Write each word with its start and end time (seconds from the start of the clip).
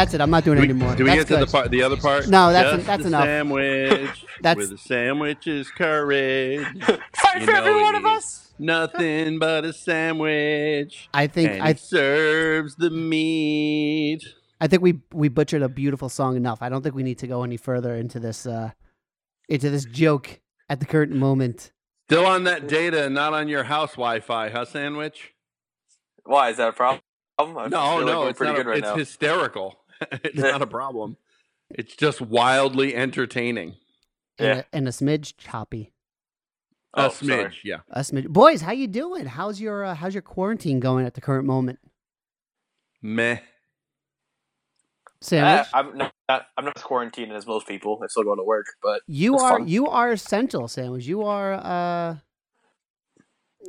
That's 0.00 0.14
it. 0.14 0.20
I'm 0.22 0.30
not 0.30 0.44
doing 0.44 0.56
Do 0.56 0.62
it 0.62 0.66
we, 0.66 0.70
anymore. 0.70 0.96
do 0.96 1.04
we 1.04 1.10
That's 1.10 1.28
get 1.28 1.38
to 1.40 1.44
the 1.44 1.50
part, 1.52 1.70
the 1.70 1.82
other 1.82 1.98
part? 1.98 2.26
No, 2.28 2.52
that's- 2.52 2.74
Just 2.76 2.86
that's 2.86 3.04
a 3.04 3.08
enough. 3.08 3.24
Sandwich. 3.24 4.24
That's- 4.40 4.56
with 4.70 4.78
a 4.78 4.82
sandwich 4.82 5.46
is 5.46 5.70
courage. 5.70 6.64
Fight 6.84 7.40
You 7.40 7.44
for 7.46 7.52
every 7.54 7.78
one 7.82 7.94
of 7.94 8.06
us. 8.06 8.54
Nothing 8.58 9.38
but 9.38 9.66
a 9.66 9.74
sandwich. 9.74 11.10
I 11.12 11.26
think 11.26 11.50
and 11.50 11.62
I 11.62 11.70
it 11.70 11.78
serves 11.80 12.76
the 12.76 12.88
meat. 12.88 14.24
I 14.62 14.68
think 14.68 14.82
we 14.82 15.00
we 15.12 15.28
butchered 15.28 15.60
a 15.60 15.68
beautiful 15.68 16.08
song 16.08 16.34
enough. 16.36 16.62
I 16.62 16.70
don't 16.70 16.80
think 16.82 16.94
we 16.94 17.02
need 17.02 17.18
to 17.18 17.26
go 17.26 17.42
any 17.42 17.58
further 17.58 17.94
into 17.94 18.18
this 18.18 18.46
uh 18.46 18.70
into 19.50 19.68
this 19.68 19.84
joke 19.84 20.40
at 20.70 20.80
the 20.80 20.86
current 20.86 21.12
moment. 21.12 21.72
Still 22.08 22.24
on 22.24 22.44
that 22.44 22.66
data, 22.68 23.04
and 23.04 23.14
not 23.14 23.34
on 23.34 23.48
your 23.48 23.64
house 23.64 23.92
Wi-Fi, 23.92 24.48
huh? 24.48 24.64
Sandwich? 24.64 25.34
Why 26.24 26.48
is 26.50 26.56
that 26.56 26.68
a 26.68 26.72
problem? 26.72 27.02
I 27.38 27.44
No, 27.44 27.50
feel 27.68 27.96
like 27.98 28.06
no, 28.06 28.26
it's 28.28 28.36
pretty 28.38 28.52
not. 28.52 28.56
good 28.56 28.66
a, 28.66 28.70
right 28.70 28.78
it's 28.78 28.86
now. 28.88 28.96
hysterical. 28.96 29.79
it's 30.24 30.36
not 30.38 30.62
a 30.62 30.66
problem. 30.66 31.16
It's 31.70 31.94
just 31.94 32.20
wildly 32.20 32.94
entertaining. 32.94 33.76
And, 34.38 34.48
Yeah. 34.48 34.58
a, 34.58 34.64
and 34.76 34.88
a 34.88 34.90
smidge 34.90 35.34
choppy. 35.38 35.92
Oh, 36.94 37.06
a 37.06 37.08
smidge, 37.10 37.26
sorry. 37.26 37.54
yeah. 37.64 37.80
A 37.90 38.00
smidge. 38.00 38.28
Boys, 38.28 38.62
how 38.62 38.72
you 38.72 38.88
doing? 38.88 39.26
How's 39.26 39.60
your 39.60 39.84
uh, 39.84 39.94
how's 39.94 40.14
your 40.14 40.22
quarantine 40.22 40.80
going 40.80 41.06
at 41.06 41.14
the 41.14 41.20
current 41.20 41.46
moment? 41.46 41.78
Meh. 43.02 43.38
Sandwich. 45.22 45.68
Uh, 45.72 45.76
I'm 45.76 45.98
not, 45.98 46.12
not. 46.28 46.46
I'm 46.56 46.64
not 46.64 46.76
as 46.76 46.82
quarantined 46.82 47.30
as 47.32 47.46
most 47.46 47.68
people. 47.68 48.00
I 48.02 48.06
still 48.08 48.24
go 48.24 48.34
to 48.34 48.42
work, 48.42 48.66
but 48.82 49.02
you 49.06 49.36
are 49.36 49.58
fun. 49.58 49.68
you 49.68 49.86
are 49.86 50.10
essential, 50.10 50.66
Sandwich. 50.66 51.06
You 51.06 51.22
are 51.24 51.52
uh 51.54 52.16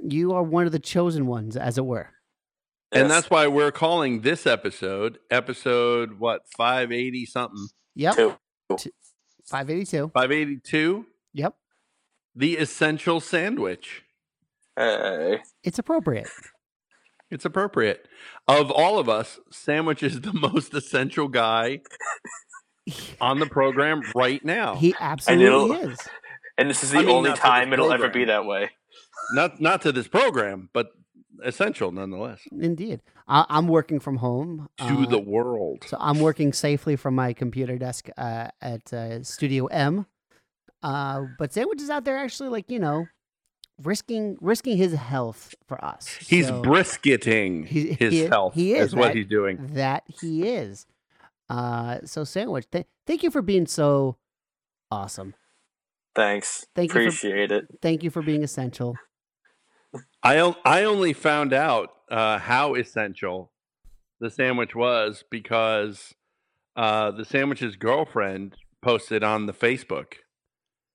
you 0.04 0.34
are 0.34 0.42
one 0.42 0.66
of 0.66 0.72
the 0.72 0.80
chosen 0.80 1.28
ones, 1.28 1.56
as 1.58 1.78
it 1.78 1.86
were. 1.86 2.10
And 2.94 3.10
that's 3.10 3.30
why 3.30 3.48
we're 3.48 3.72
calling 3.72 4.22
this 4.22 4.46
episode 4.46 5.20
episode 5.30 6.20
what 6.20 6.42
five 6.58 6.92
eighty 6.92 7.26
something 7.26 7.68
Yep. 7.96 8.16
Two. 8.16 8.36
Five 9.50 9.70
eighty 9.70 9.86
two. 9.86 10.12
five 10.14 10.32
eighty 10.32 10.58
two. 10.58 11.06
Yep. 11.34 11.56
The 12.36 12.58
essential 12.58 13.20
sandwich. 13.20 14.04
Hey. 14.78 15.40
It's 15.64 15.80
appropriate. 15.80 16.30
It's 17.30 17.46
appropriate. 17.46 18.08
Of 18.48 18.72
all 18.72 19.00
of 19.00 19.08
us, 19.08 19.40
Sandwich 19.52 20.04
is 20.04 20.22
the 20.22 20.34
most 20.34 20.74
essential 20.74 21.28
guy 21.30 21.82
on 23.22 23.40
the 23.40 23.46
program 23.46 24.02
right 24.16 24.44
now. 24.44 24.76
He 24.76 24.94
absolutely 25.00 25.46
it'll- 25.78 25.90
is. 25.92 26.00
And 26.58 26.70
this 26.70 26.84
is 26.84 26.92
the 26.92 27.00
I 27.00 27.02
mean, 27.02 27.10
only 27.16 27.30
not 27.30 27.38
for 27.40 27.44
this 27.44 27.50
time 27.50 27.74
it'll 27.74 27.92
ever 27.94 28.10
be 28.10 28.26
that 28.26 28.46
way. 28.46 28.70
not 29.34 29.60
not 29.62 29.82
to 29.84 29.92
this 29.92 30.08
program, 30.08 30.70
but 30.74 30.88
essential 31.44 31.92
nonetheless 31.92 32.42
Indeed. 32.52 33.02
I, 33.28 33.46
I'm 33.50 33.68
working 33.68 34.00
from 34.00 34.18
home. 34.18 34.70
to 34.78 34.84
uh, 34.84 35.06
the 35.06 35.20
world. 35.20 35.84
So 35.88 35.98
I'm 36.00 36.20
working 36.20 36.54
safely 36.54 36.96
from 36.96 37.16
my 37.16 37.34
computer 37.34 37.78
desk 37.78 38.10
uh, 38.18 38.48
at 38.62 38.94
uh, 38.94 39.24
Studio 39.24 39.66
M. 39.68 40.06
Uh, 40.84 41.26
but 41.38 41.54
Sandwich 41.54 41.82
is 41.82 41.90
out 41.90 42.06
there 42.06 42.18
actually, 42.18 42.50
like 42.50 42.70
you 42.72 42.80
know, 42.80 43.06
risking 43.84 44.38
risking 44.42 44.78
his 44.78 44.94
health 44.94 45.54
for 45.68 45.84
us. 45.84 46.08
He's 46.08 46.48
So 46.48 46.62
brisketing 46.62 47.66
he- 47.66 47.94
his 47.94 48.14
he- 48.14 48.20
health. 48.22 48.54
he 48.56 48.74
is, 48.74 48.88
is 48.90 48.96
what 48.96 49.16
he's 49.16 49.28
doing. 49.28 49.70
that 49.74 50.04
he 50.08 50.48
is. 50.48 50.86
Uh, 51.50 52.00
so 52.06 52.24
Sandwich, 52.24 52.66
th- 52.72 52.88
thank 53.06 53.24
you 53.24 53.30
for 53.32 53.42
being 53.42 53.66
so 53.68 54.18
awesome. 54.90 55.34
Thanks. 56.16 56.66
Thank 56.76 56.90
you 56.90 56.94
for- 56.94 57.00
Appreciate 57.02 57.52
it. 57.52 57.66
Thank 57.82 58.04
you 58.04 58.10
for 58.10 58.22
being 58.22 58.44
essential. 58.44 58.96
I 60.24 60.56
I 60.66 60.84
only 60.84 61.14
found 61.14 61.54
out 61.54 61.94
uh, 62.10 62.40
how 62.40 62.76
essential 62.76 63.52
the 64.20 64.30
sandwich 64.30 64.76
was 64.76 65.24
because 65.30 66.14
uh, 66.76 67.12
the 67.12 67.26
sandwich's 67.26 67.76
girlfriend 67.76 68.56
posted 68.82 69.24
on 69.24 69.46
the 69.46 69.54
Facebook 69.54 70.14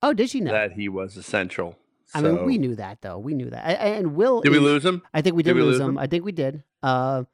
Oh, 0.03 0.12
did 0.12 0.31
she 0.31 0.41
know? 0.41 0.53
that 0.53 0.72
he 0.72 0.88
was 0.88 1.16
essential. 1.16 1.76
I 2.14 2.20
mean, 2.20 2.44
we 2.44 2.59
knew 2.59 2.76
that 2.76 3.03
though. 3.03 3.19
We 3.19 3.34
knew 3.34 3.50
that. 3.50 3.64
And 3.81 4.14
Will, 4.14 4.41
Did 4.41 4.53
we 4.53 4.59
lose 4.60 4.84
him? 4.84 5.03
I 5.12 5.22
think 5.22 5.34
we 5.34 5.43
did, 5.43 5.54
Did 5.54 5.56
we 5.56 5.62
lose 5.62 5.81
him. 5.81 5.91
him? 5.91 5.98
I 5.98 6.06
think 6.06 6.25
we 6.25 6.31
did. 6.32 6.62
Uh, 6.82 7.25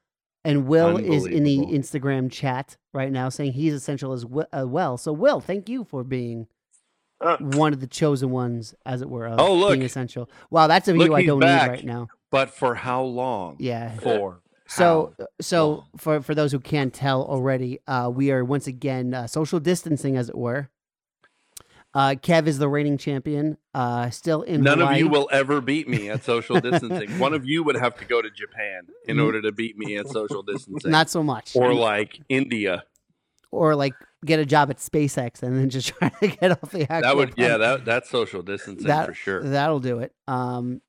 and 0.44 0.66
Will 0.66 0.96
is 0.96 1.26
in 1.26 1.44
the 1.44 1.58
Instagram 1.58 2.30
chat 2.30 2.76
right 2.94 3.12
now 3.12 3.28
saying 3.28 3.52
he's 3.52 3.74
essential 3.74 4.12
as 4.12 4.24
well. 4.24 4.96
So, 4.96 5.12
Will, 5.12 5.40
thank 5.40 5.68
you 5.68 5.84
for 5.84 6.02
being 6.02 6.46
Uh, 7.22 7.36
one 7.38 7.72
of 7.72 7.80
the 7.80 7.86
chosen 7.86 8.30
ones, 8.30 8.74
as 8.84 9.00
it 9.00 9.08
were, 9.08 9.26
of 9.26 9.38
Oh, 9.38 9.54
look. 9.54 9.70
being 9.70 9.82
essential. 9.82 10.28
Wow, 10.50 10.66
that's 10.66 10.88
a 10.88 10.92
Look, 10.92 11.06
view 11.08 11.14
I 11.14 11.24
don't 11.24 11.40
back. 11.40 11.70
need 11.70 11.76
right 11.76 11.84
now. 11.84 12.08
But 12.30 12.50
for 12.50 12.74
how 12.74 13.02
long? 13.02 13.56
Yeah. 13.60 13.94
For 13.98 14.40
So, 14.66 15.14
so 15.40 15.68
long? 15.70 15.84
for 15.98 16.20
for 16.22 16.34
those 16.34 16.50
who 16.52 16.58
can't 16.60 16.92
tell 16.92 17.22
already, 17.22 17.78
uh, 17.86 18.10
we 18.12 18.30
are 18.32 18.44
once 18.44 18.66
again 18.66 19.14
uh, 19.14 19.26
social 19.26 19.60
distancing, 19.60 20.16
as 20.16 20.28
it 20.28 20.36
were. 20.36 20.68
Uh, 21.94 22.14
Kev 22.20 22.46
is 22.46 22.58
the 22.58 22.68
reigning 22.70 22.96
champion. 22.96 23.58
Uh, 23.74 24.08
still 24.08 24.40
in 24.42 24.62
None 24.62 24.78
Hawaii. 24.78 24.94
of 24.94 24.98
you 25.00 25.08
will 25.08 25.28
ever 25.30 25.60
beat 25.60 25.86
me 25.88 26.08
at 26.08 26.24
social 26.24 26.58
distancing. 26.60 27.18
One 27.18 27.34
of 27.34 27.44
you 27.44 27.62
would 27.64 27.76
have 27.76 27.96
to 27.98 28.06
go 28.06 28.22
to 28.22 28.30
Japan 28.30 28.84
in 29.06 29.18
Mm. 29.18 29.24
order 29.26 29.42
to 29.42 29.52
beat 29.52 29.76
me 29.76 29.96
at 29.98 30.08
social 30.08 30.42
distancing. 30.50 30.90
Not 30.90 31.10
so 31.10 31.22
much. 31.22 31.54
or 31.54 31.74
like 31.74 32.18
India. 32.30 32.84
or 33.50 33.76
like 33.76 33.92
get 34.24 34.38
a 34.38 34.46
job 34.46 34.70
at 34.70 34.78
SpaceX 34.78 35.42
and 35.42 35.58
then 35.58 35.68
just 35.70 35.88
try 35.98 36.08
to 36.08 36.28
get 36.28 36.52
off 36.52 36.70
the 36.70 36.82
actual. 36.82 37.00
That 37.02 37.16
would 37.16 37.34
yeah, 37.36 37.56
planet. 37.56 37.60
that 37.60 37.84
that's 37.84 38.10
social 38.10 38.42
distancing 38.42 38.86
that 38.86 39.06
for 39.06 39.14
sure. 39.14 39.42
That'll 39.42 39.80
do 39.80 39.98
it. 39.98 40.14
Um, 40.28 40.80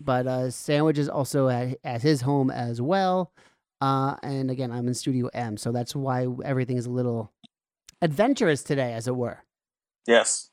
but 0.00 0.26
uh, 0.26 0.50
sandwich 0.50 0.98
is 0.98 1.08
also 1.08 1.48
at 1.48 1.78
at 1.84 2.02
his 2.02 2.20
home 2.22 2.50
as 2.50 2.80
well. 2.80 3.32
Uh, 3.80 4.16
and 4.22 4.50
again, 4.50 4.70
I'm 4.70 4.86
in 4.88 4.94
Studio 4.94 5.28
M, 5.34 5.56
so 5.56 5.72
that's 5.72 5.94
why 5.96 6.26
everything 6.44 6.76
is 6.76 6.86
a 6.86 6.90
little 6.90 7.32
adventurous 8.00 8.62
today, 8.62 8.92
as 8.92 9.08
it 9.08 9.16
were. 9.16 9.38
yes. 10.06 10.50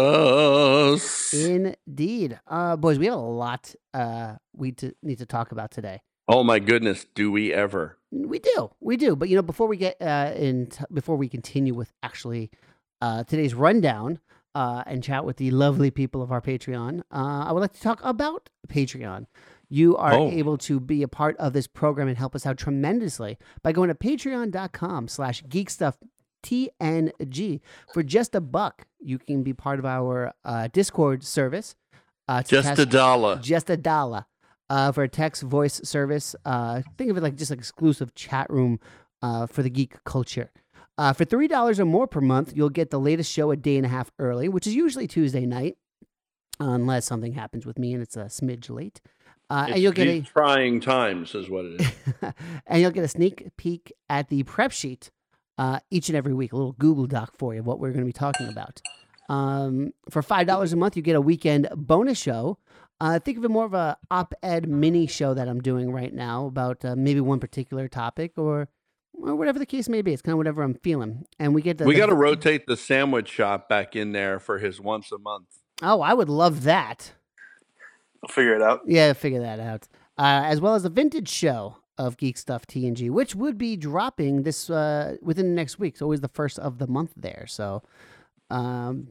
Adventurous. 0.00 1.32
Indeed, 1.32 2.38
uh, 2.46 2.76
boys, 2.76 2.98
we 2.98 3.06
have 3.06 3.14
a 3.14 3.18
lot 3.18 3.74
uh 3.94 4.34
we 4.54 4.72
to, 4.72 4.92
need 5.02 5.18
to 5.18 5.26
talk 5.26 5.52
about 5.52 5.70
today. 5.70 6.02
Oh 6.28 6.44
my 6.44 6.58
goodness, 6.58 7.06
do 7.14 7.30
we 7.32 7.52
ever? 7.52 7.96
We 8.10 8.38
do, 8.40 8.70
we 8.80 8.96
do. 8.96 9.14
But 9.16 9.28
you 9.28 9.36
know, 9.36 9.42
before 9.42 9.68
we 9.68 9.76
get 9.76 9.96
uh, 10.00 10.32
in, 10.34 10.66
t- 10.66 10.84
before 10.92 11.16
we 11.16 11.28
continue 11.28 11.74
with 11.74 11.92
actually 12.02 12.50
uh, 13.00 13.22
today's 13.24 13.54
rundown 13.54 14.18
uh, 14.54 14.82
and 14.86 15.02
chat 15.02 15.24
with 15.24 15.36
the 15.36 15.50
lovely 15.52 15.90
people 15.90 16.20
of 16.22 16.32
our 16.32 16.40
Patreon, 16.40 17.00
uh, 17.12 17.44
I 17.46 17.52
would 17.52 17.60
like 17.60 17.72
to 17.74 17.80
talk 17.80 18.00
about 18.02 18.50
Patreon. 18.68 19.26
You 19.68 19.96
are 19.96 20.14
Oh. 20.14 20.28
able 20.30 20.58
to 20.58 20.80
be 20.80 21.04
a 21.04 21.08
part 21.08 21.36
of 21.36 21.52
this 21.52 21.68
program 21.68 22.08
and 22.08 22.18
help 22.18 22.34
us 22.34 22.44
out 22.44 22.58
tremendously 22.58 23.38
by 23.62 23.70
going 23.70 23.88
to 23.88 23.94
patreon.com 23.94 25.06
slash 25.06 25.44
GeekStuff 25.44 25.94
T 26.42 26.70
N 26.80 27.12
G 27.28 27.60
For 27.92 28.02
just 28.02 28.34
a 28.34 28.40
buck, 28.40 28.86
you 28.98 29.18
can 29.18 29.42
be 29.44 29.52
part 29.52 29.78
of 29.78 29.84
our 29.86 30.32
uh, 30.44 30.68
Discord 30.72 31.22
service. 31.22 31.76
Uh, 32.26 32.42
Just 32.42 32.78
a 32.78 32.86
dollar. 32.86 33.36
just 33.42 33.68
a 33.70 33.76
dollar 33.76 34.24
uh, 34.70 34.92
for 34.92 35.02
a 35.02 35.08
text 35.08 35.42
voice 35.42 35.80
service. 35.84 36.34
Uh, 36.46 36.80
think 36.96 37.10
of 37.10 37.16
it 37.16 37.22
like 37.22 37.34
just 37.34 37.50
an 37.50 37.58
exclusive 37.58 38.14
chat 38.14 38.48
room 38.48 38.80
uh, 39.20 39.46
for 39.46 39.62
the 39.62 39.68
geek 39.68 40.02
culture. 40.04 40.50
Uh, 40.96 41.12
for 41.12 41.24
three 41.24 41.48
dollars 41.48 41.80
or 41.80 41.84
more 41.84 42.06
per 42.06 42.20
month, 42.20 42.52
you'll 42.54 42.70
get 42.70 42.90
the 42.90 43.00
latest 43.00 43.30
show 43.30 43.50
a 43.50 43.56
day 43.56 43.76
and 43.76 43.84
a 43.84 43.88
half 43.88 44.10
early, 44.18 44.48
which 44.48 44.66
is 44.66 44.74
usually 44.74 45.06
Tuesday 45.06 45.44
night, 45.44 45.76
unless 46.58 47.04
something 47.04 47.32
happens 47.32 47.66
with 47.66 47.78
me 47.78 47.92
and 47.92 48.02
it's 48.02 48.16
a 48.16 48.24
smidge 48.24 48.70
late. 48.70 49.00
Uh, 49.48 49.66
and 49.70 49.82
you'll 49.82 49.92
get 49.92 50.04
these 50.04 50.28
trying 50.28 50.80
times 50.80 51.34
is 51.34 51.50
what 51.50 51.64
it 51.64 51.80
is. 51.80 51.92
a 52.22 52.34
and 52.68 52.80
you'll 52.80 52.92
get 52.92 53.02
a 53.02 53.08
sneak 53.08 53.48
peek 53.56 53.92
at 54.08 54.28
the 54.28 54.44
prep 54.44 54.70
sheet 54.70 55.10
uh, 55.58 55.80
each 55.90 56.08
and 56.08 56.16
every 56.16 56.32
week, 56.32 56.52
a 56.52 56.56
little 56.56 56.72
Google 56.72 57.06
Doc 57.06 57.34
for 57.36 57.54
you 57.54 57.60
of 57.60 57.66
what 57.66 57.80
we're 57.80 57.90
going 57.90 58.00
to 58.00 58.06
be 58.06 58.12
talking 58.12 58.48
about. 58.48 58.80
Um, 59.28 59.92
for 60.08 60.22
five 60.22 60.46
dollars 60.46 60.72
a 60.72 60.76
month, 60.76 60.96
you 60.96 61.02
get 61.02 61.16
a 61.16 61.20
weekend 61.20 61.68
bonus 61.74 62.18
show. 62.18 62.58
Uh, 63.00 63.18
think 63.18 63.38
of 63.38 63.44
it 63.44 63.50
more 63.50 63.64
of 63.64 63.72
a 63.74 63.96
op-ed 64.10 64.68
mini 64.68 65.06
show 65.06 65.32
that 65.34 65.48
I'm 65.48 65.60
doing 65.60 65.90
right 65.90 66.12
now 66.12 66.46
about 66.46 66.84
uh, 66.84 66.94
maybe 66.96 67.20
one 67.20 67.40
particular 67.40 67.88
topic 67.88 68.32
or 68.36 68.68
or 69.14 69.34
whatever 69.34 69.58
the 69.58 69.66
case 69.66 69.88
may 69.88 70.02
be. 70.02 70.12
It's 70.12 70.22
kind 70.22 70.32
of 70.32 70.38
whatever 70.38 70.62
I'm 70.62 70.74
feeling, 70.74 71.24
and 71.38 71.54
we 71.54 71.62
get 71.62 71.78
the, 71.78 71.84
we 71.84 71.94
the- 71.94 72.00
got 72.00 72.06
to 72.06 72.14
rotate 72.14 72.66
the 72.66 72.76
sandwich 72.76 73.28
shop 73.28 73.68
back 73.68 73.96
in 73.96 74.12
there 74.12 74.38
for 74.38 74.58
his 74.58 74.80
once 74.80 75.12
a 75.12 75.18
month. 75.18 75.46
Oh, 75.82 76.00
I 76.02 76.12
would 76.14 76.28
love 76.28 76.64
that. 76.64 77.12
I'll 78.22 78.28
figure 78.32 78.54
it 78.54 78.62
out. 78.62 78.80
Yeah, 78.86 79.12
figure 79.14 79.40
that 79.40 79.60
out. 79.60 79.88
Uh, 80.18 80.42
as 80.44 80.60
well 80.60 80.74
as 80.74 80.84
a 80.84 80.90
vintage 80.90 81.28
show 81.30 81.76
of 81.96 82.18
Geek 82.18 82.36
Stuff 82.36 82.66
TNG, 82.66 83.10
which 83.10 83.34
would 83.34 83.56
be 83.56 83.76
dropping 83.76 84.42
this 84.42 84.68
uh, 84.68 85.16
within 85.22 85.48
the 85.48 85.54
next 85.54 85.78
week. 85.78 85.94
It's 85.94 86.02
always 86.02 86.20
the 86.20 86.28
first 86.28 86.58
of 86.58 86.78
the 86.78 86.86
month 86.86 87.12
there. 87.16 87.46
So 87.46 87.82
um, 88.50 89.08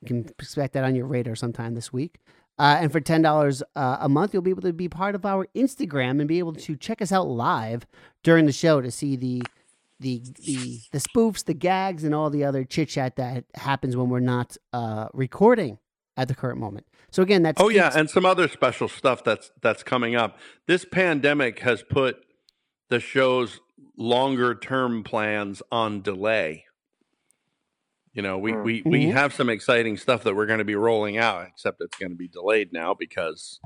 you 0.00 0.06
can 0.08 0.18
expect 0.38 0.72
that 0.74 0.82
on 0.84 0.94
your 0.96 1.06
radar 1.06 1.36
sometime 1.36 1.74
this 1.74 1.92
week. 1.92 2.18
Uh, 2.60 2.76
and 2.78 2.92
for 2.92 3.00
$10 3.00 3.62
uh, 3.74 3.96
a 4.00 4.08
month, 4.10 4.34
you'll 4.34 4.42
be 4.42 4.50
able 4.50 4.60
to 4.60 4.74
be 4.74 4.86
part 4.86 5.14
of 5.14 5.24
our 5.24 5.46
Instagram 5.56 6.20
and 6.20 6.28
be 6.28 6.38
able 6.38 6.52
to 6.52 6.76
check 6.76 7.00
us 7.00 7.10
out 7.10 7.26
live 7.26 7.86
during 8.22 8.44
the 8.44 8.52
show 8.52 8.82
to 8.82 8.90
see 8.90 9.16
the 9.16 9.42
the 9.98 10.22
the 10.44 10.80
the 10.92 10.98
spoofs, 10.98 11.44
the 11.44 11.54
gags, 11.54 12.04
and 12.04 12.14
all 12.14 12.28
the 12.28 12.44
other 12.44 12.64
chit 12.64 12.90
chat 12.90 13.16
that 13.16 13.44
happens 13.54 13.96
when 13.96 14.10
we're 14.10 14.20
not 14.20 14.58
uh, 14.74 15.08
recording 15.14 15.78
at 16.18 16.28
the 16.28 16.34
current 16.34 16.58
moment. 16.58 16.86
So 17.10 17.22
again, 17.22 17.42
that's 17.42 17.62
Oh 17.62 17.70
yeah, 17.70 17.92
and 17.94 18.10
some 18.10 18.26
other 18.26 18.46
special 18.46 18.88
stuff 18.88 19.24
that's 19.24 19.50
that's 19.62 19.82
coming 19.82 20.14
up. 20.14 20.38
This 20.66 20.84
pandemic 20.84 21.60
has 21.60 21.82
put 21.82 22.24
the 22.90 23.00
show's 23.00 23.60
longer 23.96 24.54
term 24.54 25.02
plans 25.02 25.62
on 25.72 26.02
delay. 26.02 26.66
You 28.12 28.22
know, 28.22 28.38
we 28.38 28.52
Mm. 28.52 28.64
we, 28.64 28.82
we 28.84 29.04
Mhm. 29.06 29.12
have 29.12 29.32
some 29.32 29.48
exciting 29.48 29.96
stuff 29.96 30.24
that 30.24 30.34
we're 30.34 30.46
going 30.46 30.58
to 30.58 30.64
be 30.64 30.74
rolling 30.74 31.16
out, 31.16 31.46
except 31.46 31.80
it's 31.80 31.96
going 31.96 32.10
to 32.10 32.16
be 32.16 32.26
delayed 32.28 32.72
now 32.72 32.92
because 32.94 33.60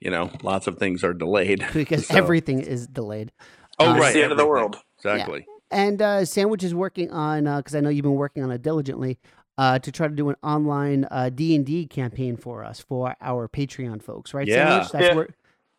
you 0.00 0.10
know 0.10 0.30
lots 0.42 0.66
of 0.66 0.78
things 0.78 1.02
are 1.02 1.14
delayed. 1.14 1.64
because 1.74 2.06
So- 2.08 2.14
everything 2.16 2.60
is 2.60 2.86
delayed. 2.86 3.32
Oh 3.78 3.86
Uh, 3.88 3.92
It's 3.94 4.00
right, 4.00 4.14
the 4.14 4.22
end 4.22 4.32
of 4.32 4.38
the 4.38 4.46
world. 4.46 4.76
Exactly. 4.98 5.46
And 5.70 6.00
uh, 6.00 6.24
Sandwich 6.24 6.62
is 6.62 6.74
working 6.74 7.10
on 7.10 7.44
because 7.44 7.74
I 7.74 7.80
know 7.80 7.88
you've 7.88 8.02
been 8.04 8.14
working 8.14 8.42
on 8.44 8.50
it 8.50 8.62
diligently 8.62 9.18
uh, 9.58 9.78
to 9.80 9.90
try 9.90 10.06
to 10.06 10.14
do 10.14 10.28
an 10.28 10.36
online 10.42 11.06
uh, 11.10 11.30
D 11.30 11.56
and 11.56 11.64
D 11.64 11.86
campaign 11.86 12.36
for 12.36 12.62
us 12.64 12.80
for 12.80 13.16
our 13.20 13.48
Patreon 13.48 14.02
folks, 14.02 14.32
right? 14.34 14.46
Yeah. 14.46 14.68
Sandwich, 14.68 14.92
that's 14.92 15.04
Yeah. 15.06 15.14
where. 15.14 15.28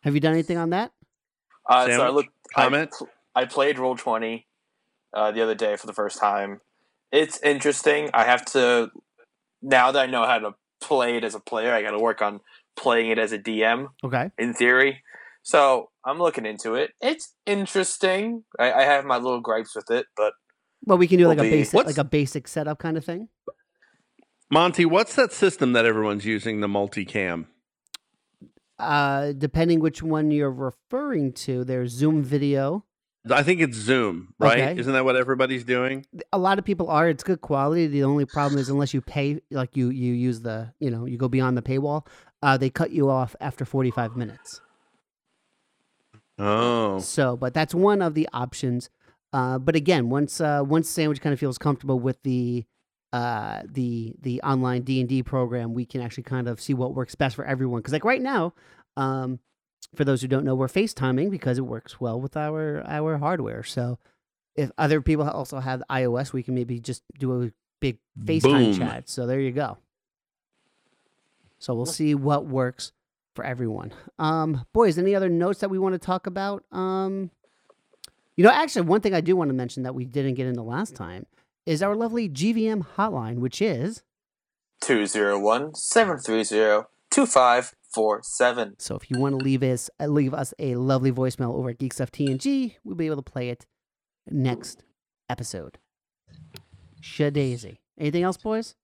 Have 0.02 0.14
you 0.14 0.20
done 0.20 0.32
anything 0.32 0.58
on 0.58 0.70
that? 0.70 0.92
Uh, 1.68 1.86
so 1.86 1.92
I 1.92 1.96
Sandwich, 1.96 2.14
looked. 2.14 2.30
I 3.34 3.42
I, 3.42 3.44
played 3.46 3.78
Roll 3.78 3.96
Twenty 3.96 4.46
uh, 5.14 5.30
the 5.32 5.42
other 5.42 5.54
day 5.54 5.76
for 5.76 5.86
the 5.86 5.92
first 5.92 6.18
time. 6.18 6.60
It's 7.12 7.40
interesting. 7.42 8.10
I 8.14 8.24
have 8.24 8.44
to 8.46 8.90
now 9.62 9.92
that 9.92 10.00
I 10.00 10.06
know 10.06 10.24
how 10.26 10.38
to 10.38 10.54
play 10.80 11.16
it 11.16 11.24
as 11.24 11.34
a 11.34 11.40
player. 11.40 11.72
I 11.72 11.82
got 11.82 11.90
to 11.92 11.98
work 11.98 12.22
on 12.22 12.40
playing 12.76 13.10
it 13.10 13.18
as 13.18 13.32
a 13.32 13.38
DM 13.38 13.88
Okay. 14.04 14.30
in 14.38 14.54
theory. 14.54 15.02
So 15.42 15.90
I'm 16.04 16.18
looking 16.18 16.46
into 16.46 16.74
it. 16.74 16.90
It's 17.00 17.34
interesting. 17.46 18.44
I, 18.58 18.72
I 18.72 18.82
have 18.82 19.04
my 19.04 19.16
little 19.16 19.40
gripes 19.40 19.74
with 19.74 19.90
it, 19.90 20.06
but 20.16 20.32
Well, 20.84 20.98
we 20.98 21.08
can 21.08 21.18
do 21.18 21.26
like 21.26 21.38
a 21.38 21.42
Will 21.42 21.50
be- 21.50 21.56
basic, 21.56 21.86
like 21.86 21.98
a 21.98 22.04
basic 22.04 22.46
setup 22.46 22.78
kind 22.78 22.96
of 22.96 23.04
thing. 23.04 23.28
Monty, 24.50 24.84
what's 24.84 25.14
that 25.16 25.32
system 25.32 25.72
that 25.72 25.84
everyone's 25.86 26.24
using? 26.24 26.60
The 26.60 26.68
multicam. 26.68 27.46
Uh, 28.78 29.32
depending 29.32 29.80
which 29.80 30.02
one 30.02 30.30
you're 30.30 30.50
referring 30.52 31.32
to, 31.32 31.64
there's 31.64 31.90
Zoom 31.90 32.22
video. 32.22 32.84
I 33.30 33.42
think 33.42 33.60
it's 33.60 33.76
Zoom, 33.76 34.34
right? 34.38 34.58
Okay. 34.58 34.80
Isn't 34.80 34.92
that 34.92 35.04
what 35.04 35.16
everybody's 35.16 35.64
doing? 35.64 36.04
A 36.32 36.38
lot 36.38 36.58
of 36.58 36.64
people 36.64 36.88
are. 36.90 37.08
It's 37.08 37.22
good 37.22 37.40
quality. 37.40 37.86
The 37.86 38.04
only 38.04 38.24
problem 38.24 38.60
is 38.60 38.68
unless 38.68 38.92
you 38.94 39.00
pay, 39.00 39.40
like 39.50 39.76
you 39.76 39.90
you 39.90 40.12
use 40.12 40.40
the, 40.40 40.72
you 40.80 40.90
know, 40.90 41.04
you 41.04 41.16
go 41.18 41.28
beyond 41.28 41.56
the 41.56 41.62
paywall, 41.62 42.06
uh, 42.42 42.56
they 42.56 42.70
cut 42.70 42.90
you 42.90 43.10
off 43.10 43.34
after 43.40 43.64
45 43.64 44.16
minutes. 44.16 44.60
Oh, 46.38 47.00
So, 47.00 47.36
but 47.36 47.52
that's 47.54 47.74
one 47.74 48.00
of 48.00 48.14
the 48.14 48.28
options. 48.32 48.90
Uh, 49.32 49.58
but 49.58 49.74
again, 49.76 50.08
once 50.08 50.40
uh, 50.40 50.62
once 50.64 50.88
Sandwich 50.88 51.20
kind 51.20 51.32
of 51.32 51.40
feels 51.40 51.58
comfortable 51.58 51.98
with 51.98 52.22
the 52.22 52.64
uh, 53.12 53.62
the 53.68 54.14
the 54.20 54.40
online 54.42 54.82
D 54.82 55.00
and 55.00 55.08
D 55.08 55.22
program, 55.22 55.74
we 55.74 55.84
can 55.84 56.00
actually 56.00 56.22
kind 56.24 56.48
of 56.48 56.60
see 56.60 56.74
what 56.74 56.94
works 56.94 57.14
best 57.14 57.36
for 57.36 57.44
everyone. 57.44 57.80
Because 57.80 57.92
like 57.92 58.04
right 58.04 58.22
now, 58.22 58.54
um, 58.96 59.40
for 59.94 60.04
those 60.04 60.22
who 60.22 60.28
don't 60.28 60.44
know, 60.44 60.54
we're 60.54 60.68
FaceTiming 60.68 61.30
because 61.30 61.58
it 61.58 61.62
works 61.62 62.00
well 62.00 62.20
with 62.20 62.36
our 62.36 62.82
our 62.86 63.18
hardware. 63.18 63.62
So, 63.62 63.98
if 64.54 64.70
other 64.76 65.00
people 65.00 65.28
also 65.28 65.60
have 65.60 65.82
iOS, 65.90 66.32
we 66.32 66.42
can 66.42 66.54
maybe 66.54 66.80
just 66.80 67.02
do 67.18 67.42
a 67.42 67.52
big 67.80 67.98
FaceTime 68.20 68.42
Boom. 68.42 68.78
chat. 68.78 69.08
So 69.08 69.26
there 69.26 69.40
you 69.40 69.52
go. 69.52 69.78
So 71.58 71.74
we'll 71.74 71.86
see 71.86 72.14
what 72.14 72.46
works 72.46 72.92
for 73.34 73.44
everyone. 73.44 73.92
Um, 74.18 74.66
boys, 74.72 74.98
any 74.98 75.14
other 75.14 75.28
notes 75.28 75.60
that 75.60 75.70
we 75.70 75.78
want 75.78 75.94
to 75.94 75.98
talk 75.98 76.26
about? 76.26 76.64
Um, 76.72 77.30
you 78.36 78.44
know, 78.44 78.50
actually, 78.50 78.82
one 78.82 79.00
thing 79.00 79.14
I 79.14 79.20
do 79.20 79.34
want 79.36 79.48
to 79.48 79.54
mention 79.54 79.82
that 79.82 79.94
we 79.94 80.04
didn't 80.04 80.34
get 80.34 80.46
into 80.46 80.62
last 80.62 80.94
time 80.94 81.26
is 81.66 81.82
our 81.82 81.96
lovely 81.96 82.28
GVM 82.28 82.86
hotline, 82.96 83.38
which 83.38 83.60
is 83.60 84.02
201 84.80 85.74
730 85.74 86.86
2547. 87.94 88.74
so 88.78 88.96
if 88.96 89.10
you 89.10 89.18
want 89.18 89.38
to 89.38 89.44
leave 89.44 89.62
us 89.62 89.90
uh, 90.00 90.06
leave 90.06 90.34
us 90.34 90.52
a 90.58 90.74
lovely 90.76 91.10
voicemail 91.12 91.54
over 91.54 91.70
at 91.70 91.78
Geek 91.78 91.92
Stuff 91.92 92.10
TNG, 92.12 92.76
we'll 92.84 92.96
be 92.96 93.06
able 93.06 93.16
to 93.16 93.22
play 93.22 93.48
it 93.48 93.66
next 94.30 94.84
episode. 95.28 95.78
Shadaisy. 97.02 97.78
Anything 97.98 98.22
else, 98.24 98.36
boys? 98.36 98.74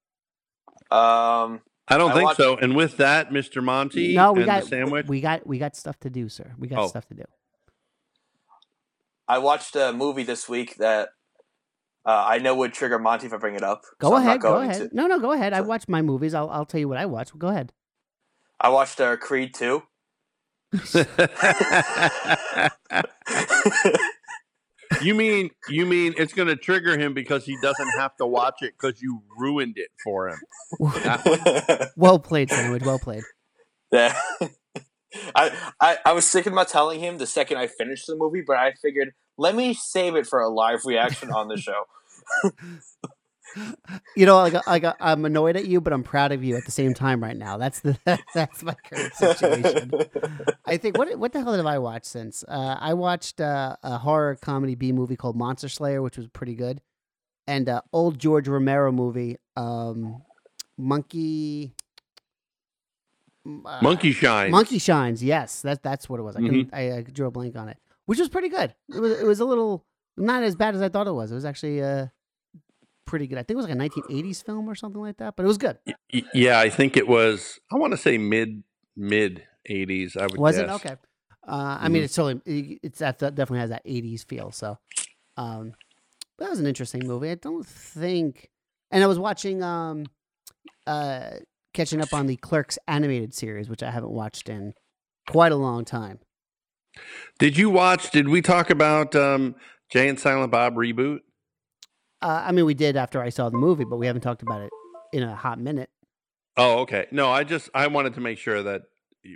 Um, 0.91 1.61
I 1.89 1.99
don't 1.99 2.11
I 2.13 2.15
think 2.15 2.25
watched- 2.27 2.37
so. 2.39 2.57
And 2.57 2.75
with 2.77 2.97
that, 2.99 3.31
Mr. 3.31 3.63
Monty, 3.63 4.15
No, 4.15 4.33
we 4.33 4.41
and 4.43 4.47
got 4.47 4.63
the 4.63 4.69
sandwich. 4.69 5.07
we 5.07 5.21
got 5.21 5.47
we 5.47 5.59
got 5.59 5.77
stuff 5.77 5.99
to 6.01 6.11
do, 6.11 6.29
sir. 6.29 6.55
We 6.59 6.69
got 6.69 6.79
Oh. 6.81 6.87
stuff 6.89 7.07
to 7.09 7.15
do. 7.15 7.25
I 9.29 9.39
watched 9.39 9.75
a 9.77 9.93
movie 9.93 10.23
this 10.23 10.49
week 10.49 10.77
that 10.77 11.11
uh, 12.07 12.25
I 12.29 12.39
know 12.39 12.55
would 12.55 12.75
trigger 12.75 12.99
Monty 12.99 13.27
if 13.27 13.33
I 13.33 13.39
bring 13.39 13.55
it 13.55 13.63
up. 13.63 13.83
Go 13.99 14.11
so 14.11 14.17
ahead, 14.17 14.41
go 14.41 14.57
ahead. 14.57 14.91
to. 14.91 14.95
No, 14.97 15.07
no, 15.07 15.19
go 15.19 15.33
ahead. 15.33 15.53
I 15.55 15.59
So- 15.61 15.65
watch 15.65 15.89
my 15.89 16.03
movies. 16.03 16.35
I'll 16.35 16.51
I'll 16.51 16.67
tell 16.67 16.81
you 16.81 16.89
what 16.89 16.99
I 16.99 17.07
watch. 17.07 17.37
Go 17.39 17.49
ahead. 17.49 17.73
I 18.61 18.69
watched 18.69 19.01
uh, 19.01 19.17
Creed 19.17 19.55
2. 19.55 19.83
you 25.03 25.15
mean 25.15 25.51
you 25.69 25.87
mean 25.87 26.15
it's 26.17 26.33
going 26.33 26.49
to 26.49 26.57
trigger 26.57 26.99
him 26.99 27.15
because 27.15 27.45
he 27.45 27.57
doesn't 27.63 27.91
have 27.99 28.17
to 28.17 28.27
watch 28.27 28.63
it 28.63 28.75
because 28.79 29.01
you 29.01 29.23
ruined 29.39 29.75
it 29.77 29.91
for 30.03 30.29
him? 30.29 30.41
Well 31.97 32.19
played, 32.19 32.51
sandwich. 32.51 32.83
Well 32.83 32.99
played. 32.99 33.23
yeah. 33.93 34.19
I, 35.37 35.57
I, 35.81 35.99
I 36.07 36.13
was 36.13 36.29
thinking 36.29 36.53
about 36.53 36.67
telling 36.69 36.99
him 36.99 37.19
the 37.19 37.27
second 37.27 37.57
I 37.59 37.69
finished 37.69 38.09
the 38.09 38.17
movie, 38.17 38.43
but 38.45 38.57
I 38.57 38.73
figured 38.83 39.13
let 39.39 39.55
me 39.55 39.75
save 39.75 40.17
it 40.17 40.27
for 40.27 40.41
a 40.41 40.49
live 40.49 40.85
reaction 40.85 41.31
on 41.31 41.47
the 41.47 41.57
show. 41.57 41.85
You 44.17 44.27
know, 44.27 44.37
like, 44.37 44.67
like 44.67 44.85
I'm 45.01 45.25
annoyed 45.25 45.57
at 45.57 45.67
you, 45.67 45.81
but 45.81 45.93
I'm 45.93 46.03
proud 46.05 46.31
of 46.33 46.43
you 46.45 46.57
at 46.57 46.65
the 46.65 46.71
same 46.71 46.95
time 46.95 47.23
right 47.23 47.37
now. 47.37 47.57
That's 47.57 47.81
the 47.81 47.99
that's 48.35 48.63
my 48.63 48.75
current 48.75 49.13
situation. 49.15 49.91
I 50.67 50.77
think 50.77 50.97
what 50.99 51.17
what 51.19 51.33
the 51.33 51.43
hell 51.43 51.53
have 51.55 51.67
I 51.67 51.79
watched 51.79 52.07
since? 52.07 52.45
Uh, 52.47 52.77
I 52.81 52.95
watched 52.95 53.41
uh, 53.41 53.77
a 53.83 53.99
horror 53.99 54.37
comedy 54.41 54.75
B 54.77 54.93
movie 54.93 55.17
called 55.17 55.37
Monster 55.37 55.69
Slayer, 55.69 56.01
which 56.03 56.17
was 56.17 56.29
pretty 56.29 56.55
good, 56.55 56.81
and 57.47 57.69
uh, 57.69 57.83
old 57.93 58.19
George 58.21 58.47
Romero 58.49 58.93
movie, 58.93 59.37
um, 59.57 60.23
Monkey. 60.79 61.75
uh, 63.47 63.79
Monkey 63.83 64.13
shine. 64.13 64.51
Monkey 64.51 64.79
Shines. 64.79 65.23
Yes, 65.23 65.63
that 65.63 65.83
that's 65.83 66.09
what 66.09 66.21
it 66.21 66.23
was. 66.23 66.37
I 66.37 66.41
can 66.41 66.71
I, 66.73 66.93
I 66.93 67.03
drew 67.03 67.27
a 67.27 67.31
blank 67.31 67.57
on 67.57 67.69
it, 67.69 67.79
which 68.07 68.19
was 68.19 68.29
pretty 68.29 68.49
good. 68.49 68.75
It 68.95 69.01
was 69.01 69.21
it 69.21 69.27
was 69.27 69.41
a 69.41 69.45
little 69.45 69.85
not 70.17 70.43
as 70.45 70.55
bad 70.57 70.75
as 70.75 70.83
I 70.83 70.89
thought 70.89 71.07
it 71.09 71.13
was. 71.13 71.31
It 71.33 71.35
was 71.35 71.45
actually 71.45 71.83
uh 71.83 72.07
pretty 73.07 73.27
good. 73.27 73.39
I 73.39 73.43
think 73.43 73.51
it 73.51 73.57
was 73.57 73.67
like 73.67 73.75
a 73.75 73.79
1980s 73.79 74.45
film 74.45 74.69
or 74.69 74.75
something 74.75 75.01
like 75.01 75.17
that, 75.19 75.37
but 75.37 75.45
it 75.45 75.47
was 75.47 75.59
good. 75.59 75.79
Yeah, 76.33 76.59
I 76.61 76.71
think 76.71 76.97
it 76.97 77.07
was. 77.09 77.59
I 77.73 77.77
want 77.79 77.93
to 77.93 77.97
say 77.97 78.19
mid 78.19 78.63
mid 78.97 79.45
eighties. 79.67 80.17
I 80.17 80.23
would. 80.27 80.39
Was 80.39 80.59
it 80.59 80.67
guess. 80.67 80.85
okay? 80.85 80.97
Uh, 81.47 81.79
I 81.81 81.89
mean, 81.89 82.03
Mhm. 82.03 82.05
it's 82.07 82.15
totally 82.15 82.81
it's 82.83 82.99
that 83.01 83.19
that 83.19 83.35
definitely 83.35 83.61
has 83.61 83.71
that 83.71 83.83
80s 83.85 84.25
feel. 84.25 84.51
So, 84.51 84.79
um, 85.37 85.73
that 86.39 86.49
was 86.51 86.59
an 86.59 86.67
interesting 86.67 87.07
movie. 87.07 87.31
I 87.31 87.35
don't 87.35 87.67
think, 87.67 88.49
and 88.91 89.05
I 89.05 89.07
was 89.07 89.19
watching 89.19 89.63
um, 89.63 90.07
uh, 90.87 91.31
catching 91.75 92.01
up 92.01 92.13
on 92.15 92.27
the 92.27 92.37
Clerks 92.37 92.79
animated 92.89 93.35
series, 93.35 93.69
which 93.69 93.83
I 93.83 93.91
haven't 93.91 94.13
watched 94.13 94.49
in 94.49 94.73
quite 95.29 95.53
a 95.53 95.57
long 95.57 95.85
time. 95.85 96.21
Did 97.39 97.57
you 97.59 97.69
watch? 97.71 98.11
Did 98.11 98.29
we 98.29 98.41
talk 98.41 98.71
about 98.71 99.15
um, 99.17 99.57
Jay 99.91 100.09
and 100.09 100.19
Silent 100.19 100.51
Bob 100.53 100.77
reboot? 100.77 101.21
Uh, 102.25 102.43
I 102.47 102.53
mean, 102.53 102.65
we 102.65 102.75
did 102.75 102.97
after 102.97 103.21
I 103.23 103.29
saw 103.29 103.51
the 103.51 103.59
movie, 103.59 103.85
but 103.85 103.99
we 103.99 104.07
haven't 104.07 104.23
talked 104.23 104.43
about 104.43 104.63
it 104.63 104.71
in 105.13 105.23
a 105.23 105.37
hot 105.37 105.61
minute. 105.61 105.91
Oh, 106.57 106.79
okay. 106.81 107.07
No, 107.11 107.31
I 107.31 107.45
just 107.45 107.69
I 107.75 107.87
wanted 107.89 108.15
to 108.15 108.21
make 108.21 108.39
sure 108.39 108.63
that 108.63 108.83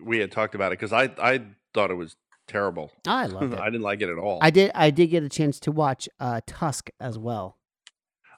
we 0.02 0.18
had 0.18 0.32
talked 0.32 0.54
about 0.54 0.72
it 0.72 0.78
because 0.78 0.92
I 0.92 1.10
I 1.20 1.42
thought 1.74 1.90
it 1.90 1.94
was 1.96 2.16
terrible. 2.46 2.90
I 3.06 3.26
loved 3.26 3.52
it. 3.54 3.58
I 3.60 3.66
didn't 3.66 3.82
like 3.82 4.00
it 4.00 4.08
at 4.08 4.18
all. 4.18 4.38
I 4.40 4.50
did. 4.50 4.70
I 4.74 4.90
did 4.90 5.08
get 5.08 5.22
a 5.22 5.28
chance 5.28 5.60
to 5.60 5.70
watch 5.72 6.08
uh, 6.18 6.40
Tusk 6.46 6.90
as 6.98 7.18
well. 7.18 7.58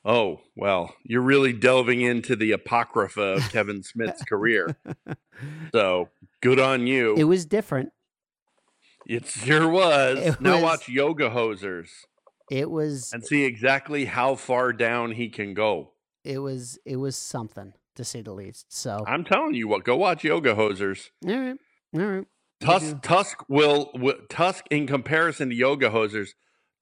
oh 0.05 0.41
well, 0.57 0.97
you're 1.05 1.21
really 1.23 1.53
delving 1.53 2.01
into 2.01 2.35
the 2.35 2.51
apocrypha 2.53 3.21
of 3.37 3.49
Kevin 3.53 3.83
Smith's 3.83 4.23
career. 4.25 4.77
So 5.73 6.11
good 6.43 6.61
on 6.61 6.87
you. 6.87 7.15
It 7.17 7.25
was 7.25 7.47
different. 7.47 7.93
It 9.07 9.25
sure 9.27 9.67
was. 9.69 10.19
It 10.19 10.41
now 10.43 10.55
was- 10.57 10.63
watch 10.63 10.89
Yoga 10.91 11.31
Hosers 11.31 11.89
It 12.51 12.71
was. 12.71 13.13
and 13.13 13.25
see 13.25 13.45
exactly 13.45 14.05
how 14.05 14.35
far 14.35 14.73
down 14.73 15.13
he 15.13 15.29
can 15.29 15.55
go. 15.55 15.93
It 16.25 16.39
was. 16.39 16.79
It 16.85 16.97
was 16.97 17.17
something 17.17 17.73
to 17.97 18.05
say 18.05 18.21
the 18.21 18.33
least. 18.33 18.67
So, 18.69 19.05
I'm 19.07 19.25
telling 19.25 19.55
you 19.55 19.69
what. 19.69 19.85
Go 19.85 19.97
watch 19.97 20.25
Yoga 20.25 20.55
Hosers. 20.55 21.09
all 21.27 21.35
right, 21.35 21.57
all 21.95 22.01
right. 22.01 22.27
Tusk. 22.61 23.01
Tusk 23.03 23.39
will, 23.49 23.91
will 23.95 24.19
Tusk 24.29 24.67
in 24.71 24.87
comparison 24.87 25.49
to 25.49 25.55
Yoga 25.55 25.89
Hosers, 25.89 26.31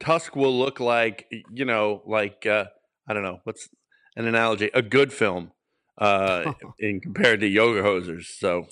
Tusk 0.01 0.37
will 0.37 0.57
look 0.57 0.81
like 0.81 1.27
you 1.53 1.65
know 1.65 2.03
like 2.07 2.47
uh, 2.47 2.67
I 3.07 3.15
don't 3.15 3.23
know 3.23 3.41
what's 3.45 3.69
an 4.17 4.27
analogy 4.27 4.71
a 4.75 4.83
good 4.83 5.13
film 5.13 5.53
uh, 5.99 6.53
in 6.79 7.01
compared 7.01 7.41
to 7.41 7.47
Yoga 7.47 7.83
Hosers. 7.83 8.27
So 8.39 8.67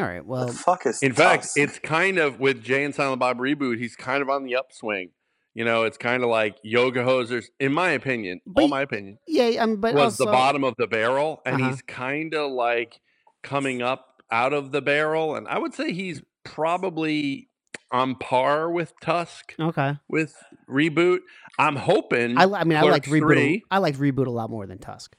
All 0.00 0.06
right. 0.06 0.24
Well, 0.24 0.46
the 0.46 0.52
fuck 0.52 0.86
is 0.86 1.02
in 1.02 1.12
fact, 1.12 1.48
it's 1.56 1.78
kind 1.78 2.18
of 2.18 2.40
with 2.40 2.62
Jay 2.62 2.84
and 2.84 2.94
Silent 2.94 3.20
Bob 3.20 3.38
reboot. 3.38 3.78
He's 3.78 3.96
kind 3.96 4.22
of 4.22 4.28
on 4.28 4.44
the 4.44 4.56
upswing. 4.56 5.10
You 5.54 5.64
know, 5.64 5.84
it's 5.84 5.96
kind 5.98 6.22
of 6.24 6.28
like 6.28 6.56
yoga 6.64 7.04
hosers, 7.04 7.46
in 7.60 7.72
my 7.72 7.90
opinion. 7.90 8.40
But 8.46 8.62
all 8.62 8.68
my 8.68 8.82
opinion 8.82 9.18
Yeah, 9.28 9.62
um, 9.62 9.76
but 9.80 9.94
was 9.94 10.20
also, 10.20 10.24
the 10.26 10.32
bottom 10.32 10.64
of 10.64 10.74
the 10.78 10.86
barrel, 10.88 11.40
and 11.46 11.56
Uh-huh. 11.60 11.70
he's 11.70 11.82
kind 11.82 12.34
of 12.34 12.50
like 12.50 13.00
coming 13.42 13.80
up 13.82 14.22
out 14.30 14.52
of 14.52 14.72
the 14.72 14.82
barrel, 14.82 15.36
and 15.36 15.46
I 15.46 15.58
would 15.58 15.72
say 15.74 15.92
he's 15.92 16.22
probably 16.44 17.48
on 17.92 18.16
par 18.16 18.68
with 18.70 18.92
Tusk 19.00 19.54
Okay, 19.60 19.94
with 20.08 20.34
reboot. 20.68 21.20
I'm 21.58 21.76
hoping. 21.76 22.36
I, 22.36 22.44
I 22.44 22.64
mean, 22.64 22.76
I 22.76 22.82
like 22.82 23.04
reboot. 23.04 23.20
3. 23.34 23.62
I 23.70 23.78
like 23.78 23.96
reboot 23.96 24.26
a 24.26 24.30
lot 24.30 24.50
more 24.50 24.66
than 24.66 24.78
Tusk. 24.78 25.14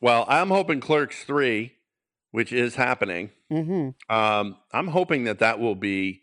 well, 0.00 0.24
I'm 0.28 0.48
hoping 0.48 0.80
Clerks 0.80 1.22
three, 1.24 1.74
which 2.32 2.52
is 2.52 2.74
happening. 2.74 3.30
Mm-hmm. 3.52 4.12
Um, 4.12 4.56
I'm 4.72 4.88
hoping 4.88 5.24
that 5.24 5.38
that 5.38 5.60
will 5.60 5.74
be 5.76 6.22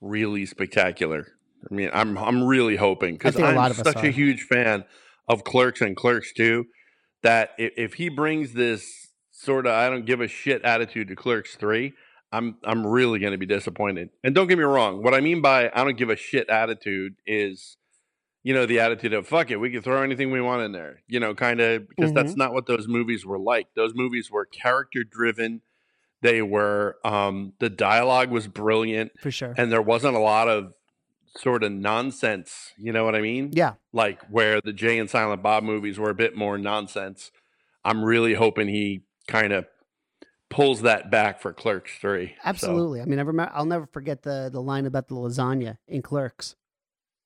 really 0.00 0.46
spectacular. 0.46 1.26
I 1.70 1.74
mean, 1.74 1.90
I'm 1.92 2.16
I'm 2.18 2.44
really 2.44 2.76
hoping 2.76 3.14
because 3.14 3.36
a 3.36 3.44
I'm 3.44 3.70
of 3.70 3.76
such 3.76 3.96
are. 3.96 4.06
a 4.06 4.10
huge 4.10 4.42
fan 4.42 4.84
of 5.28 5.44
Clerks 5.44 5.80
and 5.80 5.96
Clerks 5.96 6.32
2. 6.32 6.66
that 7.22 7.50
if, 7.58 7.72
if 7.76 7.94
he 7.94 8.08
brings 8.08 8.52
this 8.54 9.08
sort 9.30 9.66
of 9.66 9.72
I 9.72 9.88
don't 9.88 10.06
give 10.06 10.20
a 10.20 10.28
shit 10.28 10.62
attitude 10.62 11.08
to 11.08 11.16
Clerks 11.16 11.56
3, 11.56 11.92
I'm 12.32 12.56
I'm 12.64 12.86
really 12.86 13.18
going 13.18 13.32
to 13.32 13.38
be 13.38 13.46
disappointed. 13.46 14.10
And 14.24 14.34
don't 14.34 14.46
get 14.46 14.58
me 14.58 14.64
wrong, 14.64 15.02
what 15.02 15.14
I 15.14 15.20
mean 15.20 15.42
by 15.42 15.70
I 15.74 15.84
don't 15.84 15.96
give 15.96 16.10
a 16.10 16.16
shit 16.16 16.48
attitude 16.48 17.14
is 17.26 17.76
you 18.42 18.54
know 18.54 18.64
the 18.64 18.80
attitude 18.80 19.12
of 19.12 19.26
fuck 19.26 19.50
it, 19.50 19.56
we 19.56 19.70
can 19.70 19.82
throw 19.82 20.02
anything 20.02 20.30
we 20.30 20.40
want 20.40 20.62
in 20.62 20.72
there. 20.72 21.02
You 21.08 21.20
know, 21.20 21.34
kind 21.34 21.60
of 21.60 21.88
because 21.88 22.12
that's 22.12 22.36
not 22.36 22.52
what 22.54 22.66
those 22.66 22.88
movies 22.88 23.26
were 23.26 23.38
like. 23.38 23.68
Those 23.76 23.92
movies 23.94 24.30
were 24.30 24.46
character 24.46 25.04
driven. 25.04 25.60
They 26.22 26.40
were 26.42 26.96
um 27.04 27.52
the 27.60 27.68
dialogue 27.70 28.30
was 28.30 28.46
brilliant 28.48 29.12
For 29.20 29.30
sure. 29.30 29.54
and 29.56 29.70
there 29.72 29.82
wasn't 29.82 30.16
a 30.16 30.20
lot 30.20 30.48
of 30.48 30.72
sort 31.36 31.62
of 31.62 31.72
nonsense. 31.72 32.72
You 32.76 32.92
know 32.92 33.04
what 33.04 33.14
I 33.14 33.20
mean? 33.20 33.50
yeah, 33.52 33.74
Like 33.92 34.20
where 34.30 34.60
the 34.60 34.72
Jay 34.72 34.98
and 34.98 35.08
Silent 35.08 35.42
Bob 35.42 35.62
movies 35.62 35.98
were 35.98 36.10
a 36.10 36.14
bit 36.14 36.36
more 36.36 36.58
nonsense. 36.58 37.30
I'm 37.84 38.04
really 38.04 38.34
hoping 38.34 38.68
he 38.68 39.02
kind 39.28 39.52
of 39.52 39.66
pulls 40.50 40.82
that 40.82 41.10
back 41.10 41.40
for 41.40 41.52
Clerks 41.52 41.92
Three. 42.00 42.28
So, 42.28 42.32
absolutely. 42.44 43.00
I 43.00 43.04
mean, 43.04 43.18
I 43.18 43.22
remember. 43.22 43.52
I'll 43.54 43.64
never 43.64 43.86
forget 43.86 44.22
the 44.22 44.50
the 44.52 44.60
line 44.60 44.86
about 44.86 45.08
the 45.08 45.14
lasagna 45.14 45.78
in 45.86 46.02
Clerks, 46.02 46.56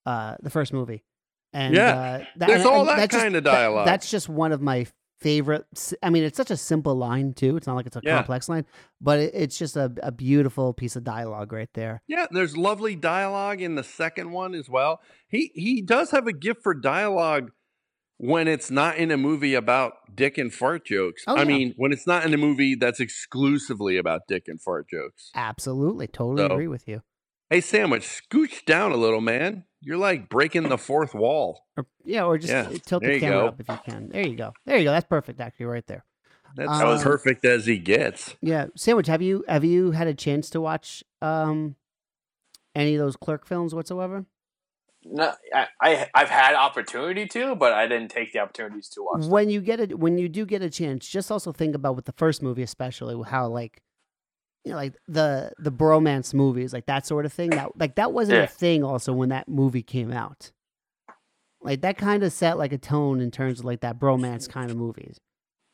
uh, 0.07 0.37
the 0.43 0.51
first 0.51 0.73
movie. 0.73 1.03
And 1.53 1.75
Yeah. 1.75 1.89
uh, 1.95 2.19
that, 2.37 2.47
There's 2.49 2.61
and- 2.63 2.69
all 2.71 2.81
and 2.81 2.89
that 2.99 3.11
just- 3.11 3.23
kind 3.23 3.37
of 3.37 3.45
that- 3.45 3.51
dialogue. 3.53 3.87
that's 3.87 4.11
just 4.11 4.29
one 4.29 4.53
of 4.53 4.61
my 4.61 4.87
favorite. 5.21 5.65
I 6.03 6.11
mean, 6.11 6.25
it's 6.25 6.37
such 6.37 6.51
a 6.51 6.57
simple 6.57 6.95
line 6.95 7.33
too. 7.35 7.57
It's 7.57 7.67
not 7.67 7.77
like 7.77 7.87
it's 7.87 7.97
a 7.97 8.01
Yeah. 8.03 8.17
complex 8.17 8.49
line, 8.49 8.67
but 9.01 9.19
it, 9.21 9.33
it's 9.35 9.59
just 9.59 9.77
a, 9.77 9.93
a 10.03 10.13
beautiful 10.13 10.73
piece 10.75 10.97
of 10.97 11.05
dialogue 11.05 11.53
right 11.53 11.69
there. 11.75 12.03
yeah, 12.07 12.27
there's 12.31 12.57
lovely 12.57 12.95
dialogue 12.97 13.61
in 13.63 13.75
the 13.75 13.85
second 13.85 14.33
one 14.33 14.55
as 14.55 14.69
well. 14.69 15.01
He 15.29 15.51
he 15.55 15.83
does 15.83 16.11
have 16.11 16.27
a 16.27 16.33
gift 16.33 16.63
for 16.63 16.75
dialogue 16.75 17.51
when 18.19 18.47
it's 18.47 18.71
not 18.71 18.97
in 18.97 19.11
a 19.11 19.17
movie 19.17 19.55
about 19.55 19.93
dick 20.15 20.39
and 20.39 20.53
fart 20.53 20.87
jokes. 20.87 21.25
Oh, 21.27 21.35
I 21.37 21.41
yeah. 21.41 21.45
mean, 21.45 21.75
when 21.77 21.93
it's 21.93 22.07
not 22.07 22.25
in 22.25 22.33
a 22.33 22.37
movie 22.39 22.75
that's 22.75 23.01
exclusively 23.01 23.97
about 23.97 24.23
dick 24.29 24.45
and 24.47 24.61
fart 24.61 24.89
jokes. 24.89 25.31
Absolutely, 25.35 26.07
totally 26.07 26.47
So- 26.49 26.53
agree 26.55 26.69
with 26.69 26.87
you. 26.87 27.03
Hey, 27.51 27.61
Sandwich, 27.61 28.03
scooch 28.03 28.65
down 28.65 28.91
a 28.93 28.97
little, 28.97 29.21
man. 29.21 29.65
You're 29.85 29.99
like 29.99 30.29
breaking 30.29 30.69
the 30.69 30.79
fourth 30.79 31.15
wall. 31.15 31.65
Or, 31.77 31.87
yeah, 32.05 32.25
or 32.25 32.39
just 32.39 32.53
Yeah, 32.53 32.69
tilt 32.85 33.03
there 33.03 33.15
the 33.15 33.21
camera 33.21 33.41
go. 33.43 33.47
up 33.49 33.61
if 33.61 33.69
you 33.69 33.79
can. 33.85 34.09
There 34.09 34.27
you 34.27 34.37
go. 34.37 34.53
There 34.67 34.77
you 34.79 34.85
go. 34.85 34.91
That's 34.93 35.07
perfect, 35.07 35.41
actually, 35.41 35.67
right 35.67 35.87
there. 35.87 36.05
That's 36.57 36.79
That 36.79 36.87
was- 36.87 37.03
perfect 37.03 37.45
as 37.45 37.67
he 37.67 37.79
gets. 37.79 38.37
Yeah, 38.41 38.67
sandwich. 38.77 39.09
Have 39.09 39.23
you 39.23 39.45
have 39.49 39.65
you 39.65 39.91
had 39.91 40.07
a 40.07 40.15
chance 40.15 40.49
to 40.51 40.61
watch 40.61 41.03
um 41.21 41.77
any 42.75 42.95
of 42.95 43.01
those 43.01 43.17
clerk 43.17 43.47
films 43.47 43.75
whatsoever? 43.75 44.25
No, 45.07 45.33
I, 45.53 45.67
I 45.83 46.09
I've 46.15 46.31
had 46.31 46.55
opportunity 46.55 47.27
to, 47.27 47.55
but 47.57 47.73
I 47.73 47.87
didn't 47.87 48.11
take 48.11 48.33
the 48.33 48.39
opportunities 48.39 48.89
to 48.91 49.03
watch. 49.03 49.21
them. 49.23 49.31
When 49.31 49.51
you 49.51 49.61
get 49.61 49.79
it, 49.81 49.99
when 49.99 50.17
you 50.17 50.29
do 50.31 50.47
get 50.47 50.63
a 50.63 50.71
chance, 50.71 51.07
just 51.07 51.31
also 51.31 51.53
think 51.53 51.75
about 51.75 51.95
with 51.97 52.07
the 52.07 52.13
first 52.13 52.43
movie, 52.43 52.63
especially 52.63 53.21
how 53.29 53.49
like 53.49 53.83
you 54.65 54.71
know, 54.71 54.77
like 54.77 54.95
the 55.09 55.53
the 55.59 55.71
bromance 55.73 56.33
movies, 56.35 56.73
like 56.73 56.87
that 56.87 57.07
sort 57.07 57.27
of 57.27 57.33
thing. 57.33 57.51
That 57.51 57.79
like 57.79 57.97
that 57.97 58.13
wasn't 58.13 58.39
Yeah. 58.39 58.45
a 58.45 58.47
thing 58.49 58.83
also 58.85 59.13
when 59.13 59.29
that 59.29 59.49
movie 59.49 59.83
came 59.83 60.11
out. 60.13 60.51
Like 61.63 61.81
that 61.83 61.97
kind 61.97 62.23
of 62.23 62.33
set 62.33 62.59
like 62.59 62.73
a 62.73 62.79
tone 62.79 63.21
in 63.21 63.31
terms 63.31 63.61
of 63.61 63.65
like 63.65 63.81
that 63.81 63.99
bromance 63.99 64.49
kind 64.49 64.71
of 64.71 64.77
movies. 64.77 65.19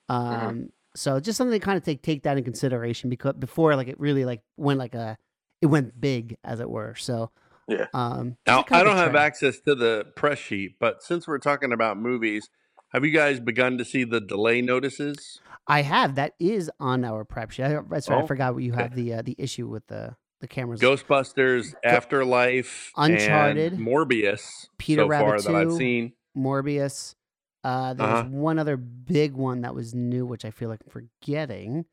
Um, 0.08 0.24
Mm-hmm. 0.26 0.62
so 0.94 1.20
just 1.20 1.36
something 1.38 1.58
to 1.58 1.64
kind 1.64 1.76
of 1.76 1.84
take 1.84 2.02
take 2.02 2.22
that 2.24 2.36
in 2.38 2.44
consideration 2.44 3.10
because 3.10 3.34
before 3.34 3.74
like 3.76 3.88
it 3.88 3.98
really 3.98 4.24
like 4.24 4.42
went 4.56 4.78
like 4.78 4.94
a 4.94 5.16
it 5.60 5.66
went 5.66 6.00
big 6.00 6.36
as 6.44 6.60
it 6.60 6.70
were. 6.70 6.94
So 6.94 7.30
Yeah. 7.68 7.86
Um, 7.94 8.36
Now, 8.46 8.64
I 8.70 8.82
don't 8.82 8.96
have 8.96 9.14
access 9.14 9.60
to 9.60 9.74
the 9.74 10.06
press 10.16 10.38
sheet, 10.38 10.76
but 10.80 11.02
since 11.02 11.28
we're 11.28 11.38
talking 11.38 11.72
about 11.72 11.96
movies, 11.98 12.50
have 12.92 13.04
you 13.04 13.12
guys 13.12 13.38
begun 13.38 13.78
to 13.78 13.84
see 13.84 14.02
the 14.04 14.20
delay 14.20 14.60
notices? 14.62 15.40
I 15.70 15.82
have 15.82 16.16
that 16.16 16.34
is 16.40 16.70
on 16.80 17.04
our 17.04 17.24
prep 17.24 17.50
sheet. 17.50 17.64
I, 17.64 17.80
that's 17.88 18.08
right. 18.08 18.18
I 18.18 18.22
Oh, 18.22 18.26
forgot 18.26 18.54
what 18.54 18.62
you 18.62 18.72
okay. 18.72 18.82
have 18.82 18.94
the 18.94 19.14
uh, 19.14 19.22
the 19.22 19.36
issue 19.38 19.68
with 19.68 19.86
the 19.86 20.16
the 20.40 20.48
cameras. 20.48 20.80
Ghostbusters, 20.80 21.74
Afterlife, 21.84 22.92
Uncharted, 22.96 23.74
Morbius. 23.74 24.68
Peter 24.78 25.02
so 25.02 25.06
Rabbit 25.08 25.44
that 25.44 25.54
I've 25.54 25.68
2, 25.68 25.76
seen. 25.76 26.12
Morbius. 26.36 27.14
Uh, 27.62 27.92
there 27.94 28.06
Uh-huh. 28.06 28.22
was 28.24 28.32
one 28.32 28.58
other 28.58 28.76
big 28.78 29.34
one 29.34 29.60
that 29.62 29.74
was 29.74 29.94
new, 29.94 30.24
which 30.24 30.44
I 30.46 30.50
feel 30.50 30.70
like 30.70 30.80
I'm 30.86 30.90
forgetting. 30.90 31.84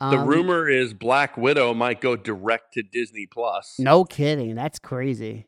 The 0.00 0.06
Um, 0.18 0.26
rumor 0.26 0.68
is 0.68 0.92
Black 0.92 1.36
Widow 1.36 1.72
might 1.72 2.00
go 2.00 2.16
direct 2.16 2.72
to 2.74 2.82
Disney 2.82 3.26
Plus. 3.26 3.76
No 3.78 4.04
kidding. 4.04 4.56
That's 4.56 4.80
crazy. 4.80 5.46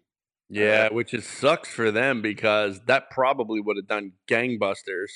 Yeah, 0.49 0.91
which 0.93 1.13
is 1.13 1.27
sucks 1.27 1.69
for 1.69 1.91
them 1.91 2.23
because 2.23 2.81
that 2.87 3.11
probably 3.11 3.61
would 3.61 3.77
have 3.77 3.89
done 3.89 4.13
gangbusters. 4.29 5.11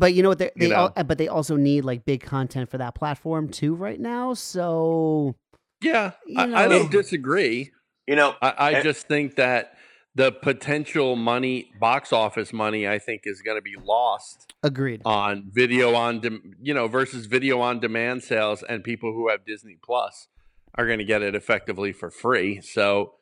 But 0.00 0.14
you 0.14 0.22
know 0.24 0.30
what? 0.30 0.38
They, 0.38 0.50
You 0.56 0.68
they 0.70 0.74
al- 0.74 0.92
know. 0.96 1.04
but 1.04 1.18
they 1.18 1.28
also 1.28 1.56
need 1.56 1.84
like 1.84 2.04
big 2.04 2.22
content 2.22 2.70
for 2.70 2.78
that 2.78 2.94
platform 2.96 3.48
too 3.48 3.74
right 3.74 4.00
now. 4.00 4.34
So 4.34 5.36
Yeah, 5.82 6.12
You 6.26 6.40
I, 6.40 6.64
I 6.64 6.68
don't 6.68 6.90
disagree. 6.90 7.70
You 8.08 8.16
know, 8.16 8.34
I, 8.42 8.48
I 8.50 8.72
Eh. 8.74 8.82
just 8.82 9.06
think 9.06 9.36
that 9.36 9.74
the 10.16 10.32
potential 10.32 11.14
money, 11.14 11.70
box 11.78 12.12
office 12.12 12.52
money, 12.52 12.88
I 12.88 12.98
think 12.98 13.22
is 13.24 13.42
going 13.42 13.56
to 13.58 13.62
be 13.62 13.76
lost 13.80 14.52
agreed. 14.64 15.02
on 15.04 15.44
video 15.52 15.94
on, 15.94 16.18
dem- 16.20 16.54
you 16.60 16.74
know, 16.74 16.88
versus 16.88 17.26
video 17.26 17.60
on 17.60 17.78
demand 17.78 18.24
sales, 18.24 18.64
and 18.68 18.82
people 18.82 19.12
who 19.12 19.28
have 19.28 19.44
Disney 19.46 19.76
Plus 19.84 20.26
are 20.74 20.86
going 20.86 20.98
to 20.98 21.04
get 21.04 21.22
it 21.22 21.34
effectively 21.36 21.92
for 21.92 22.10
free. 22.10 22.60
So, 22.60 23.14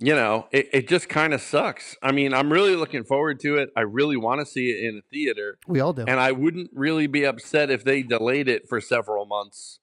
you 0.00 0.14
know, 0.14 0.48
it, 0.50 0.68
it 0.72 0.88
just 0.88 1.08
kind 1.08 1.32
of 1.34 1.40
sucks. 1.40 1.96
I 2.02 2.12
mean, 2.12 2.34
I'm 2.34 2.52
really 2.52 2.74
looking 2.76 3.04
forward 3.04 3.38
to 3.40 3.56
it. 3.58 3.70
I 3.76 3.82
really 3.82 4.16
want 4.16 4.40
to 4.40 4.46
see 4.46 4.70
it 4.70 4.84
in 4.88 4.98
a 4.98 5.02
theater, 5.10 5.58
We 5.68 5.80
all 5.80 5.92
do. 5.92 6.04
and 6.06 6.18
I 6.20 6.32
wouldn't 6.32 6.70
really 6.74 7.06
be 7.06 7.24
upset 7.24 7.70
if 7.70 7.84
they 7.84 8.02
delayed 8.02 8.48
it 8.48 8.68
for 8.68 8.80
several 8.80 9.24
months. 9.26 9.78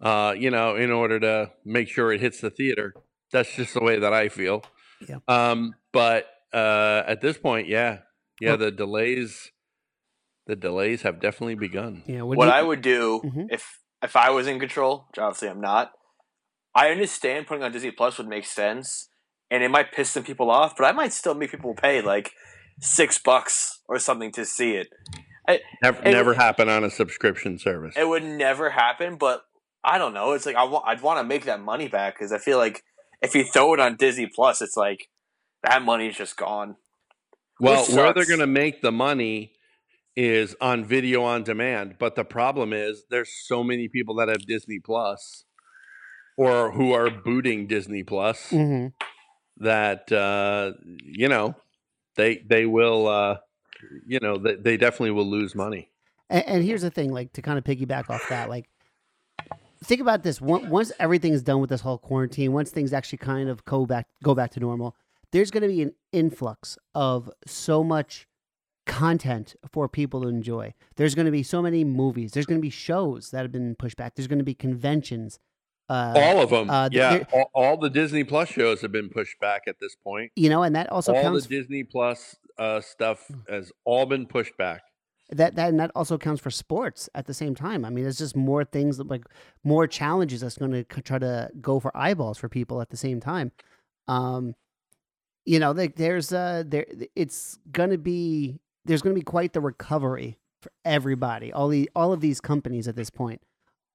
Uh, 0.00 0.34
you 0.36 0.50
know, 0.50 0.74
in 0.74 0.90
order 0.90 1.20
to 1.20 1.50
make 1.64 1.88
sure 1.88 2.12
it 2.12 2.20
hits 2.20 2.40
the 2.40 2.50
theater. 2.50 2.92
That's 3.30 3.54
just 3.54 3.72
the 3.74 3.80
way 3.80 3.98
that 4.00 4.12
I 4.12 4.28
feel. 4.28 4.64
Yeah. 5.08 5.18
Um, 5.28 5.74
but 5.92 6.26
uh, 6.52 7.04
at 7.06 7.20
this 7.20 7.38
point, 7.38 7.68
yeah, 7.68 7.98
yeah, 8.40 8.50
Well- 8.50 8.58
the 8.58 8.70
delays, 8.72 9.52
the 10.46 10.56
delays 10.56 11.02
have 11.02 11.20
definitely 11.20 11.54
begun. 11.54 12.02
yeah. 12.06 12.22
what 12.22 12.36
you- 12.38 12.44
I 12.52 12.62
would 12.62 12.82
do 12.82 13.20
Mhm. 13.24 13.46
if 13.50 13.78
if 14.02 14.16
I 14.16 14.30
was 14.30 14.48
in 14.48 14.58
control, 14.58 15.06
which 15.10 15.18
obviously 15.20 15.48
I'm 15.48 15.60
not. 15.60 15.92
I 16.74 16.90
understand 16.90 17.46
putting 17.46 17.62
on 17.62 17.70
Disney 17.70 17.92
Plus 17.92 18.18
would 18.18 18.26
make 18.26 18.44
sense, 18.44 19.08
and 19.52 19.62
it 19.62 19.70
might 19.70 19.92
piss 19.92 20.10
some 20.10 20.24
people 20.24 20.50
off, 20.50 20.74
but 20.76 20.84
I 20.84 20.92
might 20.92 21.12
still 21.12 21.34
make 21.34 21.50
people 21.52 21.74
pay 21.74 22.00
like 22.00 22.32
six 22.80 23.18
bucks 23.18 23.80
or 23.88 23.98
something 23.98 24.32
to 24.32 24.44
see 24.44 24.72
it. 24.72 24.88
Never, 25.82 25.98
It- 26.02 26.12
never 26.12 26.34
happen 26.34 26.68
on 26.68 26.82
a 26.84 26.90
subscription 26.90 27.58
service. 27.58 27.94
It 27.96 28.08
would 28.08 28.24
never 28.24 28.70
happen, 28.70 29.16
but 29.16 29.42
I 29.84 29.98
don't 29.98 30.14
know. 30.14 30.32
It's 30.32 30.46
like 30.46 30.56
I 30.56 30.64
want. 30.64 30.84
I'd 30.86 31.02
want 31.02 31.18
to 31.18 31.24
make 31.24 31.44
that 31.44 31.60
money 31.60 31.88
back 31.88 32.14
because 32.14 32.32
I 32.32 32.38
feel 32.38 32.56
like 32.58 32.82
if 33.20 33.34
you 33.34 33.44
throw 33.44 33.74
it 33.74 33.80
on 33.80 33.96
Disney 33.96 34.28
Plus, 34.32 34.62
it's 34.62 34.76
like 34.76 35.08
that 35.64 35.82
money's 35.82 36.16
just 36.16 36.36
gone. 36.36 36.76
well, 37.60 37.84
where 37.86 38.12
they're 38.12 38.24
going 38.26 38.40
to 38.40 38.46
make 38.46 38.80
the 38.82 38.92
money 38.92 39.52
is 40.16 40.54
on 40.60 40.84
video 40.84 41.22
on 41.24 41.42
demand. 41.42 41.96
But 41.98 42.14
the 42.16 42.24
problem 42.24 42.72
is, 42.72 43.04
there's 43.10 43.30
so 43.46 43.62
many 43.64 43.88
people 43.88 44.14
that 44.16 44.28
have 44.28 44.46
Disney 44.46 44.78
Plus, 44.78 45.44
or 46.36 46.72
who 46.72 46.92
are 46.92 47.10
booting 47.10 47.66
Disney 47.66 48.02
Plus. 48.04 48.50
Mhm. 48.50 48.92
That 49.58 50.10
uh, 50.12 50.72
you 50.84 51.28
know 51.28 51.54
they 52.16 52.38
they 52.38 52.66
will 52.66 53.06
uh, 53.08 53.38
you 54.06 54.20
know 54.20 54.36
they, 54.36 54.54
they 54.54 54.76
definitely 54.76 55.12
will 55.12 55.26
lose 55.28 55.54
money. 55.54 55.90
And, 56.30 56.44
and 56.46 56.64
here's 56.64 56.82
the 56.82 56.90
thing, 56.90 57.12
like 57.12 57.32
to 57.34 57.42
kind 57.42 57.58
of 57.58 57.64
piggyback 57.64 58.10
off 58.10 58.26
that, 58.28 58.48
like 58.48 58.68
think 59.84 60.00
about 60.00 60.22
this: 60.22 60.40
Once- 60.40 60.66
once 60.68 60.92
everything 60.98 61.32
is 61.32 61.42
done 61.42 61.60
with 61.60 61.70
this 61.70 61.80
whole 61.82 61.98
quarantine, 61.98 62.52
once 62.52 62.70
things 62.70 62.92
actually 62.92 63.18
kind 63.18 63.48
of 63.48 63.64
go 63.64 63.86
back 63.86 64.06
go 64.22 64.34
back 64.34 64.50
to 64.52 64.60
normal, 64.60 64.96
there's 65.32 65.50
going 65.50 65.62
to 65.62 65.68
be 65.68 65.82
an 65.82 65.94
influx 66.12 66.78
of 66.94 67.30
so 67.46 67.82
much 67.84 68.26
content 68.86 69.54
for 69.70 69.88
people 69.88 70.22
to 70.22 70.28
enjoy. 70.28 70.74
There's 70.96 71.14
going 71.14 71.26
to 71.26 71.32
be 71.32 71.42
so 71.42 71.62
many 71.62 71.84
movies. 71.84 72.32
There's 72.32 72.46
going 72.46 72.58
to 72.58 72.62
be 72.62 72.70
shows 72.70 73.30
that 73.30 73.42
have 73.42 73.52
been 73.52 73.76
pushed 73.76 73.96
back. 73.96 74.14
There's 74.14 74.26
going 74.26 74.40
to 74.40 74.44
be 74.44 74.54
conventions. 74.54 75.38
Uh, 75.88 76.12
all 76.16 76.40
of 76.40 76.50
them. 76.50 76.70
uh, 76.70 76.88
yeah, 76.92 77.24
all, 77.32 77.50
all 77.54 77.76
the 77.76 77.90
Disney 77.90 78.24
Plus 78.24 78.48
shows 78.48 78.80
have 78.80 78.92
been 78.92 79.08
pushed 79.10 79.38
back 79.40 79.62
at 79.66 79.76
this 79.80 79.94
point. 79.96 80.32
you 80.36 80.48
know, 80.48 80.62
and 80.62 80.74
that 80.76 80.90
also 80.90 81.14
all 81.14 81.22
counts 81.22 81.46
the 81.46 81.58
Disney 81.58 81.84
Plus 81.84 82.36
uh, 82.58 82.80
stuff 82.80 83.30
has 83.48 83.72
all 83.84 84.06
been 84.06 84.26
pushed 84.26 84.56
back. 84.56 84.82
that 85.30 85.54
that 85.56 85.68
and 85.68 85.80
that 85.80 85.90
also 85.94 86.18
counts 86.18 86.40
for 86.40 86.50
sports 86.50 87.08
at 87.14 87.26
the 87.26 87.34
same 87.34 87.54
time. 87.54 87.84
I 87.84 87.90
mean, 87.90 88.04
there's 88.04 88.18
just 88.18 88.36
more 88.36 88.64
things 88.64 88.96
that, 88.98 89.08
like 89.08 89.24
more 89.64 89.86
challenges 89.86 90.40
that's 90.40 90.56
going 90.56 90.72
to 90.72 90.84
try 90.84 91.18
to 91.18 91.50
go 91.60 91.80
for 91.80 91.94
eyeballs 91.96 92.38
for 92.38 92.48
people 92.48 92.80
at 92.80 92.90
the 92.90 92.96
same 92.96 93.20
time. 93.20 93.52
Um, 94.08 94.54
you 95.44 95.58
know, 95.58 95.72
like 95.72 95.96
there's 95.96 96.32
uh 96.32 96.62
there 96.66 96.86
it's 97.16 97.58
going 97.70 97.90
to 97.90 97.98
be 97.98 98.60
there's 98.84 99.02
going 99.02 99.14
to 99.14 99.18
be 99.18 99.24
quite 99.24 99.52
the 99.52 99.60
recovery 99.60 100.38
for 100.60 100.70
everybody. 100.84 101.52
All 101.52 101.68
the 101.68 101.90
all 101.96 102.12
of 102.12 102.20
these 102.20 102.40
companies 102.40 102.86
at 102.86 102.96
this 102.96 103.10
point, 103.10 103.40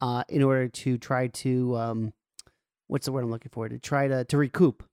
uh, 0.01 0.24
in 0.30 0.44
order 0.44 0.68
to 0.68 0.98
try 0.98 1.27
to 1.27 1.75
um, 1.77 2.13
what's 2.88 3.06
the 3.06 3.12
word 3.12 3.24
I'm 3.24 3.32
looking 3.32 3.51
for? 3.51 3.70
To 3.70 3.80
try 3.80 4.08
to 4.08 4.25
to 4.25 4.38
recoup, 4.38 4.84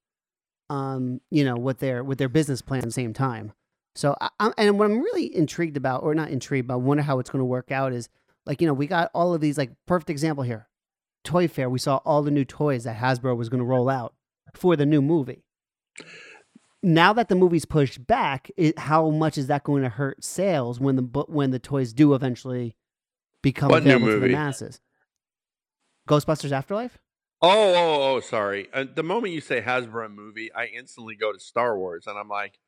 um, 0.71 1.21
you 1.31 1.45
know, 1.45 1.57
with 1.57 1.79
their 1.79 2.05
with 2.05 2.19
their 2.19 2.29
business 2.29 2.63
plan 2.63 2.81
at 2.81 2.85
the 2.85 2.93
same 2.93 3.13
time. 3.13 3.53
So, 3.97 4.17
I, 4.21 4.29
I, 4.41 4.53
and 4.59 4.79
what 4.79 4.87
I'm 4.87 5.01
really 5.01 5.35
intrigued 5.35 5.77
about, 5.77 6.03
or 6.03 6.15
not 6.15 6.31
intrigued, 6.31 6.69
but 6.69 6.75
I 6.75 6.79
wonder 6.79 7.03
how 7.03 7.21
it's 7.21 7.31
going 7.31 7.41
to 7.41 7.45
work 7.45 7.71
out 7.71 7.93
is 7.93 8.09
like, 8.45 8.61
you 8.61 8.67
know, 8.67 8.75
we 8.75 8.87
got 8.87 9.11
all 9.15 9.35
of 9.35 9.41
these, 9.41 9.57
like, 9.57 9.71
perfect 9.87 10.11
example 10.11 10.43
here 10.43 10.69
Toy 11.23 11.49
Fair. 11.49 11.71
We 11.71 11.79
saw 11.79 11.97
all 12.05 12.23
the 12.23 12.31
new 12.31 12.45
toys 12.45 12.85
that 12.85 12.97
Hasbro 12.97 13.37
was 13.37 13.49
going 13.49 13.61
to 13.61 13.65
roll 13.65 13.89
out 13.89 14.15
for 14.53 14.77
the 14.77 14.87
new 14.87 15.01
movie. 15.01 15.45
Now 16.83 17.13
that 17.15 17.29
the 17.29 17.35
movie's 17.35 17.65
pushed 17.65 18.07
back, 18.07 18.51
it, 18.57 18.79
how 18.79 19.09
much 19.11 19.39
is 19.39 19.47
that 19.47 19.65
going 19.65 19.83
to 19.83 19.89
hurt 19.89 20.23
sales 20.23 20.79
when 20.81 20.97
the 20.97 21.03
when 21.29 21.51
the 21.51 21.59
toys 21.59 21.95
do 21.95 22.15
eventually 22.15 22.77
become 23.43 23.71
What 23.71 23.85
new 23.85 23.95
available 23.95 24.21
to 24.21 24.21
the 24.21 24.33
masses? 24.33 24.81
Ghostbusters 26.09 26.53
Afterlife. 26.53 26.99
Oh, 27.43 27.75
oh, 27.75 28.15
oh, 28.15 28.21
sorry. 28.21 28.69
Uh, 28.73 28.85
the 28.95 29.03
moment 29.03 29.35
you 29.35 29.41
say 29.41 29.61
Hasbro 29.61 30.15
movie, 30.15 30.51
I 30.55 30.67
instantly 30.67 31.15
go 31.15 31.33
to 31.33 31.39
Star 31.39 31.77
Wars, 31.77 32.07
and 32.07 32.19
I'm 32.19 32.29
like, 32.29 32.59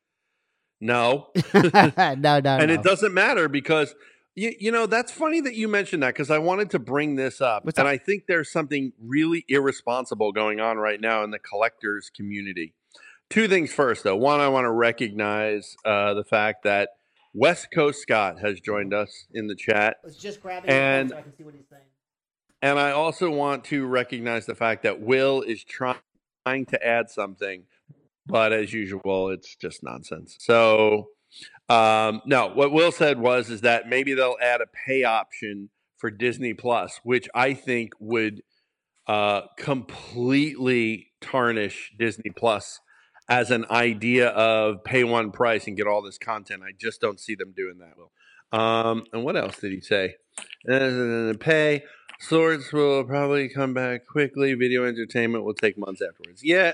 no. 0.79 1.29
no, 1.53 1.61
no, 2.15 2.39
no. 2.39 2.57
and 2.57 2.69
it 2.69 2.83
doesn't 2.83 3.13
matter 3.13 3.49
because 3.49 3.95
you, 4.35 4.53
you 4.59 4.71
know 4.71 4.85
that's 4.85 5.11
funny 5.11 5.41
that 5.41 5.55
you 5.55 5.67
mentioned 5.67 6.03
that 6.03 6.13
because 6.13 6.29
I 6.29 6.37
wanted 6.37 6.69
to 6.71 6.79
bring 6.79 7.15
this 7.15 7.41
up, 7.41 7.65
What's 7.65 7.79
and 7.79 7.87
up? 7.87 7.91
I 7.91 7.97
think 7.97 8.25
there's 8.27 8.51
something 8.51 8.93
really 9.03 9.43
irresponsible 9.47 10.31
going 10.31 10.59
on 10.59 10.77
right 10.77 11.01
now 11.01 11.23
in 11.23 11.31
the 11.31 11.39
collectors 11.39 12.11
community. 12.15 12.75
Two 13.29 13.47
things 13.47 13.73
first, 13.73 14.03
though. 14.03 14.15
One, 14.15 14.39
I 14.39 14.47
want 14.49 14.65
to 14.65 14.71
recognize 14.71 15.75
uh, 15.83 16.13
the 16.13 16.23
fact 16.23 16.63
that 16.63 16.89
West 17.33 17.69
Coast 17.73 18.01
Scott 18.01 18.39
has 18.39 18.61
joined 18.61 18.93
us 18.93 19.25
in 19.33 19.47
the 19.47 19.55
chat. 19.55 19.97
It's 20.03 20.17
just 20.17 20.41
grabbing 20.41 20.69
And- 20.69 21.09
so 21.09 21.17
I 21.17 21.21
can 21.23 21.35
see 21.35 21.43
what 21.43 21.55
he's 21.55 21.67
saying. 21.69 21.81
And 22.61 22.79
I 22.79 22.91
also 22.91 23.29
want 23.29 23.63
to 23.65 23.85
recognize 23.85 24.45
the 24.45 24.55
fact 24.55 24.83
that 24.83 24.99
Will 24.99 25.41
is 25.41 25.63
try- 25.63 25.97
trying 26.45 26.65
to 26.67 26.85
add 26.85 27.09
something, 27.09 27.63
but 28.25 28.51
as 28.51 28.73
usual, 28.73 29.29
it's 29.29 29.55
just 29.55 29.83
nonsense. 29.83 30.37
So, 30.39 31.09
um, 31.69 32.21
no, 32.25 32.47
what 32.47 32.71
Will 32.71 32.91
said 32.91 33.19
was 33.19 33.49
is 33.49 33.61
that 33.61 33.87
maybe 33.87 34.13
they'll 34.13 34.37
add 34.41 34.61
a 34.61 34.67
pay 34.87 35.03
option 35.03 35.69
for 35.97 36.09
Disney 36.09 36.53
Plus, 36.53 36.99
which 37.03 37.27
I 37.35 37.53
think 37.53 37.93
would 37.99 38.41
uh, 39.07 39.41
completely 39.57 41.11
tarnish 41.21 41.93
Disney 41.97 42.31
Plus 42.35 42.79
as 43.29 43.51
an 43.51 43.65
idea 43.69 44.29
of 44.29 44.83
pay 44.83 45.03
one 45.03 45.31
price 45.31 45.67
and 45.67 45.75
get 45.75 45.87
all 45.87 46.01
this 46.01 46.17
content. 46.17 46.63
I 46.63 46.71
just 46.79 47.01
don't 47.01 47.19
see 47.19 47.35
them 47.35 47.53
doing 47.55 47.79
that. 47.79 47.93
Will. 47.97 48.11
Um, 48.57 49.03
and 49.11 49.23
what 49.23 49.35
else 49.35 49.59
did 49.59 49.73
he 49.73 49.81
say? 49.81 50.15
Uh, 50.69 51.33
pay. 51.39 51.83
Swords 52.19 52.71
will 52.73 53.03
probably 53.03 53.49
come 53.49 53.73
back 53.73 54.05
quickly. 54.07 54.53
Video 54.53 54.85
entertainment 54.85 55.43
will 55.43 55.53
take 55.53 55.77
months 55.77 56.01
afterwards. 56.01 56.41
Yeah. 56.43 56.73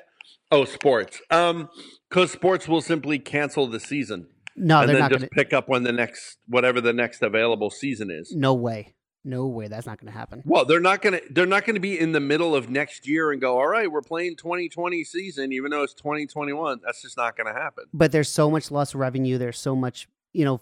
Oh, 0.52 0.66
sports. 0.66 1.22
Um, 1.32 1.70
because 2.10 2.32
sports 2.32 2.68
will 2.68 2.82
simply 2.82 3.18
cancel 3.20 3.66
the 3.68 3.80
season 3.80 4.28
No, 4.56 4.80
and 4.82 4.90
they're 4.90 4.96
then 4.96 5.02
not 5.02 5.12
just 5.12 5.20
going 5.22 5.30
to. 5.30 5.36
pick 5.36 5.52
up 5.54 5.68
when 5.68 5.84
the 5.84 5.92
next 5.92 6.38
whatever 6.48 6.80
the 6.80 6.94
next 6.94 7.22
available 7.24 7.70
season 7.70 8.12
is. 8.12 8.34
No 8.36 8.54
way. 8.54 8.94
No 9.26 9.48
way. 9.48 9.68
That's 9.68 9.88
not 9.88 10.00
going 10.00 10.12
to 10.12 10.18
happen. 10.18 10.44
Well, 10.46 10.66
they're 10.66 10.82
not 10.82 11.02
gonna 11.02 11.22
they're 11.32 11.46
not 11.46 11.66
gonna 11.66 11.80
be 11.80 11.98
in 11.98 12.12
the 12.12 12.20
middle 12.20 12.54
of 12.54 12.70
next 12.70 13.08
year 13.08 13.32
and 13.32 13.40
go, 13.40 13.58
all 13.58 13.68
right, 13.68 13.90
we're 13.90 14.02
playing 14.02 14.36
2020 14.36 15.04
season, 15.06 15.54
even 15.54 15.72
though 15.72 15.82
it's 15.84 15.94
2021. 15.94 16.82
That's 16.86 17.02
just 17.02 17.16
not 17.18 17.36
gonna 17.38 17.54
happen. 17.54 17.86
but 17.94 18.12
there's 18.12 18.28
so 18.30 18.52
much 18.52 18.70
loss 18.70 18.94
of 18.94 19.00
revenue. 19.00 19.38
There's 19.38 19.58
so 19.58 19.76
much, 19.78 20.08
you 20.34 20.44
know, 20.46 20.60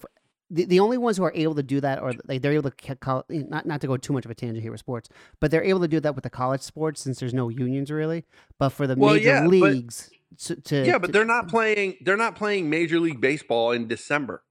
the, 0.52 0.64
the 0.66 0.80
only 0.80 0.98
ones 0.98 1.16
who 1.16 1.24
are 1.24 1.32
able 1.34 1.54
to 1.54 1.62
do 1.62 1.80
that, 1.80 2.00
or 2.00 2.12
like 2.28 2.42
they're 2.42 2.52
able 2.52 2.70
to 2.70 3.24
eh, 3.30 3.42
not 3.48 3.66
not 3.66 3.80
to 3.80 3.86
go 3.86 3.96
too 3.96 4.12
much 4.12 4.24
of 4.24 4.30
a 4.30 4.34
tangent 4.34 4.62
here 4.62 4.70
with 4.70 4.80
sports, 4.80 5.08
but 5.40 5.50
they're 5.50 5.64
able 5.64 5.80
to 5.80 5.88
do 5.88 5.98
that 6.00 6.14
with 6.14 6.24
the 6.24 6.30
college 6.30 6.60
sports 6.60 7.00
since 7.00 7.18
there's 7.20 7.34
no 7.34 7.48
unions 7.48 7.90
really. 7.90 8.24
But 8.58 8.68
for 8.70 8.86
the 8.86 8.94
Well, 8.96 9.14
major 9.14 9.28
yeah, 9.28 9.40
but- 9.42 9.48
leagues, 9.50 10.10
to, 10.44 10.56
to 10.56 10.86
Yeah, 10.86 10.98
but 10.98 11.06
to- 11.08 11.12
they're 11.12 11.24
not 11.24 11.48
playing 11.48 11.96
they're 12.02 12.16
not 12.16 12.36
playing 12.36 12.70
Major 12.70 13.00
League 13.00 13.20
Baseball 13.20 13.72
in 13.72 13.88
December. 13.88 14.42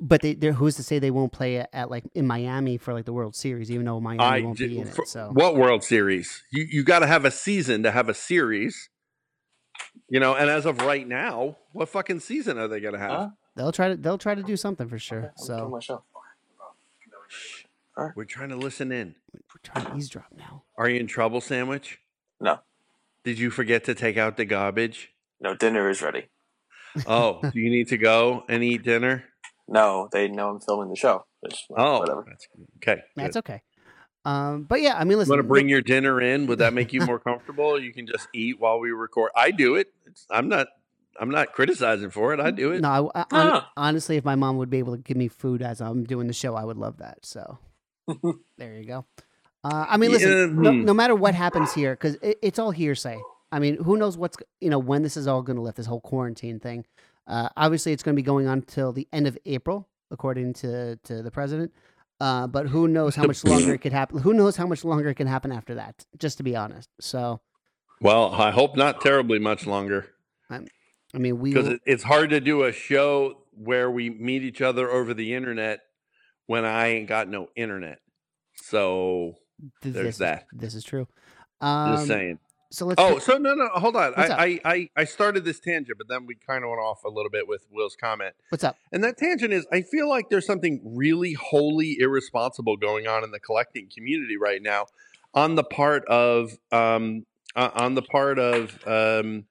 but 0.00 0.22
they, 0.22 0.34
who's 0.34 0.76
to 0.76 0.82
say 0.82 0.98
they 1.00 1.10
won't 1.10 1.32
play 1.32 1.56
it 1.56 1.68
at 1.72 1.90
like 1.90 2.04
in 2.14 2.26
Miami 2.26 2.76
for 2.78 2.92
like 2.94 3.04
the 3.04 3.12
World 3.12 3.34
Series, 3.36 3.70
even 3.70 3.84
though 3.86 4.00
Miami 4.00 4.22
I 4.22 4.40
won't 4.40 4.56
j- 4.58 4.68
be 4.68 4.78
in 4.78 4.86
for- 4.86 5.02
it. 5.02 5.08
So 5.08 5.30
what 5.32 5.56
World 5.56 5.82
Series? 5.84 6.42
You 6.52 6.66
you 6.70 6.84
got 6.84 7.00
to 7.00 7.06
have 7.06 7.24
a 7.24 7.30
season 7.30 7.82
to 7.84 7.90
have 7.90 8.08
a 8.08 8.14
series. 8.14 8.88
You 10.10 10.20
know, 10.20 10.34
and 10.34 10.48
as 10.48 10.64
of 10.64 10.80
right 10.80 11.06
now, 11.06 11.56
what 11.72 11.88
fucking 11.88 12.20
season 12.20 12.56
are 12.58 12.66
they 12.68 12.80
gonna 12.80 12.98
have? 12.98 13.10
Huh? 13.10 13.28
They'll 13.58 13.72
try 13.72 13.88
to 13.88 13.96
they'll 13.96 14.16
try 14.18 14.34
to 14.34 14.42
do 14.42 14.56
something 14.56 14.88
for 14.88 14.98
sure. 14.98 15.18
I'm 15.18 15.22
doing 15.24 15.34
So 15.58 15.68
my 15.68 15.80
show. 15.80 16.02
We're 18.14 18.24
trying 18.24 18.50
to 18.50 18.56
listen 18.56 18.92
in. 18.92 19.16
we're 19.34 19.40
trying 19.62 19.86
to 19.86 19.94
eavesdrop 19.96 20.26
now. 20.36 20.62
Are 20.76 20.88
you 20.88 21.00
in 21.00 21.08
trouble, 21.08 21.40
Sandwich? 21.40 21.98
No, 22.40 22.60
Did 23.24 23.40
you 23.40 23.50
forget 23.50 23.82
to 23.84 23.94
take 23.94 24.16
out 24.16 24.36
the 24.36 24.44
garbage? 24.44 25.12
no, 25.40 25.54
dinner 25.54 25.88
is 25.90 26.00
ready. 26.02 26.26
Oh, 27.06 27.40
do 27.52 27.60
you 27.60 27.70
need 27.70 27.88
to 27.88 27.98
go 27.98 28.44
and 28.48 28.62
eat 28.64 28.82
dinner? 28.82 29.24
No, 29.68 30.08
they 30.10 30.26
know 30.28 30.48
I'm 30.50 30.60
filming 30.60 30.88
the 30.88 30.96
show. 30.96 31.26
Which, 31.40 31.66
Oh, 31.76 31.98
whatever. 32.00 32.24
that's 32.26 32.48
okay. 32.78 33.02
That's 33.14 33.34
good. 33.36 33.38
okay. 33.40 33.62
Um, 34.24 34.62
but 34.64 34.80
yeah, 34.80 34.94
I 34.96 35.04
mean, 35.04 35.12
You 35.12 35.16
listen. 35.18 35.30
want 35.30 35.38
to 35.40 35.42
the- 35.42 35.48
bring 35.48 35.68
your 35.68 35.82
dinner 35.82 36.20
in? 36.20 36.46
Would 36.46 36.58
that 36.60 36.72
make 36.72 36.92
you 36.92 37.02
more 37.02 37.18
comfortable? 37.18 37.78
You 37.80 37.92
can 37.92 38.06
just 38.06 38.26
eat 38.34 38.58
while 38.58 38.78
we 38.80 38.90
record. 38.90 39.30
I 39.36 39.50
do 39.50 39.74
it. 39.76 39.88
It's, 40.06 40.26
I'm 40.30 40.48
not. 40.48 40.68
I'm 41.20 41.30
not 41.30 41.52
criticizing 41.52 42.10
for 42.10 42.32
it. 42.34 42.40
I 42.40 42.50
do 42.50 42.72
it. 42.72 42.80
No, 42.80 43.10
I, 43.14 43.20
I- 43.20 43.24
Ah. 43.32 43.72
honestly, 43.76 44.16
if 44.16 44.24
my 44.24 44.34
mom 44.36 44.56
would 44.58 44.70
be 44.70 44.78
able 44.78 44.96
to 44.96 45.02
give 45.02 45.16
me 45.16 45.28
food 45.28 45.62
as 45.62 45.80
I'm 45.80 46.04
doing 46.04 46.26
the 46.26 46.32
show, 46.32 46.54
I 46.54 46.64
would 46.64 46.76
love 46.76 46.98
that. 46.98 47.24
So 47.24 47.58
there 48.58 48.74
you 48.74 48.84
go. 48.84 49.04
Uh, 49.64 49.86
I 49.88 49.96
mean, 49.96 50.12
listen, 50.12 50.30
Yeah, 50.30 50.46
no, 50.62 50.70
hmm. 50.72 50.84
no 50.84 50.94
matter 50.94 51.14
what 51.14 51.34
happens 51.34 51.72
here, 51.74 51.92
because 51.94 52.14
it, 52.22 52.38
it's 52.42 52.58
all 52.58 52.70
hearsay. 52.70 53.18
I 53.50 53.58
mean, 53.58 53.82
who 53.82 53.96
knows 53.96 54.16
what's 54.16 54.36
you 54.60 54.70
know 54.70 54.78
when 54.78 55.02
this 55.02 55.16
is 55.16 55.26
all 55.26 55.42
going 55.42 55.56
to 55.56 55.62
lift 55.62 55.76
this 55.76 55.86
whole 55.86 56.00
quarantine 56.00 56.60
thing. 56.60 56.84
Uh, 57.26 57.48
obviously, 57.56 57.92
it's 57.92 58.02
going 58.02 58.14
to 58.14 58.22
be 58.22 58.24
going 58.24 58.46
on 58.46 58.62
till 58.62 58.92
the 58.92 59.08
end 59.12 59.26
of 59.26 59.36
April, 59.46 59.88
according 60.10 60.52
to 60.54 60.96
to 61.04 61.22
the 61.22 61.30
president. 61.30 61.72
Uh, 62.20 62.46
but 62.46 62.66
who 62.66 62.88
knows 62.88 63.14
how 63.14 63.24
much 63.24 63.44
longer 63.44 63.74
it 63.74 63.78
could 63.78 63.92
happen? 63.92 64.18
Who 64.18 64.32
knows 64.34 64.56
how 64.56 64.66
much 64.66 64.84
longer 64.84 65.08
it 65.08 65.14
can 65.14 65.26
happen 65.28 65.52
after 65.52 65.74
that? 65.76 66.04
Just 66.18 66.36
to 66.38 66.42
be 66.42 66.56
honest. 66.56 66.88
So, 67.00 67.40
Well, 68.00 68.32
I 68.34 68.50
hope 68.50 68.76
not 68.76 69.00
terribly 69.00 69.38
much 69.38 69.66
longer 69.68 70.08
I 71.14 71.18
mean, 71.18 71.38
we 71.38 71.50
because 71.52 71.68
will- 71.68 71.78
it's 71.86 72.02
hard 72.02 72.30
to 72.30 72.40
do 72.40 72.64
a 72.64 72.72
show 72.72 73.42
where 73.52 73.90
we 73.90 74.10
meet 74.10 74.42
each 74.42 74.60
other 74.60 74.90
over 74.90 75.14
the 75.14 75.34
internet 75.34 75.80
when 76.46 76.64
I 76.64 76.88
ain't 76.88 77.08
got 77.08 77.28
no 77.28 77.48
internet. 77.56 77.98
So 78.56 79.34
th- 79.82 79.94
there's 79.94 80.04
this 80.06 80.14
is- 80.14 80.18
that. 80.18 80.46
this 80.52 80.74
is 80.74 80.84
true. 80.84 81.06
Um, 81.60 81.96
just 81.96 82.06
saying. 82.06 82.38
So 82.70 82.84
let's. 82.84 83.00
Oh, 83.00 83.14
fi- 83.14 83.32
so 83.32 83.38
no, 83.38 83.54
no, 83.54 83.68
hold 83.68 83.96
on. 83.96 84.12
I, 84.14 84.26
I, 84.28 84.60
I, 84.72 84.90
I 84.94 85.04
started 85.04 85.44
this 85.44 85.58
tangent, 85.58 85.96
but 85.96 86.06
then 86.08 86.26
we 86.26 86.34
kind 86.34 86.62
of 86.64 86.68
went 86.70 86.80
off 86.82 87.02
a 87.04 87.08
little 87.08 87.30
bit 87.30 87.48
with 87.48 87.66
Will's 87.72 87.96
comment. 87.96 88.34
what's 88.50 88.62
up? 88.62 88.76
And 88.92 89.02
that 89.04 89.16
tangent 89.16 89.54
is 89.54 89.66
I 89.72 89.80
feel 89.80 90.06
like 90.08 90.28
there's 90.28 90.44
something 90.46 90.82
really 90.84 91.32
wholly 91.32 91.96
irresponsible 91.98 92.76
going 92.76 93.06
on 93.06 93.24
in 93.24 93.30
the 93.30 93.40
collecting 93.40 93.88
community 93.92 94.36
right 94.36 94.60
now 94.60 94.84
on 95.32 95.54
the 95.54 95.64
part 95.64 96.04
of 96.08 96.52
um 96.70 97.24
uh, 97.56 97.70
on 97.74 97.94
the 97.94 98.02
part 98.02 98.38
of 98.38 98.78
um 98.86 99.46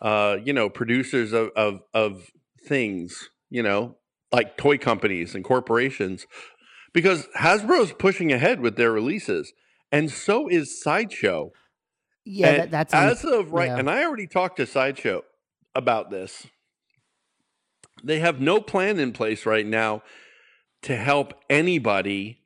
uh 0.00 0.36
you 0.44 0.52
know 0.52 0.68
producers 0.68 1.32
of 1.32 1.50
of 1.56 1.82
of 1.94 2.30
things, 2.66 3.30
you 3.50 3.62
know, 3.62 3.96
like 4.32 4.56
toy 4.56 4.78
companies 4.78 5.34
and 5.34 5.44
corporations 5.44 6.26
because 6.92 7.28
Hasbro's 7.38 7.92
pushing 7.92 8.32
ahead 8.32 8.60
with 8.60 8.76
their 8.76 8.92
releases 8.92 9.52
and 9.90 10.10
so 10.10 10.48
is 10.48 10.80
Sideshow. 10.80 11.52
Yeah, 12.24 12.56
that, 12.58 12.70
that's 12.70 12.94
as 12.94 13.24
of 13.24 13.52
right, 13.52 13.68
yeah. 13.68 13.78
and 13.78 13.88
I 13.88 14.04
already 14.04 14.26
talked 14.26 14.58
to 14.58 14.66
Sideshow 14.66 15.22
about 15.74 16.10
this. 16.10 16.46
They 18.04 18.18
have 18.20 18.40
no 18.40 18.60
plan 18.60 18.98
in 18.98 19.12
place 19.12 19.46
right 19.46 19.66
now 19.66 20.02
to 20.82 20.94
help 20.94 21.34
anybody 21.48 22.42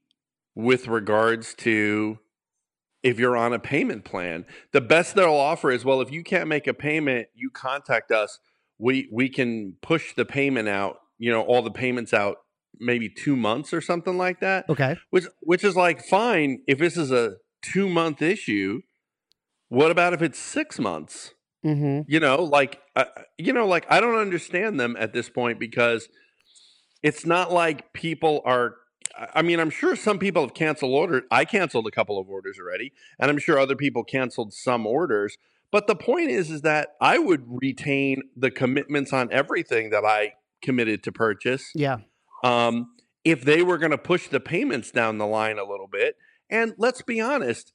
with 0.54 0.86
regards 0.86 1.54
to 1.54 2.18
if 3.02 3.18
you're 3.18 3.36
on 3.36 3.52
a 3.52 3.58
payment 3.58 4.04
plan. 4.04 4.44
The 4.72 4.80
best 4.80 5.14
they'll 5.14 5.32
offer 5.32 5.70
is, 5.70 5.84
well, 5.84 6.00
if 6.00 6.10
you 6.10 6.22
can't 6.22 6.48
make 6.48 6.66
a 6.66 6.74
payment, 6.74 7.28
you 7.34 7.50
contact 7.50 8.10
us. 8.10 8.38
We 8.78 9.08
we 9.12 9.28
can 9.28 9.76
push 9.82 10.14
the 10.14 10.24
payment 10.24 10.68
out, 10.68 10.98
you 11.18 11.30
know, 11.30 11.42
all 11.42 11.62
the 11.62 11.70
payments 11.70 12.12
out 12.12 12.38
maybe 12.80 13.08
2 13.08 13.36
months 13.36 13.74
or 13.74 13.82
something 13.82 14.16
like 14.16 14.40
that 14.40 14.68
okay. 14.68 14.96
which 15.10 15.26
which 15.40 15.62
is 15.62 15.76
like 15.76 16.02
fine 16.02 16.62
if 16.66 16.78
this 16.78 16.96
is 16.96 17.12
a 17.12 17.34
two 17.60 17.86
month 17.86 18.22
issue 18.22 18.80
What 19.72 19.90
about 19.90 20.12
if 20.12 20.20
it's 20.20 20.38
six 20.38 20.78
months? 20.78 21.32
Mm-hmm. 21.64 22.02
You 22.06 22.20
know, 22.20 22.44
like 22.44 22.78
uh, 22.94 23.06
you 23.38 23.54
know, 23.54 23.66
like 23.66 23.86
I 23.88 24.00
don't 24.00 24.16
understand 24.16 24.78
them 24.78 24.96
at 24.98 25.14
this 25.14 25.30
point 25.30 25.58
because 25.58 26.08
it's 27.02 27.24
not 27.24 27.50
like 27.50 27.94
people 27.94 28.42
are. 28.44 28.74
I- 29.34 29.42
mean, 29.42 29.60
I'm 29.60 29.70
sure 29.70 29.96
some 29.96 30.18
people 30.18 30.42
have 30.42 30.54
canceled 30.54 30.92
orders. 30.92 31.22
I 31.30 31.44
canceled 31.44 31.86
a 31.86 31.90
couple 31.90 32.18
of 32.18 32.28
orders 32.28 32.58
already, 32.58 32.92
and 33.18 33.30
I'm 33.30 33.38
sure 33.38 33.58
other 33.58 33.76
people 33.76 34.04
canceled 34.04 34.52
some 34.52 34.86
orders. 34.86 35.36
But 35.70 35.86
the 35.86 35.96
point 35.96 36.30
is, 36.30 36.50
is 36.50 36.60
that 36.62 36.90
I 37.00 37.18
would 37.18 37.44
retain 37.46 38.22
the 38.36 38.50
commitments 38.50 39.12
on 39.12 39.28
everything 39.32 39.90
that 39.90 40.04
I 40.04 40.34
committed 40.62 41.02
to 41.04 41.12
purchase 41.12 41.70
Yeah. 41.74 41.98
um, 42.44 42.94
if 43.24 43.42
they 43.42 43.62
were 43.62 43.78
going 43.78 43.90
to 43.92 43.98
push 43.98 44.28
the 44.28 44.40
payments 44.40 44.90
down 44.90 45.18
the 45.18 45.26
line 45.26 45.58
a 45.58 45.64
little 45.64 45.88
bit. 45.88 46.16
And 46.50 46.74
let's 46.76 47.02
be 47.02 47.20
honest, 47.20 47.72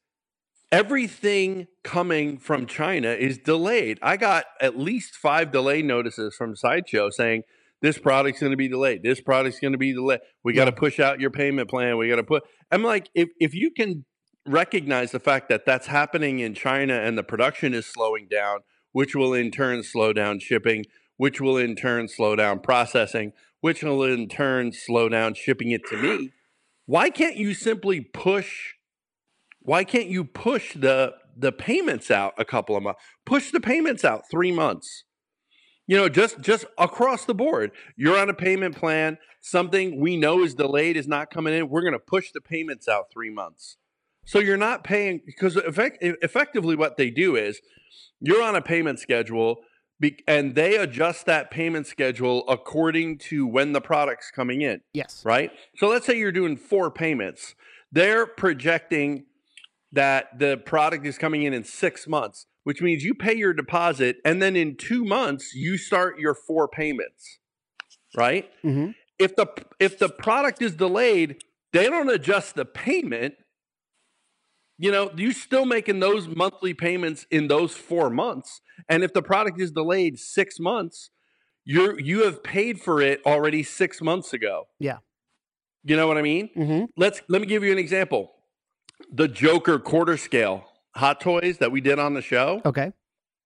everything 0.71 1.67
coming 1.83 2.37
from 2.37 2.65
China 2.65 3.09
is 3.09 3.37
delayed. 3.37 3.97
I 4.01 4.17
got 4.17 4.45
at 4.61 4.77
least 4.77 5.15
five 5.15 5.51
delay 5.51 5.81
notices 5.81 6.35
from 6.35 6.55
Sideshow 6.55 7.09
saying 7.09 7.43
this 7.81 7.97
product's 7.97 8.39
going 8.39 8.51
to 8.51 8.57
be 8.57 8.67
delayed. 8.67 9.03
This 9.03 9.21
product's 9.21 9.59
going 9.59 9.73
to 9.73 9.77
be 9.77 9.93
delayed. 9.93 10.19
We 10.43 10.53
got 10.53 10.65
to 10.65 10.71
push 10.71 10.99
out 10.99 11.19
your 11.19 11.29
payment 11.29 11.69
plan. 11.69 11.97
We 11.97 12.09
got 12.09 12.15
to 12.15 12.23
put. 12.23 12.43
I'm 12.71 12.83
like, 12.83 13.09
if 13.13 13.29
if 13.39 13.53
you 13.53 13.71
can 13.71 14.05
recognize 14.45 15.11
the 15.11 15.19
fact 15.19 15.49
that 15.49 15.65
that's 15.65 15.87
happening 15.87 16.39
in 16.39 16.53
China 16.53 16.95
and 16.95 17.17
the 17.17 17.23
production 17.23 17.73
is 17.73 17.85
slowing 17.85 18.27
down, 18.29 18.59
which 18.91 19.15
will 19.15 19.33
in 19.33 19.51
turn 19.51 19.83
slow 19.83 20.13
down 20.13 20.39
shipping, 20.39 20.85
which 21.17 21.39
will 21.41 21.57
in 21.57 21.75
turn 21.75 22.07
slow 22.07 22.35
down 22.35 22.59
processing, 22.59 23.33
which 23.61 23.83
will 23.83 24.03
in 24.03 24.27
turn 24.27 24.71
slow 24.71 25.09
down 25.09 25.33
shipping 25.33 25.71
it 25.71 25.85
to 25.89 25.97
me. 25.97 26.31
Why 26.85 27.09
can't 27.09 27.35
you 27.35 27.53
simply 27.53 28.01
push? 28.01 28.73
Why 29.59 29.83
can't 29.83 30.07
you 30.07 30.23
push 30.23 30.73
the 30.73 31.13
the 31.35 31.51
payments 31.51 32.09
out 32.09 32.33
a 32.37 32.45
couple 32.45 32.75
of 32.75 32.83
months? 32.83 33.01
Push 33.25 33.51
the 33.51 33.59
payments 33.59 34.05
out 34.05 34.23
three 34.31 34.51
months. 34.51 35.03
You 35.87 35.95
know, 35.97 36.09
just 36.09 36.41
just 36.41 36.65
across 36.77 37.25
the 37.25 37.33
board. 37.33 37.71
You're 37.95 38.17
on 38.17 38.29
a 38.29 38.33
payment 38.33 38.75
plan. 38.75 39.17
Something 39.39 39.99
we 39.99 40.17
know 40.17 40.43
is 40.43 40.53
delayed 40.53 40.97
is 40.97 41.07
not 41.07 41.31
coming 41.31 41.53
in. 41.53 41.69
We're 41.69 41.81
going 41.81 41.93
to 41.93 41.99
push 41.99 42.31
the 42.31 42.41
payments 42.41 42.87
out 42.87 43.05
three 43.11 43.29
months. 43.29 43.77
So 44.25 44.39
you're 44.39 44.57
not 44.57 44.83
paying 44.83 45.21
because 45.25 45.55
effect, 45.55 45.99
effectively 46.01 46.75
what 46.75 46.97
they 46.97 47.09
do 47.09 47.37
is 47.37 47.61
you're 48.19 48.43
on 48.43 48.55
a 48.57 48.61
payment 48.61 48.99
schedule 48.99 49.61
be, 50.01 50.19
and 50.27 50.53
they 50.53 50.75
adjust 50.75 51.25
that 51.27 51.49
payment 51.49 51.87
schedule 51.87 52.43
according 52.49 53.19
to 53.19 53.47
when 53.47 53.71
the 53.71 53.79
product's 53.79 54.29
coming 54.29 54.61
in, 54.61 54.81
Yes. 54.93 55.23
right? 55.25 55.51
So 55.77 55.87
let's 55.87 56.05
say 56.05 56.17
you're 56.17 56.33
doing 56.33 56.57
four 56.57 56.91
payments. 56.91 57.55
They're 57.91 58.27
projecting 58.27 59.25
that 59.93 60.37
the 60.37 60.57
product 60.57 61.05
is 61.05 61.17
coming 61.17 61.43
in 61.43 61.53
in 61.53 61.63
six 61.63 62.05
months, 62.07 62.45
which 62.67 62.81
means 62.81 63.01
you 63.01 63.13
pay 63.13 63.33
your 63.33 63.53
deposit 63.53 64.17
and 64.25 64.41
then 64.41 64.57
in 64.57 64.75
two 64.75 65.05
months 65.05 65.55
you 65.55 65.77
start 65.77 66.19
your 66.19 66.33
four 66.33 66.67
payments, 66.67 67.39
right? 68.17 68.49
Mm-hmm. 68.61 68.91
If 69.17 69.37
the 69.37 69.47
if 69.79 69.97
the 69.97 70.09
product 70.09 70.61
is 70.61 70.75
delayed, 70.75 71.37
they 71.71 71.85
don't 71.85 72.09
adjust 72.09 72.55
the 72.55 72.65
payment. 72.65 73.35
You 74.77 74.91
know, 74.91 75.11
you're 75.15 75.31
still 75.31 75.65
making 75.65 76.01
those 76.01 76.27
monthly 76.27 76.73
payments 76.73 77.25
in 77.31 77.47
those 77.47 77.71
four 77.71 78.09
months. 78.09 78.59
And 78.89 79.01
if 79.01 79.13
the 79.13 79.21
product 79.21 79.61
is 79.61 79.71
delayed 79.71 80.19
six 80.19 80.59
months, 80.59 81.09
you're 81.63 81.97
you 81.97 82.25
have 82.25 82.43
paid 82.43 82.81
for 82.81 82.99
it 82.99 83.21
already 83.25 83.63
six 83.63 84.01
months 84.01 84.33
ago. 84.33 84.65
Yeah. 84.77 84.97
You 85.85 85.95
know 85.95 86.05
what 86.05 86.17
I 86.17 86.21
mean? 86.21 86.49
Mm-hmm. 86.53 86.85
Let's 86.97 87.21
let 87.29 87.39
me 87.39 87.47
give 87.47 87.63
you 87.63 87.71
an 87.71 87.77
example. 87.77 88.33
The 89.09 89.29
Joker 89.29 89.79
quarter 89.79 90.17
scale 90.17 90.65
hot 90.97 91.21
toys 91.21 91.59
that 91.59 91.71
we 91.71 91.79
did 91.81 91.99
on 91.99 92.13
the 92.13 92.21
show. 92.21 92.61
Okay. 92.65 92.91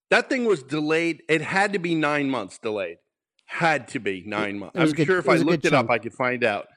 That 0.09 0.29
thing 0.29 0.45
was 0.45 0.63
delayed. 0.63 1.23
It 1.29 1.41
had 1.41 1.73
to 1.73 1.79
be 1.79 1.95
nine 1.95 2.29
months 2.29 2.57
delayed. 2.57 2.97
Had 3.45 3.87
to 3.89 3.99
be 3.99 4.23
nine 4.25 4.59
months. 4.59 4.77
I'm 4.79 4.91
good- 4.91 5.05
sure 5.05 5.17
if 5.19 5.27
I 5.29 5.33
was 5.33 5.41
a 5.41 5.43
good 5.45 5.51
looked 5.51 5.65
it 5.65 5.73
up. 5.73 5.89
I 5.89 5.99
could 5.99 6.13
find 6.13 6.43
out. 6.43 6.67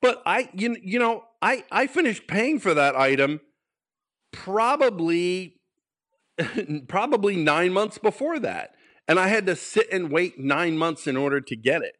But 0.00 0.22
I, 0.24 0.48
you, 0.54 0.76
you 0.82 0.98
know, 1.00 1.24
I, 1.42 1.64
I 1.72 1.86
finished 1.88 2.26
paying 2.28 2.60
for 2.60 2.72
that 2.74 2.94
item 2.96 3.40
probably, 4.32 5.56
probably 6.88 7.36
nine 7.36 7.72
months 7.72 7.98
before 7.98 8.38
that, 8.40 8.74
and 9.06 9.18
I 9.18 9.28
had 9.28 9.46
to 9.46 9.56
sit 9.56 9.88
and 9.92 10.10
wait 10.10 10.38
nine 10.38 10.76
months 10.78 11.06
in 11.06 11.16
order 11.16 11.40
to 11.40 11.56
get 11.56 11.82
it. 11.82 11.94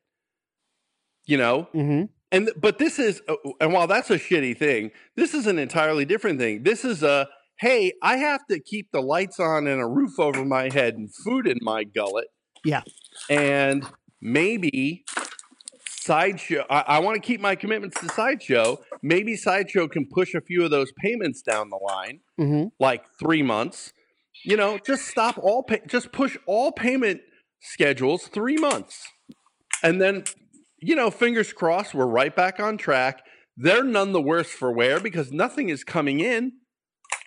You 1.27 1.37
know, 1.37 1.69
Mm-hmm. 1.75 2.05
and 2.33 2.51
but 2.57 2.79
this 2.79 2.99
is 2.99 3.21
uh, 3.29 3.35
and 3.61 3.73
while 3.73 3.87
that's 3.87 4.11
a 4.11 4.19
shitty 4.19 4.57
thing, 4.57 4.93
this 5.17 5.35
is 5.35 5.47
an 5.47 5.59
entirely 5.59 6.05
different 6.05 6.39
thing. 6.39 6.63
This 6.63 6.85
is 6.85 7.03
a 7.03 7.29
hey, 7.59 7.93
I 8.03 8.17
have 8.19 8.47
to 8.51 8.61
keep 8.61 8.91
the 8.93 9.01
lights 9.01 9.41
on 9.41 9.67
and 9.67 9.81
a 9.81 9.87
roof 9.87 10.19
over 10.19 10.45
my 10.45 10.71
head 10.73 10.95
and 10.97 11.13
food 11.15 11.47
in 11.47 11.59
my 11.61 11.85
gullet. 11.85 12.29
Yeah. 12.65 12.83
And 13.29 13.85
maybe 14.21 15.05
sideshow 15.89 16.65
I, 16.71 16.81
I 16.87 16.99
want 17.01 17.17
to 17.17 17.21
keep 17.27 17.41
my 17.41 17.55
commitments 17.55 18.01
to 18.01 18.09
sideshow. 18.09 18.79
Maybe 19.03 19.37
sideshow 19.37 19.89
can 19.89 20.07
push 20.07 20.35
a 20.35 20.41
few 20.41 20.65
of 20.65 20.71
those 20.71 20.93
payments 20.93 21.43
down 21.43 21.71
the 21.71 21.77
line, 21.77 22.21
Mm-hmm. 22.41 22.69
like 22.79 23.05
three 23.19 23.43
months. 23.43 23.93
You 24.45 24.57
know, 24.57 24.79
just 24.79 25.07
stop 25.07 25.37
all 25.39 25.65
pay 25.65 25.81
just 25.89 26.13
push 26.13 26.37
all 26.47 26.71
payment 26.71 27.21
schedules 27.61 28.29
three 28.29 28.57
months. 28.57 29.05
And 29.83 30.01
then 30.01 30.25
you 30.81 30.95
know, 30.95 31.11
fingers 31.11 31.53
crossed, 31.53 31.93
we're 31.93 32.07
right 32.07 32.35
back 32.35 32.61
on 32.61 32.79
track. 32.79 33.25
They're 33.57 33.83
none 33.83 34.13
the 34.13 34.23
worse 34.23 34.49
for 34.49 34.71
wear 34.71 35.01
because 35.01 35.33
nothing 35.33 35.69
is 35.71 35.83
coming 35.83 36.21
in. 36.21 36.53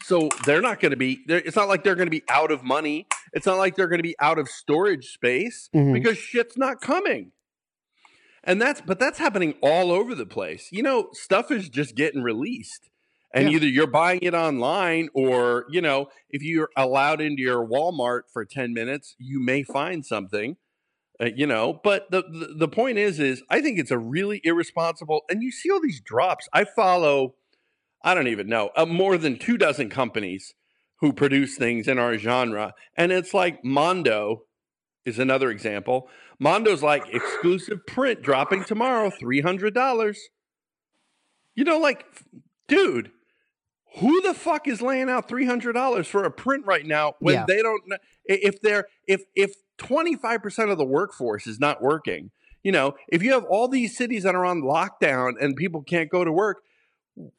So 0.03 0.29
they're 0.45 0.61
not 0.61 0.79
going 0.79 0.91
to 0.91 0.97
be, 0.97 1.21
it's 1.27 1.55
not 1.55 1.67
like 1.67 1.83
they're 1.83 1.95
going 1.95 2.07
to 2.07 2.11
be 2.11 2.23
out 2.29 2.51
of 2.51 2.63
money. 2.63 3.07
It's 3.33 3.45
not 3.45 3.57
like 3.57 3.75
they're 3.75 3.87
going 3.87 3.99
to 3.99 4.03
be 4.03 4.15
out 4.19 4.39
of 4.39 4.47
storage 4.49 5.05
space 5.07 5.69
Mhm. 5.73 5.93
because 5.93 6.17
shit's 6.17 6.57
not 6.57 6.81
coming. 6.81 7.31
And 8.43 8.59
that's, 8.61 8.81
but 8.81 8.99
that's 8.99 9.19
happening 9.19 9.53
all 9.61 9.91
over 9.91 10.15
the 10.15 10.25
place. 10.25 10.69
You 10.71 10.83
know, 10.83 11.09
stuff 11.13 11.51
is 11.51 11.69
just 11.69 11.95
getting 11.95 12.23
released. 12.23 12.89
And 13.33 13.47
Yeah. 13.47 13.55
either 13.55 13.67
you're 13.67 13.87
buying 13.87 14.19
it 14.23 14.33
online 14.33 15.09
or, 15.13 15.65
you 15.69 15.79
know, 15.79 16.07
if 16.29 16.41
you're 16.41 16.69
allowed 16.75 17.21
into 17.21 17.41
your 17.43 17.65
Walmart 17.65 18.23
for 18.33 18.43
10 18.43 18.73
minutes, 18.73 19.15
you 19.19 19.39
may 19.41 19.63
find 19.63 20.05
something 20.05 20.57
uh, 21.19 21.25
you 21.35 21.45
know 21.45 21.79
but 21.83 22.09
the, 22.09 22.23
the 22.23 22.55
the 22.59 22.67
point 22.67 22.97
is 22.97 23.19
is 23.19 23.43
i 23.49 23.61
think 23.61 23.77
it's 23.77 23.91
a 23.91 23.97
really 23.97 24.39
irresponsible 24.43 25.21
and 25.29 25.43
you 25.43 25.51
see 25.51 25.69
all 25.69 25.81
these 25.81 25.99
drops 26.01 26.47
i 26.53 26.63
follow 26.63 27.35
i 28.03 28.13
don't 28.13 28.27
even 28.27 28.47
know 28.47 28.69
uh, 28.75 28.85
more 28.85 29.17
than 29.17 29.37
two 29.37 29.57
dozen 29.57 29.89
companies 29.89 30.53
who 30.99 31.11
produce 31.11 31.55
things 31.57 31.87
in 31.87 31.97
our 31.97 32.15
genre. 32.15 32.75
And 32.95 33.11
it's 33.11 33.33
like 33.33 33.65
mondo 33.65 34.43
is 35.03 35.17
another 35.17 35.49
example. 35.49 36.07
Mondo's 36.39 36.83
like 36.83 37.03
exclusive 37.11 37.87
print 37.87 38.21
dropping 38.21 38.65
tomorrow 38.65 39.09
$300 39.09 40.15
you 41.55 41.63
know 41.63 41.79
like 41.79 42.05
dude 42.67 43.11
who 43.97 44.21
the 44.21 44.33
fuck 44.33 44.67
is 44.67 44.81
laying 44.81 45.09
out 45.09 45.27
$300 45.27 46.05
for 46.05 46.23
a 46.23 46.31
print 46.31 46.65
right 46.65 46.85
now 46.85 47.13
when 47.19 47.33
Yeah. 47.35 47.45
they 47.47 47.61
don't 47.61 47.81
if 48.25 48.61
they're 48.61 48.85
if 49.07 49.23
if 49.35 49.55
25% 49.79 50.71
of 50.71 50.77
the 50.77 50.85
workforce 50.85 51.47
is 51.47 51.59
not 51.59 51.81
working? 51.81 52.29
You 52.63 52.71
know 52.71 52.93
if 53.09 53.23
you 53.23 53.33
have 53.33 53.43
all 53.45 53.67
these 53.67 53.97
cities 53.97 54.21
that 54.23 54.35
are 54.35 54.45
on 54.45 54.61
lockdown 54.61 55.33
and 55.41 55.55
people 55.55 55.81
can't 55.81 56.09
go 56.11 56.23
to 56.23 56.31
work 56.31 56.61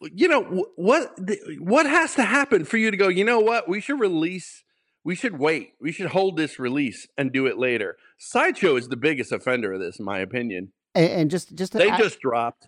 you 0.01 0.29
know 0.29 0.43
what 0.77 1.19
what 1.59 1.87
has 1.87 2.15
to 2.15 2.23
happen 2.23 2.65
for 2.65 2.77
you 2.77 2.91
to 2.91 2.97
go 2.97 3.09
you 3.09 3.25
know 3.25 3.41
what? 3.41 3.69
We 3.69 3.81
should 3.81 4.01
release 4.01 4.65
we 5.05 5.15
should 5.17 5.39
wait. 5.39 5.73
We 5.81 5.91
should 5.91 6.07
hold 6.11 6.37
this 6.37 6.59
release 6.61 7.09
and 7.19 7.33
do 7.33 7.47
it 7.47 7.59
later. 7.59 7.97
Sideshow 8.19 8.77
is 8.77 8.89
the 8.89 8.97
biggest 8.97 9.33
offender 9.33 9.73
of 9.73 9.81
this 9.81 9.99
in 9.99 10.05
my 10.05 10.19
opinion. 10.21 10.73
And, 10.95 11.11
and 11.11 11.31
just 11.31 11.55
just 11.55 11.73
they 11.73 11.89
add- 11.91 11.99
just 12.01 12.21
dropped 12.21 12.67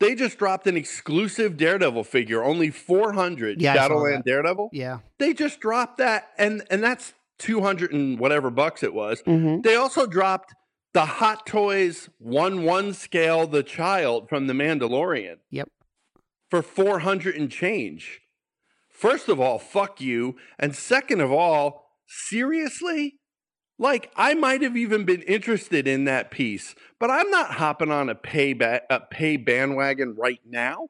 they 0.00 0.14
just 0.14 0.38
dropped 0.38 0.66
an 0.66 0.76
exclusive 0.76 1.56
daredevil 1.56 2.04
figure 2.04 2.42
only 2.42 2.70
400 2.70 3.60
Yeah, 3.60 3.74
shadowland 3.74 4.24
daredevil. 4.24 4.70
Yeah. 4.72 4.98
they 5.18 5.32
just 5.34 5.60
dropped 5.60 5.98
that 5.98 6.28
and 6.38 6.62
and 6.70 6.82
that's 6.82 7.12
200 7.38 7.92
and 7.92 8.18
whatever 8.18 8.50
bucks 8.50 8.82
it 8.84 8.94
was. 8.94 9.20
Mm-hmm. 9.22 9.62
they 9.62 9.74
also 9.74 10.06
dropped 10.06 10.54
the 10.94 11.04
hot 11.04 11.44
toys 11.44 12.08
1-1 12.24 12.94
scale 12.94 13.48
the 13.48 13.64
child 13.64 14.28
from 14.28 14.46
the 14.46 14.52
mandalorian. 14.52 15.36
Yep. 15.50 15.68
For 16.50 16.62
400 16.62 17.34
and 17.34 17.50
change. 17.50 18.20
First 18.88 19.28
of 19.28 19.40
all 19.40 19.58
fuck 19.58 20.00
you. 20.00 20.36
And 20.58 20.74
second 20.74 21.20
of 21.20 21.32
all 21.32 21.86
seriously? 22.06 23.18
Like 23.78 24.12
i 24.16 24.34
might 24.34 24.62
have 24.62 24.76
even 24.76 25.04
been 25.04 25.22
interested 25.22 25.88
in 25.88 26.04
that 26.04 26.30
piece 26.30 26.76
but 27.00 27.10
i'm 27.10 27.28
not 27.30 27.54
hopping 27.54 27.90
on 27.90 28.08
a 28.08 28.14
pay 28.14 28.52
ba- 28.52 28.82
a 28.88 29.00
pay 29.00 29.36
bandwagon 29.36 30.14
right 30.16 30.40
now. 30.46 30.88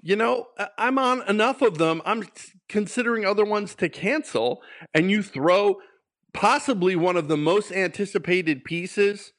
You 0.00 0.16
know 0.16 0.46
i'm 0.78 0.98
on 0.98 1.28
enough 1.28 1.60
of 1.60 1.78
them 1.78 2.02
i'm 2.04 2.28
considering 2.68 3.24
other 3.24 3.44
ones 3.44 3.74
to 3.76 3.88
cancel 3.88 4.62
and 4.94 5.10
you 5.10 5.22
throw 5.22 5.78
possibly 6.32 6.96
one 6.96 7.16
of 7.16 7.28
the 7.28 7.36
most 7.36 7.72
anticipated 7.72 8.64
pieces 8.64 9.32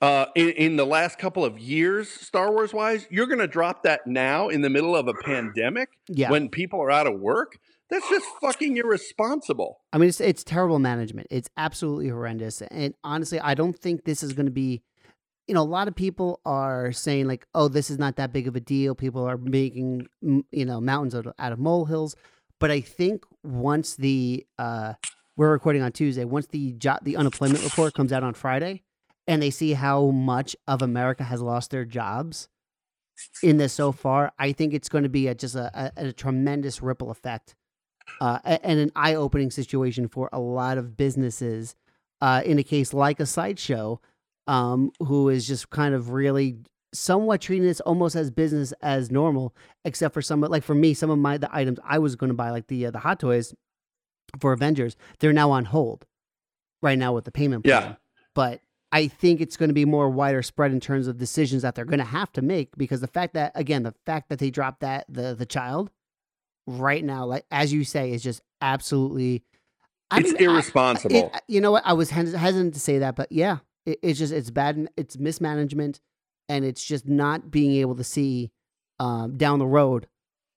uh, 0.00 0.26
in, 0.34 0.50
in 0.50 0.76
the 0.76 0.84
last 0.86 1.18
couple 1.18 1.44
of 1.44 1.58
years, 1.58 2.08
Star 2.10 2.50
Wars 2.52 2.72
wise, 2.74 3.06
you're 3.10 3.26
going 3.26 3.38
to 3.38 3.46
drop 3.46 3.82
that 3.84 4.06
now 4.06 4.48
in 4.48 4.60
the 4.60 4.70
middle 4.70 4.94
of 4.94 5.08
a 5.08 5.14
pandemic 5.14 5.88
Yeah. 6.08 6.30
when 6.30 6.48
people 6.48 6.80
are 6.82 6.90
out 6.90 7.06
of 7.06 7.18
work. 7.20 7.58
That's 7.90 8.08
just 8.08 8.26
fucking 8.40 8.76
irresponsible. 8.78 9.80
I 9.92 9.98
mean, 9.98 10.08
it's 10.08 10.20
it's 10.20 10.42
terrible 10.42 10.78
management. 10.78 11.28
It's 11.30 11.48
absolutely 11.56 12.08
horrendous. 12.08 12.62
And 12.62 12.94
honestly, 13.04 13.38
I 13.40 13.54
don't 13.54 13.78
think 13.78 14.04
this 14.04 14.22
is 14.22 14.32
going 14.32 14.46
to 14.46 14.52
be. 14.52 14.82
You 15.46 15.54
know, 15.54 15.60
a 15.60 15.64
lot 15.64 15.88
of 15.88 15.94
people 15.94 16.40
are 16.46 16.90
saying 16.92 17.26
like, 17.28 17.46
"Oh, 17.54 17.68
this 17.68 17.90
is 17.90 17.98
not 17.98 18.16
that 18.16 18.32
big 18.32 18.48
of 18.48 18.56
a 18.56 18.60
deal." 18.60 18.94
People 18.94 19.24
are 19.24 19.36
making 19.36 20.06
you 20.22 20.64
know 20.64 20.80
mountains 20.80 21.14
out 21.14 21.26
of, 21.26 21.34
out 21.38 21.52
of 21.52 21.58
molehills. 21.58 22.16
But 22.58 22.70
I 22.70 22.80
think 22.80 23.24
once 23.42 23.96
the 23.96 24.46
uh, 24.58 24.94
we're 25.36 25.52
recording 25.52 25.82
on 25.82 25.92
Tuesday, 25.92 26.24
once 26.24 26.46
the 26.46 26.72
job 26.72 27.00
the 27.02 27.16
unemployment 27.18 27.62
report 27.62 27.92
comes 27.92 28.10
out 28.14 28.22
on 28.22 28.32
Friday, 28.32 28.83
and 29.26 29.42
they 29.42 29.50
see 29.50 29.72
how 29.72 30.06
much 30.10 30.56
of 30.66 30.82
America 30.82 31.24
has 31.24 31.40
lost 31.40 31.70
their 31.70 31.84
jobs 31.84 32.48
in 33.42 33.58
this 33.58 33.72
so 33.72 33.92
far, 33.92 34.32
I 34.38 34.52
think 34.52 34.74
it's 34.74 34.88
going 34.88 35.04
to 35.04 35.10
be 35.10 35.28
a, 35.28 35.34
just 35.34 35.54
a, 35.54 35.92
a, 35.96 36.08
a 36.08 36.12
tremendous 36.12 36.82
ripple 36.82 37.10
effect 37.10 37.54
uh, 38.20 38.38
and 38.44 38.80
an 38.80 38.92
eye 38.96 39.14
opening 39.14 39.50
situation 39.50 40.08
for 40.08 40.28
a 40.32 40.40
lot 40.40 40.78
of 40.78 40.96
businesses. 40.96 41.76
Uh, 42.20 42.40
in 42.44 42.58
a 42.58 42.62
case 42.62 42.94
like 42.94 43.20
a 43.20 43.26
sideshow, 43.26 44.00
um, 44.46 44.90
who 45.00 45.28
is 45.28 45.46
just 45.46 45.68
kind 45.68 45.94
of 45.94 46.10
really 46.10 46.56
somewhat 46.94 47.40
treating 47.40 47.66
this 47.66 47.80
almost 47.80 48.16
as 48.16 48.30
business 48.30 48.72
as 48.80 49.10
normal, 49.10 49.54
except 49.84 50.14
for 50.14 50.22
some 50.22 50.40
like 50.40 50.62
for 50.62 50.74
me, 50.74 50.94
some 50.94 51.10
of 51.10 51.18
my 51.18 51.36
the 51.36 51.54
items 51.54 51.78
I 51.84 51.98
was 51.98 52.16
going 52.16 52.28
to 52.28 52.34
buy, 52.34 52.50
like 52.50 52.68
the 52.68 52.86
uh, 52.86 52.90
the 52.92 53.00
hot 53.00 53.20
toys 53.20 53.54
for 54.40 54.52
Avengers, 54.52 54.96
they're 55.18 55.34
now 55.34 55.50
on 55.50 55.66
hold 55.66 56.06
right 56.82 56.98
now 56.98 57.12
with 57.12 57.24
the 57.24 57.32
payment 57.32 57.64
plan. 57.64 57.82
Yeah. 57.82 57.94
But 58.34 58.60
I 58.94 59.08
think 59.08 59.40
it's 59.40 59.56
going 59.56 59.70
to 59.70 59.74
be 59.74 59.84
more 59.84 60.08
wider 60.08 60.40
spread 60.40 60.70
in 60.70 60.78
terms 60.78 61.08
of 61.08 61.18
decisions 61.18 61.62
that 61.62 61.74
they're 61.74 61.84
going 61.84 61.98
to 61.98 62.04
have 62.04 62.30
to 62.34 62.42
make 62.42 62.76
because 62.76 63.00
the 63.00 63.08
fact 63.08 63.34
that 63.34 63.50
again 63.56 63.82
the 63.82 63.92
fact 64.06 64.28
that 64.28 64.38
they 64.38 64.50
dropped 64.50 64.80
that 64.80 65.04
the 65.08 65.34
the 65.34 65.44
child 65.46 65.90
right 66.68 67.04
now, 67.04 67.26
like 67.26 67.44
as 67.50 67.72
you 67.72 67.82
say, 67.82 68.12
is 68.12 68.22
just 68.22 68.40
absolutely. 68.60 69.42
I 70.12 70.20
it's 70.20 70.32
mean, 70.32 70.48
I- 70.48 70.52
irresponsible. 70.52 71.16
it, 71.34 71.42
you 71.48 71.60
know 71.60 71.72
what? 71.72 71.82
I 71.84 71.92
was 71.94 72.10
hesitant 72.10 72.74
to 72.74 72.80
say 72.80 72.98
that, 72.98 73.16
but 73.16 73.32
yeah, 73.32 73.58
it, 73.84 73.98
it's 74.00 74.18
just 74.18 74.32
it's 74.32 74.50
bad. 74.50 74.88
It's 74.96 75.18
mismanagement, 75.18 76.00
and 76.48 76.64
it's 76.64 76.84
just 76.84 77.08
not 77.08 77.50
being 77.50 77.72
able 77.72 77.96
to 77.96 78.04
see 78.04 78.52
um, 79.00 79.36
down 79.36 79.58
the 79.58 79.66
road 79.66 80.06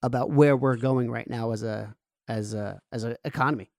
about 0.03 0.29
where 0.29 0.55
we're 0.55 0.75
going 0.77 1.09
right 1.09 1.27
now 1.27 1.51
as 1.53 1.63
a 1.63 1.95
as 2.27 2.53
a 2.53 2.79
as 2.91 3.03
an 3.03 3.17
economy. 3.25 3.71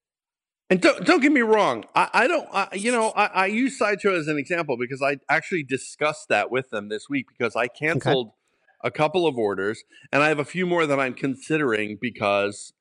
And 0.71 0.81
don't 0.83 1.05
don't 1.07 1.21
get 1.21 1.33
me 1.33 1.41
wrong. 1.41 1.85
I, 1.95 2.11
I 2.13 2.27
don't. 2.27 2.49
I, 2.53 2.69
you 2.75 2.93
know, 2.93 3.11
I, 3.17 3.27
I 3.27 3.47
use 3.47 3.79
Sideshow 3.79 4.15
as 4.15 4.29
an 4.29 4.37
example 4.37 4.77
because 4.77 5.01
I 5.03 5.17
actually 5.29 5.63
discussed 5.63 6.29
that 6.29 6.51
with 6.51 6.71
them 6.71 6.89
this 6.89 7.09
week 7.09 7.27
because 7.29 7.57
I 7.57 7.69
canceled 7.69 8.33
a 8.85 8.91
couple 8.91 9.27
of 9.27 9.37
orders 9.37 9.83
and 10.13 10.23
I 10.23 10.29
have 10.29 10.39
a 10.39 10.45
few 10.45 10.67
more 10.67 10.87
that 10.87 11.01
I'm 11.01 11.15
considering 11.15 11.99
because 12.01 12.73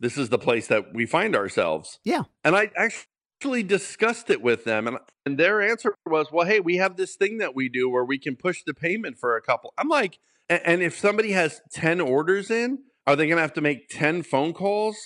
this 0.00 0.16
is 0.16 0.28
the 0.30 0.38
place 0.38 0.66
that 0.68 0.94
we 0.94 1.06
find 1.06 1.36
ourselves. 1.36 2.00
Yeah. 2.04 2.22
And 2.42 2.56
I 2.56 2.70
actually 2.76 3.62
discussed 3.62 4.30
it 4.30 4.40
with 4.40 4.64
them, 4.64 4.86
and 4.86 4.98
and 5.26 5.38
their 5.38 5.60
answer 5.60 5.94
was, 6.06 6.32
"Well, 6.32 6.46
hey, 6.46 6.60
we 6.60 6.76
have 6.78 6.96
this 6.96 7.16
thing 7.16 7.38
that 7.38 7.54
we 7.54 7.68
do 7.68 7.88
where 7.90 8.04
we 8.04 8.18
can 8.18 8.36
push 8.36 8.62
the 8.64 8.74
payment 8.74 9.18
for 9.18 9.36
a 9.36 9.42
couple." 9.42 9.74
I'm 9.76 9.88
like, 9.88 10.18
"A- 10.48 10.66
and 10.66 10.82
if 10.82 10.98
somebody 10.98 11.32
has 11.32 11.60
ten 11.70 12.00
orders 12.00 12.50
in, 12.50 12.78
are 13.06 13.14
they 13.14 13.26
going 13.26 13.36
to 13.36 13.42
have 13.42 13.52
to 13.54 13.60
make 13.60 13.88
ten 13.90 14.22
phone 14.22 14.54
calls? 14.54 14.96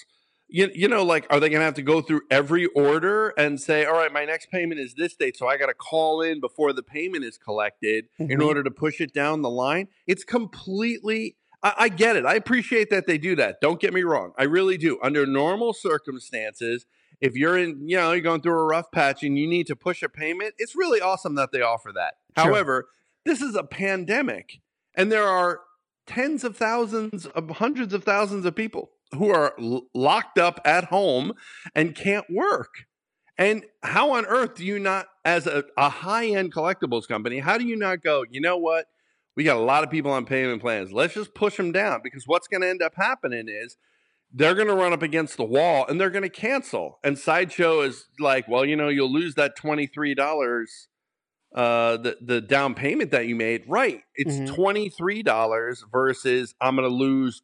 You, 0.51 0.71
you 0.75 0.89
know 0.89 1.03
like 1.05 1.27
are 1.31 1.39
they 1.41 1.49
going 1.49 1.61
to 1.61 1.65
have 1.65 1.75
to 1.75 1.83
go 1.83 2.01
through 2.03 2.23
every 2.31 2.67
order 2.67 3.29
and 3.39 3.61
say 3.61 3.85
all 3.85 3.95
right 3.95 4.13
my 4.13 4.25
next 4.25 4.51
payment 4.51 4.81
is 4.81 4.95
this 4.95 5.15
date 5.17 5.37
so 5.37 5.47
i 5.49 5.57
got 5.57 5.67
to 5.67 5.75
call 5.75 6.21
in 6.23 6.41
before 6.41 6.73
the 6.73 6.83
payment 6.83 7.25
is 7.25 7.39
collected 7.39 8.07
in 8.19 8.29
Mhm. 8.39 8.45
order 8.47 8.63
to 8.63 8.71
push 8.71 9.01
it 9.01 9.13
down 9.15 9.43
the 9.43 9.51
line 9.51 9.89
it's 10.07 10.25
completely 10.25 11.37
I, 11.63 11.75
I 11.77 11.89
get 11.91 12.17
it. 12.17 12.25
I 12.25 12.37
appreciate 12.37 12.89
that 12.89 13.07
they 13.07 13.19
do 13.19 13.37
that. 13.37 13.61
Don't 13.61 13.79
get 13.79 13.93
me 13.93 14.03
wrong. 14.03 14.33
I 14.39 14.45
really 14.45 14.79
do. 14.79 14.99
Under 15.03 15.27
normal 15.27 15.75
circumstances 15.75 16.87
if 17.21 17.35
you're 17.37 17.59
in 17.59 17.87
you 17.87 17.97
know 17.99 18.13
you're 18.13 18.23
going 18.23 18.41
through 18.41 18.59
a 18.59 18.65
rough 18.65 18.91
patch 18.93 19.23
and 19.23 19.39
you 19.39 19.47
need 19.47 19.67
to 19.67 19.77
push 19.77 20.03
a 20.03 20.09
payment 20.09 20.55
it's 20.59 20.75
really 20.75 21.01
awesome 21.03 21.35
that 21.35 21.53
they 21.53 21.61
offer 21.61 21.93
that. 21.93 22.15
Sure. 22.39 22.47
however 22.47 22.89
this 23.27 23.43
is 23.43 23.55
a 23.55 23.63
pandemic 23.63 24.61
and 24.95 25.13
there 25.13 25.27
are 25.29 25.61
tens 26.07 26.45
of 26.45 26.57
thousands 26.57 27.27
of 27.27 27.51
hundreds 27.51 27.93
of 27.93 28.05
thousands 28.05 28.47
of 28.47 28.55
people 28.57 28.91
who 29.17 29.31
are 29.31 29.55
l- 29.59 29.87
locked 29.95 30.39
up 30.39 30.61
at 30.65 30.85
home 30.85 31.33
and 31.75 31.95
can't 31.95 32.27
work. 32.31 32.87
And 33.39 33.65
how 33.83 34.13
on 34.13 34.27
earth 34.27 34.55
do 34.57 34.65
you 34.65 34.79
not, 34.79 35.07
as 35.25 35.47
a, 35.47 35.65
a 35.77 35.89
high 35.89 36.27
end 36.27 36.53
collectibles 36.53 37.09
company, 37.09 37.39
how 37.39 37.57
do 37.59 37.65
you 37.67 37.77
not 37.77 38.03
go, 38.03 38.25
you 38.31 38.41
know 38.41 38.57
what? 38.59 38.87
We 39.37 39.45
got 39.45 39.57
a 39.57 39.61
lot 39.61 39.83
of 39.85 39.91
people 39.91 40.11
on 40.11 40.27
payment 40.27 40.61
plans. 40.61 40.93
Let's 40.93 41.15
just 41.15 41.35
push 41.35 41.57
them 41.57 41.73
down 41.73 42.01
because 42.03 42.25
what's 42.27 42.49
going 42.49 42.61
to 42.63 42.69
end 42.69 42.83
up 42.83 42.95
happening 42.97 43.49
is 43.49 43.77
they're 44.33 44.55
going 44.55 44.69
to 44.69 44.75
run 44.75 44.93
up 44.93 45.03
against 45.03 45.37
the 45.39 45.45
wall 45.45 45.87
and 45.89 45.99
they're 46.01 46.11
going 46.11 46.23
to 46.23 46.29
cancel. 46.29 46.99
And 47.03 47.19
Sideshow 47.19 47.81
is 47.81 48.07
like, 48.19 48.47
well, 48.47 48.65
you 48.65 48.77
know, 48.77 48.89
you'll 48.89 49.13
lose 49.13 49.35
that 49.37 49.57
$23 49.57 50.87
uh 51.53 51.97
the 51.97 52.17
the 52.21 52.41
down 52.41 52.75
payment 52.75 53.11
that 53.11 53.27
you 53.27 53.35
made 53.35 53.65
right 53.67 54.03
it's 54.15 54.37
Mhm. 54.37 54.55
$23 54.55 55.83
versus 55.91 56.55
i'm 56.61 56.77
gonna 56.77 56.87
lose 56.87 57.43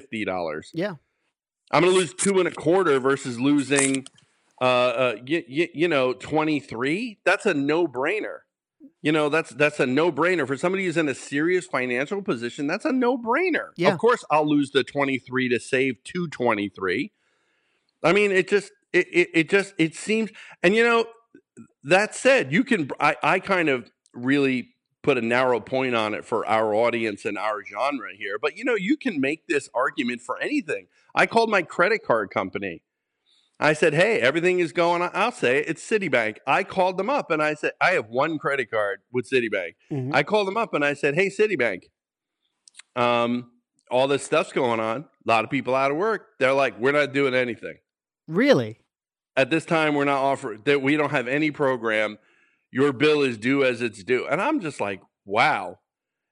$250 0.00 0.70
Yeah. 0.74 0.94
i'm 1.70 1.82
gonna 1.82 1.94
lose 1.94 2.14
two 2.14 2.38
and 2.38 2.48
a 2.48 2.52
quarter 2.52 2.98
versus 3.00 3.38
losing 3.40 4.06
uh, 4.60 4.64
uh 4.64 5.14
y- 5.28 5.44
y- 5.48 5.68
you 5.74 5.88
know 5.88 6.12
23 6.12 7.18
that's 7.24 7.46
a 7.46 7.54
no-brainer. 7.54 8.38
You 9.00 9.10
know 9.12 9.28
that's 9.28 9.50
that's 9.50 9.80
a 9.80 9.86
no-brainer. 9.86 10.46
For 10.46 10.56
somebody 10.56 10.84
who's 10.84 10.96
in 10.96 11.08
a 11.08 11.14
serious 11.14 11.66
financial 11.66 12.22
position 12.22 12.66
that's 12.66 12.84
a 12.84 12.92
no-brainer. 12.92 13.70
Yeah. 13.76 13.92
of 13.92 13.98
course 13.98 14.24
i'll 14.30 14.48
lose 14.48 14.70
the 14.70 14.84
23 14.84 15.48
to 15.48 15.58
save 15.60 16.02
223 16.04 17.10
i 18.04 18.12
mean 18.12 18.30
it 18.32 18.48
just 18.48 18.70
it, 18.92 19.06
it, 19.12 19.28
it 19.34 19.50
just 19.50 19.74
it 19.78 19.94
seems 19.96 20.30
and 20.62 20.74
you 20.76 20.84
know 20.84 21.06
that 21.84 22.14
said 22.14 22.52
you 22.52 22.62
can 22.64 22.90
I, 23.00 23.16
I 23.22 23.38
kind 23.40 23.68
of 23.68 23.90
really 24.14 24.71
put 25.02 25.18
a 25.18 25.20
narrow 25.22 25.58
point 25.60 25.94
on 25.94 26.14
it 26.14 26.24
for 26.24 26.46
our 26.46 26.74
audience 26.74 27.24
and 27.24 27.36
our 27.36 27.64
genre 27.64 28.08
here 28.16 28.38
but 28.40 28.56
you 28.56 28.64
know 28.64 28.74
you 28.76 28.96
can 28.96 29.20
make 29.20 29.46
this 29.48 29.68
argument 29.74 30.20
for 30.20 30.38
anything 30.40 30.86
i 31.14 31.26
called 31.26 31.50
my 31.50 31.60
credit 31.62 32.04
card 32.04 32.30
company 32.30 32.82
i 33.58 33.72
said 33.72 33.94
hey 33.94 34.20
everything 34.20 34.60
is 34.60 34.72
going 34.72 35.02
On. 35.02 35.10
i'll 35.12 35.32
say 35.32 35.58
it, 35.58 35.68
it's 35.68 35.82
citibank 35.88 36.36
i 36.46 36.62
called 36.62 36.96
them 36.98 37.10
up 37.10 37.30
and 37.30 37.42
i 37.42 37.54
said 37.54 37.72
i 37.80 37.90
have 37.92 38.08
one 38.08 38.38
credit 38.38 38.70
card 38.70 39.00
with 39.12 39.28
citibank 39.28 39.74
Mhm. 39.90 40.14
I 40.14 40.22
called 40.22 40.46
them 40.46 40.56
up 40.56 40.72
and 40.74 40.84
I 40.84 40.94
said, 40.94 41.14
"Hey, 41.14 41.26
Citibank, 41.28 41.82
um, 42.96 43.50
all 43.90 44.08
this 44.08 44.22
stuff's 44.22 44.52
going 44.52 44.80
on. 44.80 45.02
A 45.02 45.06
lot 45.30 45.44
of 45.44 45.50
people 45.50 45.74
out 45.74 45.90
of 45.90 45.96
work. 45.96 46.28
They're 46.38 46.52
like, 46.52 46.78
we're 46.78 46.92
not 46.92 47.12
doing 47.12 47.34
anything 47.34 47.76
Really? 48.26 48.78
at 49.36 49.50
this 49.50 49.64
time. 49.64 49.94
We're 49.94 50.04
not 50.06 50.22
offering 50.22 50.62
that. 50.64 50.80
We 50.82 50.96
don't 50.96 51.10
have 51.10 51.28
any 51.28 51.50
program. 51.50 52.18
Your 52.72 52.92
bill 52.92 53.22
is 53.22 53.38
due 53.38 53.62
as 53.62 53.80
it's 53.82 54.02
due." 54.02 54.26
And 54.26 54.40
I'm 54.42 54.58
just 54.60 54.80
like, 54.80 55.00
"Wow." 55.24 55.78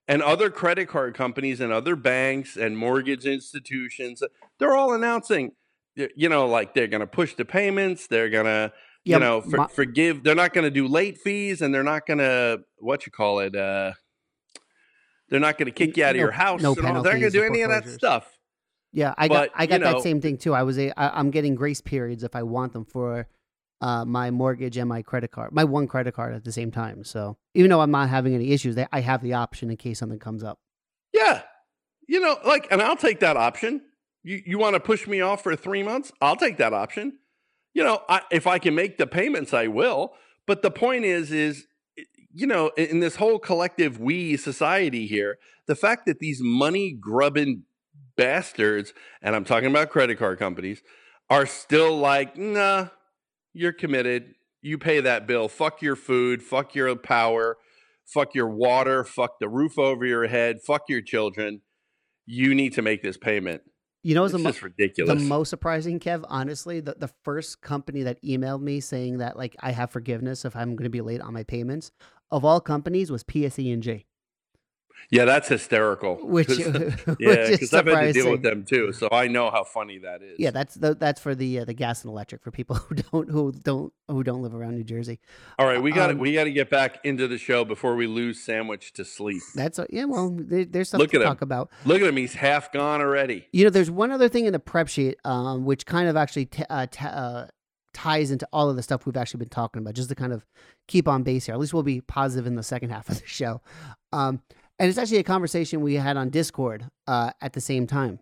And 0.07 0.21
other 0.21 0.49
credit 0.49 0.89
card 0.89 1.13
companies 1.15 1.61
and 1.61 1.71
other 1.71 1.95
banks 1.95 2.57
and 2.57 2.77
mortgage 2.77 3.25
institutions, 3.25 4.21
they're 4.59 4.75
all 4.75 4.93
announcing, 4.93 5.51
you 5.95 6.27
know, 6.27 6.47
like 6.47 6.73
they're 6.73 6.87
going 6.87 6.99
to 7.01 7.07
push 7.07 7.35
the 7.35 7.45
payments. 7.45 8.07
They're 8.07 8.29
going 8.29 8.45
to 8.45 8.73
you 9.05 9.17
know, 9.17 9.41
for, 9.41 9.57
my- 9.57 9.67
forgive. 9.67 10.23
They're 10.23 10.35
not 10.35 10.53
going 10.53 10.65
to 10.65 10.69
do 10.71 10.87
late 10.87 11.17
fees, 11.17 11.61
and 11.61 11.73
they're 11.73 11.81
not 11.83 12.05
going 12.05 12.19
to 12.19 12.61
what 12.77 13.05
you 13.05 13.11
call 13.11 13.39
it. 13.39 13.55
Uh, 13.55 13.93
they're 15.29 15.39
not 15.39 15.57
going 15.57 15.67
to 15.67 15.71
kick 15.71 15.95
you 15.97 16.03
out 16.03 16.11
of 16.11 16.17
your 16.17 16.31
house. 16.31 16.61
no 16.61 16.69
all- 16.69 16.75
They're 16.75 16.83
not 16.83 17.03
going 17.03 17.03
penalties 17.21 17.33
to 17.33 17.39
do 17.39 17.45
any 17.45 17.61
of 17.61 17.69
that 17.69 17.87
stuff. 17.87 18.27
Yeah, 18.93 19.13
I 19.17 19.27
But, 19.29 19.51
got 19.53 19.59
I 19.59 19.63
you 19.63 19.69
got 19.69 19.81
know- 19.81 19.93
that 19.93 20.01
same 20.01 20.19
thing 20.21 20.37
too. 20.37 20.53
I 20.53 20.63
was 20.63 20.77
a 20.77 20.91
I, 20.99 21.17
I'm 21.17 21.31
getting 21.31 21.55
grace 21.55 21.79
periods 21.81 22.23
if 22.23 22.35
I 22.35 22.43
want 22.43 22.73
them 22.73 22.83
for 22.85 23.27
uh, 23.81 24.05
my 24.05 24.31
mortgage 24.31 24.77
and 24.77 24.87
my 24.87 25.01
credit 25.01 25.31
card, 25.31 25.51
my 25.51 25.63
one 25.63 25.87
credit 25.87 26.13
card 26.13 26.33
at 26.33 26.43
the 26.43 26.51
same 26.51 26.71
time. 26.71 27.03
So 27.03 27.37
even 27.53 27.69
though 27.69 27.81
I'm 27.81 27.91
not 27.91 28.09
having 28.09 28.35
any 28.35 28.51
issues, 28.51 28.77
I 28.91 29.01
have 29.01 29.21
the 29.21 29.33
option 29.33 29.69
in 29.69 29.77
case 29.77 29.99
something 29.99 30.19
comes 30.19 30.43
up. 30.43 30.59
Yeah, 31.13 31.41
you 32.07 32.19
know, 32.19 32.37
like, 32.45 32.67
and 32.71 32.81
I'll 32.81 32.95
take 32.95 33.19
that 33.19 33.37
option. 33.37 33.81
You 34.23 34.41
you 34.45 34.59
want 34.59 34.75
to 34.75 34.79
push 34.79 35.07
me 35.07 35.21
off 35.21 35.43
for 35.43 35.55
three 35.55 35.83
months? 35.83 36.11
I'll 36.21 36.35
take 36.35 36.57
that 36.57 36.73
option. 36.73 37.17
You 37.73 37.83
know, 37.83 38.01
I, 38.07 38.21
if 38.31 38.47
I 38.47 38.59
can 38.59 38.75
make 38.75 38.97
the 38.97 39.07
payments, 39.07 39.53
I 39.53 39.67
will. 39.67 40.13
But 40.45 40.61
the 40.61 40.71
point 40.71 41.05
is, 41.05 41.31
is 41.31 41.65
you 42.33 42.47
know, 42.47 42.71
in, 42.77 42.85
in 42.87 42.99
this 42.99 43.15
whole 43.15 43.39
collective 43.39 43.99
we 43.99 44.37
society 44.37 45.07
here, 45.07 45.37
the 45.65 45.75
fact 45.75 46.05
that 46.05 46.19
these 46.19 46.39
money 46.41 46.91
grubbing 46.91 47.63
bastards, 48.15 48.93
and 49.21 49.35
I'm 49.35 49.45
talking 49.45 49.69
about 49.69 49.89
credit 49.89 50.17
card 50.17 50.37
companies, 50.37 50.81
are 51.29 51.45
still 51.45 51.97
like, 51.97 52.37
nah, 52.37 52.89
you're 53.53 53.73
committed. 53.73 54.33
You 54.61 54.77
pay 54.77 54.99
that 55.01 55.27
bill. 55.27 55.47
Fuck 55.47 55.81
your 55.81 55.95
food. 55.95 56.43
Fuck 56.43 56.75
your 56.75 56.95
power. 56.95 57.57
Fuck 58.05 58.35
your 58.35 58.49
water. 58.49 59.03
Fuck 59.03 59.39
the 59.39 59.49
roof 59.49 59.79
over 59.79 60.05
your 60.05 60.27
head. 60.27 60.61
Fuck 60.61 60.83
your 60.89 61.01
children. 61.01 61.61
You 62.25 62.53
need 62.53 62.73
to 62.73 62.81
make 62.81 63.01
this 63.01 63.17
payment. 63.17 63.61
You 64.03 64.15
know, 64.15 64.23
It's 64.23 64.33
the, 64.33 64.39
mo- 64.39 64.49
just 64.49 64.61
ridiculous. 64.63 65.21
the 65.21 65.27
most 65.27 65.49
surprising, 65.49 65.99
Kev. 65.99 66.23
Honestly, 66.27 66.79
the 66.79 66.95
the 66.97 67.09
first 67.23 67.61
company 67.61 68.01
that 68.03 68.21
emailed 68.23 68.61
me 68.61 68.79
saying 68.79 69.19
that 69.19 69.37
like 69.37 69.55
I 69.59 69.71
have 69.71 69.91
forgiveness 69.91 70.43
if 70.45 70.55
I'm 70.55 70.75
going 70.75 70.85
to 70.85 70.89
be 70.89 71.01
late 71.01 71.21
on 71.21 71.33
my 71.33 71.43
payments 71.43 71.91
of 72.31 72.43
all 72.45 72.59
companies 72.61 73.11
was 73.11 73.23
PSE&G. 73.23 74.05
Yeah, 75.09 75.25
that's 75.25 75.47
hysterical. 75.49 76.15
Which, 76.21 76.47
'Cause- 76.47 76.63
yeah, 77.19 77.49
because 77.49 77.73
I've 77.73 77.85
had 77.87 78.01
to 78.01 78.13
deal 78.13 78.31
with 78.31 78.43
them 78.43 78.63
too, 78.63 78.93
so 78.93 79.09
I 79.11 79.27
know 79.27 79.49
how 79.51 79.63
funny 79.63 79.97
that 79.99 80.21
is. 80.21 80.35
Yeah, 80.39 80.51
that's 80.51 80.75
the, 80.75 80.95
that's 80.95 81.19
for 81.19 81.35
the 81.35 81.59
uh, 81.59 81.65
the 81.65 81.73
gas 81.73 82.03
and 82.03 82.11
electric 82.11 82.43
for 82.43 82.51
people 82.51 82.75
who 82.87 82.95
don't 82.95 83.29
who 83.29 83.51
don't 83.51 83.93
who 84.07 84.23
don't 84.23 84.41
live 84.41 84.53
around 84.55 84.75
New 84.75 84.83
Jersey. 84.83 85.19
All 85.59 85.65
right, 85.65 85.81
we 85.81 85.91
got 85.91 86.07
to 86.07 86.13
Um, 86.13 86.19
we 86.19 86.33
got 86.33 86.45
to 86.45 86.51
get 86.51 86.69
back 86.69 86.99
into 87.03 87.27
the 87.27 87.37
show 87.37 87.65
before 87.65 87.95
we 87.95 88.07
lose 88.07 88.41
Sandwich 88.43 88.93
to 88.93 89.03
sleep. 89.05 89.41
That's 89.55 89.79
uh, 89.79 89.85
yeah. 89.89 90.05
Well, 90.05 90.29
there, 90.39 90.65
there's 90.65 90.89
something 90.89 91.03
Look 91.03 91.11
to 91.11 91.17
at 91.17 91.21
him. 91.23 91.27
talk 91.27 91.41
about. 91.41 91.69
Look 91.85 92.01
at 92.01 92.07
him; 92.07 92.17
he's 92.17 92.33
half 92.35 92.71
gone 92.71 93.01
already. 93.01 93.47
You 93.51 93.63
know, 93.65 93.69
there's 93.69 93.91
one 93.91 94.11
other 94.11 94.29
thing 94.29 94.45
in 94.45 94.53
the 94.53 94.59
prep 94.59 94.87
sheet, 94.87 95.17
um, 95.25 95.65
which 95.65 95.85
kind 95.85 96.07
of 96.07 96.15
actually 96.15 96.45
t- 96.45 96.63
uh, 96.69 96.87
t- 96.89 97.05
uh, 97.05 97.47
ties 97.93 98.31
into 98.31 98.47
all 98.53 98.69
of 98.69 98.77
the 98.77 98.81
stuff 98.83 99.05
we've 99.05 99.17
actually 99.17 99.39
been 99.39 99.49
talking 99.49 99.81
about, 99.81 99.93
just 99.93 100.07
to 100.09 100.15
kind 100.15 100.31
of 100.31 100.45
keep 100.87 101.07
on 101.07 101.23
base 101.23 101.45
here. 101.47 101.53
At 101.55 101.59
least 101.59 101.73
we'll 101.73 101.83
be 101.83 101.99
positive 102.01 102.47
in 102.47 102.55
the 102.55 102.63
second 102.63 102.89
half 102.91 103.09
of 103.09 103.19
the 103.19 103.27
show. 103.27 103.61
Um, 104.13 104.41
and 104.81 104.89
it's 104.89 104.97
actually 104.97 105.19
a 105.19 105.23
conversation 105.23 105.81
we 105.81 105.93
had 105.93 106.17
on 106.17 106.31
Discord 106.31 106.89
uh, 107.05 107.29
at 107.39 107.53
the 107.53 107.61
same 107.61 107.85
time. 107.85 108.19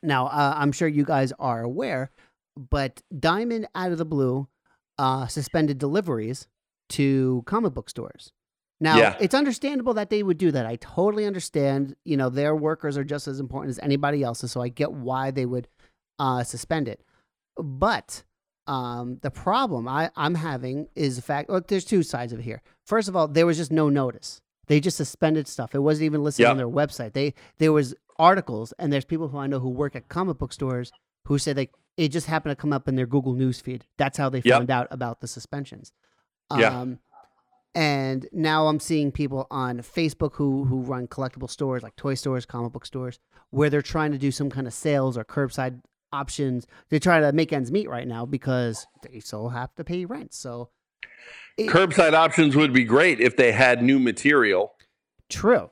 Now, 0.00 0.26
uh, 0.26 0.54
I'm 0.56 0.70
sure 0.70 0.86
you 0.86 1.04
guys 1.04 1.32
are 1.40 1.62
aware, 1.62 2.12
but 2.56 3.02
Diamond 3.18 3.66
out 3.74 3.90
of 3.90 3.98
the 3.98 4.04
blue 4.04 4.46
uh, 4.96 5.26
suspended 5.26 5.78
deliveries 5.78 6.46
to 6.90 7.42
comic 7.46 7.74
book 7.74 7.90
stores. 7.90 8.32
Now, 8.80 8.96
Yeah. 8.96 9.16
it's 9.18 9.34
understandable 9.34 9.92
that 9.94 10.08
they 10.08 10.22
would 10.22 10.38
do 10.38 10.52
that. 10.52 10.66
I 10.66 10.76
totally 10.76 11.26
understand. 11.26 11.96
You 12.04 12.16
know, 12.16 12.28
their 12.28 12.54
workers 12.54 12.96
are 12.96 13.02
just 13.02 13.26
as 13.26 13.40
important 13.40 13.70
as 13.70 13.80
anybody 13.80 14.22
else's, 14.22 14.52
so 14.52 14.60
I 14.62 14.68
get 14.68 14.92
why 14.92 15.32
they 15.32 15.46
would 15.46 15.66
uh, 16.20 16.44
suspend 16.44 16.86
it. 16.86 17.02
But 17.60 18.22
um, 18.68 19.18
the 19.22 19.32
problem 19.32 19.88
I, 19.88 20.10
I'm 20.14 20.36
having 20.36 20.86
is 20.94 21.16
the 21.16 21.22
fact. 21.22 21.50
Look, 21.50 21.66
there's 21.66 21.84
two 21.84 22.04
sides 22.04 22.32
of 22.32 22.38
it 22.38 22.42
here. 22.44 22.62
First 22.86 23.08
of 23.08 23.16
all, 23.16 23.26
there 23.26 23.46
was 23.46 23.56
just 23.56 23.72
no 23.72 23.88
notice. 23.88 24.40
They 24.68 24.80
just 24.80 24.96
suspended 24.96 25.46
stuff. 25.48 25.74
It 25.74 25.78
wasn't 25.80 26.06
even 26.06 26.22
listed 26.24 26.44
Yeah. 26.44 26.50
on 26.50 26.56
their 26.56 26.68
website. 26.68 27.12
They 27.12 27.34
there 27.58 27.72
was 27.72 27.94
articles, 28.18 28.72
and 28.78 28.92
there's 28.92 29.04
people 29.04 29.28
who 29.28 29.38
I 29.38 29.46
know 29.46 29.60
who 29.60 29.68
work 29.70 29.94
at 29.96 30.08
comic 30.08 30.38
book 30.38 30.52
stores 30.52 30.92
who 31.26 31.38
say 31.38 31.54
like 31.54 31.72
it 31.96 32.08
just 32.08 32.26
happened 32.26 32.50
to 32.52 32.56
come 32.60 32.72
up 32.72 32.88
in 32.88 32.94
their 32.96 33.06
Google 33.06 33.32
News 33.34 33.60
feed. 33.60 33.86
That's 33.96 34.18
how 34.18 34.28
they 34.28 34.42
Yep. 34.44 34.58
found 34.58 34.70
out 34.70 34.88
about 34.90 35.20
the 35.20 35.26
suspensions. 35.28 35.92
Yeah. 36.56 36.78
Um, 36.80 36.98
and 37.74 38.26
now 38.32 38.68
I'm 38.68 38.80
seeing 38.80 39.12
people 39.12 39.46
on 39.50 39.78
Facebook 39.78 40.34
who 40.34 40.64
who 40.64 40.80
run 40.80 41.08
collectible 41.08 41.50
stores 41.50 41.82
like 41.82 41.96
toy 41.96 42.14
stores, 42.14 42.46
comic 42.46 42.72
book 42.72 42.86
stores, 42.86 43.18
where 43.50 43.68
they're 43.70 43.82
trying 43.82 44.12
to 44.12 44.18
do 44.18 44.30
some 44.30 44.50
kind 44.50 44.66
of 44.66 44.72
sales 44.72 45.16
or 45.18 45.24
curbside 45.24 45.82
options 46.12 46.66
to 46.90 46.98
try 46.98 47.20
to 47.20 47.32
make 47.32 47.52
ends 47.52 47.70
meet 47.70 47.88
right 47.88 48.08
now 48.08 48.24
because 48.24 48.86
they 49.02 49.20
still 49.20 49.50
have 49.50 49.74
to 49.74 49.84
pay 49.84 50.04
rent. 50.04 50.32
So 50.32 50.70
it- 51.56 51.68
Curbside 51.70 52.12
options 52.12 52.54
would 52.56 52.72
be 52.72 52.84
great 52.84 53.20
if 53.20 53.36
they 53.36 53.52
had 53.52 53.82
new 53.82 53.98
material. 53.98 54.74
True, 55.28 55.70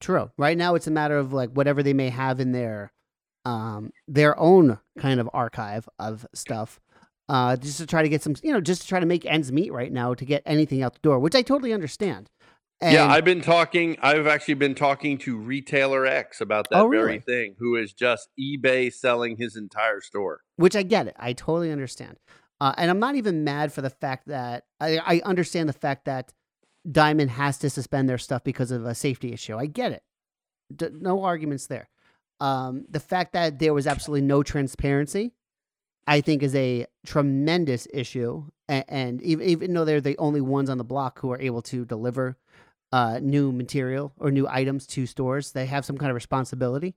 true. 0.00 0.30
Right 0.38 0.56
now, 0.56 0.74
it's 0.74 0.86
a 0.86 0.90
matter 0.90 1.16
of 1.18 1.32
like 1.32 1.50
whatever 1.50 1.82
they 1.82 1.92
may 1.94 2.10
have 2.10 2.40
in 2.40 2.52
their 2.52 2.92
um 3.44 3.92
their 4.08 4.38
own 4.38 4.78
kind 4.98 5.20
of 5.20 5.28
archive 5.34 5.86
of 5.98 6.26
stuff, 6.34 6.80
uh, 7.28 7.56
just 7.56 7.78
to 7.78 7.86
try 7.86 8.02
to 8.02 8.08
get 8.08 8.22
some, 8.22 8.34
you 8.42 8.52
know, 8.52 8.60
just 8.60 8.82
to 8.82 8.88
try 8.88 9.00
to 9.00 9.06
make 9.06 9.26
ends 9.26 9.52
meet 9.52 9.72
right 9.72 9.92
now 9.92 10.14
to 10.14 10.24
get 10.24 10.42
anything 10.46 10.82
out 10.82 10.94
the 10.94 11.00
door, 11.02 11.18
which 11.18 11.34
I 11.34 11.42
totally 11.42 11.72
understand. 11.72 12.30
And 12.80 12.92
yeah, 12.94 13.06
I've 13.06 13.24
been 13.24 13.40
talking. 13.40 13.96
I've 14.02 14.26
actually 14.26 14.54
been 14.54 14.74
talking 14.74 15.16
to 15.18 15.36
Retailer 15.36 16.06
X 16.06 16.40
about 16.40 16.68
that 16.70 16.80
Oh, 16.80 16.88
very 16.88 17.20
thing, 17.20 17.54
who 17.58 17.76
is 17.76 17.92
just 17.92 18.28
eBay 18.38 18.92
selling 18.92 19.36
his 19.36 19.56
entire 19.56 20.00
store. 20.00 20.40
which 20.56 20.74
I 20.74 20.82
get 20.82 21.06
it. 21.06 21.14
I 21.18 21.34
totally 21.34 21.70
understand. 21.70 22.18
Uh, 22.64 22.72
and 22.78 22.90
I'm 22.90 22.98
not 22.98 23.14
even 23.14 23.44
mad 23.44 23.74
for 23.74 23.82
the 23.82 23.90
fact 23.90 24.26
that 24.28 24.64
I, 24.80 24.96
I 24.96 25.20
understand 25.26 25.68
the 25.68 25.74
fact 25.74 26.06
that 26.06 26.32
Diamond 26.90 27.32
has 27.32 27.58
to 27.58 27.68
suspend 27.68 28.08
their 28.08 28.16
stuff 28.16 28.42
because 28.42 28.70
of 28.70 28.86
a 28.86 28.94
safety 28.94 29.34
issue. 29.34 29.54
I 29.58 29.66
get 29.66 29.92
it. 29.92 30.02
D- 30.74 30.88
no 30.98 31.24
arguments 31.24 31.66
there. 31.66 31.90
Um, 32.40 32.86
the 32.88 33.00
fact 33.00 33.34
that 33.34 33.58
there 33.58 33.74
was 33.74 33.86
absolutely 33.86 34.26
no 34.26 34.42
transparency, 34.42 35.32
I 36.06 36.22
think, 36.22 36.42
is 36.42 36.54
a 36.54 36.86
tremendous 37.04 37.86
issue. 37.92 38.46
And, 38.66 38.84
and 38.88 39.22
even, 39.22 39.46
even 39.46 39.74
though 39.74 39.84
they're 39.84 40.00
the 40.00 40.16
only 40.16 40.40
ones 40.40 40.70
on 40.70 40.78
the 40.78 40.84
block 40.84 41.18
who 41.18 41.32
are 41.32 41.40
able 41.42 41.60
to 41.60 41.84
deliver 41.84 42.38
uh, 42.92 43.18
new 43.20 43.52
material 43.52 44.14
or 44.18 44.30
new 44.30 44.48
items 44.48 44.86
to 44.86 45.04
stores, 45.04 45.52
they 45.52 45.66
have 45.66 45.84
some 45.84 45.98
kind 45.98 46.08
of 46.08 46.14
responsibility 46.14 46.94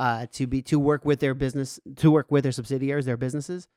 uh, 0.00 0.24
to 0.32 0.46
be 0.46 0.62
to 0.62 0.78
work 0.78 1.04
with 1.04 1.20
their 1.20 1.34
business, 1.34 1.78
to 1.96 2.10
work 2.10 2.30
with 2.30 2.44
their 2.44 2.52
subsidiaries, 2.52 3.04
their 3.04 3.18
businesses. 3.18 3.68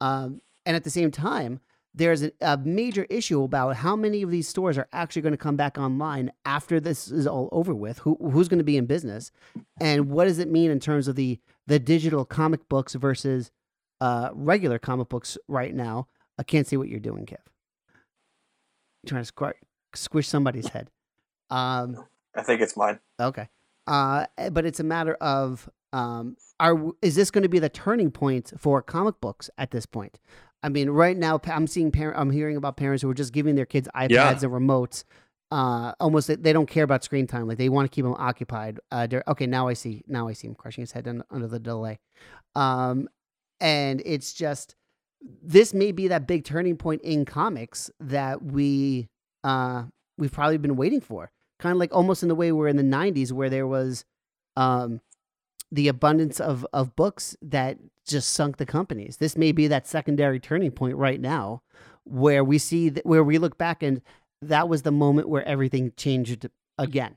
Um, 0.00 0.40
and 0.68 0.76
at 0.76 0.84
the 0.84 0.90
same 0.90 1.10
time, 1.10 1.60
there's 1.94 2.22
a, 2.22 2.30
a 2.42 2.58
major 2.58 3.06
issue 3.08 3.42
about 3.42 3.76
how 3.76 3.96
many 3.96 4.20
of 4.20 4.30
these 4.30 4.46
stores 4.46 4.76
are 4.76 4.86
actually 4.92 5.22
going 5.22 5.32
to 5.32 5.38
come 5.38 5.56
back 5.56 5.78
online 5.78 6.30
after 6.44 6.78
this 6.78 7.10
is 7.10 7.26
all 7.26 7.48
over 7.52 7.74
with. 7.74 8.00
Who, 8.00 8.18
who's 8.20 8.48
going 8.48 8.58
to 8.58 8.64
be 8.64 8.76
in 8.76 8.84
business, 8.84 9.32
and 9.80 10.10
what 10.10 10.26
does 10.26 10.38
it 10.38 10.50
mean 10.50 10.70
in 10.70 10.78
terms 10.78 11.08
of 11.08 11.16
the 11.16 11.40
the 11.66 11.78
digital 11.78 12.26
comic 12.26 12.68
books 12.68 12.94
versus 12.96 13.50
uh, 14.02 14.28
regular 14.34 14.78
comic 14.78 15.08
books 15.08 15.38
right 15.48 15.74
now? 15.74 16.06
I 16.38 16.42
can't 16.42 16.66
see 16.66 16.76
what 16.76 16.88
you're 16.88 17.00
doing, 17.00 17.24
Kev. 17.24 17.38
trying 19.06 19.24
to 19.24 19.32
squ- 19.32 19.54
squish 19.94 20.28
somebody's 20.28 20.68
head. 20.68 20.90
Um, 21.48 22.04
I 22.36 22.42
think 22.42 22.60
it's 22.60 22.76
mine. 22.76 23.00
Okay. 23.18 23.48
Uh, 23.86 24.26
eh, 24.36 24.50
but 24.50 24.66
it's 24.66 24.80
a 24.80 24.84
matter 24.84 25.14
of 25.14 25.70
um, 25.94 26.36
are 26.60 26.92
is 27.00 27.14
this 27.14 27.30
going 27.30 27.42
to 27.42 27.48
be 27.48 27.58
the 27.58 27.68
turning 27.68 28.10
point 28.10 28.52
for 28.58 28.82
comic 28.82 29.20
books 29.20 29.48
at 29.56 29.70
this 29.70 29.86
point? 29.86 30.18
I 30.62 30.68
mean, 30.68 30.90
right 30.90 31.16
now 31.16 31.40
I'm 31.44 31.66
seeing 31.66 31.90
parent, 31.92 32.18
I'm 32.18 32.30
hearing 32.30 32.56
about 32.56 32.76
parents 32.76 33.02
who 33.02 33.10
are 33.10 33.14
just 33.14 33.32
giving 33.32 33.54
their 33.54 33.66
kids 33.66 33.88
iPads 33.94 34.10
Yeah. 34.10 34.30
and 34.30 34.40
remotes. 34.42 35.04
Uh, 35.50 35.92
almost 36.00 36.28
they- 36.28 36.34
they 36.36 36.52
don't 36.52 36.68
care 36.68 36.84
about 36.84 37.04
screen 37.04 37.26
time. 37.26 37.46
Like 37.48 37.58
they 37.58 37.68
want 37.68 37.90
to 37.90 37.94
keep 37.94 38.04
them 38.04 38.14
occupied. 38.18 38.80
Uh, 38.90 39.06
okay, 39.28 39.46
now 39.46 39.68
I 39.68 39.72
see. 39.74 40.02
Now 40.06 40.28
I 40.28 40.32
see 40.34 40.46
him 40.48 40.54
crushing 40.54 40.82
his 40.82 40.92
head 40.92 41.08
un- 41.08 41.24
under 41.30 41.46
the 41.46 41.58
delay. 41.58 42.00
Um, 42.54 43.08
and 43.60 44.02
it's 44.04 44.32
just 44.34 44.74
this 45.42 45.72
may 45.74 45.90
be 45.92 46.08
that 46.08 46.26
big 46.26 46.44
turning 46.44 46.76
point 46.76 47.02
in 47.02 47.24
comics 47.24 47.90
that 47.98 48.40
we 48.42 49.08
uh 49.42 49.84
we've 50.16 50.30
probably 50.32 50.58
been 50.58 50.76
waiting 50.76 51.00
for 51.00 51.30
kind 51.58 51.72
of 51.72 51.78
like 51.78 51.92
almost 51.92 52.22
in 52.22 52.28
the 52.28 52.34
way 52.36 52.52
we're 52.52 52.68
in 52.68 52.76
the 52.76 52.82
90s 52.84 53.32
where 53.32 53.50
there 53.50 53.66
was 53.66 54.04
um 54.56 55.00
the 55.72 55.88
abundance 55.88 56.38
of 56.40 56.64
of 56.72 56.94
books 56.94 57.36
that 57.42 57.78
just 58.08 58.30
sunk 58.32 58.56
the 58.56 58.66
companies 58.66 59.18
this 59.18 59.36
may 59.36 59.52
be 59.52 59.66
that 59.68 59.86
secondary 59.86 60.40
turning 60.40 60.70
point 60.70 60.96
right 60.96 61.20
now 61.20 61.62
where 62.04 62.42
we 62.42 62.58
see 62.58 62.88
that 62.88 63.04
where 63.06 63.22
we 63.22 63.38
look 63.38 63.58
back 63.58 63.82
and 63.82 64.00
that 64.42 64.68
was 64.68 64.82
the 64.82 64.92
moment 64.92 65.28
where 65.28 65.44
everything 65.46 65.92
changed 65.96 66.48
again 66.78 67.16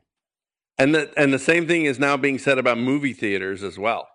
And 0.78 0.94
the 0.96 1.12
and 1.18 1.32
the 1.34 1.40
same 1.40 1.68
thing 1.68 1.86
is 1.86 2.00
now 2.00 2.18
being 2.18 2.40
said 2.40 2.58
about 2.58 2.78
movie 2.78 3.14
theaters 3.14 3.64
as 3.64 3.78
well. 3.80 4.08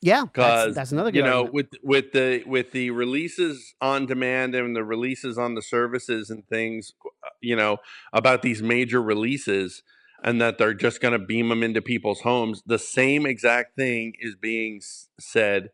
yeah 0.00 0.20
that's, 0.22 0.32
because 0.32 0.74
that's 0.74 0.92
another 0.92 1.10
good 1.10 1.18
you 1.18 1.22
know 1.24 1.42
argument. 1.46 1.54
with 1.54 1.66
with 1.82 2.12
the 2.12 2.42
with 2.46 2.72
the 2.72 2.90
releases 2.90 3.74
on 3.80 4.06
demand 4.06 4.54
and 4.54 4.74
the 4.76 4.84
releases 4.84 5.38
on 5.38 5.54
the 5.54 5.62
services 5.62 6.28
and 6.30 6.46
things 6.48 6.92
uh, 7.06 7.28
you 7.40 7.56
know 7.56 7.78
about 8.12 8.42
these 8.42 8.62
major 8.62 9.00
releases 9.02 9.82
and 10.22 10.40
that 10.40 10.58
they're 10.58 10.74
just 10.74 11.00
going 11.00 11.12
to 11.12 11.18
beam 11.18 11.48
them 11.48 11.62
into 11.62 11.82
people's 11.82 12.20
homes 12.20 12.62
the 12.66 12.78
same 12.78 13.26
exact 13.26 13.76
thing 13.76 14.14
is 14.20 14.34
being 14.34 14.80
said 15.18 15.70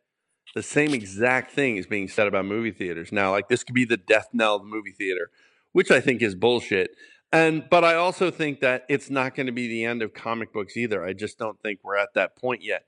the 0.55 0.63
same 0.63 0.95
exact 0.95 1.53
thing 1.53 1.77
is 1.77 1.87
being 1.87 2.09
said 2.09 2.27
about 2.27 2.45
movie 2.45 2.71
theaters 2.71 3.13
now 3.13 3.31
like 3.31 3.49
this 3.49 3.65
could 3.65 3.75
be 3.75 3.85
the 3.85 3.97
death 3.97 4.29
knell 4.33 4.57
of 4.57 4.63
the 4.63 4.69
movie 4.69 4.93
theater 4.93 5.31
which 5.73 5.91
i 5.91 6.01
think 6.01 6.23
is 6.23 6.35
bullshit 6.35 6.91
and 7.33 7.69
but 7.71 7.85
i 7.85 7.95
also 7.95 8.31
think 8.31 8.61
that 8.61 8.85
it's 8.89 9.11
not 9.11 9.35
going 9.35 9.47
to 9.47 9.53
be 9.53 9.69
the 9.69 9.85
end 9.85 10.03
of 10.03 10.15
comic 10.15 10.53
books 10.53 10.77
either 10.77 11.05
i 11.05 11.13
just 11.13 11.39
don't 11.39 11.61
think 11.61 11.81
we're 11.83 11.97
at 11.97 12.15
that 12.15 12.37
point 12.37 12.63
yet 12.63 12.85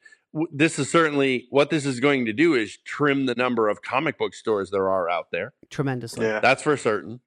this 0.53 0.79
is 0.79 0.91
certainly 0.91 1.47
what 1.51 1.71
this 1.71 1.85
is 1.85 2.01
going 2.01 2.25
to 2.27 2.33
do 2.33 2.55
is 2.55 2.79
trim 2.85 3.27
the 3.27 3.35
number 3.35 3.69
of 3.69 3.83
comic 3.83 4.19
book 4.19 4.35
stores 4.35 4.71
there 4.71 4.89
are 4.89 5.09
out 5.09 5.31
there. 5.31 5.55
tremendously 5.71 6.27
Yeah. 6.27 6.41
That's 6.41 6.63
for 6.63 6.77
certain. 6.77 7.21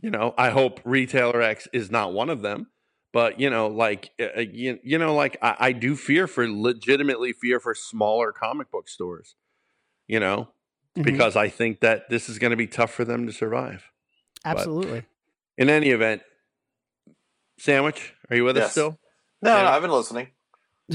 You 0.00 0.10
know, 0.10 0.34
I 0.36 0.50
hope 0.50 0.80
Retailer 0.84 1.40
X 1.40 1.68
is 1.72 1.90
not 1.90 2.12
one 2.12 2.28
of 2.28 2.42
them. 2.42 2.68
But 3.12 3.38
you 3.38 3.50
know, 3.50 3.66
like 3.68 4.10
uh, 4.20 4.38
uh, 4.38 4.40
you, 4.40 4.78
you 4.82 4.98
know, 4.98 5.14
like 5.14 5.36
I, 5.42 5.56
I 5.58 5.72
do 5.72 5.96
fear 5.96 6.26
for 6.26 6.48
legitimately 6.48 7.32
fear 7.34 7.60
for 7.60 7.74
smaller 7.74 8.32
comic 8.32 8.70
book 8.70 8.88
stores. 8.88 9.34
You 10.08 10.20
know, 10.20 10.48
Mhm. 10.96 11.04
because 11.04 11.36
I 11.36 11.48
think 11.48 11.80
that 11.80 12.10
this 12.10 12.28
is 12.28 12.38
going 12.38 12.50
to 12.50 12.56
be 12.56 12.66
tough 12.66 12.92
for 12.92 13.04
them 13.04 13.26
to 13.26 13.32
survive. 13.32 13.84
absolutely 14.44 15.04
In 15.56 15.68
any 15.70 15.90
event, 15.90 16.22
Sandwich, 17.58 18.14
are 18.30 18.36
you 18.36 18.44
with 18.44 18.56
us 18.56 18.72
still? 18.72 18.98
No, 19.40 19.62
no, 19.62 19.68
I've 19.68 19.82
been 19.82 19.90
listening. 19.90 20.28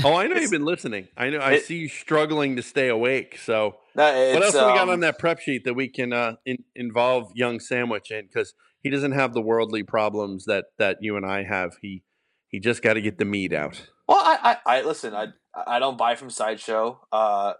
Oh, 0.03 0.15
I 0.15 0.28
know 0.28 0.36
you've 0.38 0.51
been 0.51 0.65
listening. 0.65 1.07
I 1.18 1.30
know. 1.30 1.39
I 1.39 1.53
It- 1.53 1.65
see 1.65 1.78
you 1.78 1.88
struggling 1.88 2.55
to 2.57 2.61
stay 2.61 2.88
awake. 2.89 3.38
So 3.39 3.78
No, 3.95 4.03
what 4.34 4.43
else 4.43 4.53
do 4.53 4.59
we 4.65 4.74
got 4.74 4.80
um, 4.84 4.89
on 4.89 4.99
that 4.99 5.18
prep 5.18 5.39
sheet 5.39 5.63
that 5.63 5.74
we 5.74 5.88
can 5.88 6.13
uh, 6.13 6.36
in, 6.45 6.63
involve 6.76 7.32
young 7.36 7.59
sandwich 7.59 8.11
in 8.11 8.28
because 8.28 8.53
he 8.82 8.89
doesn't 8.89 9.13
have 9.13 9.34
the 9.34 9.41
worldly 9.41 9.84
problems 9.84 10.45
that 10.45 10.65
that 10.78 10.97
you 11.01 11.15
and 11.18 11.26
I 11.26 11.43
have. 11.43 11.78
He 11.82 12.03
he 12.47 12.59
just 12.59 12.81
got 12.81 12.93
to 12.93 13.01
get 13.01 13.17
the 13.17 13.25
meat 13.25 13.53
out. 13.53 13.87
Well, 14.07 14.19
I, 14.19 14.57
I, 14.65 14.77
I 14.77 14.81
listen. 14.81 15.13
I, 15.13 15.27
I 15.65 15.79
don't 15.79 15.97
buy 15.97 16.15
from 16.15 16.29
sideshow. 16.29 16.99
Uh, 17.11 17.53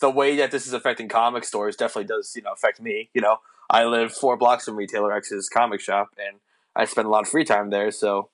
the 0.00 0.10
way 0.10 0.36
that 0.36 0.50
this 0.50 0.66
is 0.66 0.72
affecting 0.72 1.08
comic 1.08 1.44
stores 1.44 1.76
definitely 1.76 2.08
does, 2.08 2.32
you 2.34 2.42
know, 2.42 2.52
affect 2.52 2.80
me. 2.80 3.10
You 3.14 3.20
know, 3.20 3.38
I 3.70 3.84
live 3.84 4.12
four 4.12 4.36
blocks 4.36 4.64
from 4.64 4.76
Retailer 4.76 5.12
X's 5.12 5.48
comic 5.48 5.80
shop, 5.80 6.08
and 6.18 6.38
I 6.76 6.84
spend 6.84 7.06
a 7.06 7.10
lot 7.10 7.22
of 7.22 7.28
free 7.28 7.44
time 7.44 7.70
there. 7.70 7.90
So, 7.90 8.30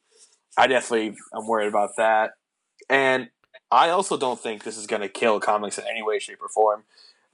I 0.56 0.66
definitely 0.66 1.16
am 1.34 1.46
worried 1.46 1.68
about 1.68 1.90
that. 1.96 2.32
And 2.88 3.30
I 3.70 3.90
also 3.90 4.16
don't 4.16 4.40
think 4.40 4.64
this 4.64 4.76
is 4.76 4.86
going 4.86 5.02
to 5.02 5.08
kill 5.08 5.38
comics 5.38 5.78
in 5.78 5.84
any 5.88 6.02
way, 6.02 6.18
shape, 6.18 6.42
or 6.42 6.48
form. 6.48 6.84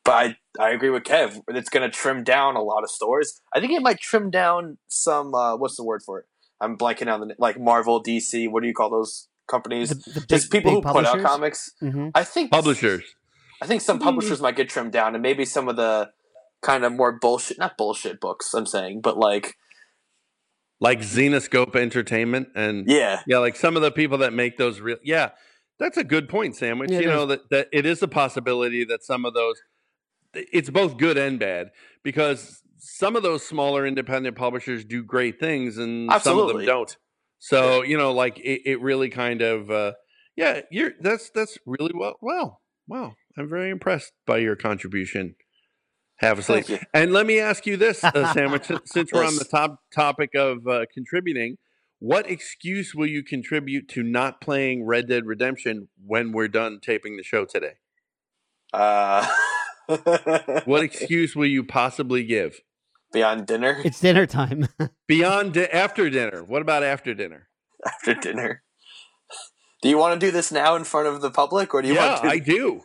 But 0.05 0.13
I, 0.13 0.37
I 0.61 0.71
agree 0.71 0.91
with 0.91 1.03
Kev. 1.03 1.43
It's 1.49 1.71
going 1.71 1.89
to 1.89 1.97
trim 1.97 2.23
down 2.23 2.57
a 2.57 2.63
lot 2.63 2.85
of 2.85 2.91
stores. 2.91 3.41
I 3.55 3.61
think 3.61 3.73
it 3.73 3.83
might 3.83 4.01
trim 4.01 4.31
down 4.31 4.79
some. 4.87 5.35
Uh, 5.35 5.57
what's 5.57 5.77
the 5.77 5.85
word 5.85 6.03
for 6.03 6.21
it? 6.21 6.27
I'm 6.61 6.77
blanking 6.77 7.13
on 7.13 7.21
the 7.21 7.35
like 7.39 7.59
Marvel, 7.61 8.03
DC. 8.03 8.51
What 8.51 8.63
do 8.63 8.69
you 8.69 8.75
call 8.75 8.91
those 8.91 9.29
companies? 9.49 9.91
The, 9.91 9.95
the 10.13 10.21
big, 10.21 10.29
Just 10.29 10.51
people 10.51 10.71
who 10.73 10.77
big 10.83 10.93
put 10.93 11.05
out 11.07 11.13
publishers? 11.19 11.27
comics. 11.27 11.71
Mhm. 11.83 12.11
I 12.15 12.25
think 12.25 12.51
Publishers. 12.51 13.05
I 13.63 13.67
think 13.67 13.81
some 13.81 13.99
publishers 13.99 14.41
might 14.41 14.55
get 14.57 14.69
trimmed 14.69 14.93
down, 14.93 15.15
and 15.15 15.23
maybe 15.23 15.45
some 15.47 15.69
of 15.69 15.77
the 15.77 16.11
kind 16.63 16.85
of 16.85 16.93
more 16.93 17.13
bullshit, 17.19 17.59
not 17.59 17.77
bullshit 17.79 18.21
books. 18.21 18.53
I'm 18.55 18.67
saying, 18.67 19.01
but 19.01 19.17
like, 19.17 19.55
Like 20.81 21.01
Zenescope 21.01 21.75
Entertainment 21.75 22.49
and 22.55 22.87
yeah, 22.87 23.23
Yeah, 23.27 23.39
like 23.39 23.57
some 23.57 23.77
of 23.77 23.83
the 23.83 23.91
people 23.91 24.19
that 24.19 24.33
make 24.35 24.57
those 24.59 24.81
real. 24.81 24.99
Yeah, 25.03 25.31
that's 25.79 25.97
a 25.97 26.05
good 26.05 26.29
point, 26.29 26.55
Sandwich. 26.57 26.91
Yeah, 26.91 27.01
you 27.01 27.07
know 27.07 27.25
that 27.27 27.49
that 27.51 27.69
it 27.73 27.87
is 27.87 28.03
a 28.03 28.09
possibility 28.09 28.85
that 28.85 29.03
some 29.05 29.25
of 29.25 29.33
those. 29.35 29.57
It's 30.35 30.69
both 30.69 30.99
good 30.99 31.17
and 31.17 31.39
bad 31.39 31.71
because 32.03 32.63
some 32.87 33.17
of 33.17 33.23
those 33.23 33.47
smaller 33.47 33.87
independent 33.87 34.37
publishers 34.37 34.85
do 34.85 35.03
great 35.03 35.41
things 35.41 35.77
and 35.79 36.11
some 36.21 36.39
of 36.39 36.49
them 36.49 36.65
don't. 36.65 36.97
So 37.39 37.83
you 37.83 37.99
know, 37.99 38.13
like 38.13 38.39
it, 38.39 38.63
it 38.65 38.81
really 38.81 39.11
kind 39.11 39.43
of. 39.43 39.71
Uh, 39.71 39.93
yeah, 40.37 40.61
you're 40.71 40.93
that's 41.01 41.31
that's 41.31 41.59
really 41.67 41.93
well. 41.95 42.17
Well, 42.21 42.61
wow, 42.87 43.15
I'm 43.37 43.49
very 43.49 43.71
impressed 43.71 44.13
by 44.27 44.39
your 44.39 44.57
contribution. 44.57 45.35
Have 46.19 46.39
a 46.39 46.43
sleep. 46.43 46.67
And 46.95 47.13
let 47.13 47.27
me 47.27 47.41
ask 47.41 47.67
you 47.67 47.77
this, 47.77 48.03
uh, 48.03 48.33
Sandwich, 48.33 48.65
since- 48.65 48.81
since 48.93 49.13
we're 49.13 49.25
on 49.25 49.37
the 49.37 49.45
top 49.45 49.81
topic 49.95 50.35
of 50.35 50.67
uh, 50.67 50.87
contributing, 50.93 51.59
what 51.99 52.31
excuse 52.31 52.95
will 52.95 53.07
you 53.07 53.23
contribute 53.23 53.89
to 53.91 54.03
not 54.03 54.41
playing 54.41 54.87
Red 54.87 55.09
Dead 55.09 55.27
Redemption 55.27 55.89
when 56.07 56.33
we're 56.33 56.49
done 56.49 56.79
taping 56.81 57.17
the 57.19 57.23
show 57.23 57.45
today? 57.45 57.75
Uh, 58.73 59.27
What 60.65 60.83
excuse 60.83 61.37
will 61.37 61.47
you 61.47 61.63
possibly 61.63 62.25
give 62.25 62.61
beyond 63.17 63.47
dinner? 63.47 63.81
It's 63.85 63.99
dinner 64.01 64.27
time. 64.27 64.69
beyond 65.09 65.55
di- 65.55 65.65
after 65.73 66.11
dinner? 66.11 66.45
What 66.45 66.61
about 66.61 66.83
after 66.83 67.15
dinner? 67.15 67.49
After 67.85 68.13
dinner. 68.15 68.63
Do 69.83 69.89
you 69.89 69.97
want 69.97 70.21
to 70.21 70.27
do 70.27 70.31
this 70.31 70.53
now 70.53 70.77
in 70.77 70.85
front 70.85 71.07
of 71.09 71.23
the 71.23 71.31
public, 71.31 71.73
or 71.75 71.81
do 71.81 71.89
you 71.89 71.95
yeah, 71.95 72.11
want 72.11 72.23
to? 72.25 72.29
I 72.29 72.39
do. 72.39 72.83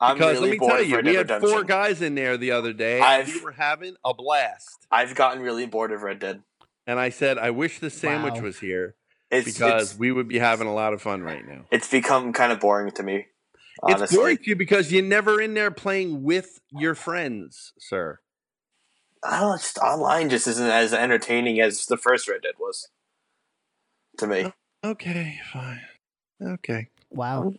I'm 0.00 0.16
Because 0.18 0.34
really 0.36 0.48
let 0.48 0.52
me 0.52 0.58
bored 0.58 0.70
tell 0.72 0.80
of 0.82 0.88
you, 0.88 0.96
Red 0.96 1.04
we 1.06 1.12
Dead 1.14 1.30
had 1.30 1.40
four 1.40 1.64
guys 1.64 2.00
in 2.02 2.14
there 2.14 2.36
the 2.36 2.52
other 2.52 2.72
day, 2.72 3.00
I've- 3.00 3.32
we 3.32 3.40
were 3.40 3.52
having 3.52 3.96
a 4.04 4.14
blast. 4.14 4.86
I've 4.90 5.14
gotten 5.16 5.42
really 5.42 5.66
bored 5.66 5.90
of 5.90 6.02
Red 6.02 6.18
Dead. 6.20 6.42
And 6.86 7.00
I 7.00 7.08
said, 7.08 7.38
I 7.38 7.50
wish 7.50 7.80
the 7.80 7.90
sandwich 7.90 8.34
Wow. 8.34 8.42
was 8.42 8.60
here 8.60 8.94
It's 9.32 9.44
because 9.44 9.90
it's, 9.92 9.98
we 9.98 10.12
would 10.12 10.28
be 10.28 10.38
having 10.38 10.68
a 10.68 10.74
lot 10.74 10.92
of 10.92 11.02
fun 11.02 11.22
right 11.22 11.44
now. 11.44 11.64
it's 11.72 11.90
become 11.90 12.32
kind 12.32 12.52
of 12.52 12.60
boring 12.60 12.92
to 12.92 13.02
me. 13.02 13.26
Honestly, 13.82 14.04
It's 14.04 14.14
boring 14.16 14.36
to 14.38 14.44
you 14.50 14.56
because 14.56 14.92
you're 14.92 15.02
never 15.02 15.40
in 15.40 15.54
there 15.54 15.70
playing 15.72 16.22
with 16.22 16.60
your 16.70 16.94
friends, 16.94 17.72
sir. 17.78 18.20
I 19.26 19.40
don't 19.40 19.50
know, 19.50 19.56
just 19.56 19.78
online 19.78 20.28
just 20.30 20.46
isn't 20.46 20.66
as 20.70 20.92
entertaining 20.94 21.60
as 21.60 21.86
the 21.86 21.96
first 21.96 22.28
Red 22.28 22.42
Dead 22.42 22.54
was 22.58 22.88
to 24.18 24.26
me. 24.26 24.52
Okay, 24.84 25.38
fine. 25.52 25.80
Okay. 26.42 26.88
wow. 27.10 27.52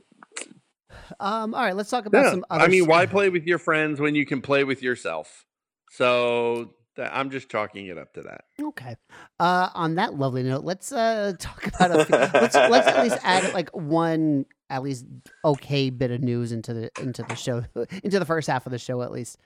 Um. 1.19 1.53
All 1.53 1.63
right. 1.63 1.75
Let's 1.75 1.89
talk 1.89 2.05
about 2.05 2.23
Yeah. 2.25 2.31
some. 2.31 2.45
Other 2.49 2.63
I 2.65 2.67
mean, 2.67 2.83
s- 2.83 2.87
why 2.87 3.05
play 3.05 3.29
with 3.29 3.45
your 3.45 3.57
friends 3.59 3.99
when 3.99 4.15
you 4.15 4.25
can 4.25 4.41
play 4.41 4.63
with 4.63 4.81
yourself? 4.81 5.45
So 5.91 6.73
that, 6.95 7.15
I'm 7.15 7.29
just 7.29 7.49
chalking 7.49 7.87
it 7.87 7.97
up 7.97 8.13
to 8.13 8.21
that. 8.23 8.41
Okay. 8.61 8.95
Uh, 9.39 9.69
on 9.73 9.95
that 9.95 10.15
lovely 10.15 10.43
note, 10.43 10.63
let's 10.63 10.91
uh 10.91 11.33
talk 11.39 11.67
about 11.67 11.91
a 11.99 12.05
few, 12.05 12.15
let's 12.15 12.55
let's 12.55 12.87
at 12.87 13.03
least 13.03 13.17
add 13.23 13.53
like 13.53 13.69
one 13.75 14.45
at 14.69 14.83
least 14.83 15.05
okay 15.45 15.89
bit 15.89 16.11
of 16.11 16.21
news 16.21 16.51
into 16.51 16.73
the 16.73 16.91
into 17.01 17.23
the 17.23 17.35
show 17.35 17.63
into 18.03 18.19
the 18.19 18.25
first 18.25 18.47
half 18.47 18.65
of 18.65 18.71
the 18.71 18.79
show 18.79 19.01
at 19.01 19.11
least. 19.11 19.37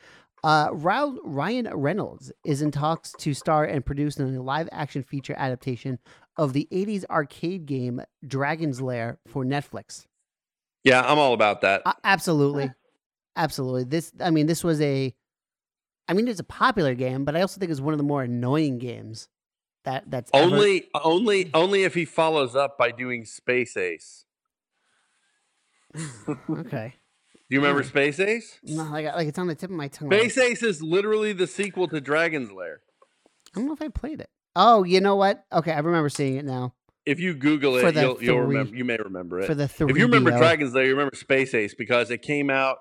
Uh, 0.43 0.69
Ryan 0.71 1.69
Reynolds 1.71 2.31
is 2.43 2.61
in 2.61 2.71
talks 2.71 3.13
to 3.19 3.33
star 3.33 3.63
and 3.65 3.85
produce 3.85 4.17
in 4.17 4.35
a 4.35 4.41
live 4.41 4.67
action 4.71 5.03
feature 5.03 5.35
adaptation 5.37 5.99
of 6.37 6.53
the 6.53 6.67
80s 6.71 7.05
arcade 7.09 7.65
game 7.67 8.01
Dragon's 8.25 8.81
Lair 8.81 9.19
for 9.27 9.45
Netflix. 9.45 10.07
Yeah, 10.83 11.01
I'm 11.01 11.19
all 11.19 11.33
about 11.33 11.61
that. 11.61 11.83
Uh, 11.85 11.93
absolutely. 12.03 12.71
Absolutely. 13.35 13.83
This 13.83 14.11
I 14.19 14.31
mean 14.31 14.47
this 14.47 14.63
was 14.63 14.81
a 14.81 15.13
I 16.07 16.13
mean 16.13 16.27
it's 16.27 16.39
a 16.39 16.43
popular 16.43 16.95
game, 16.95 17.23
but 17.23 17.35
I 17.35 17.41
also 17.41 17.59
think 17.59 17.71
it's 17.71 17.79
one 17.79 17.93
of 17.93 17.99
the 17.99 18.03
more 18.03 18.23
annoying 18.23 18.79
games 18.79 19.27
that 19.85 20.09
that's 20.09 20.31
ever- 20.33 20.55
only, 20.55 20.87
only, 20.95 21.49
only 21.53 21.83
if 21.83 21.93
he 21.93 22.05
follows 22.05 22.55
up 22.55 22.77
by 22.77 22.91
doing 22.91 23.25
Space 23.25 23.77
Ace. 23.77 24.25
Okay. 26.49 26.95
Do 27.51 27.55
you 27.57 27.61
remember 27.61 27.83
Space 27.83 28.17
Ace? 28.21 28.59
No, 28.63 28.83
like, 28.85 29.05
like 29.13 29.27
it's 29.27 29.37
on 29.37 29.47
the 29.47 29.55
tip 29.55 29.69
of 29.69 29.75
my 29.75 29.89
tongue. 29.89 30.09
Space 30.09 30.37
Ace 30.37 30.63
is 30.63 30.81
literally 30.81 31.33
the 31.33 31.47
sequel 31.47 31.85
to 31.89 31.99
Dragon's 31.99 32.49
Lair. 32.49 32.79
I 33.53 33.59
don't 33.59 33.65
know 33.67 33.73
if 33.73 33.81
I 33.81 33.89
played 33.89 34.21
it. 34.21 34.29
Oh, 34.55 34.83
you 34.85 35.01
know 35.01 35.17
what? 35.17 35.43
Okay, 35.51 35.73
I 35.73 35.79
remember 35.79 36.07
seeing 36.07 36.37
it 36.37 36.45
now. 36.45 36.73
If 37.05 37.19
you 37.19 37.33
Google 37.33 37.77
For 37.77 37.89
it, 37.89 37.95
the 37.95 38.01
you'll, 38.01 38.23
you'll 38.23 38.35
three- 38.37 38.55
remember. 38.55 38.75
You 38.77 38.85
may 38.85 38.95
remember 38.95 39.39
it. 39.41 39.47
For 39.47 39.53
the 39.53 39.67
three. 39.67 39.91
if 39.91 39.97
you 39.97 40.05
remember 40.05 40.31
Dragon's 40.31 40.73
Lair, 40.73 40.85
you 40.85 40.91
remember 40.91 41.13
Space 41.17 41.53
Ace 41.53 41.73
because 41.73 42.09
it 42.09 42.21
came 42.21 42.49
out. 42.49 42.77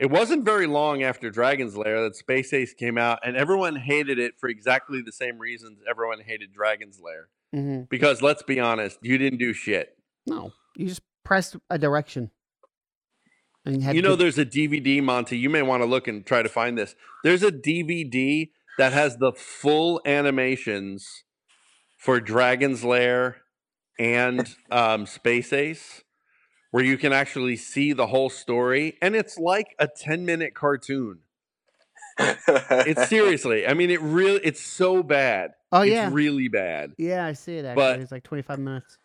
It 0.00 0.10
wasn't 0.10 0.44
very 0.44 0.66
long 0.66 1.04
after 1.04 1.30
Dragon's 1.30 1.76
Lair 1.76 2.02
that 2.02 2.16
Space 2.16 2.52
Ace 2.52 2.74
came 2.74 2.98
out, 2.98 3.20
and 3.22 3.36
everyone 3.36 3.76
hated 3.76 4.18
it 4.18 4.32
for 4.40 4.48
exactly 4.48 5.02
the 5.02 5.12
same 5.12 5.38
reasons 5.38 5.78
everyone 5.88 6.18
hated 6.26 6.52
Dragon's 6.52 6.98
Lair. 7.00 7.28
hmm 7.52 7.82
Because 7.88 8.22
let's 8.22 8.42
be 8.42 8.58
honest, 8.58 8.98
you 9.02 9.18
didn't 9.18 9.38
do 9.38 9.52
shit. 9.52 9.96
No, 10.26 10.52
you 10.74 10.88
just 10.88 11.02
pressed 11.22 11.54
a 11.68 11.78
direction. 11.78 12.32
And 13.74 13.82
had 13.82 13.96
You 13.96 14.02
know, 14.02 14.10
to- 14.10 14.16
there's 14.16 14.38
a 14.38 14.44
DVD, 14.44 15.02
Monty. 15.02 15.38
You 15.38 15.50
may 15.50 15.62
want 15.62 15.82
to 15.82 15.86
look 15.86 16.08
and 16.08 16.24
try 16.26 16.42
to 16.42 16.48
find 16.48 16.76
this. 16.78 16.94
There's 17.24 17.42
a 17.42 17.50
DVD 17.52 18.50
that 18.78 18.92
has 18.92 19.16
the 19.18 19.32
full 19.32 20.00
animations 20.04 21.24
for 21.98 22.20
Dragon's 22.20 22.82
Lair 22.84 23.42
and 23.98 24.54
um, 24.70 25.06
Space 25.06 25.52
Ace, 25.52 26.02
where 26.70 26.84
you 26.84 26.96
can 26.96 27.12
actually 27.12 27.56
see 27.56 27.92
the 27.92 28.06
whole 28.08 28.30
story, 28.30 28.96
and 29.02 29.14
it's 29.14 29.38
like 29.38 29.74
a 29.78 29.86
10 29.88 30.24
minute 30.24 30.54
cartoon. 30.54 31.20
It's 32.18 33.08
seriously, 33.08 33.66
I 33.66 33.72
mean, 33.74 33.90
it 33.90 34.00
really, 34.00 34.40
it's 34.44 34.60
so 34.60 35.02
bad. 35.02 35.52
oh 35.72 35.80
it's 35.82 35.92
yeah, 35.92 36.10
really 36.12 36.48
bad. 36.48 36.92
yeah, 36.98 37.24
I 37.24 37.32
see 37.32 37.56
it. 37.56 37.64
Actually, 37.64 37.74
but- 37.82 38.00
it's 38.00 38.12
like 38.12 38.24
twenty 38.24 38.42
five 38.42 38.58
minutes. 38.58 38.98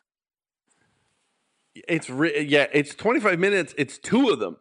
It's 1.88 2.10
re- 2.10 2.42
yeah, 2.42 2.68
it's 2.72 2.96
25 2.96 3.40
minutes. 3.40 3.74
It's 3.78 3.98
two 3.98 4.30
of 4.30 4.40
them. 4.40 4.58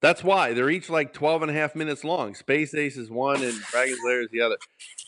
That's 0.00 0.24
why 0.24 0.52
they're 0.52 0.70
each 0.70 0.90
like 0.90 1.12
12 1.12 1.42
and 1.42 1.50
a 1.50 1.54
half 1.54 1.76
minutes 1.76 2.02
long. 2.02 2.34
Space 2.34 2.74
Ace 2.74 2.96
is 2.96 3.08
one 3.10 3.42
and 3.42 3.54
Dragon's 3.70 4.00
Lair 4.04 4.22
is 4.22 4.28
the 4.32 4.40
other. 4.40 4.56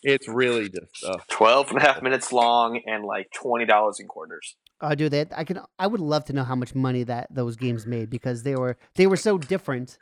It's 0.02 0.28
really 0.28 0.68
just 0.68 1.04
uh, 1.04 1.18
12 1.28 1.70
and 1.70 1.78
a 1.78 1.82
half 1.82 2.02
minutes 2.02 2.32
long 2.32 2.80
and 2.86 3.04
like 3.04 3.28
$20 3.36 4.00
in 4.00 4.06
quarters. 4.06 4.56
Oh, 4.80 4.94
dude, 4.94 5.12
that 5.12 5.32
I 5.34 5.44
can. 5.44 5.60
I 5.78 5.86
would 5.86 6.00
love 6.00 6.24
to 6.26 6.32
know 6.32 6.44
how 6.44 6.54
much 6.54 6.74
money 6.74 7.04
that 7.04 7.28
those 7.30 7.56
games 7.56 7.86
made 7.86 8.10
because 8.10 8.42
they 8.42 8.54
were 8.54 8.76
they 8.96 9.06
were 9.06 9.16
so 9.16 9.38
different, 9.38 9.96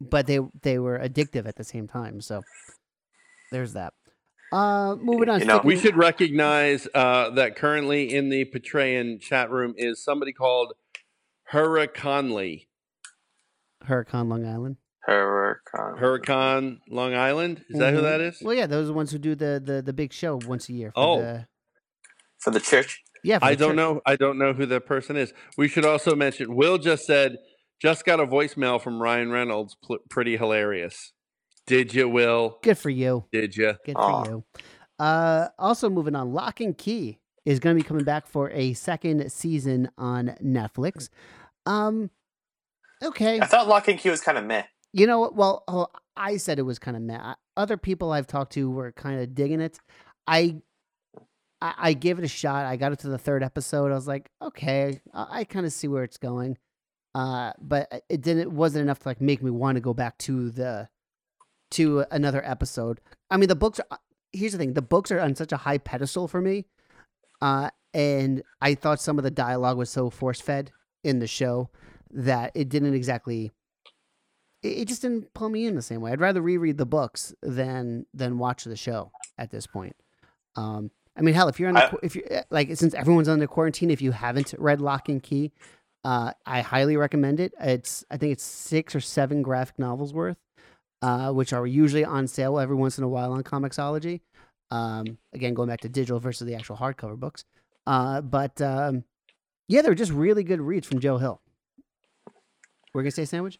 but 0.00 0.26
they 0.26 0.40
they 0.62 0.78
were 0.78 0.98
addictive 0.98 1.46
at 1.46 1.56
the 1.56 1.64
same 1.64 1.86
time. 1.86 2.20
So 2.20 2.42
there's 3.52 3.74
that. 3.74 3.92
Uh, 4.52 4.96
moving 4.96 5.28
on. 5.28 5.40
You 5.40 5.46
know, 5.46 5.60
we 5.62 5.76
should 5.76 5.96
recognize 5.96 6.88
uh, 6.94 7.30
that 7.30 7.56
currently 7.56 8.12
in 8.14 8.28
the 8.28 8.46
Patreon 8.46 9.20
chat 9.20 9.50
room 9.50 9.74
is 9.76 10.02
somebody 10.02 10.32
called 10.32 10.72
Hurra 11.50 11.86
Conley. 11.88 12.68
Huracan 13.84 14.28
Long 14.28 14.44
Island. 14.46 14.76
Huracan. 15.08 16.00
Huracan 16.00 16.78
Long 16.88 17.14
Island. 17.14 17.64
Is 17.70 17.78
that 17.78 17.92
who 17.94 18.00
Mhm. 18.00 18.02
that 18.02 18.20
is? 18.20 18.42
Well, 18.42 18.54
yeah, 18.54 18.66
those 18.66 18.84
are 18.84 18.88
the 18.88 18.92
ones 18.94 19.12
who 19.12 19.18
do 19.18 19.34
the 19.34 19.62
the, 19.64 19.80
the 19.82 19.92
big 19.92 20.12
show 20.12 20.36
once 20.46 20.68
a 20.68 20.72
year. 20.72 20.90
For 20.92 21.00
Oh. 21.00 21.18
the, 21.20 21.46
For 22.40 22.50
the 22.50 22.60
church. 22.60 23.00
yeah. 23.22 23.38
For 23.38 23.44
I 23.44 23.50
the 23.54 23.56
don't 23.58 23.68
church. 23.70 23.76
know. 23.76 24.00
I 24.06 24.16
don't 24.16 24.38
know 24.38 24.52
who 24.52 24.66
that 24.66 24.86
person 24.86 25.16
is. 25.16 25.32
We 25.56 25.68
should 25.68 25.84
also 25.84 26.16
mention. 26.16 26.54
Will 26.56 26.78
just 26.78 27.04
said 27.06 27.36
just 27.80 28.04
got 28.04 28.18
a 28.20 28.26
voicemail 28.26 28.80
from 28.80 29.00
Ryan 29.00 29.30
Reynolds. 29.30 29.76
Pl- 29.84 29.98
pretty 30.10 30.36
hilarious. 30.36 31.12
Did 31.66 31.94
you, 31.94 32.08
Will? 32.08 32.58
Good 32.62 32.78
for 32.78 32.90
you. 32.90 33.26
Did 33.32 33.56
you? 33.56 33.74
Good 33.84 33.96
Aw. 33.96 34.24
for 34.24 34.30
you. 34.30 34.44
Uh, 34.98 35.48
also 35.58 35.90
moving 35.90 36.14
on, 36.16 36.32
Locke 36.32 36.60
and 36.60 36.76
Key 36.78 37.18
is 37.46 37.60
going 37.60 37.74
to 37.74 37.82
be 37.82 37.86
coming 37.86 38.04
back 38.04 38.26
for 38.26 38.50
a 38.50 38.74
second 38.74 39.30
season 39.32 39.88
on 39.96 40.36
Netflix. 40.42 41.08
Um, 41.64 42.10
okay, 43.02 43.40
I 43.40 43.46
thought 43.46 43.68
Locke 43.68 43.88
and 43.88 43.98
Key 43.98 44.10
was 44.10 44.20
kind 44.20 44.36
of 44.36 44.44
meh. 44.44 44.64
you 44.92 45.06
know 45.06 45.20
what? 45.20 45.36
Well, 45.36 45.64
oh, 45.68 45.86
I 46.16 46.36
said 46.36 46.58
it 46.58 46.62
was 46.62 46.78
kind 46.78 46.96
of 46.96 47.02
meh. 47.02 47.34
Other 47.56 47.76
people 47.76 48.12
I've 48.12 48.26
talked 48.26 48.52
to 48.54 48.68
were 48.68 48.92
kind 48.92 49.20
of 49.20 49.34
digging 49.34 49.60
it. 49.60 49.78
I, 50.26 50.56
I, 51.62 51.74
I 51.78 51.92
gave 51.94 52.18
it 52.18 52.24
a 52.24 52.28
shot. 52.28 52.66
I 52.66 52.76
got 52.76 52.92
it 52.92 52.98
to 53.00 53.08
the 53.08 53.16
third 53.16 53.44
episode. 53.44 53.92
I 53.92 53.94
was 53.94 54.08
like, 54.08 54.30
okay, 54.42 55.00
I, 55.14 55.40
I 55.40 55.44
kind 55.44 55.64
of 55.64 55.72
see 55.72 55.88
where 55.88 56.02
it's 56.02 56.18
going. 56.18 56.58
Uh, 57.14 57.52
but 57.60 58.04
it 58.10 58.20
didn't. 58.20 58.42
It 58.42 58.52
wasn't 58.52 58.82
enough 58.82 58.98
to 59.00 59.08
like 59.08 59.20
make 59.20 59.42
me 59.42 59.50
want 59.50 59.76
to 59.76 59.80
go 59.80 59.94
back 59.94 60.18
to 60.18 60.50
the, 60.50 60.88
to 61.70 62.04
another 62.10 62.44
episode. 62.44 63.00
I 63.30 63.36
mean, 63.36 63.48
the 63.48 63.54
books 63.54 63.80
are. 63.90 63.98
Here's 64.32 64.52
the 64.52 64.58
thing: 64.58 64.74
the 64.74 64.82
books 64.82 65.10
are 65.10 65.20
on 65.20 65.34
such 65.34 65.50
a 65.52 65.56
high 65.56 65.78
pedestal 65.78 66.28
for 66.28 66.42
me, 66.42 66.66
uh, 67.40 67.70
and 67.94 68.42
I 68.60 68.74
thought 68.74 69.00
some 69.00 69.18
of 69.18 69.24
the 69.24 69.30
dialogue 69.30 69.78
was 69.78 69.90
so 69.90 70.10
force 70.10 70.40
fed 70.40 70.70
in 71.04 71.18
the 71.18 71.26
show 71.26 71.70
that 72.10 72.52
it 72.54 72.68
didn't 72.68 72.94
exactly. 72.94 73.52
It, 74.62 74.88
just 74.88 75.02
didn't 75.02 75.32
pull 75.34 75.48
me 75.48 75.66
in 75.66 75.76
the 75.76 75.82
same 75.82 76.00
way. 76.00 76.10
I'd 76.12 76.20
rather 76.20 76.40
reread 76.42 76.76
the 76.78 76.86
books 76.86 77.34
than 77.42 78.06
than 78.12 78.38
watch 78.38 78.64
the 78.64 78.76
show 78.76 79.12
at 79.38 79.50
this 79.50 79.66
point. 79.66 79.94
Um, 80.56 80.90
I 81.16 81.20
mean, 81.22 81.34
hell, 81.34 81.48
if 81.48 81.60
you're 81.60 81.68
on 81.68 81.74
the, 81.74 81.84
I- 81.84 81.94
if 82.02 82.16
you 82.16 82.24
are 82.30 82.44
like 82.50 82.74
since 82.76 82.94
everyone's 82.94 83.28
under 83.28 83.46
quarantine, 83.46 83.90
if 83.90 84.02
you 84.02 84.12
haven't 84.12 84.54
read 84.58 84.80
Locke 84.80 85.08
and 85.08 85.22
Key, 85.22 85.52
uh, 86.04 86.32
I 86.46 86.62
highly 86.62 86.96
recommend 86.96 87.38
it. 87.38 87.52
It's 87.60 88.04
I 88.10 88.16
think 88.16 88.32
it's 88.32 88.42
six 88.44 88.94
or 88.94 89.00
seven 89.00 89.42
graphic 89.42 89.78
novels 89.78 90.12
worth, 90.12 90.38
uh, 91.02 91.32
which 91.32 91.52
are 91.52 91.66
usually 91.66 92.04
on 92.04 92.26
sale 92.26 92.58
every 92.58 92.76
once 92.76 92.98
in 92.98 93.04
a 93.04 93.08
while 93.08 93.32
on 93.32 93.44
Comixology. 93.44 94.20
Um, 94.70 95.18
again, 95.32 95.54
going 95.54 95.68
back 95.68 95.80
to 95.82 95.88
digital 95.88 96.18
versus 96.18 96.46
the 96.46 96.54
actual 96.54 96.76
hardcover 96.76 97.16
books. 97.16 97.44
Uh, 97.86 98.20
but 98.20 98.60
um, 98.60 99.04
yeah, 99.68 99.82
they're 99.82 99.94
just 99.94 100.12
really 100.12 100.42
good 100.42 100.60
reads 100.60 100.86
from 100.86 101.00
Joe 101.00 101.18
Hill. 101.18 101.40
We're 102.92 103.02
gonna 103.02 103.12
say 103.12 103.24
sandwich. 103.24 103.58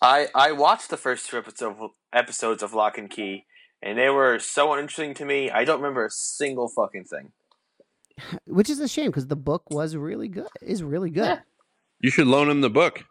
I 0.00 0.28
I 0.34 0.52
watched 0.52 0.88
the 0.90 0.96
first 0.96 1.28
two 1.28 1.38
episodes 1.38 1.76
of, 1.78 1.90
episodes 2.12 2.62
of 2.62 2.72
Locke 2.72 2.98
and 2.98 3.10
Key, 3.10 3.44
and 3.82 3.98
they 3.98 4.08
were 4.08 4.38
so 4.38 4.72
uninteresting 4.72 5.14
to 5.14 5.24
me. 5.24 5.50
I 5.50 5.64
don't 5.64 5.80
remember 5.80 6.06
a 6.06 6.10
single 6.10 6.68
fucking 6.68 7.04
thing. 7.04 7.32
which 8.46 8.70
is 8.70 8.80
a 8.80 8.88
shame 8.88 9.06
because 9.06 9.26
the 9.26 9.36
book 9.36 9.70
was 9.70 9.96
really 9.96 10.28
good. 10.28 10.48
Is 10.60 10.82
really 10.82 11.10
good. 11.10 11.24
Yeah. 11.24 11.38
You 12.00 12.10
should 12.10 12.26
loan 12.26 12.50
him 12.50 12.60
the 12.60 12.70
book. 12.70 13.04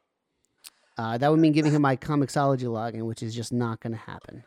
Uh, 0.97 1.17
that 1.17 1.32
would 1.32 1.39
mean 1.39 1.53
giving 1.53 1.72
him 1.72 1.82
my 1.82 1.95
Comixology 1.95 2.63
login, 2.63 3.03
which 3.03 3.24
is 3.24 3.34
just 3.34 3.53
not 3.53 3.80
going 3.80 3.93
to 3.93 3.99
happen. 3.99 4.43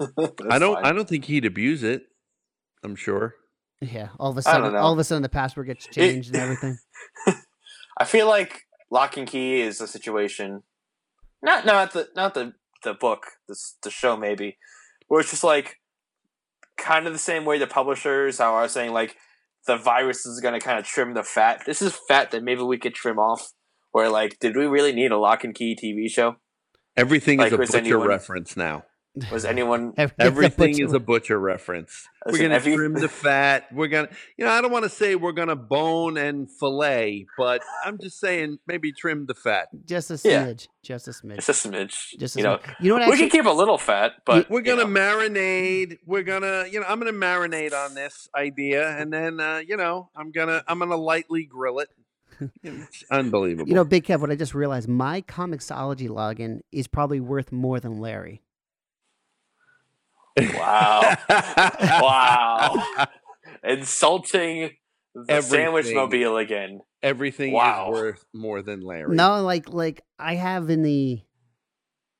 I 0.50 0.58
don't. 0.58 0.84
I 0.84 0.92
don't 0.92 1.08
think 1.08 1.26
he'd 1.26 1.44
abuse 1.44 1.82
it. 1.82 2.02
I'm 2.82 2.96
sure. 2.96 3.34
Yeah, 3.80 4.08
all 4.18 4.30
of 4.30 4.36
a 4.36 4.48
I 4.48 4.54
don't 4.54 4.62
sudden, 4.64 4.76
all 4.76 4.92
of 4.92 4.98
a 4.98 5.04
sudden, 5.04 5.22
the 5.22 5.28
password 5.28 5.66
gets 5.66 5.86
changed 5.86 6.34
and 6.34 6.42
everything. 6.42 6.78
I 7.98 8.04
feel 8.04 8.28
like 8.28 8.62
Locke 8.90 9.16
and 9.16 9.26
Key 9.26 9.60
is 9.60 9.80
a 9.80 9.86
situation, 9.86 10.62
not 11.42 11.64
not 11.66 11.92
the 11.92 12.08
not 12.14 12.34
the 12.34 12.52
the 12.84 12.94
book, 12.94 13.26
the 13.48 13.56
the 13.82 13.90
show 13.90 14.16
maybe, 14.16 14.56
where 15.08 15.20
it's 15.20 15.30
just 15.30 15.44
like 15.44 15.76
kind 16.78 17.06
of 17.06 17.12
the 17.12 17.18
same 17.18 17.44
way 17.44 17.58
the 17.58 17.66
publishers 17.66 18.38
how 18.38 18.54
I 18.54 18.66
saying 18.66 18.92
like 18.92 19.16
the 19.66 19.76
virus 19.76 20.24
is 20.24 20.40
going 20.40 20.58
to 20.58 20.64
kind 20.64 20.78
of 20.78 20.84
trim 20.86 21.12
the 21.14 21.22
fat. 21.22 21.62
This 21.66 21.82
is 21.82 21.98
fat 22.08 22.30
that 22.30 22.42
maybe 22.42 22.62
we 22.62 22.78
could 22.78 22.94
trim 22.94 23.18
off. 23.18 23.52
Where 23.92 24.08
like, 24.08 24.38
did 24.40 24.56
we 24.56 24.66
really 24.66 24.92
need 24.92 25.10
a 25.10 25.18
Locke 25.18 25.44
and 25.44 25.54
Key 25.54 25.76
TV 25.76 26.10
show? 26.10 26.36
Everything 26.96 27.38
Like, 27.38 27.48
is 27.48 27.52
a 27.54 27.56
was 27.56 27.70
butcher 27.70 27.84
anyone- 27.86 28.08
reference 28.08 28.56
now. 28.56 28.84
Was 29.32 29.44
anyone? 29.44 29.92
Everything 30.18 30.78
is 30.78 30.92
a 30.92 31.00
butcher 31.00 31.38
reference. 31.38 32.06
Listen, 32.26 32.32
we're 32.38 32.42
gonna 32.44 32.54
every- 32.54 32.76
trim 32.76 32.92
the 32.94 33.08
fat. 33.26 33.64
We're 33.72 33.88
gonna, 33.88 34.08
you 34.36 34.44
know, 34.44 34.50
I 34.52 34.60
don't 34.60 34.70
want 34.70 34.84
to 34.84 34.88
say 34.88 35.16
we're 35.16 35.32
gonna 35.32 35.56
bone 35.56 36.16
and 36.16 36.48
fillet, 36.50 37.26
but 37.36 37.62
I'm 37.84 37.98
just 37.98 38.20
saying 38.20 38.58
maybe 38.68 38.92
trim 38.92 39.26
the 39.26 39.34
fat. 39.34 39.66
just 39.84 40.10
a 40.12 40.20
Yeah. 40.28 40.44
smidge, 40.46 40.68
just 40.84 41.08
a 41.08 41.10
smidge, 41.10 41.44
Just 41.44 41.48
a 41.48 41.68
smidge. 41.68 42.18
just 42.20 42.36
a 42.36 42.38
you 42.38 42.44
know, 42.44 42.56
smidge. 42.58 42.74
You 42.80 42.88
know 42.90 42.94
what? 42.94 43.06
we 43.06 43.12
Actually, 43.14 43.30
can 43.30 43.40
keep 43.40 43.46
a 43.50 43.54
little 43.54 43.78
fat, 43.78 44.12
but 44.24 44.48
We're 44.48 44.60
gonna 44.62 44.84
know. 44.84 44.88
marinate. 45.00 45.98
We're 46.06 46.22
gonna, 46.22 46.66
you 46.70 46.78
know, 46.78 46.86
I'm 46.88 47.00
gonna 47.00 47.12
marinate 47.12 47.72
on 47.74 47.94
this 47.94 48.28
idea, 48.36 48.96
and 48.96 49.12
then, 49.12 49.40
uh, 49.40 49.58
you 49.66 49.76
know, 49.76 50.08
I'm 50.14 50.30
gonna, 50.30 50.62
I'm 50.68 50.78
gonna 50.78 50.96
lightly 50.96 51.44
grill 51.46 51.80
it. 51.80 51.88
It's 52.62 53.04
unbelievable. 53.10 53.68
you 53.68 53.74
know, 53.74 53.84
Big 53.84 54.04
Kev. 54.04 54.20
What 54.20 54.30
I 54.30 54.36
just 54.36 54.54
realized, 54.54 54.88
my 54.88 55.20
Comixology 55.22 56.08
login 56.08 56.60
is 56.72 56.86
probably 56.86 57.20
worth 57.20 57.50
more 57.52 57.80
than 57.80 57.98
Larry. 58.00 58.40
Wow. 60.54 61.16
wow. 61.28 63.06
Insulting 63.64 64.70
the 65.14 65.24
Everything. 65.28 65.42
sandwich 65.66 65.94
mobile 65.94 66.36
again. 66.36 66.80
Everything 67.02 67.52
Wow. 67.52 67.90
is 67.92 68.00
worth 68.00 68.24
more 68.34 68.62
than 68.62 68.80
Larry. 68.80 69.14
No, 69.16 69.42
like 69.42 69.68
like 69.68 70.02
I 70.18 70.34
have 70.34 70.70
in 70.70 70.82
the 70.82 71.20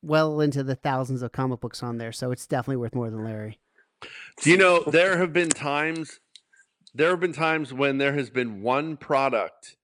well 0.02 0.40
into 0.40 0.62
the 0.62 0.74
thousands 0.74 1.22
of 1.22 1.32
comic 1.32 1.60
books 1.60 1.82
on 1.82 1.98
there, 1.98 2.12
so 2.12 2.30
it's 2.30 2.46
definitely 2.46 2.76
worth 2.78 2.94
more 2.94 3.10
than 3.10 3.24
Larry. 3.24 3.58
Do 4.40 4.50
you 4.50 4.56
know 4.56 4.82
there 4.86 5.18
have 5.18 5.32
been 5.32 5.50
times 5.50 6.20
there 6.94 7.10
have 7.10 7.20
been 7.20 7.32
times 7.34 7.72
when 7.72 7.98
there 7.98 8.14
has 8.14 8.30
been 8.30 8.62
one 8.62 8.96
product 8.96 9.76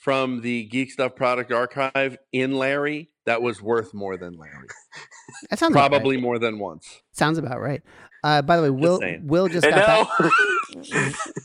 from 0.00 0.40
the 0.40 0.64
Geek 0.64 0.90
Stuff 0.90 1.14
product 1.14 1.52
archive 1.52 2.16
in 2.32 2.52
Larry 2.52 3.10
that 3.26 3.42
was 3.42 3.60
worth 3.62 3.92
more 3.94 4.16
than 4.16 4.36
Larry. 4.36 4.66
That 5.50 5.58
sounds 5.58 5.72
Probably 5.72 6.16
right. 6.16 6.22
more 6.22 6.38
than 6.38 6.58
once. 6.58 7.02
sounds 7.12 7.38
about 7.38 7.60
right. 7.60 7.82
Uh, 8.24 8.42
by 8.42 8.56
the 8.56 8.62
way, 8.62 8.70
Will 8.70 8.98
saying. 8.98 9.26
Will 9.26 9.48
just 9.48 9.66
got 9.68 10.08
back. 10.18 10.32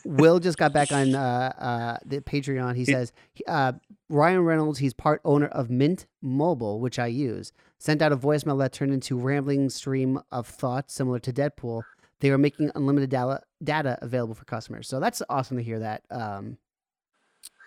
Will 0.05 0.39
just 0.39 0.57
got 0.57 0.73
back 0.73 0.91
on 0.91 1.15
uh, 1.15 1.53
uh, 1.57 1.97
the 2.05 2.21
Patreon. 2.21 2.75
He 2.75 2.85
says 2.85 3.11
uh, 3.47 3.73
Ryan 4.09 4.41
Reynolds. 4.41 4.79
He's 4.79 4.93
part 4.93 5.21
owner 5.23 5.47
of 5.47 5.69
Mint 5.69 6.05
Mobile, 6.21 6.79
which 6.79 6.97
I 6.97 7.07
use. 7.07 7.51
Sent 7.77 8.01
out 8.01 8.11
a 8.11 8.17
voicemail 8.17 8.57
that 8.59 8.71
turned 8.73 8.93
into 8.93 9.17
rambling 9.17 9.69
stream 9.69 10.19
of 10.31 10.47
thoughts 10.47 10.93
similar 10.93 11.19
to 11.19 11.31
Deadpool. 11.33 11.83
They 12.21 12.31
are 12.31 12.37
making 12.37 12.71
unlimited 12.75 13.09
data, 13.09 13.41
data 13.63 13.99
available 14.01 14.33
for 14.35 14.45
customers. 14.45 14.87
So 14.87 14.99
that's 14.99 15.21
awesome 15.29 15.57
to 15.57 15.63
hear 15.63 15.79
that. 15.79 16.03
Um, 16.09 16.57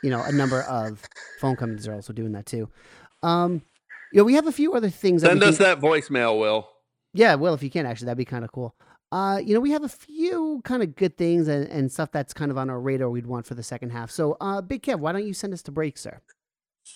you 0.03 0.11
know, 0.11 0.23
a 0.23 0.33
number 0.33 0.63
of 0.63 1.03
phone 1.41 1.57
companies 1.57 1.87
are 1.89 1.95
also 1.95 2.13
doing 2.13 2.33
that 2.33 2.47
too. 2.47 2.69
Um, 3.23 3.63
you 4.13 4.19
know, 4.19 4.25
we 4.25 4.35
have 4.35 4.47
a 4.47 4.53
few 4.53 4.75
other 4.75 4.91
things. 4.91 5.23
That 5.23 5.29
Send 5.29 5.41
we 5.41 5.47
us 5.47 5.57
can- 5.59 5.65
that 5.65 5.81
voicemail, 5.81 6.39
Will. 6.39 6.69
yeah, 7.15 7.35
well, 7.35 7.55
if 7.55 7.63
you 7.63 7.71
can, 7.71 7.85
actually, 7.87 8.07
that'd 8.07 8.19
be 8.19 8.25
kind 8.25 8.45
of 8.45 8.53
cool. 8.53 8.75
Uh, 9.11 9.41
you 9.43 9.55
know, 9.55 9.61
we 9.61 9.71
have 9.71 9.85
a 9.85 9.89
few 9.89 10.61
kind 10.65 10.83
of 10.83 10.95
good 10.95 11.17
things 11.17 11.49
and, 11.49 11.67
and 11.69 11.91
stuff 11.91 12.11
that's 12.13 12.35
kind 12.35 12.51
of 12.51 12.59
on 12.59 12.69
our 12.69 12.79
radar 12.79 13.09
we'd 13.09 13.27
want 13.27 13.47
for 13.47 13.55
the 13.55 13.63
second 13.63 13.91
half. 13.91 14.11
So, 14.11 14.37
uh, 14.41 14.61
Big 14.61 14.83
Kev, 14.83 14.99
why 15.01 15.13
don't 15.13 15.27
you 15.27 15.33
send 15.33 15.55
us 15.55 15.63
to 15.63 15.71
break, 15.73 15.97
sir? 15.97 16.21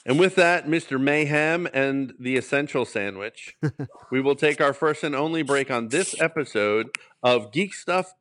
And 0.06 0.18
with 0.18 0.34
that, 0.36 0.66
Mr. 0.66 1.00
Mayhem 1.00 1.66
and 1.72 2.12
the 2.18 2.36
Essential 2.36 2.84
Sandwich, 2.84 3.56
we 4.10 4.20
will 4.20 4.34
take 4.34 4.60
our 4.60 4.72
first 4.72 5.02
and 5.04 5.14
only 5.14 5.42
break 5.42 5.70
on 5.70 5.88
this 5.88 6.18
episode 6.20 6.88
of 7.22 7.52
Geek 7.52 7.74
Stuff 7.74 8.12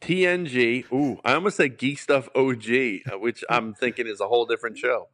TNG. 0.00 0.90
Ooh, 0.92 1.20
I 1.24 1.34
almost 1.34 1.56
said 1.56 1.78
Geek 1.78 1.98
Stuff 1.98 2.28
OG, 2.34 2.64
uh, 3.12 3.18
which 3.18 3.44
I'm 3.50 3.74
thinking 3.74 4.06
is 4.06 4.20
a 4.20 4.26
whole 4.26 4.46
different 4.46 4.78
show. 4.78 5.08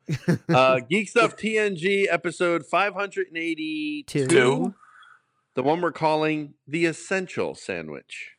Uh, 0.49 0.81
Geek 0.91 1.09
Stuff 1.09 1.37
TNG 1.37 2.07
episode 2.11 2.65
582. 2.65 4.27
Two. 4.27 4.75
The 5.55 5.63
one 5.63 5.81
we're 5.81 5.93
calling 5.93 6.55
the 6.69 6.87
Essential 6.87 7.55
Sandwich. 7.55 8.33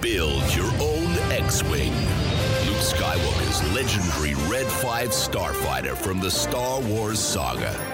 Build 0.00 0.42
your 0.54 0.70
own 0.80 1.12
X-Wing. 1.30 1.92
Luke 1.92 2.82
Skywalker's 2.82 3.74
legendary 3.74 4.34
Red 4.50 4.66
5 4.66 5.10
starfighter 5.10 5.96
from 5.96 6.20
the 6.20 6.30
Star 6.30 6.80
Wars 6.80 7.20
saga. 7.20 7.93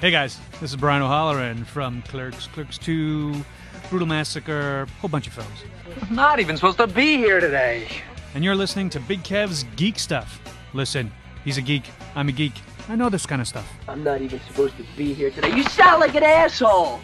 Hey 0.00 0.12
guys, 0.12 0.38
this 0.60 0.70
is 0.70 0.76
Brian 0.76 1.02
O'Halloran 1.02 1.64
from 1.64 2.02
Clerks, 2.02 2.46
Clerks 2.46 2.78
2, 2.78 3.44
Brutal 3.90 4.06
Massacre, 4.06 4.86
whole 5.00 5.08
bunch 5.08 5.26
of 5.26 5.32
films. 5.32 5.64
Not 6.08 6.38
even 6.38 6.54
supposed 6.54 6.78
to 6.78 6.86
be 6.86 7.16
here 7.16 7.40
today. 7.40 7.88
And 8.32 8.44
you're 8.44 8.54
listening 8.54 8.90
to 8.90 9.00
Big 9.00 9.24
Kev's 9.24 9.64
Geek 9.74 9.98
Stuff. 9.98 10.40
Listen, 10.72 11.10
he's 11.44 11.58
a 11.58 11.62
geek, 11.62 11.82
I'm 12.14 12.28
a 12.28 12.32
geek. 12.32 12.52
I 12.88 12.94
know 12.94 13.08
this 13.08 13.26
kind 13.26 13.42
of 13.42 13.48
stuff. 13.48 13.68
I'm 13.88 14.04
not 14.04 14.22
even 14.22 14.38
supposed 14.46 14.76
to 14.76 14.84
be 14.96 15.14
here 15.14 15.32
today. 15.32 15.56
You 15.56 15.64
sound 15.64 15.98
like 15.98 16.14
an 16.14 16.22
asshole. 16.22 17.00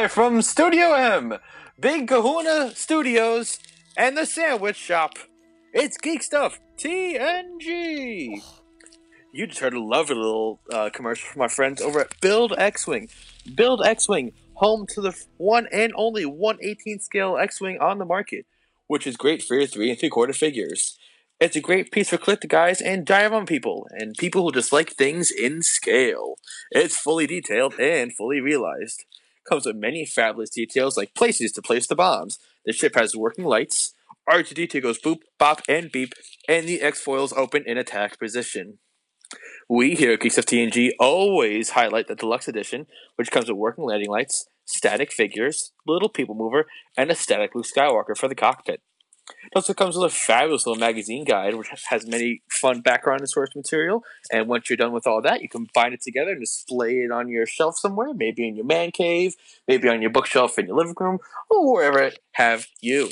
Live 0.00 0.12
from 0.12 0.40
Studio 0.40 0.94
M, 0.94 1.34
Big 1.78 2.08
Kahuna 2.08 2.74
Studios, 2.74 3.58
and 3.98 4.16
the 4.16 4.24
Sandwich 4.24 4.76
Shop. 4.76 5.12
It's 5.74 5.98
Geek 5.98 6.22
Stuff 6.22 6.58
TNG. 6.78 8.42
You 9.34 9.46
just 9.46 9.60
heard 9.60 9.74
a 9.74 9.84
lovely 9.84 10.16
little 10.16 10.62
uh, 10.72 10.88
commercial 10.88 11.28
from 11.28 11.42
our 11.42 11.50
friends 11.50 11.82
over 11.82 12.00
at 12.00 12.18
Build 12.22 12.54
X 12.56 12.86
Wing. 12.86 13.10
Build 13.54 13.82
X 13.84 14.08
Wing, 14.08 14.32
home 14.54 14.86
to 14.94 15.02
the 15.02 15.14
one 15.36 15.68
and 15.70 15.92
only 15.94 16.24
118 16.24 17.00
scale 17.00 17.36
X 17.36 17.60
Wing 17.60 17.76
on 17.78 17.98
the 17.98 18.06
market, 18.06 18.46
which 18.86 19.06
is 19.06 19.18
great 19.18 19.42
for 19.42 19.54
your 19.54 19.66
three 19.66 19.90
and 19.90 20.00
three 20.00 20.08
quarter 20.08 20.32
figures. 20.32 20.96
It's 21.40 21.56
a 21.56 21.60
great 21.60 21.92
piece 21.92 22.08
for 22.08 22.16
click 22.16 22.40
guys 22.48 22.80
and 22.80 23.04
diamond 23.04 23.48
people, 23.48 23.86
and 23.90 24.14
people 24.16 24.44
who 24.44 24.52
just 24.52 24.72
like 24.72 24.92
things 24.92 25.30
in 25.30 25.62
scale. 25.62 26.36
It's 26.70 26.96
fully 26.96 27.26
detailed 27.26 27.74
and 27.78 28.14
fully 28.14 28.40
realized. 28.40 29.04
Comes 29.50 29.66
with 29.66 29.76
many 29.76 30.06
fabulous 30.06 30.50
details 30.50 30.96
like 30.96 31.12
places 31.12 31.50
to 31.52 31.62
place 31.62 31.88
the 31.88 31.96
bombs. 31.96 32.38
The 32.64 32.72
ship 32.72 32.94
has 32.94 33.16
working 33.16 33.44
lights. 33.44 33.94
R2D2 34.28 34.80
goes 34.80 35.00
boop, 35.00 35.22
bop, 35.40 35.60
and 35.68 35.90
beep, 35.90 36.14
and 36.48 36.68
the 36.68 36.80
X 36.80 37.00
foils 37.00 37.32
open 37.32 37.64
in 37.66 37.76
attack 37.76 38.20
position. 38.20 38.78
We 39.68 39.96
here 39.96 40.12
at 40.12 40.20
Geek 40.20 40.32
Stuff 40.32 40.46
TNG 40.46 40.90
always 41.00 41.70
highlight 41.70 42.06
the 42.06 42.14
deluxe 42.14 42.46
edition, 42.46 42.86
which 43.16 43.32
comes 43.32 43.48
with 43.48 43.56
working 43.56 43.84
landing 43.84 44.08
lights, 44.08 44.46
static 44.64 45.10
figures, 45.10 45.72
little 45.84 46.08
people 46.08 46.36
mover, 46.36 46.66
and 46.96 47.10
a 47.10 47.16
static 47.16 47.52
Luke 47.54 47.66
Skywalker 47.66 48.16
for 48.16 48.28
the 48.28 48.36
cockpit. 48.36 48.82
It 49.44 49.56
also 49.56 49.74
comes 49.74 49.96
with 49.96 50.12
a 50.12 50.14
fabulous 50.14 50.66
little 50.66 50.80
magazine 50.80 51.24
guide, 51.24 51.54
which 51.54 51.68
has 51.88 52.06
many 52.06 52.42
fun 52.50 52.80
background 52.80 53.20
and 53.20 53.28
source 53.28 53.50
material. 53.54 54.02
And 54.30 54.48
once 54.48 54.68
you're 54.68 54.76
done 54.76 54.92
with 54.92 55.06
all 55.06 55.22
that, 55.22 55.42
you 55.42 55.48
can 55.48 55.68
bind 55.74 55.94
it 55.94 56.02
together 56.02 56.32
and 56.32 56.40
display 56.40 56.98
it 57.00 57.10
on 57.10 57.28
your 57.28 57.46
shelf 57.46 57.78
somewhere, 57.78 58.12
maybe 58.14 58.46
in 58.46 58.56
your 58.56 58.66
man 58.66 58.90
cave, 58.90 59.34
maybe 59.66 59.88
on 59.88 60.02
your 60.02 60.10
bookshelf 60.10 60.58
in 60.58 60.66
your 60.66 60.76
living 60.76 60.94
room, 60.98 61.18
or 61.48 61.74
wherever 61.74 62.10
have 62.32 62.66
you. 62.80 63.10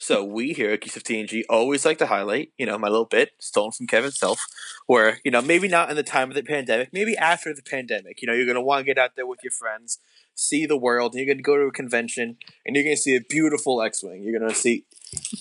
So 0.00 0.22
we 0.22 0.52
here 0.52 0.70
at 0.70 0.80
Geek 0.80 0.92
Stuff 0.92 1.02
TNG 1.02 1.42
always 1.50 1.84
like 1.84 1.98
to 1.98 2.06
highlight, 2.06 2.52
you 2.56 2.66
know, 2.66 2.78
my 2.78 2.88
little 2.88 3.04
bit 3.04 3.32
stolen 3.40 3.72
from 3.72 3.88
Kevin 3.88 4.12
Self, 4.12 4.46
where 4.86 5.18
you 5.24 5.30
know 5.32 5.42
maybe 5.42 5.66
not 5.66 5.90
in 5.90 5.96
the 5.96 6.04
time 6.04 6.28
of 6.28 6.36
the 6.36 6.42
pandemic, 6.42 6.92
maybe 6.92 7.16
after 7.16 7.52
the 7.52 7.62
pandemic. 7.62 8.22
You 8.22 8.28
know, 8.28 8.32
you're 8.32 8.46
gonna 8.46 8.62
want 8.62 8.80
to 8.80 8.84
get 8.84 8.96
out 8.96 9.16
there 9.16 9.26
with 9.26 9.40
your 9.42 9.50
friends, 9.50 9.98
see 10.38 10.66
the 10.66 10.76
world. 10.76 11.14
You're 11.14 11.26
gonna 11.26 11.42
go 11.42 11.56
to 11.56 11.64
a 11.64 11.72
convention, 11.72 12.36
and 12.64 12.76
you're 12.76 12.84
gonna 12.84 12.96
see 12.96 13.16
a 13.16 13.20
beautiful 13.20 13.82
X-wing. 13.82 14.22
You're 14.22 14.38
gonna 14.38 14.54
see 14.54 14.84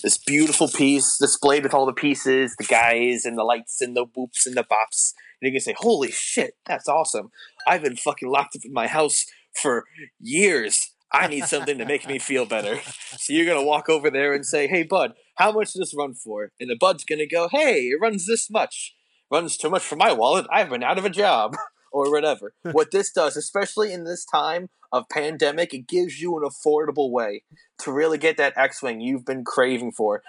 this 0.02 0.18
beautiful 0.18 0.68
piece 0.68 1.18
displayed 1.18 1.64
with 1.64 1.74
all 1.74 1.86
the 1.86 1.94
pieces, 1.94 2.56
the 2.58 2.66
guys 2.66 3.26
and 3.26 3.38
the 3.38 3.44
lights 3.44 3.82
and 3.82 3.96
the 3.96 4.06
whoops 4.06 4.46
and 4.46 4.56
the 4.56 4.64
bops. 4.64 5.14
And 5.40 5.44
you're 5.44 5.52
gonna 5.52 5.62
say, 5.62 5.76
"Holy 5.78 6.12
shit, 6.12 6.56
that's 6.66 6.88
awesome! 6.88 7.30
I've 7.68 7.84
been 7.84 7.96
fucking 7.96 8.30
locked 8.30 8.56
up 8.56 8.66
in 8.66 8.74
my 8.74 8.88
house 8.88 9.26
for 9.54 9.86
years." 10.20 10.92
I 11.10 11.28
need 11.28 11.46
something 11.46 11.78
to 11.78 11.86
make 11.86 12.06
me 12.06 12.20
feel 12.20 12.46
better. 12.46 12.82
So 13.20 13.34
you're 13.34 13.46
gonna 13.46 13.66
walk 13.66 13.90
over 13.90 14.10
there 14.10 14.34
and 14.34 14.46
say, 14.46 14.68
"Hey, 14.68 14.84
bud, 14.84 15.14
how 15.36 15.52
much 15.52 15.74
does 15.74 15.80
this 15.80 15.96
run 15.98 16.14
for?" 16.14 16.52
And 16.60 16.70
the 16.70 16.78
bud's 16.80 17.04
gonna 17.04 17.28
go, 17.28 17.50
"Hey, 17.52 17.90
it 17.90 18.00
runs 18.02 18.26
this 18.26 18.50
much. 18.50 18.96
Runs 19.30 19.58
too 19.58 19.70
much 19.70 19.84
for 19.84 19.96
my 19.96 20.14
wallet. 20.14 20.46
I've 20.52 20.70
been 20.70 20.84
out 20.84 20.98
of 20.98 21.06
a 21.06 21.10
job." 21.10 21.56
or 21.92 22.12
whatever. 22.12 22.54
what 22.72 22.92
this 22.92 23.12
does, 23.12 23.38
especially 23.38 23.94
in 23.94 24.04
this 24.04 24.26
time 24.26 24.70
of 24.92 25.10
pandemic, 25.10 25.74
it 25.74 25.88
gives 25.88 26.22
you 26.22 26.38
an 26.38 26.44
affordable 26.48 27.12
way 27.12 27.44
to 27.80 27.92
really 27.92 28.18
get 28.18 28.38
that 28.38 28.54
X-wing 28.56 29.02
you've 29.02 29.26
been 29.26 29.44
craving 29.44 29.92
for, 29.92 30.22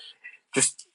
just 0.54 0.86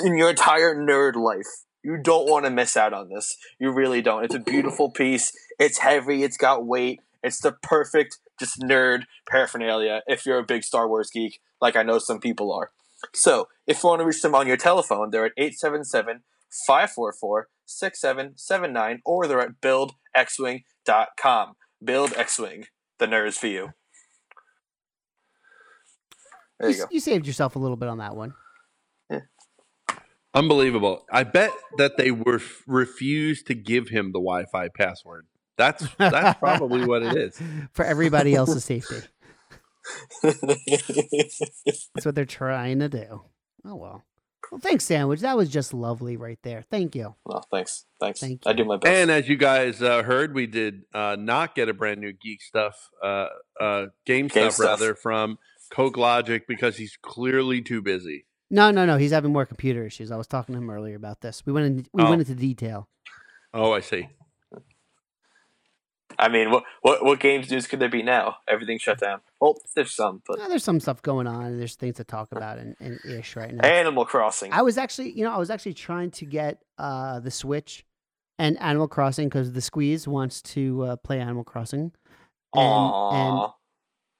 in 0.00 0.16
your 0.16 0.30
entire 0.30 0.74
nerd 0.74 1.16
life. 1.16 1.64
You 1.82 1.98
don't 2.02 2.28
want 2.28 2.44
to 2.44 2.50
miss 2.50 2.76
out 2.76 2.92
on 2.92 3.08
this. 3.08 3.36
You 3.58 3.70
really 3.70 4.02
don't. 4.02 4.24
It's 4.24 4.34
a 4.34 4.40
beautiful 4.40 4.90
piece. 4.90 5.32
It's 5.58 5.78
heavy. 5.78 6.22
It's 6.22 6.36
got 6.36 6.66
weight. 6.66 7.00
It's 7.22 7.40
the 7.40 7.52
perfect 7.52 8.18
just 8.38 8.60
nerd 8.60 9.02
paraphernalia 9.28 10.02
if 10.06 10.24
you're 10.24 10.38
a 10.38 10.44
big 10.44 10.62
Star 10.62 10.88
Wars 10.88 11.10
geek, 11.10 11.40
like 11.60 11.76
I 11.76 11.82
know 11.82 11.98
some 11.98 12.20
people 12.20 12.52
are. 12.52 12.70
So, 13.14 13.48
if 13.66 13.82
you 13.82 13.88
want 13.88 14.00
to 14.00 14.06
reach 14.06 14.22
them 14.22 14.34
on 14.34 14.46
your 14.46 14.56
telephone, 14.56 15.10
they're 15.10 15.26
at 15.26 15.32
877 15.36 16.22
544 16.66 17.48
6779 17.68 19.00
or 19.04 19.26
they're 19.26 19.40
at 19.40 19.60
buildxwing.com. 19.60 21.52
Build 21.84 22.12
X 22.16 22.38
Wing, 22.38 22.64
the 22.98 23.06
nerds 23.06 23.34
for 23.34 23.46
you. 23.46 23.70
There 26.58 26.70
you, 26.70 26.76
you, 26.76 26.82
go. 26.82 26.88
you 26.90 27.00
saved 27.00 27.26
yourself 27.26 27.54
a 27.56 27.58
little 27.58 27.76
bit 27.76 27.88
on 27.88 27.98
that 27.98 28.16
one. 28.16 28.34
Yeah. 29.10 29.20
Unbelievable. 30.34 31.04
I 31.12 31.22
bet 31.22 31.52
that 31.76 31.96
they 31.96 32.10
were 32.10 32.40
refused 32.66 33.46
to 33.46 33.54
give 33.54 33.88
him 33.88 34.12
the 34.12 34.18
Wi-Fi 34.18 34.68
password. 34.76 35.26
That's 35.56 35.86
that's 35.98 36.38
probably 36.38 36.86
what 36.86 37.02
it 37.02 37.16
is. 37.16 37.40
For 37.72 37.84
everybody 37.84 38.34
else's 38.34 38.64
safety. 38.64 39.00
That's 40.22 42.04
what 42.04 42.14
they're 42.14 42.24
trying 42.24 42.78
to 42.80 42.88
do. 42.88 43.22
Oh 43.64 43.74
well. 43.74 44.04
Well, 44.50 44.60
thanks, 44.60 44.84
Sandwich. 44.84 45.20
That 45.20 45.36
was 45.36 45.48
just 45.50 45.74
lovely 45.74 46.16
right 46.16 46.38
there. 46.42 46.64
Thank 46.70 46.94
you. 46.94 47.14
Well, 47.24 47.46
thanks. 47.50 47.84
Thanks. 48.00 48.20
Thank 48.20 48.42
I 48.46 48.52
do 48.52 48.64
my 48.64 48.76
best. 48.78 48.92
And 48.92 49.10
as 49.10 49.28
you 49.28 49.36
guys 49.36 49.82
uh, 49.82 50.02
heard, 50.02 50.34
we 50.34 50.46
did 50.46 50.82
uh, 50.94 51.16
not 51.18 51.54
get 51.54 51.68
a 51.68 51.74
brand 51.74 52.00
new 52.00 52.12
geek 52.12 52.40
stuff, 52.42 52.88
uh, 53.02 53.26
uh, 53.60 53.86
game, 54.06 54.28
Game 54.28 54.50
stuff, 54.50 54.52
stuff. 54.54 54.66
rather 54.80 54.94
from 54.94 55.38
Coke 55.70 55.96
Logic 55.96 56.46
because 56.48 56.76
he's 56.76 56.96
clearly 57.02 57.60
too 57.60 57.82
busy. 57.82 58.24
No, 58.50 58.70
no, 58.70 58.86
no. 58.86 58.96
He's 58.96 59.10
having 59.12 59.32
more 59.32 59.44
computer 59.44 59.84
issues. 59.84 60.10
I 60.10 60.16
was 60.16 60.26
talking 60.26 60.54
to 60.54 60.58
him 60.60 60.70
earlier 60.70 60.96
about 60.96 61.20
this. 61.20 61.44
We 61.44 61.52
went 61.52 61.66
in, 61.66 61.86
we 61.92 62.02
Oh. 62.02 62.08
went 62.08 62.20
into 62.22 62.34
detail. 62.34 62.88
Oh, 63.52 63.72
I 63.72 63.80
see. 63.80 64.08
I 66.18 66.28
mean, 66.28 66.50
what, 66.50 66.64
what 66.82 67.04
what 67.04 67.20
games 67.20 67.50
news 67.50 67.66
could 67.66 67.78
there 67.78 67.88
be 67.88 68.02
now? 68.02 68.36
Everything 68.48 68.78
shut 68.78 68.98
down. 68.98 69.20
Well, 69.40 69.54
there's 69.76 69.92
some, 69.94 70.22
but 70.26 70.38
there's 70.48 70.64
some 70.64 70.80
stuff 70.80 71.00
going 71.00 71.26
on. 71.28 71.44
and 71.44 71.60
There's 71.60 71.76
things 71.76 71.96
to 71.96 72.04
talk 72.04 72.32
about 72.32 72.58
and, 72.58 72.74
and 72.80 72.98
ish 73.08 73.36
right 73.36 73.54
now. 73.54 73.66
Animal 73.66 74.04
Crossing. 74.04 74.52
I 74.52 74.62
was 74.62 74.78
actually, 74.78 75.12
you 75.12 75.22
know, 75.24 75.32
I 75.32 75.38
was 75.38 75.48
actually 75.50 75.74
trying 75.74 76.10
to 76.12 76.24
get 76.24 76.58
uh, 76.76 77.20
the 77.20 77.30
Switch 77.30 77.84
and 78.38 78.58
Animal 78.60 78.88
Crossing 78.88 79.28
because 79.28 79.52
the 79.52 79.60
Squeeze 79.60 80.08
wants 80.08 80.42
to 80.42 80.82
uh, 80.82 80.96
play 80.96 81.20
Animal 81.20 81.44
Crossing. 81.44 81.92
And, 82.54 82.64
and 82.64 83.34
Aww. 83.36 83.52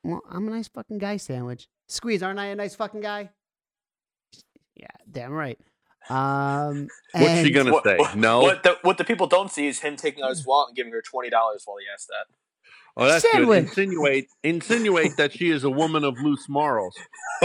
well, 0.04 0.20
I'm 0.30 0.46
a 0.46 0.50
nice 0.50 0.68
fucking 0.68 0.98
guy, 0.98 1.16
Sandwich. 1.16 1.66
Squeeze, 1.88 2.22
aren't 2.22 2.38
I 2.38 2.46
a 2.46 2.54
nice 2.54 2.76
fucking 2.76 3.00
guy? 3.00 3.30
Yeah, 4.76 4.86
damn 5.10 5.32
right. 5.32 5.58
Um, 6.08 6.88
What's 7.12 7.40
she 7.42 7.50
gonna 7.50 7.72
What- 7.72 7.84
say? 7.84 7.96
what- 7.96 8.16
no. 8.16 8.40
What 8.40 8.62
the 8.62 8.78
what 8.82 8.98
the 8.98 9.04
people 9.04 9.26
don't 9.26 9.50
see 9.50 9.66
is 9.68 9.80
him 9.80 9.96
taking 9.96 10.22
out 10.24 10.30
his 10.30 10.46
wallet 10.46 10.68
and 10.70 10.76
giving 10.76 10.92
her 10.92 11.02
twenty 11.02 11.28
dollars 11.30 11.62
while 11.66 11.76
he 11.78 11.84
asked 11.92 12.08
that. 12.08 12.26
Oh, 12.96 13.06
that's 13.06 13.30
Sandwich. 13.30 13.46
good. 13.60 13.68
Insinuate, 13.68 14.26
insinuate 14.42 15.16
that 15.18 15.32
she 15.32 15.50
is 15.50 15.62
a 15.62 15.70
woman 15.70 16.02
of 16.02 16.18
loose 16.20 16.48
morals. 16.48 16.96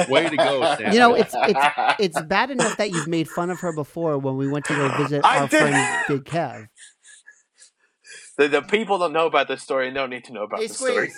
Way 0.10 0.28
to 0.30 0.36
go, 0.36 0.76
Sam. 0.78 0.94
You 0.94 1.00
know, 1.00 1.14
it's 1.14 1.36
it's 1.38 1.60
it's 2.00 2.22
bad 2.24 2.50
enough 2.52 2.78
that 2.78 2.90
you've 2.92 3.08
made 3.08 3.30
fun 3.30 3.50
of 3.52 3.60
her 3.60 3.72
before 3.74 4.18
when 4.18 4.36
we 4.38 4.48
went 4.48 4.66
to 4.66 4.74
go 4.76 4.90
visit 4.98 5.24
I 5.24 5.40
our 5.40 5.48
did. 5.48 5.60
friend 5.60 6.04
Big 6.08 6.24
Kev. 6.24 6.68
the, 8.38 8.48
the 8.48 8.62
people 8.64 8.98
don't 8.98 9.14
know 9.14 9.28
about 9.28 9.48
this 9.48 9.62
story 9.62 9.88
and 9.88 9.96
don't 9.96 10.10
need 10.10 10.24
to 10.26 10.34
know 10.34 10.44
about 10.44 10.60
Hey, 10.60 10.68
this 10.68 10.78
story. 10.78 11.12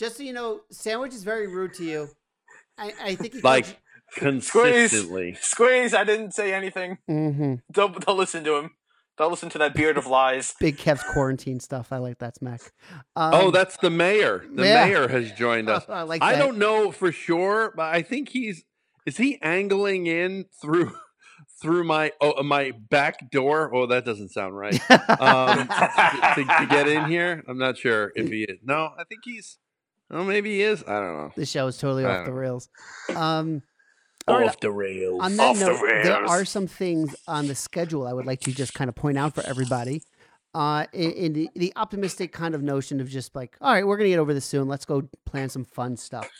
Just 0.00 0.16
so 0.16 0.22
you 0.24 0.32
know, 0.32 0.60
Sandwich 0.72 1.12
is 1.14 1.22
very 1.22 1.46
rude 1.46 1.74
to 1.74 1.84
you. 1.84 2.08
I, 2.76 2.92
I 3.00 3.14
think 3.14 3.34
he 3.34 3.40
like 3.40 3.78
consistently. 4.14 5.34
Squeeze, 5.34 5.46
squeeze 5.46 5.94
I 5.94 6.04
didn't 6.04 6.32
say 6.32 6.52
anything. 6.52 6.98
hmm 7.06 7.54
Don't 7.70 8.04
don't 8.04 8.18
listen 8.18 8.44
to 8.44 8.56
him. 8.56 8.70
Don't 9.16 9.30
listen 9.30 9.48
to 9.50 9.58
that 9.58 9.74
beard 9.74 9.96
of 9.96 10.06
lies. 10.06 10.54
Big 10.60 10.76
Kev's 10.76 11.04
quarantine 11.04 11.60
stuff. 11.60 11.92
I 11.92 11.98
like 11.98 12.18
that 12.18 12.36
smack. 12.36 12.72
Um, 13.14 13.34
oh, 13.34 13.50
that's 13.50 13.76
the 13.76 13.90
mayor. 13.90 14.44
The 14.52 14.64
yeah. 14.64 14.86
mayor 14.86 15.08
has 15.08 15.30
joined 15.32 15.68
us. 15.68 15.84
I 15.88 16.02
like 16.02 16.22
I 16.22 16.36
don't 16.36 16.58
know 16.58 16.90
for 16.90 17.12
sure, 17.12 17.72
but 17.76 17.94
I 17.94 18.02
think 18.02 18.30
he's 18.30 18.64
is 19.06 19.16
he 19.16 19.38
angling 19.40 20.06
in 20.06 20.46
through 20.60 20.92
through 21.62 21.84
my 21.84 22.10
oh 22.20 22.42
my 22.42 22.72
back 22.72 23.30
door. 23.30 23.72
Oh, 23.72 23.86
that 23.86 24.04
doesn't 24.04 24.30
sound 24.30 24.56
right. 24.56 24.80
Um, 24.90 25.68
to, 25.68 26.44
to 26.44 26.66
get 26.68 26.88
in 26.88 27.04
here, 27.06 27.44
I'm 27.46 27.58
not 27.58 27.78
sure 27.78 28.10
if 28.16 28.28
he 28.28 28.42
is. 28.42 28.58
No, 28.64 28.90
I 28.98 29.04
think 29.04 29.20
he's. 29.24 29.58
Oh, 30.10 30.24
maybe 30.24 30.56
he 30.56 30.62
is. 30.62 30.82
I 30.82 31.00
don't 31.00 31.16
know. 31.16 31.32
the 31.34 31.46
show 31.46 31.66
is 31.66 31.78
totally 31.78 32.04
I 32.04 32.18
off 32.18 32.24
the 32.24 32.30
don't 32.30 32.40
rails. 32.40 32.68
Um, 33.14 33.62
all 34.26 34.40
right, 34.40 34.60
the 34.60 34.70
rails. 34.70 35.20
on 35.22 35.36
that 35.36 35.42
Off 35.50 35.58
the 35.58 35.66
note, 35.66 36.02
there 36.02 36.24
are 36.24 36.44
some 36.44 36.66
things 36.66 37.14
on 37.28 37.46
the 37.46 37.54
schedule 37.54 38.06
I 38.06 38.12
would 38.12 38.26
like 38.26 38.40
to 38.40 38.52
just 38.52 38.74
kind 38.74 38.88
of 38.88 38.94
point 38.94 39.18
out 39.18 39.34
for 39.34 39.44
everybody. 39.46 40.02
Uh, 40.54 40.86
in, 40.92 41.10
in 41.12 41.32
the, 41.32 41.50
the 41.56 41.72
optimistic 41.74 42.32
kind 42.32 42.54
of 42.54 42.62
notion 42.62 43.00
of 43.00 43.08
just 43.08 43.34
like, 43.34 43.56
all 43.60 43.72
right, 43.72 43.86
we're 43.86 43.96
gonna 43.96 44.08
get 44.08 44.20
over 44.20 44.32
this 44.32 44.44
soon. 44.44 44.68
Let's 44.68 44.84
go 44.84 45.08
plan 45.26 45.48
some 45.48 45.64
fun 45.64 45.96
stuff. 45.96 46.30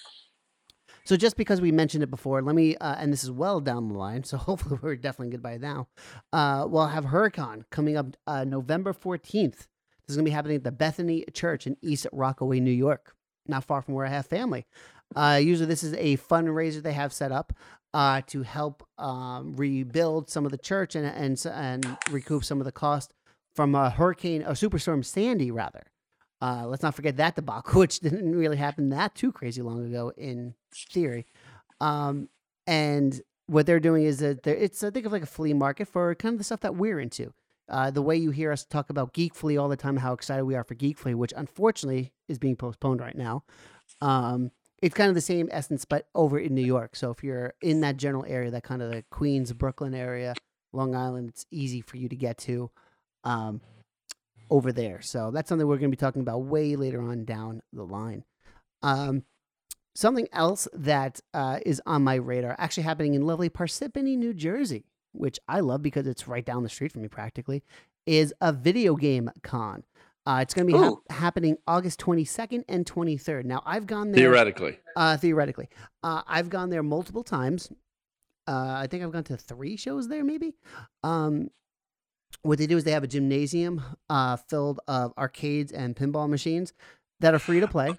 So 1.04 1.16
just 1.16 1.36
because 1.36 1.60
we 1.60 1.70
mentioned 1.72 2.02
it 2.02 2.10
before, 2.10 2.40
let 2.40 2.54
me, 2.54 2.76
uh, 2.76 2.94
and 2.98 3.12
this 3.12 3.24
is 3.24 3.30
well 3.30 3.60
down 3.60 3.88
the 3.88 3.98
line, 3.98 4.24
so 4.24 4.36
hopefully 4.38 4.78
we're 4.80 4.96
definitely 4.96 5.30
good 5.32 5.42
by 5.42 5.58
now. 5.58 5.88
Uh, 6.32 6.66
we'll 6.68 6.86
have 6.86 7.04
Hurricane 7.06 7.64
coming 7.70 7.96
up 7.96 8.16
uh, 8.26 8.44
November 8.44 8.92
fourteenth. 8.92 9.66
This 10.06 10.10
is 10.12 10.16
gonna 10.16 10.24
be 10.24 10.30
happening 10.30 10.56
at 10.56 10.64
the 10.64 10.72
Bethany 10.72 11.24
Church 11.34 11.66
in 11.66 11.76
East 11.82 12.06
Rockaway, 12.12 12.60
New 12.60 12.70
York, 12.70 13.14
not 13.46 13.64
far 13.64 13.82
from 13.82 13.94
where 13.94 14.06
I 14.06 14.10
have 14.10 14.26
family. 14.26 14.64
Uh, 15.14 15.40
usually, 15.42 15.66
this 15.66 15.82
is 15.82 15.94
a 15.94 16.16
fundraiser 16.16 16.82
they 16.82 16.92
have 16.92 17.12
set 17.12 17.32
up 17.32 17.52
uh, 17.92 18.20
to 18.26 18.42
help 18.42 18.86
um, 18.98 19.54
rebuild 19.56 20.28
some 20.28 20.44
of 20.44 20.50
the 20.50 20.58
church 20.58 20.94
and 20.94 21.06
and 21.06 21.44
and 21.52 21.96
recoup 22.10 22.44
some 22.44 22.60
of 22.60 22.64
the 22.64 22.72
cost 22.72 23.12
from 23.54 23.74
a 23.74 23.90
hurricane 23.90 24.42
or 24.42 24.52
superstorm 24.52 25.04
Sandy, 25.04 25.50
rather. 25.50 25.84
Uh, 26.42 26.66
let's 26.66 26.82
not 26.82 26.94
forget 26.94 27.16
that 27.16 27.36
debacle, 27.36 27.80
which 27.80 28.00
didn't 28.00 28.36
really 28.36 28.56
happen 28.56 28.90
that 28.90 29.14
too 29.14 29.32
crazy 29.32 29.62
long 29.62 29.86
ago 29.86 30.12
in 30.16 30.54
theory. 30.72 31.26
Um, 31.80 32.28
and 32.66 33.20
what 33.46 33.66
they're 33.66 33.80
doing 33.80 34.04
is 34.04 34.18
that 34.18 34.46
it's 34.46 34.82
uh, 34.82 34.90
think 34.90 35.06
of 35.06 35.12
like 35.12 35.22
a 35.22 35.26
flea 35.26 35.54
market 35.54 35.88
for 35.88 36.14
kind 36.14 36.34
of 36.34 36.38
the 36.38 36.44
stuff 36.44 36.60
that 36.60 36.76
we're 36.76 36.98
into. 36.98 37.32
Uh, 37.68 37.90
the 37.90 38.02
way 38.02 38.14
you 38.14 38.30
hear 38.30 38.52
us 38.52 38.64
talk 38.64 38.90
about 38.90 39.14
Geekfully 39.14 39.60
all 39.60 39.68
the 39.68 39.76
time, 39.76 39.96
how 39.96 40.12
excited 40.12 40.44
we 40.44 40.54
are 40.54 40.64
for 40.64 40.74
Geekfully, 40.74 41.14
which 41.14 41.32
unfortunately 41.34 42.12
is 42.28 42.38
being 42.38 42.56
postponed 42.56 43.00
right 43.00 43.16
now. 43.16 43.42
Um, 44.02 44.50
it's 44.84 44.94
kind 44.94 45.08
of 45.08 45.14
the 45.14 45.22
same 45.22 45.48
essence, 45.50 45.86
but 45.86 46.08
over 46.14 46.38
in 46.38 46.54
New 46.54 46.64
York. 46.64 46.94
So 46.94 47.10
if 47.10 47.24
you're 47.24 47.54
in 47.62 47.80
that 47.80 47.96
general 47.96 48.26
area, 48.28 48.50
that 48.50 48.64
kind 48.64 48.82
of 48.82 48.90
the 48.90 49.02
Queens, 49.08 49.50
Brooklyn 49.54 49.94
area, 49.94 50.34
Long 50.74 50.94
Island, 50.94 51.30
it's 51.30 51.46
easy 51.50 51.80
for 51.80 51.96
you 51.96 52.06
to 52.06 52.14
get 52.14 52.36
to 52.40 52.70
um, 53.24 53.62
over 54.50 54.72
there. 54.72 55.00
So 55.00 55.30
that's 55.30 55.48
something 55.48 55.66
we're 55.66 55.78
going 55.78 55.90
to 55.90 55.96
be 55.96 56.00
talking 56.00 56.20
about 56.20 56.40
way 56.40 56.76
later 56.76 57.00
on 57.00 57.24
down 57.24 57.62
the 57.72 57.82
line. 57.82 58.24
Um, 58.82 59.22
something 59.94 60.28
else 60.34 60.68
that 60.74 61.18
uh, 61.32 61.60
is 61.64 61.80
on 61.86 62.04
my 62.04 62.16
radar, 62.16 62.54
actually 62.58 62.82
happening 62.82 63.14
in 63.14 63.26
lovely 63.26 63.48
Parsippany, 63.48 64.18
New 64.18 64.34
Jersey, 64.34 64.84
which 65.12 65.38
I 65.48 65.60
love 65.60 65.80
because 65.80 66.06
it's 66.06 66.28
right 66.28 66.44
down 66.44 66.62
the 66.62 66.68
street 66.68 66.92
from 66.92 67.00
me 67.00 67.08
practically, 67.08 67.62
is 68.04 68.34
a 68.42 68.52
video 68.52 68.96
game 68.96 69.30
con. 69.42 69.84
Uh, 70.26 70.38
it's 70.40 70.54
going 70.54 70.66
to 70.66 70.72
be 70.72 70.78
hap- 70.78 70.90
Ooh. 70.92 71.02
happening 71.10 71.56
August 71.66 72.00
22nd 72.00 72.64
and 72.68 72.86
23rd. 72.86 73.44
Now, 73.44 73.62
I've 73.66 73.86
gone 73.86 74.10
there 74.12 74.20
Theoretically. 74.22 74.78
uh, 74.96 75.16
theoretically. 75.18 75.68
Uh, 76.02 76.22
I've 76.26 76.48
gone 76.48 76.70
there 76.70 76.82
multiple 76.82 77.22
times. 77.22 77.70
Uh, 78.48 78.74
I 78.78 78.86
think 78.86 79.02
I've 79.02 79.12
gone 79.12 79.24
to 79.24 79.36
three 79.36 79.76
shows 79.76 80.08
there, 80.08 80.24
maybe. 80.24 80.54
Um, 81.02 81.50
what 82.42 82.58
they 82.58 82.66
do 82.66 82.76
is 82.76 82.84
they 82.84 82.90
have 82.92 83.04
a 83.04 83.06
gymnasium 83.08 83.82
uh, 84.10 84.36
filled 84.36 84.80
of 84.88 85.12
arcades 85.16 85.72
and 85.72 85.94
pinball 85.96 86.28
machines 86.28 86.72
that 87.20 87.34
are 87.34 87.38
free 87.38 87.60
to 87.60 87.68
play. 87.68 87.94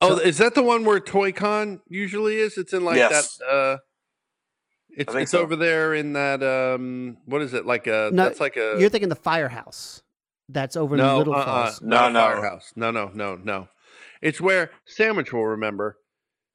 Oh, 0.00 0.18
is 0.18 0.38
that 0.38 0.54
the 0.54 0.62
one 0.62 0.84
where 0.84 1.00
ToyCon 1.00 1.80
usually 1.88 2.36
is? 2.36 2.58
It's 2.58 2.72
in 2.72 2.84
like 2.84 2.96
Yes. 2.98 3.38
that. 3.38 3.46
Uh, 3.46 3.78
it's 4.96 5.12
it's 5.14 5.30
so. 5.32 5.40
over 5.40 5.56
there 5.56 5.92
in 5.94 6.12
that. 6.12 6.40
Um, 6.42 7.16
what 7.24 7.42
is 7.42 7.52
it 7.54 7.66
like 7.66 7.86
a? 7.88 8.10
No, 8.12 8.24
that's 8.24 8.38
like 8.38 8.56
a. 8.56 8.76
You're 8.78 8.90
thinking 8.90 9.08
the 9.08 9.16
firehouse 9.16 10.02
that's 10.48 10.76
over 10.76 10.94
in 10.96 11.00
no, 11.00 11.18
Little 11.18 11.34
uh-uh, 11.34 11.44
Falls. 11.44 11.82
No, 11.82 11.96
not 11.96 12.10
a 12.10 12.12
no. 12.12 12.20
firehouse. 12.20 12.72
No, 12.76 12.90
no, 12.90 13.10
no, 13.14 13.36
no. 13.36 13.68
It's 14.20 14.40
where 14.40 14.70
Sandwich 14.86 15.32
will 15.32 15.46
remember. 15.46 15.98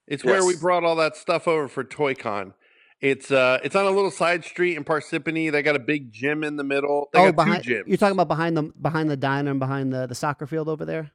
It's 0.07 0.25
where 0.25 0.43
we 0.43 0.55
brought 0.55 0.83
all 0.83 0.95
that 0.95 1.15
stuff 1.15 1.47
over 1.47 1.67
for 1.67 1.83
ToyCon. 1.83 2.53
It's 2.99 3.31
uh, 3.31 3.59
it's 3.63 3.75
on 3.75 3.85
a 3.85 3.91
little 3.91 4.11
side 4.11 4.43
street 4.43 4.75
in 4.75 4.83
Parsippany. 4.83 5.51
They 5.51 5.61
got 5.61 5.75
a 5.75 5.79
big 5.79 6.11
gym 6.11 6.43
in 6.43 6.57
the 6.57 6.63
middle. 6.63 7.09
They 7.13 7.19
oh, 7.19 7.25
got 7.27 7.35
behind 7.35 7.63
two 7.63 7.75
gyms. 7.75 7.83
you're 7.87 7.97
talking 7.97 8.13
about 8.13 8.27
behind 8.27 8.57
the 8.57 8.63
behind 8.81 9.09
the 9.09 9.15
diner 9.15 9.51
and 9.51 9.59
behind 9.59 9.93
the, 9.93 10.07
the 10.07 10.15
soccer 10.15 10.47
field 10.47 10.67
over 10.67 10.83
there. 10.83 11.11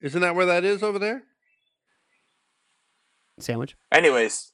Isn't 0.00 0.20
that 0.20 0.36
where 0.36 0.46
that 0.46 0.64
is 0.64 0.82
over 0.82 0.98
there? 0.98 1.24
Sandwich. 3.40 3.76
Anyways, 3.90 4.52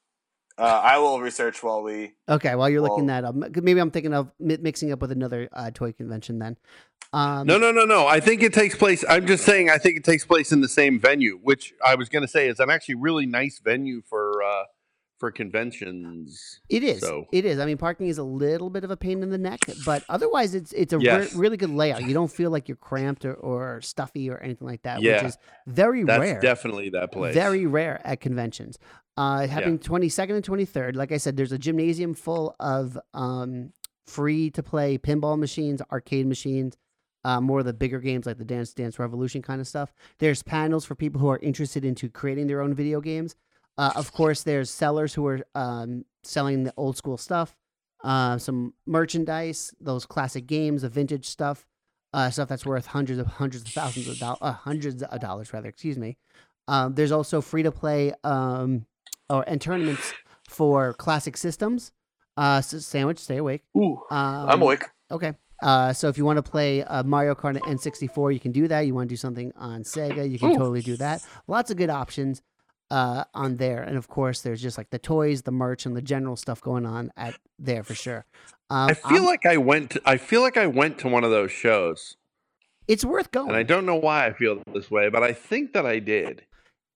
uh, 0.58 0.62
I 0.62 0.98
will 0.98 1.20
research 1.20 1.62
while 1.62 1.82
we. 1.82 2.14
Okay, 2.28 2.54
while 2.54 2.68
you're 2.70 2.80
looking 2.82 3.06
Well- 3.06 3.22
that 3.22 3.24
up, 3.24 3.34
maybe 3.62 3.80
I'm 3.80 3.90
thinking 3.90 4.14
of 4.14 4.30
mi- 4.38 4.58
mixing 4.60 4.92
up 4.92 5.00
with 5.00 5.10
another 5.12 5.48
uh, 5.52 5.70
toy 5.72 5.92
convention 5.92 6.38
then. 6.38 6.56
Um, 7.12 7.46
No, 7.46 7.58
no, 7.58 7.70
no, 7.70 7.84
no. 7.84 8.06
I 8.06 8.18
think 8.20 8.42
it 8.42 8.52
takes 8.52 8.74
place. 8.76 9.04
I'm 9.08 9.26
just 9.26 9.44
saying. 9.44 9.70
I 9.70 9.78
think 9.78 9.96
it 9.96 10.04
takes 10.04 10.24
place 10.24 10.50
in 10.52 10.60
the 10.60 10.68
same 10.68 10.98
venue, 10.98 11.38
which 11.42 11.72
I 11.84 11.94
was 11.94 12.08
going 12.08 12.22
to 12.22 12.28
say 12.28 12.48
is 12.48 12.58
an 12.60 12.70
actually 12.70 12.96
really 12.96 13.26
nice 13.26 13.60
venue 13.64 14.02
for 14.08 14.42
uh, 14.42 14.64
for 15.18 15.30
conventions. 15.30 16.60
It 16.68 16.82
is. 16.82 17.00
So- 17.00 17.26
It 17.32 17.44
is. 17.44 17.58
I 17.58 17.66
mean, 17.66 17.76
parking 17.78 18.08
is 18.08 18.18
a 18.18 18.24
little 18.24 18.70
bit 18.70 18.84
of 18.84 18.90
a 18.90 18.96
pain 18.96 19.22
in 19.22 19.30
the 19.30 19.38
neck, 19.38 19.60
but 19.84 20.02
otherwise, 20.08 20.54
it's 20.54 20.72
it's 20.72 20.92
a 20.92 20.98
re- 20.98 21.28
really 21.36 21.56
good 21.56 21.70
layout. 21.70 22.02
You 22.02 22.14
don't 22.14 22.30
feel 22.30 22.50
like 22.50 22.68
you're 22.68 22.76
cramped 22.76 23.24
or, 23.24 23.34
or 23.34 23.80
stuffy 23.80 24.28
or 24.30 24.38
anything 24.38 24.66
like 24.66 24.82
that, 24.82 25.00
Yeah. 25.02 25.16
which 25.22 25.24
is 25.30 25.38
very 25.66 26.02
That's 26.04 26.20
rare. 26.20 26.40
definitely 26.40 26.90
that 26.90 27.12
place. 27.12 27.34
Very 27.34 27.66
rare 27.66 28.00
at 28.04 28.20
conventions. 28.20 28.78
Uh, 29.16 29.46
happening 29.46 29.78
22nd 29.78 30.34
and 30.36 30.44
23rd. 30.44 30.96
Like 30.96 31.12
I 31.12 31.18
said, 31.18 31.36
there's 31.36 31.52
a 31.52 31.58
gymnasium 31.58 32.14
full 32.14 32.56
of 32.58 32.98
um, 33.14 33.72
free 34.06 34.50
to 34.50 34.62
play 34.62 34.98
pinball 34.98 35.38
machines, 35.38 35.80
arcade 35.92 36.26
machines, 36.26 36.76
uh, 37.24 37.40
more 37.40 37.60
of 37.60 37.64
the 37.64 37.72
bigger 37.72 38.00
games 38.00 38.26
like 38.26 38.38
the 38.38 38.44
Dance 38.44 38.74
Dance 38.74 38.98
Revolution 38.98 39.40
kind 39.40 39.60
of 39.60 39.68
stuff. 39.68 39.92
There's 40.18 40.42
panels 40.42 40.84
for 40.84 40.94
people 40.94 41.20
who 41.20 41.28
are 41.28 41.38
interested 41.38 41.84
into 41.84 42.08
creating 42.08 42.48
their 42.48 42.60
own 42.60 42.74
video 42.74 43.00
games. 43.00 43.36
Uh, 43.78 43.92
of 43.96 44.12
course, 44.12 44.42
there's 44.42 44.70
sellers 44.70 45.14
who 45.14 45.26
are 45.26 45.40
um, 45.54 46.04
selling 46.22 46.64
the 46.64 46.74
old 46.76 46.96
school 46.96 47.16
stuff, 47.16 47.56
uh, 48.02 48.38
some 48.38 48.74
merchandise, 48.86 49.74
those 49.80 50.06
classic 50.06 50.46
games, 50.46 50.82
the 50.82 50.88
vintage 50.88 51.26
stuff, 51.26 51.66
uh, 52.12 52.30
stuff 52.30 52.48
that's 52.48 52.66
worth 52.66 52.86
hundreds 52.86 53.18
of 53.18 53.26
hundreds 53.26 53.64
of 53.64 53.72
thousands 53.72 54.06
of 54.08 54.18
dollars, 54.18 54.38
uh, 54.42 54.52
hundreds 54.52 55.02
of 55.02 55.20
dollars 55.20 55.52
rather. 55.52 55.68
Excuse 55.68 55.98
me. 55.98 56.16
Um, 56.68 56.94
there's 56.94 57.12
also 57.12 57.40
free 57.40 57.62
to 57.62 57.72
play 57.72 58.12
um, 58.22 58.86
or 59.30 59.44
and 59.48 59.60
tournaments 59.60 60.12
for 60.48 60.92
classic 60.94 61.36
systems. 61.36 61.92
Uh, 62.36 62.56
s- 62.58 62.84
sandwich, 62.84 63.18
stay 63.18 63.36
awake. 63.36 63.62
Ooh, 63.76 63.98
Um, 64.10 64.48
I'm 64.50 64.62
awake. 64.62 64.84
Okay. 65.10 65.34
Uh, 65.62 65.92
so 65.92 66.08
if 66.08 66.18
you 66.18 66.24
want 66.24 66.36
to 66.36 66.42
play 66.42 66.82
uh, 66.82 67.02
Mario 67.04 67.34
Kart 67.34 67.60
on 67.62 67.76
N64, 67.76 68.34
you 68.34 68.40
can 68.40 68.50
do 68.52 68.66
that. 68.68 68.80
You 68.80 68.94
want 68.94 69.08
to 69.08 69.12
do 69.12 69.16
something 69.16 69.52
on 69.56 69.82
Sega, 69.84 70.28
you 70.28 70.38
can 70.38 70.50
Ooh. 70.50 70.56
totally 70.58 70.82
do 70.82 70.96
that. 70.96 71.24
Lots 71.46 71.70
of 71.70 71.76
good 71.76 71.90
options 71.90 72.42
uh, 72.90 73.24
on 73.34 73.56
there, 73.56 73.82
and 73.82 73.96
of 73.96 74.08
course, 74.08 74.42
there's 74.42 74.60
just 74.60 74.76
like 74.76 74.90
the 74.90 74.98
toys, 74.98 75.42
the 75.42 75.52
merch, 75.52 75.86
and 75.86 75.96
the 75.96 76.02
general 76.02 76.36
stuff 76.36 76.60
going 76.60 76.84
on 76.84 77.12
at 77.16 77.34
there 77.58 77.82
for 77.82 77.94
sure. 77.94 78.26
Um, 78.68 78.90
I 78.90 78.94
feel 78.94 79.12
I'm- 79.18 79.24
like 79.24 79.46
I 79.46 79.56
went. 79.56 79.90
To, 79.92 80.02
I 80.04 80.16
feel 80.16 80.42
like 80.42 80.56
I 80.56 80.66
went 80.66 80.98
to 80.98 81.08
one 81.08 81.24
of 81.24 81.30
those 81.30 81.50
shows, 81.52 82.16
it's 82.86 83.04
worth 83.04 83.30
going. 83.30 83.48
and 83.48 83.56
I 83.56 83.62
don't 83.62 83.86
know 83.86 83.94
why 83.96 84.26
I 84.26 84.32
feel 84.32 84.60
this 84.74 84.90
way, 84.90 85.08
but 85.08 85.22
I 85.22 85.32
think 85.32 85.72
that 85.72 85.86
I 85.86 85.98
did. 85.98 86.44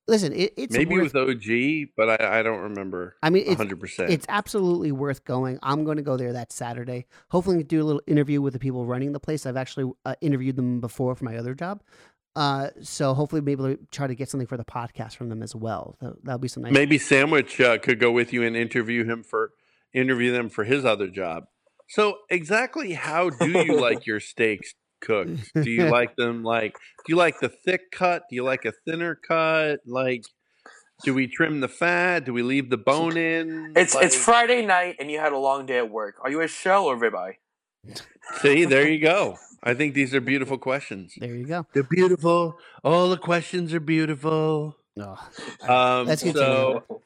Listen, 0.08 0.32
it, 0.32 0.54
it's 0.56 0.74
Maybe 0.74 0.94
worth, 0.94 1.12
with 1.12 1.16
OG, 1.16 1.90
but 1.94 2.20
I, 2.20 2.40
I 2.40 2.42
don't 2.42 2.60
remember. 2.60 3.16
I 3.22 3.28
mean, 3.28 3.44
it's 3.46 3.56
hundred 3.56 3.78
percent. 3.78 4.10
It's 4.10 4.24
absolutely 4.30 4.90
worth 4.90 5.24
going. 5.26 5.58
I'm 5.62 5.84
going 5.84 5.98
to 5.98 6.02
go 6.02 6.16
there 6.16 6.32
that 6.32 6.50
Saturday. 6.50 7.04
Hopefully, 7.28 7.62
do 7.62 7.82
a 7.82 7.84
little 7.84 8.02
interview 8.06 8.40
with 8.40 8.54
the 8.54 8.58
people 8.58 8.86
running 8.86 9.12
the 9.12 9.20
place. 9.20 9.44
I've 9.44 9.58
actually 9.58 9.92
uh, 10.06 10.14
interviewed 10.22 10.56
them 10.56 10.80
before 10.80 11.14
for 11.14 11.26
my 11.26 11.36
other 11.36 11.54
job. 11.54 11.82
Uh, 12.34 12.70
so 12.80 13.12
hopefully, 13.12 13.42
be 13.42 13.52
able 13.52 13.66
to 13.66 13.78
try 13.90 14.06
to 14.06 14.14
get 14.14 14.30
something 14.30 14.46
for 14.46 14.56
the 14.56 14.64
podcast 14.64 15.14
from 15.14 15.28
them 15.28 15.42
as 15.42 15.54
well. 15.54 15.98
That, 16.00 16.24
that'll 16.24 16.38
be 16.38 16.48
some 16.48 16.62
nice. 16.62 16.72
Maybe 16.72 16.96
Sandwich 16.96 17.60
uh, 17.60 17.76
could 17.76 18.00
go 18.00 18.10
with 18.10 18.32
you 18.32 18.42
and 18.42 18.56
interview 18.56 19.04
him 19.04 19.22
for 19.22 19.52
interview 19.92 20.32
them 20.32 20.48
for 20.48 20.64
his 20.64 20.86
other 20.86 21.08
job. 21.08 21.44
So 21.88 22.18
exactly 22.30 22.94
how 22.94 23.28
do 23.28 23.50
you 23.50 23.78
like 23.78 24.06
your 24.06 24.20
steaks 24.20 24.72
cooked? 25.00 25.50
Do 25.54 25.70
you 25.70 25.84
like 25.86 26.16
them 26.16 26.42
like 26.42 26.74
do 26.74 27.12
you 27.12 27.16
like 27.16 27.40
the 27.40 27.48
thick 27.48 27.90
cut? 27.90 28.22
Do 28.28 28.36
you 28.36 28.44
like 28.44 28.64
a 28.64 28.72
thinner 28.86 29.14
cut? 29.14 29.80
Like 29.86 30.24
do 31.04 31.14
we 31.14 31.26
trim 31.28 31.60
the 31.60 31.68
fat? 31.68 32.24
Do 32.24 32.32
we 32.32 32.42
leave 32.42 32.70
the 32.70 32.76
bone 32.76 33.16
in? 33.16 33.72
It's 33.76 33.94
it's 33.94 34.16
Friday 34.16 34.66
night 34.66 34.96
and 34.98 35.10
you 35.10 35.18
had 35.20 35.32
a 35.32 35.38
long 35.38 35.66
day 35.66 35.78
at 35.78 35.90
work. 35.90 36.16
Are 36.22 36.30
you 36.30 36.40
a 36.40 36.48
shell 36.48 36.84
or 36.86 36.96
ribeye? 36.96 37.34
See, 38.40 38.64
there 38.64 38.88
you 38.88 39.00
go. 39.02 39.36
I 39.62 39.74
think 39.74 39.94
these 39.94 40.14
are 40.14 40.20
beautiful 40.20 40.58
questions. 40.58 41.14
There 41.18 41.34
you 41.34 41.46
go. 41.46 41.66
They're 41.74 41.82
beautiful. 41.82 42.58
All 42.84 43.08
the 43.10 43.16
questions 43.18 43.72
are 43.74 43.80
beautiful. 43.80 44.76
Oh, 45.00 45.18
Um, 45.68 46.06
Let's 46.06 46.22
continue. 46.22 46.46
so, 46.46 46.84
uh, 46.90 47.00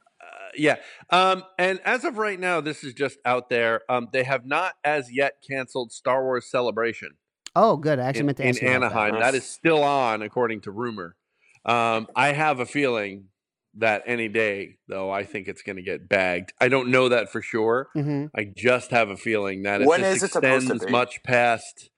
yeah. 0.56 0.76
Um, 1.10 1.44
and 1.58 1.80
as 1.84 2.04
of 2.04 2.18
right 2.18 2.38
now, 2.38 2.60
this 2.60 2.84
is 2.84 2.92
just 2.94 3.18
out 3.24 3.48
there. 3.50 3.80
Um, 3.88 4.08
they 4.12 4.24
have 4.24 4.44
not 4.46 4.74
as 4.84 5.10
yet 5.12 5.34
canceled 5.48 5.92
Star 5.92 6.22
Wars 6.22 6.46
Celebration 6.50 7.10
oh, 7.56 7.76
good. 7.76 7.98
I 7.98 8.04
actually 8.04 8.20
in, 8.20 8.26
meant 8.26 8.38
to 8.38 8.42
in 8.44 8.48
ask 8.50 8.62
you 8.62 8.68
about 8.68 8.92
that. 8.92 8.98
Anaheim. 8.98 9.20
That 9.20 9.34
is 9.34 9.44
still 9.44 9.82
on, 9.82 10.22
according 10.22 10.62
to 10.62 10.70
rumor. 10.70 11.16
Um, 11.64 12.08
I 12.16 12.32
have 12.32 12.60
a 12.60 12.66
feeling 12.66 13.28
that 13.74 14.02
any 14.06 14.28
day, 14.28 14.76
though, 14.88 15.10
I 15.10 15.24
think 15.24 15.48
it's 15.48 15.62
going 15.62 15.76
to 15.76 15.82
get 15.82 16.08
bagged. 16.08 16.52
I 16.60 16.68
don't 16.68 16.90
know 16.90 17.08
that 17.08 17.30
for 17.30 17.40
sure. 17.40 17.88
Mhm. 17.96 18.30
I 18.36 18.44
just 18.44 18.90
have 18.90 19.08
a 19.08 19.16
feeling 19.16 19.62
that 19.62 19.80
if 19.80 19.86
When 19.88 20.02
this 20.02 20.18
is 20.18 20.22
it 20.24 20.32
supposed 20.32 20.70
extends 20.70 20.90
much 20.90 21.22
past 21.22 21.90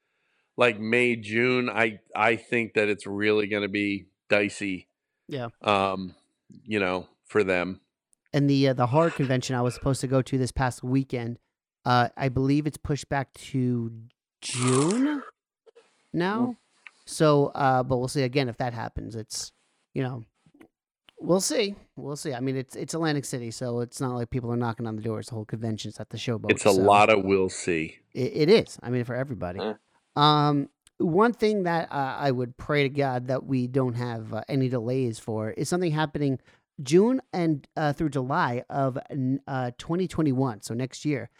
like 0.56 0.78
May, 0.78 1.16
June, 1.16 1.68
I 1.68 2.00
I 2.14 2.36
think 2.36 2.74
that 2.74 2.88
it's 2.88 3.06
really 3.06 3.48
going 3.48 3.62
to 3.62 3.68
be 3.68 4.06
dicey. 4.28 4.88
Yeah. 5.26 5.48
Um, 5.62 6.14
you 6.64 6.78
know, 6.78 7.08
for 7.24 7.42
them. 7.42 7.80
And 8.32 8.48
the 8.48 8.68
uh, 8.68 8.72
the 8.74 8.86
horror 8.86 9.10
convention 9.10 9.56
I 9.56 9.62
was 9.62 9.74
supposed 9.74 10.00
to 10.02 10.06
go 10.06 10.22
to 10.22 10.38
this 10.38 10.52
past 10.52 10.84
weekend, 10.84 11.38
uh, 11.84 12.10
I 12.16 12.28
believe 12.28 12.66
it's 12.66 12.76
pushed 12.76 13.08
back 13.08 13.32
to 13.34 13.90
June 14.40 15.22
now. 16.14 16.56
So, 17.06 17.46
uh, 17.48 17.82
but 17.82 17.98
we'll 17.98 18.08
see 18.08 18.22
again 18.22 18.48
if 18.48 18.56
that 18.58 18.72
happens. 18.72 19.14
It's 19.14 19.52
you 19.92 20.02
know, 20.02 20.24
we'll 21.20 21.40
see, 21.40 21.74
we'll 21.96 22.16
see. 22.16 22.32
I 22.32 22.40
mean, 22.40 22.56
it's 22.56 22.76
it's 22.76 22.94
Atlantic 22.94 23.24
City, 23.24 23.50
so 23.50 23.80
it's 23.80 24.00
not 24.00 24.14
like 24.14 24.30
people 24.30 24.52
are 24.52 24.56
knocking 24.56 24.86
on 24.86 24.96
the 24.96 25.02
doors. 25.02 25.28
The 25.28 25.34
whole 25.34 25.44
convention's 25.44 26.00
at 26.00 26.10
the 26.10 26.16
showboat. 26.16 26.50
It's 26.50 26.66
a 26.66 26.72
so 26.72 26.80
lot 26.80 27.10
of 27.10 27.24
we'll 27.24 27.48
see. 27.48 27.98
It, 28.12 28.32
it 28.34 28.48
is. 28.48 28.78
I 28.82 28.90
mean, 28.90 29.04
for 29.04 29.14
everybody. 29.14 29.60
Eh. 29.60 29.74
Um, 30.16 30.68
one 30.98 31.32
thing 31.32 31.64
that 31.64 31.90
uh, 31.90 32.16
I 32.18 32.30
would 32.30 32.56
pray 32.56 32.84
to 32.84 32.88
God 32.88 33.26
that 33.26 33.44
we 33.44 33.66
don't 33.66 33.94
have 33.94 34.32
uh, 34.32 34.42
any 34.48 34.68
delays 34.68 35.18
for 35.18 35.50
is 35.50 35.68
something 35.68 35.90
happening 35.90 36.38
June 36.82 37.20
and 37.32 37.66
uh, 37.76 37.92
through 37.92 38.10
July 38.10 38.64
of 38.70 38.98
uh, 39.46 39.70
2021. 39.78 40.62
So 40.62 40.74
next 40.74 41.04
year, 41.04 41.30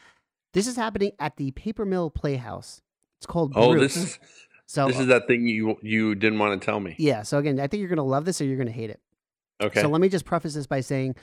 this 0.53 0.67
is 0.67 0.77
happening 0.77 1.13
at 1.19 1.37
the 1.37 1.51
Paper 1.53 1.85
Mill 1.85 2.11
Playhouse. 2.11 2.83
It's 3.19 3.27
called. 3.27 3.53
Oh, 3.57 3.79
this 3.79 3.97
is 3.97 4.19
so 4.67 4.87
this 4.87 4.99
is 4.99 5.07
that 5.09 5.27
thing 5.27 5.47
you 5.47 5.77
you 5.83 6.15
didn't 6.15 6.39
want 6.39 6.61
to 6.61 6.65
tell 6.65 6.81
me. 6.81 6.95
yeah. 6.99 7.23
So 7.23 7.39
again, 7.39 7.61
I 7.61 7.67
think 7.67 7.81
you're 7.81 7.89
gonna 7.89 8.03
love 8.05 8.25
this 8.25 8.41
or 8.41 8.45
you're 8.45 8.57
gonna 8.57 8.71
hate 8.71 8.91
it. 8.91 9.01
Okay. 9.63 9.81
So 9.83 9.89
let 9.89 10.01
me 10.01 10.09
just 10.09 10.25
preface 10.25 10.55
this 10.55 10.67
by 10.67 10.81
saying, 10.81 11.15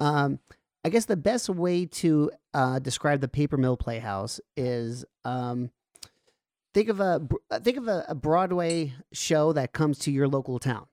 um, 0.00 0.38
I 0.84 0.88
guess 0.88 1.04
the 1.06 1.16
best 1.16 1.48
way 1.48 1.86
to 1.86 2.30
uh, 2.54 2.78
describe 2.78 3.20
the 3.20 3.28
Paper 3.28 3.56
Mill 3.56 3.76
Playhouse 3.76 4.40
is 4.56 5.04
um, 5.24 5.70
think 6.74 6.88
of 6.88 7.00
a 7.00 7.20
uh, 7.50 7.58
think 7.60 7.76
of 7.76 7.88
a, 7.88 8.04
a 8.08 8.14
Broadway 8.14 8.92
show 9.12 9.52
that 9.52 9.72
comes 9.72 9.98
to 10.00 10.10
your 10.12 10.28
local 10.28 10.58
town. 10.58 10.86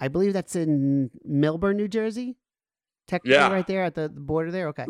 I 0.00 0.08
believe 0.08 0.32
that's 0.32 0.54
in 0.54 1.10
Millburn, 1.28 1.76
New 1.76 1.88
Jersey. 1.88 2.36
Technically, 3.08 3.34
Yeah. 3.34 3.50
right 3.50 3.66
there 3.66 3.84
at 3.84 3.94
the, 3.94 4.02
the 4.02 4.20
border 4.20 4.50
there. 4.50 4.68
Okay. 4.68 4.86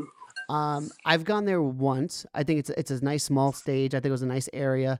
Um, 0.50 0.90
I've 1.04 1.24
gone 1.24 1.44
there 1.44 1.62
once. 1.62 2.26
I 2.34 2.42
think 2.42 2.58
it's 2.58 2.70
it's 2.70 2.90
a 2.90 3.04
nice 3.04 3.22
small 3.24 3.52
stage. 3.52 3.94
I 3.94 3.98
think 3.98 4.06
it 4.06 4.12
was 4.12 4.22
a 4.22 4.26
nice 4.26 4.48
area, 4.52 4.98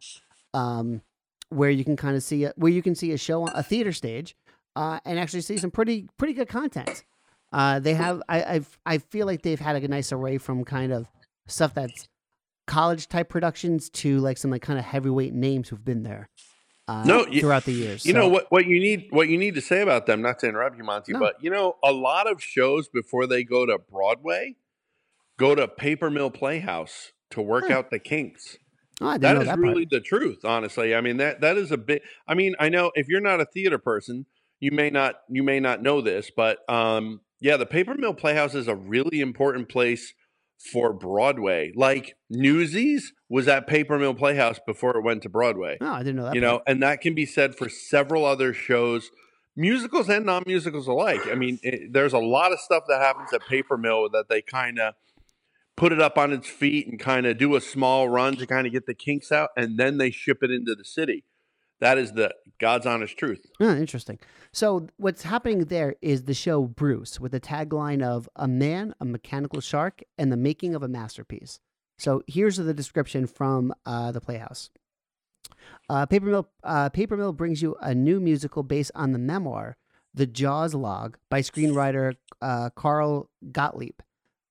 um, 0.55 1.03
where 1.51 1.71
you 1.71 1.85
can 1.85 1.97
kind 1.97 2.17
of 2.17 2.23
see 2.23 2.45
a, 2.45 2.53
where 2.57 2.73
you 2.73 2.83
can 2.83 2.95
see 2.95 3.13
a 3.13 3.19
show, 3.19 3.43
on 3.43 3.51
a 3.55 3.63
theater 3.63 3.93
stage, 3.93 4.37
uh, 4.77 5.01
and 5.05 5.19
actually 5.19 5.41
see 5.41 5.59
some 5.59 5.71
pretty 5.71 6.09
pretty 6.19 6.33
good 6.35 6.49
content. 6.49 7.05
Uh, 7.53 7.79
they 7.81 7.95
have 7.95 8.23
I 8.29 8.45
I've, 8.45 8.79
I 8.85 8.99
feel 8.99 9.27
like 9.27 9.43
they've 9.43 9.59
had 9.61 9.77
a 9.83 9.89
nice 9.89 10.13
array 10.13 10.39
from 10.39 10.65
kind 10.65 10.93
of 10.93 11.07
stuff 11.47 11.75
that's 11.75 12.09
college 12.67 13.09
type 13.09 13.29
productions 13.31 13.89
to 13.89 14.19
like 14.19 14.37
some 14.37 14.51
like 14.51 14.61
kind 14.63 14.79
of 14.79 14.85
heavyweight 14.85 15.33
names 15.33 15.69
who've 15.71 15.85
been 15.85 16.03
there. 16.03 16.29
Uh, 16.87 17.05
No, 17.05 17.27
you- 17.27 17.41
throughout 17.41 17.65
the 17.65 17.73
years. 17.73 18.05
You 18.07 18.13
So- 18.13 18.19
know 18.21 18.29
what? 18.29 18.47
What 18.51 18.67
you 18.67 18.79
need, 18.81 19.07
what 19.11 19.29
you 19.29 19.39
need 19.39 19.55
to 19.55 19.61
say 19.63 19.81
about 19.81 20.07
them. 20.07 20.21
Not 20.23 20.39
to 20.41 20.49
interrupt 20.49 20.77
you, 20.77 20.85
Monty, 20.85 21.13
No. 21.13 21.19
but 21.21 21.43
you 21.43 21.51
know, 21.51 21.77
a 21.83 21.93
lot 21.93 22.31
of 22.31 22.43
shows 22.43 22.89
before 22.89 23.27
they 23.27 23.45
go 23.45 23.65
to 23.67 23.79
Broadway, 23.79 24.57
go 25.39 25.55
to 25.55 25.67
Paper 25.69 26.11
Mill 26.11 26.31
Playhouse 26.31 27.13
to 27.31 27.41
work 27.43 27.71
out 27.71 27.91
the 27.91 27.99
kinks. 27.99 28.59
Oh, 29.01 29.17
That 29.19 29.35
know 29.35 29.45
part. 29.45 29.59
really 29.61 29.87
the 29.91 30.01
truth, 30.01 30.45
honestly. 30.45 30.95
I 30.95 31.01
mean 31.01 31.19
that 31.19 31.41
that 31.41 31.57
is 31.57 31.71
a 31.71 31.77
bit. 31.79 32.03
I 32.27 32.35
mean, 32.35 32.55
I 32.59 32.69
know 32.69 32.91
if 32.95 33.09
you're 33.09 33.21
not 33.21 33.41
a 33.41 33.45
theater 33.47 33.79
person, 33.79 34.27
you 34.61 34.73
may 34.73 34.91
not 34.91 35.17
you 35.29 35.43
may 35.43 35.61
not 35.61 35.83
know 35.83 36.01
this, 36.01 36.31
but 36.35 36.59
um, 36.69 37.21
yeah, 37.41 37.57
the 37.57 37.67
Paper 37.67 37.95
Mill 37.95 38.15
Playhouse 38.15 38.55
is 38.55 38.67
a 38.69 38.75
really 38.75 39.21
important 39.21 39.69
place 39.69 40.15
for 40.73 40.93
Broadway. 40.93 41.73
Like 41.77 42.17
Newsies 42.29 43.13
was 43.29 43.47
at 43.47 43.69
Paper 43.69 43.99
Mill 43.99 44.15
Playhouse 44.15 44.59
before 44.67 44.97
it 44.97 45.03
went 45.05 45.23
to 45.23 45.29
Broadway 45.29 45.77
No, 45.81 45.93
I 45.93 45.99
didn't 46.01 46.17
know 46.17 46.25
that. 46.25 46.35
you 46.35 46.41
part. 46.41 46.53
know 46.55 46.63
and 46.67 46.83
that 46.83 47.01
can 47.01 47.15
be 47.15 47.27
said 47.27 47.55
for 47.55 47.69
several 47.69 48.25
other 48.25 48.53
shows 48.53 49.11
musicals 49.55 50.09
and 50.09 50.25
non-musicals 50.25 50.87
alike 50.87 51.21
i 51.31 51.35
mean 51.35 51.59
it, 51.65 51.93
there's 51.93 52.13
a 52.13 52.19
lot 52.19 52.53
of 52.53 52.61
stuff 52.61 52.85
that 52.89 53.01
happens 53.01 53.33
at 53.33 53.45
paper 53.49 53.77
mill 53.77 54.09
that 54.09 54.29
they 54.29 54.41
kind 54.41 54.79
of 54.79 54.95
put 55.79 55.93
it 55.93 56.01
up 56.01 56.19
on 56.19 56.33
its 56.33 56.49
feet 56.49 56.87
and 56.89 56.99
kind 56.99 57.25
of 57.27 57.39
do 57.39 57.55
a 57.55 57.61
small 57.61 58.09
run 58.09 58.37
to 58.37 58.47
kind 58.47 58.67
of 58.67 58.73
get 58.73 58.87
the 58.87 58.95
kinks 58.95 59.31
out 59.31 59.51
and 59.57 59.79
then 59.79 59.99
they 59.99 60.11
ship 60.11 60.43
it 60.43 60.51
into 60.51 60.75
the 60.75 60.85
city 60.85 61.25
that 61.81 61.97
is 61.97 62.13
the 62.13 62.35
god's 62.59 62.87
honest 62.87 63.17
truth 63.17 63.47
Oh, 63.61 63.77
interesting. 63.77 64.19
So 64.53 64.89
what's 64.97 65.23
happening 65.23 65.67
there 65.67 65.95
is 66.01 66.25
the 66.25 66.35
show 66.35 66.63
Bruce 66.63 67.21
with 67.21 67.33
the 67.33 67.41
tagline 67.41 68.03
of 68.03 68.29
"A 68.35 68.49
man, 68.49 68.95
a 69.01 69.05
mechanical 69.05 69.61
shark, 69.61 70.03
and 70.17 70.33
the 70.33 70.37
making 70.37 70.75
of 70.75 70.83
a 70.83 70.89
masterpiece." 70.89 71.61
So 71.99 72.23
here's 72.27 72.57
the 72.57 72.75
description 72.75 73.27
from 73.27 73.75
uh, 73.85 74.11
the 74.13 74.21
Playhouse. 74.21 74.71
Uh, 75.89 76.07
Paper 76.07 76.27
Mill 76.27 76.49
uh, 76.65 76.89
Paper 76.89 77.17
Mill 77.17 77.33
brings 77.33 77.63
you 77.63 77.77
a 77.81 77.95
new 77.95 78.21
musical 78.21 78.63
based 78.63 78.93
on 78.95 79.13
the 79.13 79.19
memoir 79.19 79.77
"The 80.15 80.27
Jaws 80.27 80.75
Log" 80.75 81.19
by 81.31 81.41
screenwriter 81.43 82.17
uh, 82.41 82.71
Carl 82.71 83.29
Gottlieb, 83.53 84.01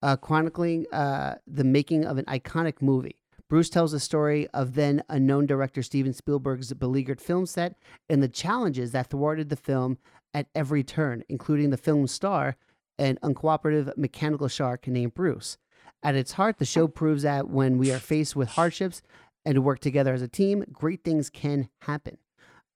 uh, 0.02 0.16
chronicling 0.16 0.86
uh, 0.92 1.36
the 1.46 1.64
making 1.64 2.06
of 2.06 2.18
an 2.18 2.26
iconic 2.26 2.82
movie. 2.82 3.16
Bruce 3.50 3.70
tells 3.70 3.94
the 3.94 4.00
story 4.00 4.48
of 4.54 4.76
then 4.76 5.04
unknown 5.08 5.46
director 5.46 5.82
Steven 5.82 6.14
Spielberg's 6.14 6.74
beleaguered 6.74 7.22
film 7.22 7.46
set 7.46 7.76
and 8.10 8.22
the 8.22 8.28
challenges 8.28 8.92
that 8.92 9.10
thwarted 9.10 9.50
the 9.50 9.56
film 9.56 9.98
at 10.34 10.48
every 10.54 10.84
turn, 10.84 11.24
including 11.30 11.70
the 11.70 11.78
film's 11.78 12.12
star, 12.12 12.58
an 13.00 13.18
uncooperative 13.24 13.96
mechanical 13.98 14.48
shark 14.48 14.86
named 14.88 15.14
Bruce. 15.14 15.58
At 16.04 16.16
its 16.16 16.34
heart, 16.34 16.58
the 16.58 16.66
show 16.66 16.88
proves 16.88 17.24
that 17.24 17.48
when 17.48 17.78
we 17.78 17.92
are 17.92 18.00
faced 18.00 18.36
with 18.36 18.50
hardships 18.50 19.02
and 19.46 19.64
work 19.64 19.80
together 19.80 20.14
as 20.14 20.22
a 20.22 20.28
team, 20.28 20.66
great 20.72 21.04
things 21.04 21.30
can 21.30 21.70
happen. 21.82 22.18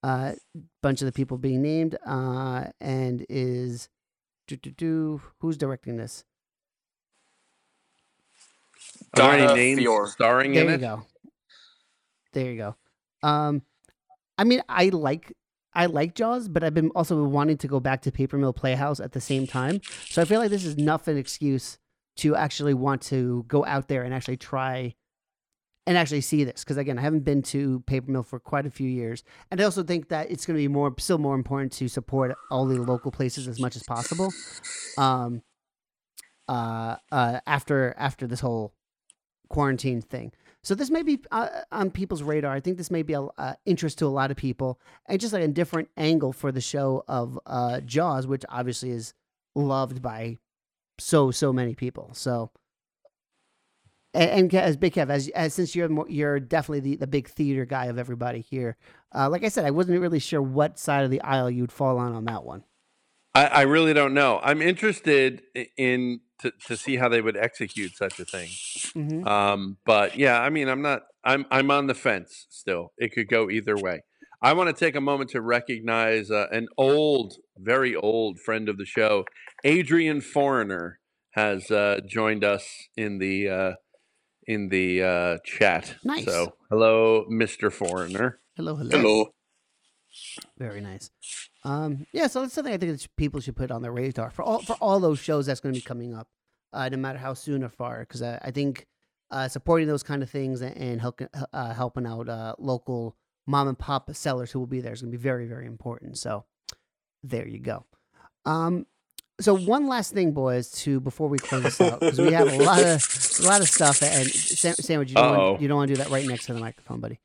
A 0.02 0.06
uh, 0.06 0.34
bunch 0.82 1.02
of 1.02 1.06
the 1.06 1.12
people 1.12 1.38
being 1.38 1.62
named, 1.62 1.96
uh, 2.04 2.66
and 2.80 3.24
is 3.28 3.88
do, 4.48 4.56
do, 4.56 4.70
do, 4.70 5.22
who's 5.38 5.56
directing 5.56 5.96
this? 5.96 6.24
Are 9.14 9.16
there 9.16 9.38
Donna 9.38 9.52
any 9.52 9.54
names 9.54 9.80
Fior. 9.80 10.06
starring 10.06 10.52
There 10.52 10.64
in 10.66 10.72
you 10.72 10.78
go. 10.78 11.02
There 12.32 12.50
you 12.50 12.56
go. 12.56 12.76
Um, 13.22 13.62
I 14.38 14.44
mean, 14.44 14.62
I 14.68 14.88
like 14.88 15.32
I 15.74 15.86
like 15.86 16.14
Jaws, 16.14 16.48
but 16.48 16.62
I've 16.62 16.74
been 16.74 16.90
also 16.90 17.22
wanting 17.24 17.58
to 17.58 17.68
go 17.68 17.80
back 17.80 18.02
to 18.02 18.12
Paper 18.12 18.36
Mill 18.36 18.52
Playhouse 18.52 19.00
at 19.00 19.12
the 19.12 19.20
same 19.20 19.46
time. 19.46 19.80
So 20.06 20.20
I 20.20 20.24
feel 20.24 20.40
like 20.40 20.50
this 20.50 20.64
is 20.64 20.74
enough 20.74 21.08
an 21.08 21.16
excuse 21.16 21.78
to 22.16 22.36
actually 22.36 22.74
want 22.74 23.00
to 23.02 23.44
go 23.48 23.64
out 23.64 23.88
there 23.88 24.02
and 24.02 24.12
actually 24.12 24.36
try 24.36 24.94
and 25.86 25.96
actually 25.96 26.20
see 26.20 26.44
this 26.44 26.62
because 26.62 26.76
again, 26.76 26.98
I 26.98 27.02
haven't 27.02 27.24
been 27.24 27.42
to 27.42 27.80
Paper 27.86 28.10
Mill 28.10 28.22
for 28.22 28.38
quite 28.38 28.66
a 28.66 28.70
few 28.70 28.88
years, 28.88 29.24
and 29.50 29.60
I 29.60 29.64
also 29.64 29.82
think 29.82 30.08
that 30.10 30.30
it's 30.30 30.46
going 30.46 30.56
to 30.56 30.62
be 30.62 30.68
more 30.68 30.94
still 30.98 31.18
more 31.18 31.34
important 31.34 31.72
to 31.74 31.88
support 31.88 32.36
all 32.50 32.66
the 32.66 32.80
local 32.80 33.10
places 33.10 33.48
as 33.48 33.58
much 33.58 33.76
as 33.76 33.82
possible. 33.82 34.32
Um, 34.98 35.42
uh, 36.48 36.96
uh, 37.10 37.40
after 37.46 37.94
after 37.96 38.26
this 38.26 38.40
whole 38.40 38.74
quarantine 39.52 40.00
thing. 40.00 40.32
So 40.64 40.74
this 40.74 40.90
may 40.90 41.02
be 41.02 41.20
uh, 41.32 41.48
on 41.72 41.90
people's 41.90 42.22
radar. 42.22 42.52
I 42.52 42.60
think 42.60 42.76
this 42.76 42.90
may 42.90 43.02
be 43.02 43.14
a 43.14 43.22
uh, 43.22 43.54
interest 43.66 43.98
to 43.98 44.06
a 44.06 44.08
lot 44.08 44.30
of 44.30 44.36
people, 44.36 44.80
and 45.06 45.20
just 45.20 45.32
like 45.32 45.42
a 45.42 45.48
different 45.48 45.88
angle 45.96 46.32
for 46.32 46.52
the 46.52 46.60
show 46.60 47.04
of 47.08 47.38
uh, 47.46 47.80
Jaws, 47.80 48.26
which 48.26 48.44
obviously 48.48 48.90
is 48.90 49.12
loved 49.54 50.00
by 50.00 50.38
so 50.98 51.32
so 51.32 51.52
many 51.52 51.74
people. 51.74 52.10
So, 52.12 52.52
and, 54.14 54.30
and 54.30 54.54
as 54.54 54.76
Big 54.76 54.94
Kev, 54.94 55.10
as, 55.10 55.28
as 55.30 55.52
since 55.52 55.74
you're 55.74 55.88
more, 55.88 56.08
you're 56.08 56.38
definitely 56.38 56.80
the, 56.80 56.96
the 56.96 57.06
big 57.08 57.28
theater 57.28 57.64
guy 57.64 57.86
of 57.86 57.98
everybody 57.98 58.40
here. 58.40 58.76
Uh, 59.12 59.28
like 59.28 59.42
I 59.42 59.48
said, 59.48 59.64
I 59.64 59.72
wasn't 59.72 60.00
really 60.00 60.20
sure 60.20 60.40
what 60.40 60.78
side 60.78 61.04
of 61.04 61.10
the 61.10 61.22
aisle 61.22 61.50
you'd 61.50 61.72
fall 61.72 61.98
on 61.98 62.14
on 62.14 62.24
that 62.26 62.44
one. 62.44 62.62
I, 63.34 63.46
I 63.46 63.60
really 63.62 63.94
don't 63.94 64.14
know 64.14 64.40
i'm 64.42 64.60
interested 64.60 65.42
in 65.76 66.20
to, 66.42 66.52
to 66.66 66.76
see 66.76 66.96
how 66.96 67.08
they 67.08 67.20
would 67.20 67.36
execute 67.36 67.96
such 67.96 68.20
a 68.20 68.24
thing 68.24 68.50
Mm-hmm. 68.94 69.26
Um, 69.26 69.78
but 69.84 70.16
yeah, 70.16 70.40
I 70.40 70.50
mean, 70.50 70.68
I'm 70.68 70.82
not. 70.82 71.02
I'm 71.24 71.46
I'm 71.50 71.70
on 71.70 71.86
the 71.86 71.94
fence 71.94 72.46
still. 72.50 72.92
It 72.98 73.12
could 73.12 73.28
go 73.28 73.48
either 73.50 73.76
way. 73.76 74.02
I 74.42 74.52
want 74.54 74.74
to 74.76 74.84
take 74.84 74.96
a 74.96 75.00
moment 75.00 75.30
to 75.30 75.40
recognize 75.40 76.30
uh, 76.30 76.46
an 76.50 76.66
old, 76.76 77.34
very 77.56 77.94
old 77.94 78.40
friend 78.40 78.68
of 78.68 78.76
the 78.76 78.84
show, 78.84 79.24
Adrian 79.62 80.20
Foreigner, 80.20 80.98
has 81.34 81.70
uh, 81.70 82.00
joined 82.08 82.44
us 82.44 82.68
in 82.96 83.18
the 83.18 83.48
uh, 83.48 83.72
in 84.46 84.68
the 84.68 85.02
uh, 85.02 85.38
chat. 85.44 85.94
Nice. 86.04 86.24
So, 86.24 86.54
hello, 86.70 87.24
Mister 87.28 87.70
Foreigner. 87.70 88.40
Hello, 88.56 88.74
hello. 88.76 88.90
Hello. 88.90 89.26
Very 90.58 90.80
nice. 90.80 91.10
Um, 91.64 92.06
yeah, 92.12 92.26
so 92.26 92.42
that's 92.42 92.54
something 92.54 92.72
I 92.72 92.76
think 92.76 92.92
that 92.92 93.06
people 93.16 93.40
should 93.40 93.56
put 93.56 93.70
on 93.70 93.82
their 93.82 93.92
radar 93.92 94.30
for 94.30 94.42
all 94.42 94.62
for 94.62 94.74
all 94.80 94.98
those 95.00 95.18
shows 95.18 95.46
that's 95.46 95.60
going 95.60 95.74
to 95.74 95.80
be 95.80 95.84
coming 95.84 96.14
up, 96.14 96.28
uh, 96.72 96.88
no 96.88 96.96
matter 96.96 97.18
how 97.18 97.34
soon 97.34 97.62
or 97.62 97.68
far. 97.68 98.00
Because 98.00 98.22
I, 98.22 98.38
I 98.42 98.50
think 98.50 98.86
uh, 99.30 99.48
supporting 99.48 99.86
those 99.88 100.02
kind 100.02 100.22
of 100.22 100.30
things 100.30 100.60
and, 100.60 100.76
and 100.76 101.00
help, 101.00 101.20
uh, 101.52 101.72
helping 101.74 102.06
out 102.06 102.28
uh, 102.28 102.54
local 102.58 103.16
mom 103.46 103.68
and 103.68 103.78
pop 103.78 104.12
sellers 104.14 104.50
who 104.52 104.58
will 104.58 104.66
be 104.66 104.80
there 104.80 104.92
is 104.92 105.02
going 105.02 105.12
to 105.12 105.16
be 105.16 105.22
very 105.22 105.46
very 105.46 105.66
important. 105.66 106.18
So 106.18 106.44
there 107.22 107.46
you 107.46 107.58
go. 107.60 107.84
Um, 108.44 108.86
so 109.40 109.54
one 109.56 109.86
last 109.86 110.12
thing, 110.12 110.32
boys, 110.32 110.70
to 110.82 111.00
before 111.00 111.28
we 111.28 111.38
close 111.38 111.62
this 111.62 111.80
out 111.80 112.00
because 112.00 112.20
we 112.20 112.32
have 112.32 112.52
a 112.52 112.56
lot 112.58 112.80
of 112.80 113.38
a 113.40 113.46
lot 113.46 113.60
of 113.60 113.68
stuff. 113.68 114.02
And 114.02 114.28
Sam- 114.28 114.74
sandwich, 114.74 115.10
you 115.10 115.14
don't 115.16 115.36
want, 115.36 115.60
you 115.62 115.68
don't 115.68 115.76
want 115.76 115.88
to 115.88 115.94
do 115.94 116.02
that 116.02 116.10
right 116.10 116.26
next 116.26 116.46
to 116.46 116.54
the 116.54 116.60
microphone, 116.60 117.00
buddy. 117.00 117.18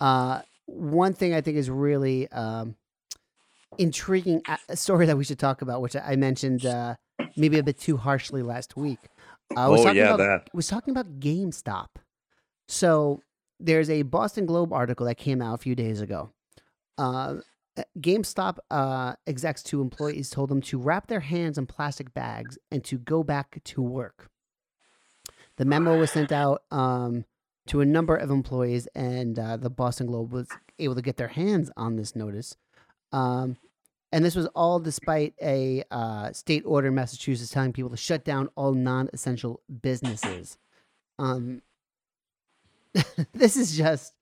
Uh, 0.00 0.42
one 0.66 1.12
thing 1.14 1.34
I 1.34 1.40
think 1.40 1.56
is 1.56 1.70
really 1.70 2.30
um, 2.32 2.76
intriguing 3.78 4.42
a 4.68 4.76
story 4.76 5.06
that 5.06 5.16
we 5.16 5.24
should 5.24 5.38
talk 5.38 5.62
about, 5.62 5.80
which 5.80 5.96
I 5.96 6.16
mentioned 6.16 6.64
uh, 6.66 6.96
maybe 7.36 7.58
a 7.58 7.62
bit 7.62 7.78
too 7.78 7.96
harshly 7.96 8.42
last 8.42 8.76
week. 8.76 8.98
Uh, 9.56 9.60
I 9.60 9.68
was 9.68 9.80
Oh, 9.80 9.84
talking 9.84 9.98
yeah, 9.98 10.14
about, 10.14 10.18
that. 10.18 10.48
was 10.54 10.66
talking 10.68 10.92
about 10.92 11.20
GameStop. 11.20 11.88
So 12.68 13.20
there's 13.60 13.90
a 13.90 14.02
Boston 14.02 14.46
Globe 14.46 14.72
article 14.72 15.06
that 15.06 15.16
came 15.16 15.40
out 15.42 15.54
a 15.54 15.58
few 15.58 15.74
days 15.74 16.00
ago. 16.00 16.30
Uh, 16.96 17.36
GameStop 17.98 18.58
uh, 18.70 19.14
execs 19.26 19.62
to 19.64 19.80
employees 19.82 20.30
told 20.30 20.48
them 20.48 20.60
to 20.62 20.78
wrap 20.78 21.08
their 21.08 21.20
hands 21.20 21.58
in 21.58 21.66
plastic 21.66 22.14
bags 22.14 22.56
and 22.70 22.84
to 22.84 22.98
go 22.98 23.22
back 23.22 23.60
to 23.64 23.82
work. 23.82 24.30
The 25.56 25.64
memo 25.64 25.98
was 25.98 26.10
sent 26.12 26.32
out 26.32 26.62
um, 26.70 27.24
to 27.68 27.80
a 27.80 27.84
number 27.86 28.16
of 28.16 28.30
employees, 28.30 28.86
and 28.94 29.38
uh, 29.38 29.56
the 29.56 29.70
Boston 29.70 30.06
Globe 30.06 30.32
was 30.32 30.48
able 30.78 30.94
to 30.94 31.02
get 31.02 31.16
their 31.16 31.28
hands 31.28 31.70
on 31.76 31.96
this 31.96 32.14
notice. 32.16 32.56
Um, 33.12 33.56
and 34.14 34.24
this 34.24 34.34
was 34.36 34.46
all 34.54 34.78
despite 34.78 35.34
a 35.42 35.82
uh, 35.90 36.32
state 36.32 36.62
order 36.64 36.88
in 36.88 36.94
Massachusetts 36.94 37.50
telling 37.50 37.72
people 37.72 37.90
to 37.90 37.96
shut 37.96 38.24
down 38.24 38.48
all 38.54 38.72
non 38.72 39.10
essential 39.12 39.60
businesses. 39.82 40.56
Um, 41.18 41.62
this 43.34 43.56
is 43.56 43.76
just, 43.76 44.14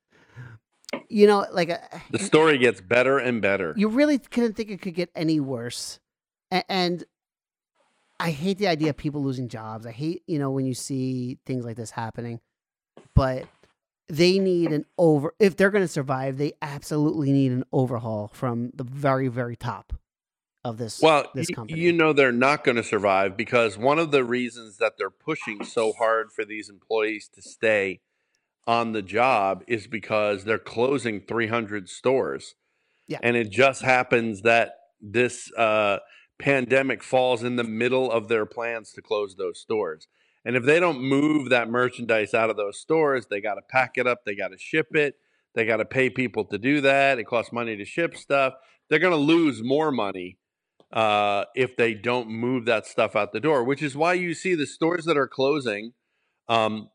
you 1.08 1.26
know, 1.26 1.46
like 1.52 1.68
a, 1.68 1.80
The 2.10 2.18
story 2.18 2.56
gets 2.58 2.80
better 2.80 3.18
and 3.18 3.42
better. 3.42 3.74
you 3.76 3.88
really 3.88 4.18
couldn't 4.18 4.54
think 4.54 4.70
it 4.70 4.80
could 4.80 4.94
get 4.94 5.10
any 5.14 5.40
worse. 5.40 6.00
A- 6.50 6.70
And 6.72 7.04
I 8.18 8.30
hate 8.30 8.58
the 8.58 8.68
idea 8.68 8.90
of 8.90 8.96
people 8.96 9.22
losing 9.22 9.48
jobs. 9.48 9.84
I 9.84 9.90
hate, 9.92 10.22
you 10.26 10.38
know, 10.38 10.50
when 10.50 10.64
you 10.64 10.74
see 10.74 11.38
things 11.44 11.64
like 11.64 11.76
this 11.76 11.90
happening. 11.90 12.40
But 13.14 13.44
they 14.12 14.38
need 14.38 14.70
an 14.70 14.84
over 14.98 15.34
if 15.40 15.56
they're 15.56 15.70
going 15.70 15.84
to 15.84 15.88
survive 15.88 16.36
they 16.36 16.52
absolutely 16.60 17.32
need 17.32 17.50
an 17.50 17.64
overhaul 17.72 18.30
from 18.32 18.70
the 18.74 18.84
very 18.84 19.28
very 19.28 19.56
top 19.56 19.92
of 20.64 20.78
this 20.78 21.00
Well, 21.02 21.28
this 21.34 21.50
company 21.50 21.80
you 21.80 21.92
know 21.92 22.12
they're 22.12 22.30
not 22.30 22.62
going 22.62 22.76
to 22.76 22.84
survive 22.84 23.36
because 23.36 23.76
one 23.76 23.98
of 23.98 24.12
the 24.12 24.22
reasons 24.22 24.76
that 24.78 24.92
they're 24.96 25.10
pushing 25.10 25.64
so 25.64 25.92
hard 25.92 26.30
for 26.30 26.44
these 26.44 26.68
employees 26.68 27.28
to 27.34 27.42
stay 27.42 28.00
on 28.66 28.92
the 28.92 29.02
job 29.02 29.64
is 29.66 29.86
because 29.86 30.44
they're 30.44 30.58
closing 30.58 31.20
300 31.20 31.88
stores. 31.88 32.54
Yeah. 33.08 33.18
And 33.22 33.36
it 33.36 33.50
just 33.50 33.82
happens 33.82 34.42
that 34.42 34.74
this 35.00 35.52
uh, 35.54 35.98
pandemic 36.38 37.02
falls 37.02 37.42
in 37.42 37.56
the 37.56 37.64
middle 37.64 38.10
of 38.10 38.28
their 38.28 38.46
plans 38.46 38.92
to 38.92 39.02
close 39.02 39.34
those 39.36 39.58
stores. 39.58 40.06
And 40.44 40.56
if 40.56 40.64
they 40.64 40.80
don't 40.80 41.00
move 41.00 41.50
that 41.50 41.70
merchandise 41.70 42.34
out 42.34 42.50
of 42.50 42.56
those 42.56 42.78
stores, 42.78 43.26
they 43.30 43.40
got 43.40 43.54
to 43.54 43.62
pack 43.62 43.92
it 43.96 44.06
up, 44.06 44.24
they 44.24 44.34
got 44.34 44.48
to 44.48 44.58
ship 44.58 44.94
it, 44.94 45.14
they 45.54 45.64
got 45.64 45.76
to 45.76 45.84
pay 45.84 46.10
people 46.10 46.44
to 46.46 46.58
do 46.58 46.80
that. 46.80 47.18
It 47.18 47.24
costs 47.24 47.52
money 47.52 47.76
to 47.76 47.84
ship 47.84 48.16
stuff. 48.16 48.54
They're 48.88 48.98
going 48.98 49.12
to 49.12 49.16
lose 49.16 49.62
more 49.62 49.92
money 49.92 50.38
uh, 50.92 51.44
if 51.54 51.76
they 51.76 51.94
don't 51.94 52.28
move 52.28 52.66
that 52.66 52.86
stuff 52.86 53.16
out 53.16 53.32
the 53.32 53.40
door, 53.40 53.64
which 53.64 53.82
is 53.82 53.96
why 53.96 54.14
you 54.14 54.34
see 54.34 54.54
the 54.54 54.66
stores 54.66 55.04
that 55.04 55.16
are 55.16 55.28
closing, 55.28 55.92
um, 56.48 56.90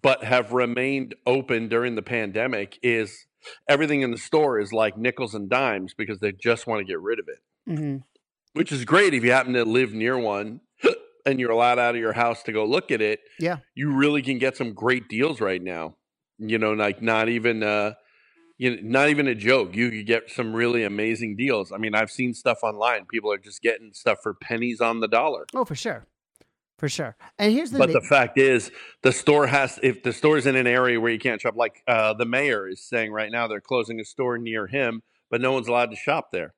but 0.00 0.24
have 0.24 0.52
remained 0.52 1.14
open 1.26 1.68
during 1.68 1.94
the 1.94 2.02
pandemic. 2.02 2.78
Is 2.82 3.26
everything 3.68 4.02
in 4.02 4.10
the 4.10 4.18
store 4.18 4.58
is 4.58 4.72
like 4.72 4.96
nickels 4.96 5.34
and 5.34 5.48
dimes 5.48 5.94
because 5.94 6.18
they 6.20 6.32
just 6.32 6.66
want 6.66 6.80
to 6.80 6.84
get 6.84 7.00
rid 7.00 7.18
of 7.18 7.26
it, 7.28 7.42
hmm 7.70 7.96
which 8.54 8.72
is 8.72 8.84
great 8.84 9.14
if 9.14 9.22
you 9.22 9.30
happen 9.30 9.52
to 9.52 9.64
live 9.64 9.92
near 9.92 10.18
one 10.18 10.60
and 11.26 11.40
you're 11.40 11.50
allowed 11.50 11.78
out 11.78 11.94
of 11.94 12.00
your 12.00 12.12
house 12.12 12.42
to 12.44 12.52
go 12.52 12.64
look 12.64 12.90
at 12.90 13.00
it. 13.00 13.20
Yeah. 13.38 13.58
you 13.74 13.92
really 13.92 14.22
can 14.22 14.38
get 14.38 14.56
some 14.56 14.72
great 14.72 15.08
deals 15.08 15.40
right 15.40 15.62
now. 15.62 15.96
You 16.38 16.58
know, 16.58 16.72
like 16.72 17.02
not 17.02 17.28
even. 17.28 17.62
Uh, 17.62 17.94
you 18.60 18.74
know, 18.74 18.78
not 18.82 19.08
even 19.08 19.28
a 19.28 19.36
joke. 19.36 19.76
You 19.76 19.90
could 19.90 20.06
get 20.06 20.30
some 20.30 20.52
really 20.52 20.82
amazing 20.82 21.36
deals. 21.36 21.70
I 21.70 21.78
mean, 21.78 21.94
I've 21.94 22.10
seen 22.10 22.34
stuff 22.34 22.58
online. 22.64 23.06
People 23.06 23.32
are 23.32 23.38
just 23.38 23.62
getting 23.62 23.92
stuff 23.92 24.18
for 24.20 24.34
pennies 24.34 24.80
on 24.80 25.00
the 25.00 25.08
dollar. 25.08 25.46
oh 25.54 25.64
for 25.64 25.76
sure 25.76 26.06
for 26.76 26.88
sure 26.88 27.16
and 27.38 27.52
here's 27.52 27.70
the 27.72 27.78
But 27.78 27.92
the 27.92 28.00
fact 28.00 28.38
is, 28.38 28.70
the 29.02 29.12
store 29.12 29.46
has 29.46 29.80
if 29.82 30.02
the 30.02 30.12
store's 30.12 30.46
in 30.46 30.56
an 30.56 30.66
area 30.66 31.00
where 31.00 31.12
you 31.12 31.18
can't 31.18 31.40
shop, 31.40 31.56
like 31.56 31.82
uh, 31.88 32.14
the 32.14 32.24
mayor 32.24 32.68
is 32.68 32.80
saying 32.80 33.12
right 33.12 33.30
now, 33.30 33.48
they're 33.48 33.60
closing 33.60 34.00
a 34.00 34.04
store 34.04 34.38
near 34.38 34.66
him, 34.66 35.02
but 35.30 35.40
no 35.40 35.52
one's 35.52 35.68
allowed 35.68 35.90
to 35.90 35.96
shop 35.96 36.28
there. 36.32 36.54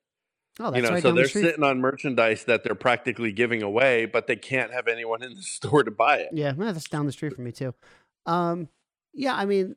Oh 0.61 0.71
that's 0.71 0.77
you 0.77 0.83
know, 0.83 0.91
right 0.91 1.03
so 1.03 1.13
they're 1.13 1.27
street. 1.27 1.43
sitting 1.43 1.65
on 1.65 1.81
merchandise 1.81 2.45
that 2.45 2.63
they're 2.63 2.75
practically 2.75 3.33
giving 3.33 3.63
away, 3.63 4.07
but 4.07 4.27
they 4.29 4.37
can't 4.37 4.73
have 4.73 4.87
anyone 4.87 5.23
in 5.23 5.35
the 5.35 5.43
store 5.57 5.83
to 5.83 5.91
buy 5.91 6.19
it. 6.19 6.29
yeah 6.33 6.53
well, 6.57 6.73
that's 6.73 6.89
down 6.89 7.07
the 7.07 7.13
street 7.13 7.35
from 7.35 7.45
me 7.45 7.53
too. 7.53 7.75
Um 8.27 8.69
yeah 9.13 9.35
i 9.35 9.45
mean 9.45 9.75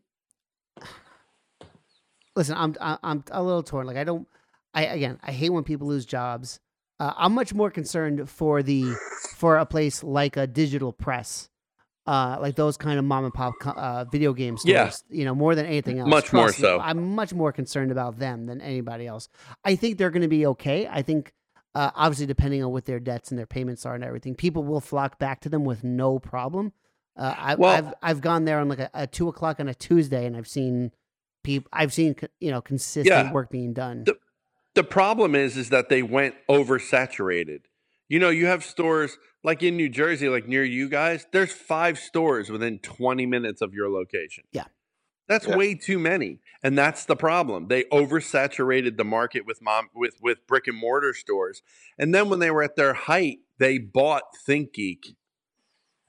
listen 2.35 2.55
i'm 2.57 2.75
i'm 2.81 3.23
a 3.31 3.41
little 3.41 3.63
torn 3.63 3.87
like 3.87 3.97
i 3.97 4.03
don't 4.03 4.27
i 4.73 4.85
again 4.85 5.19
i 5.23 5.31
hate 5.31 5.49
when 5.49 5.63
people 5.63 5.87
lose 5.87 6.05
jobs. 6.05 6.59
Uh, 6.99 7.13
i'm 7.17 7.33
much 7.33 7.53
more 7.53 7.71
concerned 7.71 8.29
for 8.29 8.61
the 8.61 8.93
for 9.35 9.57
a 9.57 9.65
place 9.65 10.03
like 10.03 10.37
a 10.37 10.45
digital 10.45 10.93
press 10.93 11.49
uh 12.05 12.37
like 12.41 12.55
those 12.55 12.75
kind 12.77 12.99
of 12.99 13.05
mom 13.05 13.23
and 13.25 13.33
pop 13.33 13.53
uh 13.65 14.03
video 14.05 14.33
game 14.33 14.57
stores 14.57 14.71
Yeah. 15.09 15.17
you 15.17 15.23
know 15.25 15.33
more 15.33 15.55
than 15.55 15.65
anything 15.65 15.99
else 15.99 16.09
Much 16.09 16.33
more 16.33 16.45
Trust 16.45 16.59
me, 16.59 16.63
so. 16.63 16.79
i'm 16.79 17.15
much 17.15 17.33
more 17.33 17.51
concerned 17.51 17.91
about 17.91 18.19
them 18.19 18.45
than 18.45 18.59
anybody 18.61 19.07
else 19.07 19.29
i 19.63 19.75
think 19.75 19.97
they're 19.97 20.09
going 20.09 20.21
to 20.23 20.27
be 20.27 20.45
okay 20.47 20.87
i 20.87 21.01
think 21.01 21.31
uh, 21.75 21.89
obviously 21.95 22.25
depending 22.25 22.63
on 22.63 22.71
what 22.71 22.85
their 22.85 22.99
debts 22.99 23.31
and 23.31 23.39
their 23.39 23.47
payments 23.47 23.85
are 23.85 23.95
and 23.95 24.03
everything 24.03 24.35
people 24.35 24.63
will 24.63 24.81
flock 24.81 25.17
back 25.17 25.39
to 25.41 25.49
them 25.49 25.63
with 25.63 25.83
no 25.83 26.19
problem 26.19 26.73
uh, 27.15 27.35
I, 27.37 27.55
Well- 27.55 27.71
I've 27.75 27.93
I've 28.01 28.21
gone 28.21 28.45
there 28.45 28.59
on 28.59 28.67
like 28.69 28.79
a, 28.79 28.89
a 28.93 29.07
two 29.07 29.27
o'clock 29.27 29.59
on 29.59 29.67
a 29.69 29.73
Tuesday, 29.75 30.25
and 30.25 30.35
I've 30.35 30.47
seen 30.47 30.91
people. 31.43 31.69
I've 31.71 31.93
seen 31.93 32.15
you 32.39 32.49
know 32.49 32.59
consistent 32.59 33.05
Yeah. 33.27 33.31
work 33.31 33.51
being 33.51 33.71
done. 33.73 34.05
The- 34.05 34.17
The 34.73 34.83
problem 34.83 35.35
is, 35.35 35.55
is 35.55 35.69
that 35.69 35.89
they 35.89 36.01
went 36.01 36.33
oversaturated. 36.49 37.65
You 38.13 38.19
know, 38.19 38.29
you 38.29 38.45
have 38.45 38.63
stores 38.63 39.17
like 39.43 39.63
in 39.63 39.75
New 39.75 39.89
Jersey, 39.89 40.29
like 40.29 40.47
near 40.47 40.63
you 40.63 40.87
guys. 40.87 41.25
There's 41.31 41.51
five 41.51 41.97
stores 41.97 42.51
within 42.51 42.77
20 42.77 43.25
minutes 43.25 43.59
of 43.59 43.73
your 43.73 43.89
location. 43.89 44.43
Yeah. 44.51 44.65
that's 45.27 45.47
Yeah. 45.47 45.57
way 45.57 45.73
too 45.73 45.97
many, 45.97 46.37
and 46.61 46.77
that's 46.77 47.05
the 47.05 47.15
problem. 47.15 47.69
They 47.69 47.85
oversaturated 47.85 48.97
the 48.97 49.03
market 49.03 49.47
with 49.47 49.63
mom 49.63 49.89
with 49.95 50.17
with 50.21 50.45
brick 50.45 50.67
and 50.67 50.77
mortar 50.77 51.15
stores, 51.15 51.63
and 51.97 52.13
then 52.13 52.29
when 52.29 52.37
they 52.37 52.51
were 52.51 52.61
at 52.61 52.75
their 52.75 52.93
height, 52.93 53.39
they 53.57 53.79
bought 53.79 54.35
ThinkGeek 54.47 55.15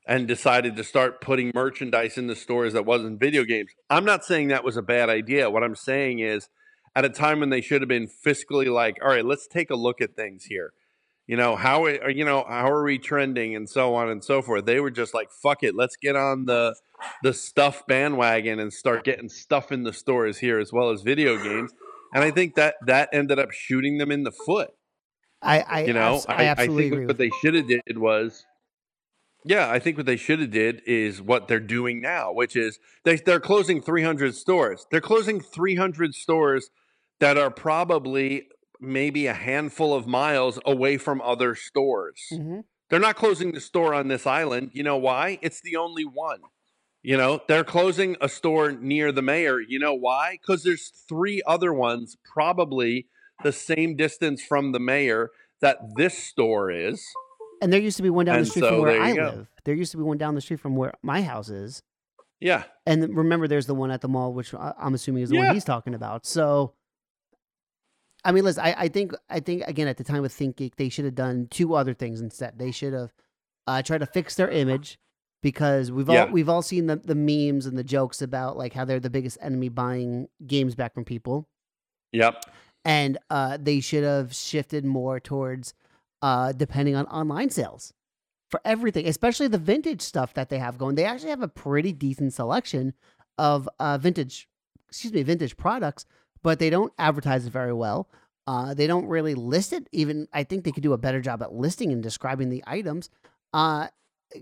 and 0.07 0.29
decided 0.29 0.77
to 0.77 0.85
start 0.85 1.23
putting 1.23 1.53
merchandise 1.55 2.19
in 2.19 2.27
the 2.27 2.37
stores 2.37 2.75
that 2.75 2.85
wasn't 2.85 3.19
video 3.19 3.45
games. 3.45 3.71
I'm 3.89 4.05
not 4.05 4.27
saying 4.27 4.49
that 4.49 4.63
was 4.65 4.77
a 4.77 4.83
bad 4.83 5.09
idea. 5.09 5.49
What 5.49 5.65
I'm 5.65 5.77
saying 5.77 6.19
is 6.19 6.51
at 6.95 7.07
a 7.07 7.09
time 7.09 7.41
when 7.41 7.49
they 7.49 7.63
should 7.63 7.81
have 7.81 7.89
been 7.89 8.09
fiscally 8.09 8.71
like, 8.71 8.99
all 9.01 9.09
right, 9.09 9.25
let's 9.25 9.47
take 9.47 9.71
a 9.71 9.77
look 9.77 10.03
at 10.03 10.15
things 10.15 10.45
here. 10.47 10.75
You 11.27 11.37
know, 11.37 11.57
how 11.57 11.85
are- 11.85 12.11
you 12.11 12.25
know, 12.25 12.45
how 12.47 12.71
are 12.71 12.85
we 12.85 12.99
trending 12.99 13.57
and 13.57 13.69
so 13.69 13.95
on 13.95 14.11
and 14.11 14.23
so 14.23 14.43
forth. 14.43 14.67
They 14.67 14.81
were 14.81 14.91
just 14.91 15.15
like, 15.15 15.31
fuck 15.31 15.63
it, 15.63 15.75
let's 15.75 15.97
get 15.97 16.17
on 16.17 16.45
the 16.45 16.75
the 17.23 17.33
stuff 17.35 17.87
bandwagon 17.87 18.59
and 18.61 18.73
start 18.73 19.05
getting 19.05 19.29
stuff 19.29 19.73
in 19.73 19.83
the 19.83 19.93
stores 19.93 20.39
here 20.39 20.59
as 20.59 20.73
well 20.73 20.91
as 20.91 21.03
video 21.03 21.37
games. 21.43 21.73
And 22.15 22.23
I 22.23 22.31
think 22.31 22.55
that 22.55 22.77
that 22.87 23.09
ended 23.13 23.39
up 23.39 23.51
shooting 23.51 23.99
them 23.99 24.11
in 24.13 24.23
the 24.23 24.31
foot 24.31 24.71
I 25.43 25.61
I 25.61 25.85
you 25.85 25.93
know 25.93 26.23
I, 26.29 26.33
I, 26.33 26.37
I 26.37 26.45
absolutely 26.47 26.91
think 26.91 27.09
what 27.09 27.19
they 27.19 27.31
should 27.43 27.55
have 27.55 27.69
did 27.69 27.99
was 27.99 28.45
yeah 29.45 29.69
i 29.71 29.79
think 29.79 29.99
what 29.99 30.07
they 30.07 30.17
should 30.17 30.41
have 30.41 30.51
did 30.51 30.81
is 30.87 31.21
what 31.21 31.49
they're 31.49 31.61
doing 31.61 32.01
now 32.01 32.33
which 32.33 32.57
is 32.57 32.79
they, 33.05 33.17
they're 33.17 33.41
closing 33.41 33.83
300 33.83 34.35
stores 34.35 34.87
they're 34.91 35.03
closing 35.03 35.41
300 35.41 36.15
stores 36.15 36.71
that 37.21 37.37
are 37.37 37.51
probably 37.51 38.45
maybe 38.85 39.27
a 39.27 39.35
handful 39.35 39.95
of 39.95 40.07
miles 40.07 40.59
away 40.65 40.97
from 40.97 41.21
other 41.23 41.55
stores 41.55 42.21
Mhm. 42.33 42.65
they're 42.91 43.01
not 43.01 43.17
closing 43.17 43.53
the 43.53 43.61
store 43.61 43.95
on 43.95 44.09
this 44.09 44.27
island 44.27 44.71
you 44.75 44.83
know 44.83 44.97
why 44.97 45.39
it's 45.43 45.61
the 45.63 45.77
only 45.77 46.05
one 46.05 46.41
you 47.03 47.17
know 47.17 47.41
they're 47.49 47.65
closing 47.65 48.17
a 48.21 48.29
store 48.29 48.73
near 48.73 49.11
the 49.13 49.23
mayor 49.23 49.61
you 49.61 49.79
know 49.79 49.95
why 49.95 50.39
because 50.41 50.63
there's 50.63 50.89
three 51.09 51.43
other 51.47 51.73
ones 51.73 52.17
probably 52.25 53.09
the 53.43 53.53
same 53.53 53.97
distance 53.97 54.43
from 54.43 54.73
the 54.73 54.81
mayor 54.81 55.31
that 55.61 55.79
this 55.97 56.17
store 56.17 56.71
is 56.71 57.05
and 57.63 57.73
there 57.73 57.81
used 57.81 57.97
to 57.97 58.03
be 58.03 58.11
one 58.11 58.27
down 58.27 58.39
the 58.41 58.47
street 58.47 58.63
so 58.63 58.69
from 58.71 58.81
where 58.83 59.01
I 59.03 59.15
go. 59.15 59.23
live. 59.25 59.47
There 59.65 59.75
used 59.75 59.93
to 59.93 59.97
be 59.97 60.03
one 60.03 60.19
down 60.19 60.35
the 60.35 60.41
street 60.43 60.61
from 60.61 60.77
where 60.77 60.93
my 61.03 61.23
house 61.23 61.49
is, 61.49 61.83
yeah 62.41 62.65
and 62.87 63.17
remember, 63.17 63.49
there's 63.49 63.67
the 63.67 63.75
one 63.75 63.91
at 63.91 64.03
the 64.03 64.09
mall, 64.09 64.35
which 64.35 64.53
I- 64.53 64.75
I'm 64.79 64.93
assuming 64.93 65.23
is 65.23 65.31
the 65.31 65.37
Yeah. 65.37 65.47
one 65.47 65.55
he's 65.55 65.65
talking 65.65 65.95
about. 65.95 66.27
So, 66.27 66.75
I 68.25 68.33
mean, 68.33 68.45
listen, 68.45 68.65
I, 68.65 68.75
I 68.77 68.89
think 68.89 69.13
I 69.29 69.41
think 69.41 69.63
again 69.67 69.89
at 69.89 69.97
the 69.97 70.05
time 70.05 70.23
with 70.23 70.33
ThinkGeek, 70.33 70.77
they 70.77 70.89
should 70.89 71.05
have 71.05 71.15
done 71.15 71.49
two 71.51 71.75
other 71.75 71.95
things 71.95 72.21
instead. 72.21 72.59
They 72.59 72.71
should 72.71 72.93
have 72.93 73.13
uh, 73.67 73.83
tried 73.83 73.99
to 73.99 74.07
fix 74.07 74.35
their 74.35 74.49
image 74.51 74.99
because 75.43 75.93
we've 75.93 76.09
all 76.09 76.27
we've 76.29 76.49
all 76.49 76.63
seen 76.63 76.87
the 76.87 76.97
the 76.97 77.15
memes 77.15 77.67
and 77.67 77.77
the 77.77 77.85
jokes 77.85 78.23
about 78.23 78.57
like 78.57 78.73
how 78.73 78.85
they're 78.85 79.01
the 79.01 79.11
biggest 79.11 79.39
enemy 79.41 79.69
buying 79.69 80.29
games 80.47 80.75
back 80.75 80.95
from 80.95 81.05
people. 81.05 81.49
yep 82.13 82.45
and 82.85 83.19
uh, 83.31 83.57
they 83.61 83.81
should 83.81 84.05
have 84.05 84.35
shifted 84.35 84.85
more 84.85 85.19
towards 85.19 85.75
uh, 86.23 86.53
depending 86.53 86.95
on 86.95 87.07
online 87.07 87.51
sales 87.51 87.93
for 88.51 88.61
everything, 88.65 89.09
especially 89.09 89.49
the 89.49 89.59
vintage 89.59 90.03
stuff 90.03 90.35
that 90.35 90.49
they 90.49 90.59
have 90.59 90.79
going. 90.79 90.95
They 90.95 91.05
actually 91.05 91.31
have 91.31 91.43
a 91.43 91.49
pretty 91.49 91.93
decent 91.93 92.35
selection 92.35 92.93
of 93.39 93.69
uh, 93.81 93.99
vintage, 93.99 94.49
excuse 94.89 95.13
me, 95.13 95.23
vintage 95.23 95.57
products, 95.57 96.07
but 96.45 96.61
they 96.61 96.71
don't 96.71 96.93
advertise 96.99 97.45
it 97.47 97.53
very 97.53 97.73
well. 97.73 98.09
Uh, 98.47 98.75
they 98.75 98.87
don't 98.87 99.07
really 99.07 99.35
list 99.35 99.73
it. 99.73 99.89
Even 99.91 100.29
I 100.33 100.45
think 100.45 100.63
they 100.63 100.71
could 100.71 100.83
do 100.85 100.93
a 100.93 100.99
better 100.99 101.21
job 101.21 101.43
at 101.43 101.53
listing 101.53 101.91
and 101.91 102.03
describing 102.03 102.51
the 102.51 102.63
items 102.67 103.11
uh, 103.53 103.89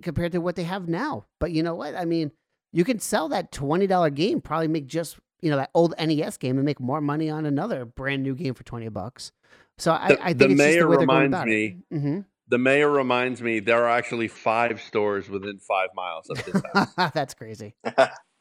compared 0.02 0.32
to 0.32 0.38
what 0.38 0.56
they 0.56 0.64
have 0.64 0.88
now. 0.88 1.24
But 1.40 1.52
you 1.52 1.62
know 1.62 1.74
what? 1.76 1.94
I 1.94 2.04
mean, 2.04 2.32
you 2.72 2.84
can 2.84 2.98
sell 2.98 3.28
that 3.30 3.52
twenty 3.52 3.86
dollar 3.86 4.10
game, 4.10 4.40
probably 4.42 4.68
make 4.68 4.86
just 4.86 5.18
you 5.40 5.50
know 5.50 5.56
that 5.56 5.70
old 5.74 5.94
NES 5.98 6.36
game 6.36 6.56
and 6.58 6.64
make 6.66 6.80
more 6.80 7.00
money 7.00 7.30
on 7.30 7.46
another 7.46 7.84
brand 7.84 8.22
new 8.22 8.34
game 8.34 8.54
for 8.54 8.64
twenty 8.64 8.88
bucks. 8.88 9.30
So 9.78 9.92
I, 9.92 10.08
The- 10.08 10.22
I 10.22 10.26
think 10.26 10.38
the 10.38 10.44
it's 10.46 10.52
just 10.54 10.58
mayor 10.58 10.80
the 10.82 10.88
way 10.88 10.96
they're 10.98 11.06
going 11.06 11.22
reminds 11.30 11.46
me- 11.46 11.76
it. 11.90 11.98
hmm 12.00 12.20
the 12.48 12.58
mayor 12.58 12.90
reminds 12.90 13.40
me 13.40 13.60
there 13.60 13.84
are 13.84 13.88
actually 13.88 14.28
five 14.28 14.82
stores 14.82 15.30
within 15.30 15.58
five 15.58 15.88
miles 15.94 16.28
of 16.28 16.44
this 16.44 16.60
house 16.74 17.12
That's 17.14 17.32
crazy. 17.34 17.74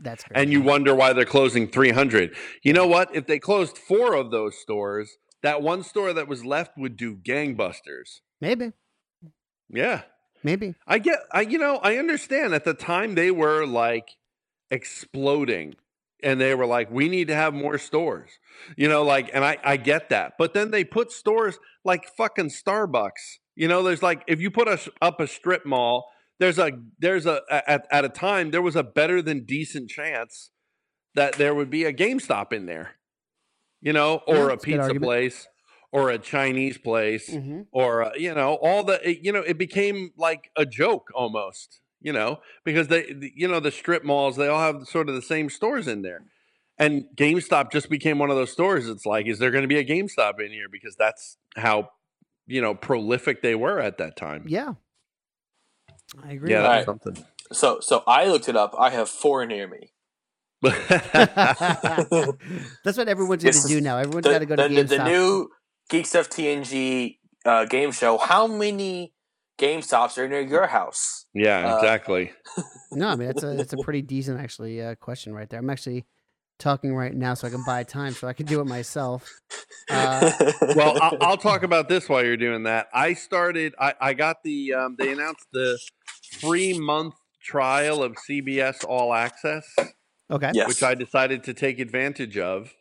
That's 0.00 0.24
and 0.30 0.52
you 0.52 0.62
wonder 0.62 0.94
why 0.94 1.12
they're 1.12 1.24
closing 1.24 1.68
300 1.68 2.34
you 2.62 2.72
know 2.72 2.86
what 2.86 3.14
if 3.14 3.26
they 3.26 3.38
closed 3.38 3.76
four 3.76 4.14
of 4.14 4.30
those 4.30 4.56
stores 4.56 5.16
that 5.42 5.62
one 5.62 5.82
store 5.82 6.12
that 6.12 6.28
was 6.28 6.44
left 6.44 6.76
would 6.76 6.96
do 6.96 7.16
gangbusters 7.16 8.20
maybe, 8.40 8.72
yeah 9.68 10.02
maybe. 10.42 10.74
I 10.86 10.98
get, 10.98 11.20
I 11.32 11.42
you 11.42 11.58
know, 11.58 11.76
I 11.76 11.96
understand. 11.96 12.54
At 12.54 12.64
the 12.64 12.74
time, 12.74 13.14
they 13.14 13.30
were 13.30 13.66
like 13.66 14.16
exploding, 14.70 15.74
and 16.22 16.40
they 16.40 16.54
were 16.54 16.66
like, 16.66 16.90
"We 16.90 17.08
need 17.08 17.28
to 17.28 17.34
have 17.34 17.54
more 17.54 17.78
stores," 17.78 18.30
you 18.76 18.88
know, 18.88 19.02
like, 19.02 19.30
and 19.32 19.44
I, 19.44 19.58
I 19.64 19.76
get 19.76 20.08
that. 20.10 20.34
But 20.38 20.54
then 20.54 20.70
they 20.70 20.84
put 20.84 21.12
stores 21.12 21.58
like 21.84 22.08
fucking 22.16 22.50
Starbucks. 22.50 23.38
You 23.56 23.68
know, 23.68 23.82
there's 23.82 24.02
like 24.02 24.22
if 24.26 24.40
you 24.40 24.50
put 24.50 24.68
us 24.68 24.88
up 25.02 25.20
a 25.20 25.26
strip 25.26 25.66
mall, 25.66 26.10
there's 26.38 26.58
a 26.58 26.72
there's 26.98 27.26
a 27.26 27.42
at 27.50 27.86
at 27.90 28.04
a 28.04 28.08
time 28.08 28.50
there 28.50 28.62
was 28.62 28.76
a 28.76 28.82
better 28.82 29.20
than 29.22 29.44
decent 29.44 29.90
chance 29.90 30.50
that 31.14 31.34
there 31.34 31.54
would 31.54 31.70
be 31.70 31.84
a 31.84 31.92
GameStop 31.92 32.52
in 32.52 32.66
there, 32.66 32.92
you 33.80 33.92
know, 33.92 34.20
or 34.26 34.34
Yeah, 34.36 34.42
a 34.42 34.52
a 34.52 34.56
pizza 34.58 34.94
place, 34.94 35.46
or 35.90 36.10
a 36.10 36.18
Chinese 36.18 36.78
place, 36.78 37.30
Mhm. 37.30 37.66
or 37.72 38.02
uh, 38.04 38.12
you 38.16 38.34
know, 38.34 38.54
all 38.62 38.84
the 38.84 39.00
it- 39.08 39.20
you 39.22 39.32
know, 39.32 39.40
it 39.40 39.58
became 39.58 40.12
like 40.16 40.50
a 40.56 40.64
joke 40.66 41.08
almost, 41.14 41.80
you 42.00 42.12
know, 42.12 42.40
because 42.64 42.88
they, 42.88 43.12
the- 43.12 43.32
you 43.34 43.48
know, 43.48 43.58
the 43.60 43.70
strip 43.72 44.04
malls 44.04 44.36
they 44.36 44.46
all 44.48 44.60
have 44.60 44.86
sort 44.86 45.08
of 45.08 45.14
the 45.14 45.22
same 45.22 45.48
stores 45.50 45.88
in 45.88 46.02
there, 46.02 46.24
and 46.78 47.06
GameStop 47.16 47.72
just 47.72 47.88
became 47.90 48.18
one 48.18 48.30
of 48.30 48.36
those 48.36 48.52
stores. 48.52 48.88
It's 48.88 49.06
like, 49.06 49.26
is 49.26 49.38
there 49.40 49.50
going 49.50 49.62
to 49.62 49.68
be 49.68 49.78
a 49.78 49.84
GameStop 49.84 50.38
in 50.44 50.52
here? 50.52 50.68
Because 50.70 50.94
that's 50.96 51.38
how 51.56 51.90
you 52.46 52.60
know 52.60 52.74
prolific 52.74 53.42
they 53.42 53.54
were 53.56 53.80
at 53.80 53.98
that 53.98 54.16
time. 54.16 54.44
Yeah. 54.46 54.74
I 56.22 56.32
agree. 56.32 56.50
Yeah, 56.50 56.62
with 56.62 56.86
that's 56.86 56.88
Alright. 56.88 57.02
something. 57.04 57.24
So 57.52 57.80
so 57.80 58.02
I 58.06 58.26
looked 58.26 58.48
it 58.48 58.56
up. 58.56 58.74
I 58.78 58.90
have 58.90 59.08
four 59.08 59.46
near 59.46 59.66
me. 59.68 59.92
That's 60.62 60.88
what 62.98 63.08
everyone's 63.08 63.42
going 63.44 63.52
This 63.52 63.62
to 63.62 63.68
do 63.68 63.80
now. 63.80 63.98
Everyone's 63.98 64.24
The, 64.24 64.30
got 64.32 64.38
to 64.40 64.46
go 64.46 64.56
to 64.56 64.68
the, 64.68 64.68
the, 64.68 64.82
GameStop. 64.82 64.88
the 64.88 65.04
new 65.04 65.48
Geek 65.90 66.06
Stuff 66.06 66.28
TNG 66.30 67.18
uh, 67.44 67.64
game 67.66 67.92
show. 67.92 68.18
How 68.18 68.46
many 68.46 69.12
GameStops 69.58 70.18
are 70.18 70.28
near 70.28 70.40
your 70.40 70.66
house? 70.66 71.26
yeah, 71.34 71.74
Uh, 71.74 71.78
exactly. 71.78 72.32
No, 72.90 73.08
I 73.08 73.16
mean 73.16 73.28
that's 73.28 73.42
a 73.42 73.54
that's 73.54 73.74
a 73.74 73.76
pretty 73.76 74.00
decent 74.00 74.40
actually 74.40 74.82
uh, 74.82 74.94
question 74.94 75.34
right 75.34 75.46
there. 75.50 75.60
I'm 75.60 75.68
actually 75.68 76.06
talking 76.58 76.94
right 76.94 77.14
now 77.14 77.34
so 77.34 77.46
I 77.46 77.50
can 77.50 77.62
buy 77.66 77.82
time 77.82 78.14
so 78.14 78.26
I 78.26 78.32
can 78.32 78.46
do 78.46 78.62
it 78.62 78.66
myself. 78.66 79.30
Uh, 79.90 80.32
well, 80.74 80.96
I'll, 81.02 81.18
I'll 81.20 81.36
talk 81.36 81.64
about 81.64 81.90
this 81.90 82.08
while 82.08 82.24
you're 82.24 82.38
doing 82.38 82.62
that. 82.62 82.86
I 82.94 83.12
started. 83.12 83.74
I, 83.78 83.92
I 84.00 84.14
got 84.14 84.42
the. 84.42 84.72
Um, 84.72 84.96
they 84.98 85.12
announced 85.12 85.48
the 85.52 85.78
free 86.40 86.78
month 86.78 87.14
trial 87.42 88.02
of 88.02 88.16
CBS 88.28 88.84
All 88.84 89.14
Access, 89.14 89.66
Okay. 90.30 90.50
yes. 90.54 90.68
which 90.68 90.82
I 90.82 90.94
decided 90.94 91.44
to 91.44 91.54
take 91.54 91.78
advantage 91.78 92.36
of, 92.38 92.72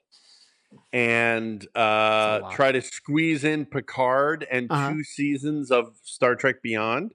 and 0.94 1.66
uh, 1.76 2.52
try 2.52 2.72
to 2.72 2.82
squeeze 2.82 3.44
in 3.44 3.66
Picard 3.66 4.46
and 4.52 4.68
Uh-huh. 4.72 4.92
two 4.94 5.04
seasons 5.04 5.72
of 5.72 5.94
Star 6.04 6.36
Trek 6.36 6.62
Beyond. 6.62 7.12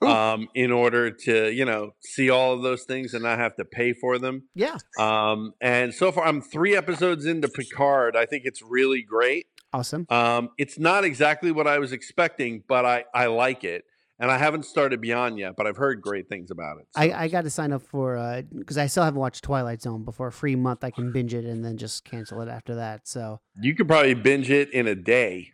Um, 0.00 0.48
in 0.54 0.70
order 0.70 1.10
to 1.10 1.50
you 1.50 1.64
know 1.64 1.90
see 1.98 2.30
all 2.30 2.52
of 2.52 2.62
those 2.62 2.84
things 2.84 3.14
and 3.14 3.24
not 3.24 3.40
have 3.40 3.56
to 3.56 3.64
pay 3.64 3.92
for 3.92 4.16
them, 4.16 4.44
Yeah. 4.54 4.76
um, 4.96 5.54
and 5.60 5.92
so 5.92 6.12
far 6.12 6.24
I'm 6.24 6.40
three 6.40 6.76
episodes 6.76 7.26
into 7.26 7.48
Picard. 7.48 8.14
I 8.16 8.24
think 8.24 8.44
it's 8.44 8.62
really 8.62 9.02
great. 9.02 9.46
Awesome. 9.72 10.06
Um, 10.08 10.50
it's 10.56 10.78
not 10.78 11.02
exactly 11.04 11.50
what 11.50 11.66
I 11.66 11.80
was 11.80 11.90
expecting, 11.90 12.62
but 12.68 12.84
I, 12.86 13.06
I 13.12 13.26
like 13.26 13.64
it. 13.64 13.86
And 14.20 14.30
I 14.32 14.38
haven't 14.38 14.64
started 14.64 15.00
Beyond 15.00 15.38
yet, 15.38 15.54
but 15.56 15.66
I've 15.68 15.76
heard 15.76 16.00
great 16.02 16.28
things 16.28 16.50
about 16.50 16.78
it. 16.80 16.86
so- 16.90 17.00
I, 17.00 17.24
I 17.24 17.28
got 17.28 17.42
to 17.44 17.50
sign 17.50 17.72
up 17.72 17.82
for 17.82 18.16
uh 18.16 18.42
because 18.52 18.76
I 18.76 18.86
still 18.86 19.04
haven't 19.04 19.20
watched 19.20 19.44
Twilight 19.44 19.80
Zone 19.80 20.04
before 20.04 20.26
a 20.28 20.32
free 20.32 20.56
month. 20.56 20.82
I 20.82 20.90
can 20.90 21.12
binge 21.12 21.34
it 21.34 21.44
and 21.44 21.64
then 21.64 21.76
just 21.76 22.04
cancel 22.04 22.40
it 22.40 22.48
after 22.48 22.74
that. 22.76 23.06
So 23.06 23.40
you 23.60 23.74
could 23.74 23.86
probably 23.86 24.14
binge 24.14 24.50
it 24.50 24.70
in 24.72 24.86
a 24.88 24.94
day. 24.96 25.52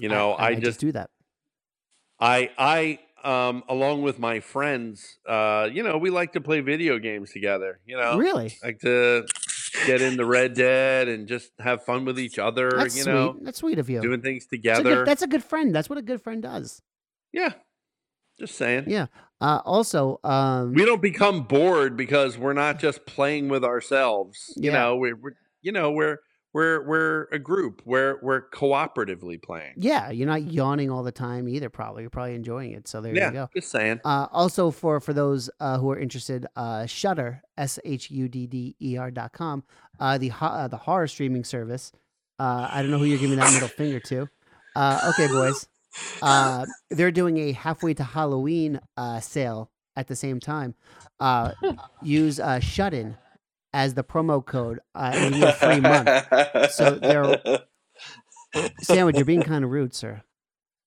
You 0.00 0.08
know, 0.08 0.34
I, 0.36 0.54
might 0.54 0.62
just 0.64 0.80
do 0.80 0.90
that. 0.92 1.10
I 2.18 2.50
I 2.58 2.98
um 3.22 3.62
along 3.68 4.02
with 4.02 4.18
my 4.18 4.40
friends, 4.40 5.18
uh, 5.28 5.68
you 5.72 5.82
know, 5.82 5.98
we 5.98 6.10
like 6.10 6.32
to 6.32 6.40
play 6.40 6.60
video 6.60 6.98
games 6.98 7.30
together. 7.32 7.80
You 7.86 7.96
know, 7.98 8.16
Really? 8.18 8.52
like 8.64 8.80
to 8.80 9.26
get 9.86 10.00
into 10.02 10.24
Red 10.24 10.54
Dead 10.54 11.06
and 11.08 11.28
just 11.28 11.52
have 11.60 11.84
fun 11.84 12.04
with 12.04 12.18
each 12.18 12.38
other. 12.38 12.70
That's 12.76 12.96
you 12.96 13.02
sweet. 13.04 13.12
know, 13.12 13.36
That's 13.42 13.58
sweet 13.58 13.78
of 13.78 13.88
you. 13.88 14.00
doing 14.00 14.22
things 14.22 14.44
That's 14.46 14.52
a, 14.52 14.56
together. 14.56 14.96
good, 14.96 15.06
that's 15.06 15.22
a 15.22 15.26
good 15.28 15.44
friend. 15.44 15.74
That's 15.74 15.88
what 15.88 15.98
a 15.98 16.02
good 16.02 16.20
friend 16.22 16.42
does. 16.42 16.82
Yeah, 17.32 17.52
just 18.38 18.56
saying. 18.56 18.84
Yeah. 18.88 19.06
Uh, 19.40 19.60
also, 19.64 20.20
um, 20.24 20.74
we 20.74 20.84
don't 20.84 21.00
become 21.00 21.42
bored 21.44 21.96
because 21.96 22.36
we're 22.36 22.52
not 22.52 22.78
just 22.78 23.06
playing 23.06 23.48
with 23.48 23.64
ourselves. 23.64 24.52
You 24.56 24.70
Yeah. 24.70 24.78
know, 24.78 24.96
we're, 24.96 25.16
we're 25.16 25.32
you 25.62 25.72
know 25.72 25.90
we're 25.92 26.18
we're 26.52 26.86
we're 26.86 27.22
a 27.32 27.38
group. 27.38 27.80
We're 27.86 28.18
we're 28.22 28.50
cooperatively 28.50 29.40
playing. 29.42 29.74
yeah, 29.76 30.10
you're 30.10 30.26
not 30.26 30.42
yawning 30.50 30.90
all 30.90 31.02
the 31.04 31.12
time 31.12 31.48
either. 31.48 31.70
Probably 31.70 32.02
you're 32.02 32.10
probably 32.10 32.34
enjoying 32.34 32.72
it. 32.72 32.88
So 32.88 33.00
there 33.00 33.14
yeah, 33.14 33.28
you 33.28 33.32
go. 33.32 33.48
just 33.54 33.70
saying. 33.70 34.00
Uh, 34.04 34.26
also, 34.32 34.70
for 34.72 34.98
for 35.00 35.12
those 35.12 35.48
uh, 35.60 35.78
who 35.78 35.90
are 35.92 35.98
interested, 35.98 36.46
uh, 36.56 36.86
Shudder 36.86 37.42
S 37.56 37.78
H 37.84 38.10
U 38.10 38.28
D 38.28 38.46
D 38.48 38.74
E 38.82 38.96
R 38.98 39.10
dot 39.12 39.32
com, 39.32 39.62
uh, 40.00 40.18
the 40.18 40.32
uh, 40.40 40.66
the 40.68 40.76
horror 40.78 41.06
streaming 41.06 41.44
service. 41.44 41.92
Uh, 42.38 42.68
I 42.70 42.82
don't 42.82 42.90
know 42.90 42.98
who 42.98 43.04
you're 43.04 43.18
giving 43.18 43.38
that 43.38 43.52
middle 43.52 43.68
finger 43.68 44.00
to. 44.00 44.28
Uh, 44.74 45.12
okay, 45.14 45.28
boys. 45.28 45.68
Uh, 46.22 46.66
they're 46.90 47.10
doing 47.10 47.38
a 47.38 47.52
halfway 47.52 47.94
to 47.94 48.04
Halloween 48.04 48.80
uh, 48.96 49.20
sale 49.20 49.70
at 49.96 50.06
the 50.08 50.16
same 50.16 50.38
time. 50.40 50.74
Uh, 51.18 51.52
use 52.02 52.38
uh, 52.40 52.60
Shut 52.60 52.94
In 52.94 53.16
as 53.72 53.94
the 53.94 54.02
promo 54.04 54.44
code, 54.44 54.80
uh, 54.94 55.12
and 55.14 55.34
you 55.34 55.40
get 55.42 55.50
a 55.50 55.52
free 55.52 55.80
month. 55.80 56.72
So 56.72 56.90
they're- 56.96 57.60
Sandwich, 58.82 59.16
you're 59.16 59.24
being 59.24 59.42
kind 59.42 59.64
of 59.64 59.70
rude, 59.70 59.94
sir. 59.94 60.22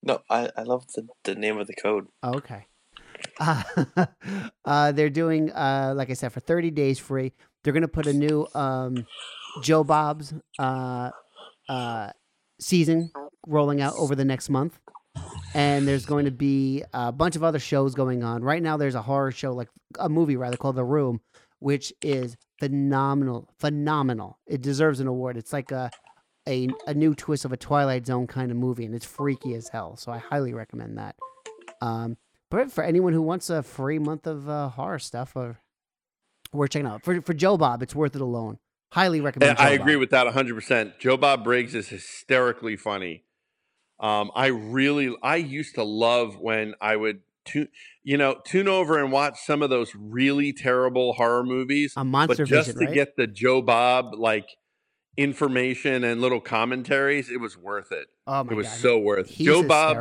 no, 0.02 0.20
I, 0.28 0.50
I 0.56 0.62
love 0.64 0.86
the, 0.94 1.06
the 1.24 1.34
name 1.34 1.58
of 1.58 1.66
the 1.66 1.74
code. 1.74 2.08
Oh, 2.22 2.34
okay. 2.36 2.66
Uh, 3.40 3.62
uh, 4.66 4.92
they're 4.92 5.08
doing, 5.10 5.50
uh, 5.52 5.94
like 5.96 6.10
I 6.10 6.12
said, 6.12 6.32
for 6.32 6.40
30 6.40 6.70
days 6.72 6.98
free. 6.98 7.32
They're 7.62 7.72
going 7.72 7.82
to 7.82 7.88
put 7.88 8.06
a 8.06 8.12
new 8.12 8.46
um, 8.54 9.06
Joe 9.62 9.82
Bob's 9.82 10.34
uh, 10.58 11.10
uh, 11.68 12.10
season 12.60 13.10
rolling 13.46 13.80
out 13.80 13.94
over 13.96 14.14
the 14.14 14.24
next 14.26 14.50
month. 14.50 14.78
And 15.54 15.86
there's 15.86 16.04
going 16.04 16.24
to 16.24 16.30
be 16.32 16.82
a 16.92 17.12
bunch 17.12 17.36
of 17.36 17.44
other 17.44 17.58
shows 17.60 17.94
going 17.94 18.24
on. 18.24 18.42
Right 18.42 18.62
now, 18.62 18.76
there's 18.76 18.96
a 18.96 19.02
horror 19.02 19.30
show, 19.30 19.52
like 19.52 19.68
a 19.98 20.08
movie 20.08 20.36
rather, 20.36 20.56
called 20.56 20.76
The 20.76 20.84
Room, 20.84 21.20
which 21.60 21.92
is 22.02 22.36
phenomenal. 22.58 23.48
Phenomenal. 23.58 24.38
It 24.46 24.62
deserves 24.62 25.00
an 25.00 25.06
award. 25.06 25.36
It's 25.36 25.52
like 25.52 25.70
a, 25.70 25.90
a, 26.48 26.68
a 26.86 26.94
new 26.94 27.14
twist 27.14 27.44
of 27.44 27.52
a 27.52 27.56
Twilight 27.56 28.06
Zone 28.06 28.26
kind 28.26 28.50
of 28.50 28.56
movie, 28.56 28.84
and 28.84 28.94
it's 28.94 29.06
freaky 29.06 29.54
as 29.54 29.68
hell. 29.68 29.96
So 29.96 30.10
I 30.10 30.18
highly 30.18 30.52
recommend 30.52 30.98
that. 30.98 31.14
Um, 31.80 32.16
but 32.50 32.72
for 32.72 32.82
anyone 32.84 33.12
who 33.12 33.22
wants 33.22 33.48
a 33.50 33.62
free 33.62 33.98
month 33.98 34.26
of 34.26 34.48
uh, 34.48 34.68
horror 34.70 34.98
stuff, 34.98 35.36
or 35.36 35.58
we're 36.52 36.66
checking 36.68 36.86
out 36.86 37.04
for 37.04 37.20
for 37.22 37.34
Joe 37.34 37.56
Bob, 37.56 37.82
it's 37.82 37.94
worth 37.94 38.14
it 38.14 38.20
alone. 38.20 38.58
Highly 38.92 39.20
recommend. 39.20 39.58
I 39.58 39.76
Joe 39.76 39.82
agree 39.82 39.94
Bob. 39.94 40.00
with 40.00 40.10
that 40.10 40.26
100%. 40.28 40.98
Joe 41.00 41.16
Bob 41.16 41.42
Briggs 41.42 41.74
is 41.74 41.88
hysterically 41.88 42.76
funny. 42.76 43.23
Um, 44.04 44.30
I 44.34 44.48
really, 44.48 45.16
I 45.22 45.36
used 45.36 45.76
to 45.76 45.82
love 45.82 46.36
when 46.38 46.74
I 46.78 46.94
would 46.94 47.20
tune, 47.46 47.68
you 48.02 48.18
know, 48.18 48.36
tune 48.44 48.68
over 48.68 49.02
and 49.02 49.10
watch 49.10 49.38
some 49.46 49.62
of 49.62 49.70
those 49.70 49.94
really 49.94 50.52
terrible 50.52 51.14
horror 51.14 51.42
movies, 51.42 51.94
but 51.96 52.04
Monster 52.04 52.44
just 52.44 52.66
Vision, 52.68 52.80
to 52.80 52.84
right? 52.86 52.94
get 52.94 53.16
the 53.16 53.26
Joe 53.26 53.62
Bob 53.62 54.14
like 54.14 54.46
information 55.16 56.04
and 56.04 56.20
little 56.20 56.40
commentaries, 56.40 57.30
it 57.30 57.40
was 57.40 57.56
worth 57.56 57.92
it. 57.92 58.08
oh 58.26 58.44
my 58.44 58.52
it 58.52 58.54
was 58.54 58.66
god, 58.68 58.76
so 58.76 58.98
worth. 58.98 59.28
he's 59.30 59.46
Joe 59.46 59.62
Bob, 59.62 59.96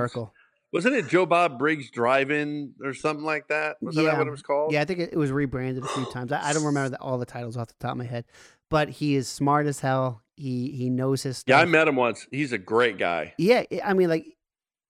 wasn't 0.72 0.96
it 0.96 1.08
Joe 1.08 1.26
Bob 1.26 1.60
Briggs 1.60 1.92
Drive-In 1.92 2.74
or 2.84 2.94
something 2.94 3.24
like 3.26 3.48
that? 3.50 3.78
Wasn't 3.82 4.06
that 4.06 4.12
Yeah. 4.14 4.18
what 4.18 4.28
it 4.28 4.32
was 4.32 4.42
called? 4.42 4.74
Yeah, 4.74 4.82
I 4.82 4.86
think 4.86 5.00
it, 5.00 5.14
it 5.14 5.18
was 5.18 5.32
rebranded 5.32 5.84
a 5.84 5.88
few 5.88 6.06
times. 6.06 6.32
I, 6.32 6.50
I 6.50 6.54
don't 6.54 6.64
remember 6.64 6.90
the, 6.90 7.00
all 7.00 7.18
the 7.20 7.26
titles 7.26 7.58
off 7.58 7.68
the 7.68 7.76
top 7.80 7.92
of 7.92 7.98
my 8.00 8.06
head, 8.06 8.26
but 8.74 8.90
he 8.90 9.14
is 9.14 9.28
smart 9.28 9.68
as 9.68 9.82
hell. 9.82 10.24
He 10.36 10.72
he 10.72 10.90
knows 10.90 11.22
his 11.22 11.38
stuff. 11.38 11.54
Yeah, 11.54 11.60
I 11.62 11.66
met 11.66 11.88
him 11.88 11.96
once. 11.96 12.26
He's 12.32 12.52
a 12.52 12.58
great 12.58 12.98
guy. 12.98 13.36
Yeah, 13.38 13.62
I- 13.86 13.94
mean, 13.94 14.10
like 14.10 14.26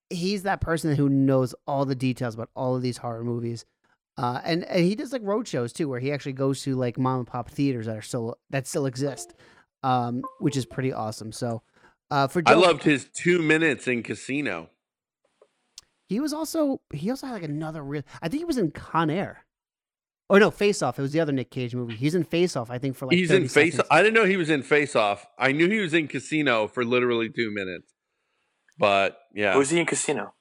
he's 0.09 0.43
that 0.43 0.61
person 0.61 0.95
who 0.95 1.09
knows 1.09 1.53
all 1.67 1.83
the 1.83 1.93
details 1.93 2.33
about 2.33 2.49
all 2.55 2.77
of 2.77 2.81
these 2.81 2.97
horror 2.97 3.25
movies. 3.25 3.65
Uh, 4.17 4.39
and, 4.45 4.63
and 4.65 4.85
he 4.85 4.95
does 4.95 5.11
like 5.11 5.21
road 5.23 5.49
shows 5.49 5.73
too, 5.73 5.89
where 5.89 5.99
he 5.99 6.13
actually 6.13 6.31
goes 6.31 6.61
to 6.61 6.75
like 6.75 6.97
mom 6.97 7.19
and 7.19 7.27
pop 7.27 7.49
theaters 7.49 7.87
that 7.87 7.97
are 7.97 8.01
still 8.01 8.37
that 8.51 8.65
still 8.67 8.85
exist, 8.85 9.33
um, 9.83 10.23
which 10.39 10.55
is 10.55 10.65
pretty 10.65 10.93
awesome. 10.93 11.33
So, 11.33 11.61
uh, 12.09 12.27
for 12.29 12.41
Joe, 12.41 12.53
I 12.53 12.55
loved 12.55 12.83
his 12.83 13.09
two 13.13 13.39
minutes 13.39 13.85
in 13.85 14.01
Casino. 14.01 14.69
he 16.07 16.21
was 16.21 16.31
also 16.31 16.79
he 16.93 17.09
also 17.09 17.27
had 17.27 17.33
like 17.33 17.43
another 17.43 17.83
real. 17.83 18.03
I 18.21 18.29
think 18.29 18.39
he 18.39 18.45
was 18.45 18.57
in 18.57 18.71
Con 18.71 19.09
Air. 19.09 19.43
Oh 20.33 20.39
no, 20.39 20.49
Face 20.49 20.81
Off. 20.81 20.97
It 20.97 21.03
was 21.03 21.11
the 21.13 21.19
other 21.19 21.31
Nick 21.31 21.51
Cage 21.51 21.75
movie. 21.75 21.93
He's 21.95 22.15
in 22.15 22.23
Face 22.23 22.55
Off. 22.55 22.71
I 22.71 22.79
think 22.79 22.95
for 22.97 23.05
like 23.05 23.15
He's 23.15 23.29
30 23.29 23.43
in 23.43 23.49
Face. 23.49 23.73
seconds. 23.75 23.87
I 23.91 24.01
didn't 24.01 24.15
know 24.15 24.25
he 24.25 24.35
was 24.35 24.49
in 24.49 24.63
Face 24.63 24.95
Off. 24.95 25.27
I 25.37 25.51
knew 25.51 25.69
he 25.69 25.79
was 25.79 25.93
in 25.93 26.07
Casino 26.07 26.67
for 26.67 26.83
literally 26.83 27.29
two 27.29 27.53
minutes. 27.53 27.93
But 28.79 29.17
yeah, 29.35 29.55
Was 29.55 29.69
he 29.69 29.79
in 29.79 29.85
Casino? 29.85 30.33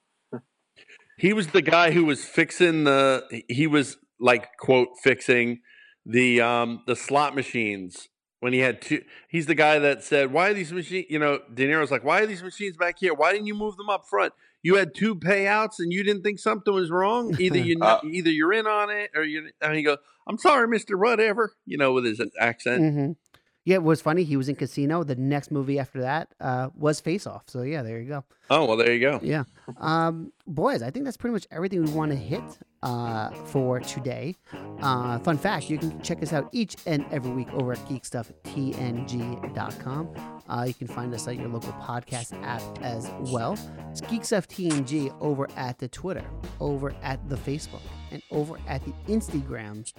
he 1.18 1.34
was 1.34 1.48
the 1.48 1.60
guy 1.60 1.90
who 1.90 2.06
was 2.06 2.24
fixing 2.24 2.84
the. 2.84 3.44
He 3.48 3.66
was 3.66 3.98
like 4.18 4.56
quote 4.58 4.88
fixing 5.02 5.60
the 6.06 6.40
um 6.40 6.82
the 6.86 6.96
slot 6.96 7.34
machines 7.34 8.08
when 8.40 8.54
he 8.54 8.60
had 8.60 8.80
two. 8.80 9.02
He's 9.28 9.44
the 9.44 9.54
guy 9.54 9.78
that 9.78 10.02
said, 10.02 10.32
"Why 10.32 10.48
are 10.48 10.54
these 10.54 10.72
machines?" 10.72 11.04
You 11.10 11.18
know, 11.18 11.40
De 11.52 11.66
Niro's 11.68 11.90
like, 11.90 12.02
"Why 12.02 12.22
are 12.22 12.26
these 12.26 12.42
machines 12.42 12.78
back 12.78 12.96
here? 12.98 13.12
Why 13.12 13.32
didn't 13.32 13.46
you 13.46 13.54
move 13.54 13.76
them 13.76 13.90
up 13.90 14.06
front? 14.08 14.32
You 14.62 14.76
had 14.76 14.94
two 14.94 15.14
payouts 15.16 15.80
and 15.80 15.92
you 15.92 16.04
didn't 16.04 16.22
think 16.22 16.38
something 16.38 16.72
was 16.72 16.90
wrong. 16.90 17.34
Either 17.40 17.58
you 17.68 17.78
Uh. 17.80 18.00
either 18.04 18.30
you're 18.30 18.52
in 18.52 18.66
on 18.66 18.90
it 18.90 19.10
or 19.14 19.24
you." 19.24 19.50
And 19.60 19.74
he 19.76 19.82
goes, 19.82 19.98
"I'm 20.26 20.38
sorry, 20.38 20.68
Mister 20.68 20.96
Whatever." 20.96 21.52
You 21.66 21.78
know, 21.78 21.92
with 21.92 22.04
his 22.04 22.20
accent. 22.38 22.82
Mhm. 22.82 23.16
Yeah, 23.64 23.76
it 23.76 23.82
was 23.82 24.00
funny. 24.00 24.24
He 24.24 24.36
was 24.36 24.48
in 24.48 24.56
Casino. 24.56 25.04
The 25.04 25.14
next 25.14 25.52
movie 25.52 25.78
after 25.78 26.00
that 26.00 26.28
uh, 26.40 26.70
was 26.76 27.00
Face 27.00 27.26
Off. 27.26 27.44
So 27.46 27.62
yeah, 27.62 27.82
there 27.82 28.00
you 28.00 28.08
go. 28.08 28.24
Oh 28.50 28.64
well, 28.64 28.76
there 28.76 28.92
you 28.92 29.00
go. 29.00 29.20
Yeah. 29.22 29.44
Um, 29.78 30.32
boys, 30.46 30.82
I 30.82 30.90
think 30.90 31.04
that's 31.04 31.16
pretty 31.16 31.32
much 31.32 31.46
everything 31.50 31.84
we 31.84 31.90
want 31.92 32.10
to 32.10 32.16
hit 32.16 32.42
uh, 32.82 33.30
for 33.46 33.78
today. 33.80 34.34
Uh, 34.80 35.18
fun 35.20 35.38
fact 35.38 35.70
you 35.70 35.78
can 35.78 36.00
check 36.02 36.20
us 36.22 36.32
out 36.32 36.48
each 36.52 36.76
and 36.86 37.04
every 37.12 37.30
week 37.30 37.48
over 37.52 37.72
at 37.72 37.78
geekstufftng.com. 37.86 40.42
Uh, 40.48 40.64
you 40.66 40.74
can 40.74 40.88
find 40.88 41.14
us 41.14 41.28
at 41.28 41.36
your 41.36 41.48
local 41.48 41.72
podcast 41.74 42.32
app 42.42 42.60
as 42.82 43.08
well. 43.32 43.56
It's 43.90 44.00
Geek 44.00 44.24
Stuff 44.24 44.48
TNG 44.48 45.14
over 45.20 45.48
at 45.56 45.78
the 45.78 45.86
Twitter, 45.88 46.24
over 46.60 46.92
at 47.02 47.28
the 47.28 47.36
Facebook, 47.36 47.82
and 48.10 48.20
over 48.32 48.58
at 48.66 48.84
the 48.84 48.92
Instagram 49.08 49.90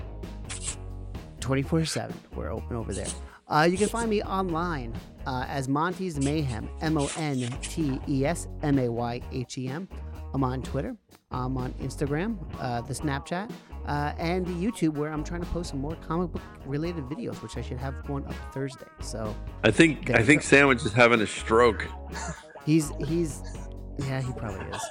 24 1.44 1.84
7. 1.86 2.16
We're 2.36 2.52
open 2.52 2.78
over 2.78 2.94
there. 2.94 3.08
Uh, 3.50 3.68
you 3.70 3.78
can 3.78 3.90
find 3.90 4.10
me 4.10 4.24
online 4.24 4.94
uh, 5.28 5.46
as 5.50 5.68
Monte's 5.68 6.18
Mayhem, 6.18 6.70
M 6.82 6.98
O 6.98 7.10
N 7.18 7.38
T 7.62 8.00
E 8.08 8.26
S 8.26 8.48
M 8.64 8.80
A 8.80 8.90
Y 8.90 9.22
H 9.34 9.58
E 9.58 9.68
M. 9.68 9.88
I'm 10.34 10.44
on 10.44 10.64
Twitter. 10.64 10.96
I'm 11.32 11.58
on 11.58 11.74
Instagram, 11.74 12.38
uh, 12.60 12.82
the 12.82 12.94
Snapchat, 12.94 13.52
uh, 13.88 14.14
and 14.18 14.46
the 14.46 14.52
YouTube, 14.52 14.94
where 14.94 15.12
I'm 15.12 15.24
trying 15.24 15.42
to 15.42 15.48
post 15.48 15.72
some 15.72 15.82
more 15.82 15.96
comic 16.08 16.32
book 16.32 16.42
related 16.66 17.04
videos, 17.06 17.42
which 17.42 17.58
I 17.58 17.62
should 17.62 17.78
have 17.78 18.08
one 18.08 18.26
up 18.26 18.36
Thursday. 18.54 18.86
So 19.02 19.36
I 19.64 19.72
think 19.72 20.12
I 20.12 20.24
think 20.24 20.42
go. 20.42 20.48
Sandwich 20.48 20.86
is 20.86 20.94
having 20.94 21.20
a 21.22 21.28
stroke. 21.28 21.86
he's 22.66 22.92
he's 23.06 23.44
yeah, 24.00 24.22
he 24.22 24.32
probably 24.34 24.66
is. 24.68 24.82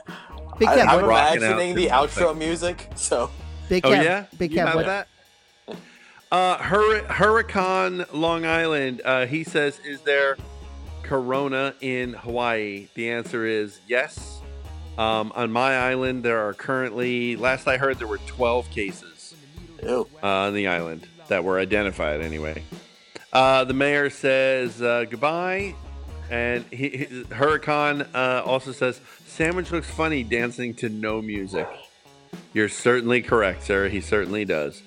Big 0.58 0.68
I, 0.68 0.78
Kev, 0.78 0.88
I'm 0.88 0.96
what, 0.96 1.04
rocking 1.06 1.44
out 1.44 1.52
imagining 1.52 1.74
the 1.76 1.86
the 1.86 1.90
outro 1.90 2.36
music. 2.36 2.90
So 2.94 3.30
Big 3.70 3.86
Oh 3.86 3.90
yeah, 3.90 4.26
Big 4.36 4.52
you 4.52 4.58
Kev, 4.58 4.66
have 4.66 4.74
what, 4.74 4.86
that? 4.86 5.08
Uh, 6.32 6.56
Hur- 6.56 7.02
Huracan 7.02 8.10
Long 8.14 8.46
Island. 8.46 9.02
Uh, 9.04 9.26
he 9.26 9.44
says, 9.44 9.78
"Is 9.84 10.00
there 10.00 10.38
Corona 11.02 11.74
in 11.82 12.14
Hawaii?" 12.14 12.88
The 12.94 13.10
answer 13.10 13.44
is 13.44 13.80
yes. 13.86 14.40
Um, 14.96 15.30
on 15.34 15.52
my 15.52 15.76
island, 15.76 16.22
there 16.22 16.40
are 16.48 16.54
currently. 16.54 17.36
Last 17.36 17.68
I 17.68 17.76
heard, 17.76 17.98
there 17.98 18.08
were 18.08 18.16
12 18.26 18.70
cases 18.70 19.34
uh, 19.86 20.04
on 20.22 20.54
the 20.54 20.68
island 20.68 21.06
that 21.28 21.44
were 21.44 21.58
identified. 21.58 22.22
Anyway, 22.22 22.62
uh, 23.34 23.64
the 23.64 23.74
mayor 23.74 24.08
says 24.08 24.80
uh, 24.80 25.04
goodbye, 25.10 25.74
and 26.30 26.64
he, 26.70 26.88
he, 26.88 27.04
Huracan 27.24 28.06
uh, 28.14 28.42
also 28.46 28.72
says, 28.72 29.02
"Sandwich 29.26 29.70
looks 29.70 29.90
funny 29.90 30.22
dancing 30.22 30.72
to 30.76 30.88
no 30.88 31.20
music." 31.20 31.68
You're 32.54 32.70
certainly 32.70 33.20
correct, 33.20 33.64
sir. 33.64 33.90
He 33.90 34.00
certainly 34.00 34.46
does. 34.46 34.82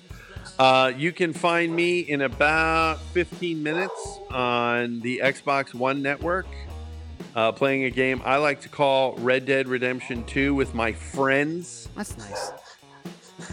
Uh, 0.58 0.90
you 0.96 1.12
can 1.12 1.32
find 1.32 1.74
me 1.74 2.00
in 2.00 2.22
about 2.22 2.98
15 3.12 3.62
minutes 3.62 4.18
on 4.30 5.00
the 5.00 5.20
Xbox 5.22 5.74
One 5.74 6.00
network 6.00 6.46
uh, 7.34 7.52
playing 7.52 7.84
a 7.84 7.90
game 7.90 8.22
I 8.24 8.38
like 8.38 8.62
to 8.62 8.68
call 8.70 9.14
Red 9.16 9.44
Dead 9.44 9.68
Redemption 9.68 10.24
2 10.24 10.54
with 10.54 10.74
my 10.74 10.92
friends 10.92 11.88
That's 11.94 12.16
nice. 12.16 12.52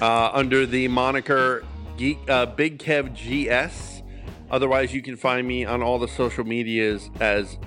uh, 0.02 0.32
under 0.34 0.66
the 0.66 0.88
moniker 0.88 1.66
Geek 1.98 2.18
uh, 2.30 2.46
Big 2.46 2.80
Kev 2.80 3.14
GS. 3.14 4.02
Otherwise, 4.50 4.94
you 4.94 5.02
can 5.02 5.18
find 5.18 5.46
me 5.48 5.66
on 5.66 5.84
all 5.84 6.00
the 6.00 6.08
social 6.08 6.44
medias 6.44 7.10
as 7.20 7.58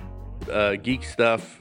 uh, 0.51 0.75
Geek 0.75 1.03
Stuff. 1.03 1.59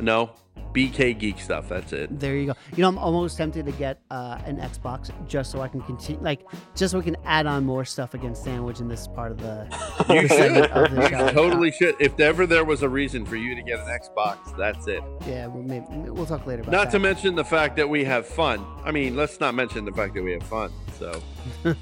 No, 0.00 0.32
BK 0.74 1.18
Geek 1.18 1.38
Stuff. 1.40 1.68
That's 1.68 1.92
it. 1.92 2.18
There 2.20 2.36
you 2.36 2.46
go. 2.46 2.54
You 2.76 2.82
know, 2.82 2.88
I'm 2.88 2.98
almost 2.98 3.36
tempted 3.36 3.66
to 3.66 3.72
get 3.72 4.00
uh, 4.10 4.38
an 4.44 4.58
Xbox 4.58 5.10
just 5.28 5.50
so 5.50 5.60
I 5.60 5.68
can 5.68 5.80
continue, 5.82 6.20
like, 6.22 6.40
just 6.76 6.92
so 6.92 6.98
we 6.98 7.04
can 7.04 7.16
add 7.24 7.46
on 7.46 7.64
more 7.64 7.84
stuff 7.84 8.14
against 8.14 8.44
Sandwich 8.44 8.80
in 8.80 8.88
this 8.88 9.08
part 9.08 9.32
of 9.32 9.38
the, 9.38 9.66
You 10.08 10.28
the 10.28 10.70
of 10.72 10.88
should. 10.88 10.96
the 10.96 11.02
You 11.02 11.08
show. 11.08 11.30
totally 11.32 11.72
should. 11.72 11.94
If 12.00 12.18
ever 12.20 12.46
there 12.46 12.64
was 12.64 12.82
a 12.82 12.88
reason 12.88 13.24
for 13.26 13.36
you 13.36 13.54
to 13.54 13.62
get 13.62 13.80
an 13.80 13.86
Xbox, 13.86 14.56
that's 14.56 14.86
it. 14.86 15.02
Yeah, 15.26 15.46
we'll, 15.48 15.62
maybe, 15.62 15.84
we'll 16.10 16.26
talk 16.26 16.46
later 16.46 16.62
about 16.62 16.72
Not 16.72 16.84
that. 16.86 16.92
to 16.92 16.98
mention 16.98 17.34
the 17.34 17.44
fact 17.44 17.76
that 17.76 17.88
we 17.88 18.04
have 18.04 18.26
fun. 18.26 18.64
I 18.84 18.90
mean, 18.92 19.16
let's 19.16 19.40
not 19.40 19.54
mention 19.54 19.84
the 19.84 19.92
fact 19.92 20.14
that 20.14 20.22
we 20.22 20.32
have 20.32 20.42
fun. 20.44 20.70
So, 20.98 21.20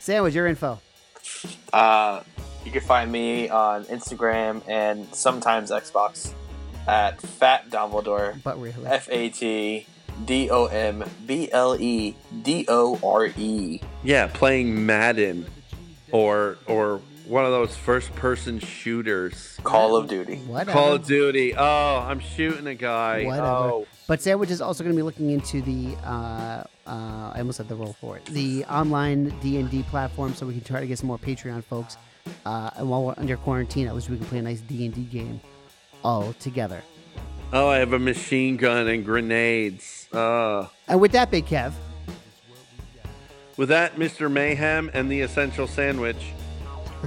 Sandwich, 0.00 0.34
your 0.34 0.46
info. 0.46 0.80
Uh, 1.72 2.22
you 2.64 2.70
can 2.70 2.80
find 2.80 3.10
me 3.10 3.48
on 3.48 3.84
Instagram 3.84 4.62
and 4.68 5.06
sometimes 5.14 5.70
Xbox 5.70 6.32
at 6.86 7.20
Fat 7.20 7.70
Dumbledore. 7.70 8.42
But 8.42 8.60
really, 8.60 8.86
F 8.86 9.08
A 9.10 9.28
T 9.28 9.86
D 10.24 10.50
O 10.50 10.66
M 10.66 11.04
B 11.26 11.50
L 11.52 11.76
E 11.80 12.14
D 12.42 12.64
O 12.68 12.98
R 13.02 13.26
E. 13.26 13.80
yeah, 14.02 14.28
playing 14.32 14.86
Madden 14.86 15.46
or 16.10 16.58
or 16.66 17.00
one 17.26 17.44
of 17.44 17.52
those 17.52 17.74
first-person 17.76 18.58
shooters. 18.58 19.58
Call 19.62 19.96
of 19.96 20.08
Duty. 20.08 20.36
whatever. 20.38 20.72
Call 20.72 20.92
of 20.94 21.06
Duty. 21.06 21.54
Oh, 21.56 21.98
I'm 21.98 22.18
shooting 22.18 22.66
a 22.66 22.74
guy. 22.74 23.24
Whatever. 23.24 23.46
Oh, 23.46 23.86
But 24.08 24.20
Sandwich 24.20 24.50
is 24.50 24.60
also 24.60 24.82
going 24.82 24.94
to 24.94 24.98
be 24.98 25.04
looking 25.04 25.30
into 25.30 25.62
the. 25.62 25.96
Uh, 26.04 26.64
uh, 26.84 27.32
I 27.34 27.38
almost 27.38 27.58
said 27.58 27.68
the 27.68 27.76
role 27.76 27.96
for 28.00 28.16
it. 28.16 28.24
The 28.26 28.64
online 28.64 29.32
D 29.40 29.58
and 29.58 29.70
D 29.70 29.82
platform, 29.84 30.34
so 30.34 30.46
we 30.46 30.54
can 30.54 30.64
try 30.64 30.80
to 30.80 30.86
get 30.86 30.98
some 30.98 31.06
more 31.06 31.18
Patreon 31.18 31.62
folks. 31.64 31.96
Uh, 32.44 32.70
and 32.76 32.88
while 32.90 33.04
we're 33.04 33.14
under 33.16 33.36
quarantine, 33.36 33.86
at 33.86 33.94
least 33.94 34.10
we 34.10 34.16
can 34.16 34.26
play 34.26 34.38
a 34.38 34.42
nice 34.42 34.60
D 34.60 34.84
and 34.84 34.94
D 34.94 35.02
game 35.02 35.40
all 36.04 36.32
together. 36.34 36.82
oh, 37.52 37.68
I 37.68 37.78
have 37.78 37.92
a 37.92 37.98
machine 37.98 38.56
gun 38.56 38.88
and 38.88 39.04
grenades. 39.04 40.08
Uh, 40.12 40.66
And 40.88 41.00
with 41.00 41.12
that, 41.12 41.30
Big 41.30 41.46
Kev, 41.46 41.72
with 43.56 43.68
that, 43.68 43.96
Mr. 43.96 44.30
Mayhem 44.30 44.90
and 44.94 45.10
the 45.10 45.20
Essential 45.20 45.66
Sandwich, 45.66 46.32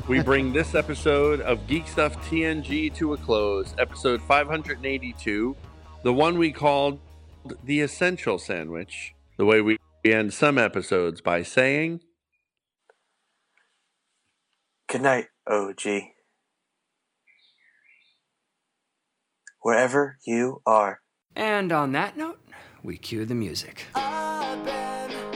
we 0.07 0.21
bring 0.29 0.53
this 0.53 0.75
episode 0.75 1.41
of 1.41 1.65
Geek 1.67 1.87
Stuff 1.87 2.15
TNG 2.29 2.93
to 2.95 3.13
a 3.13 3.17
close. 3.17 3.73
Episode 3.79 4.21
582, 4.21 5.55
the 6.03 6.13
one 6.13 6.37
we 6.37 6.51
called 6.51 6.99
the 7.63 7.81
Essential 7.81 8.37
Sandwich. 8.37 9.13
The 9.37 9.45
way 9.45 9.59
we 9.61 9.77
end 10.03 10.33
some 10.33 10.57
episodes 10.57 11.19
by 11.21 11.41
saying, 11.43 12.01
Good 14.87 15.01
night, 15.01 15.25
OG. 15.47 15.81
Wherever 19.65 20.19
you 20.27 20.61
are. 20.67 21.01
And 21.35 21.71
on 21.71 21.91
that 21.93 22.15
note, 22.15 22.39
we 22.83 22.97
cue 22.97 23.25
the 23.25 23.33
music. 23.33 23.87
I 23.95 24.61
bet 24.63 25.34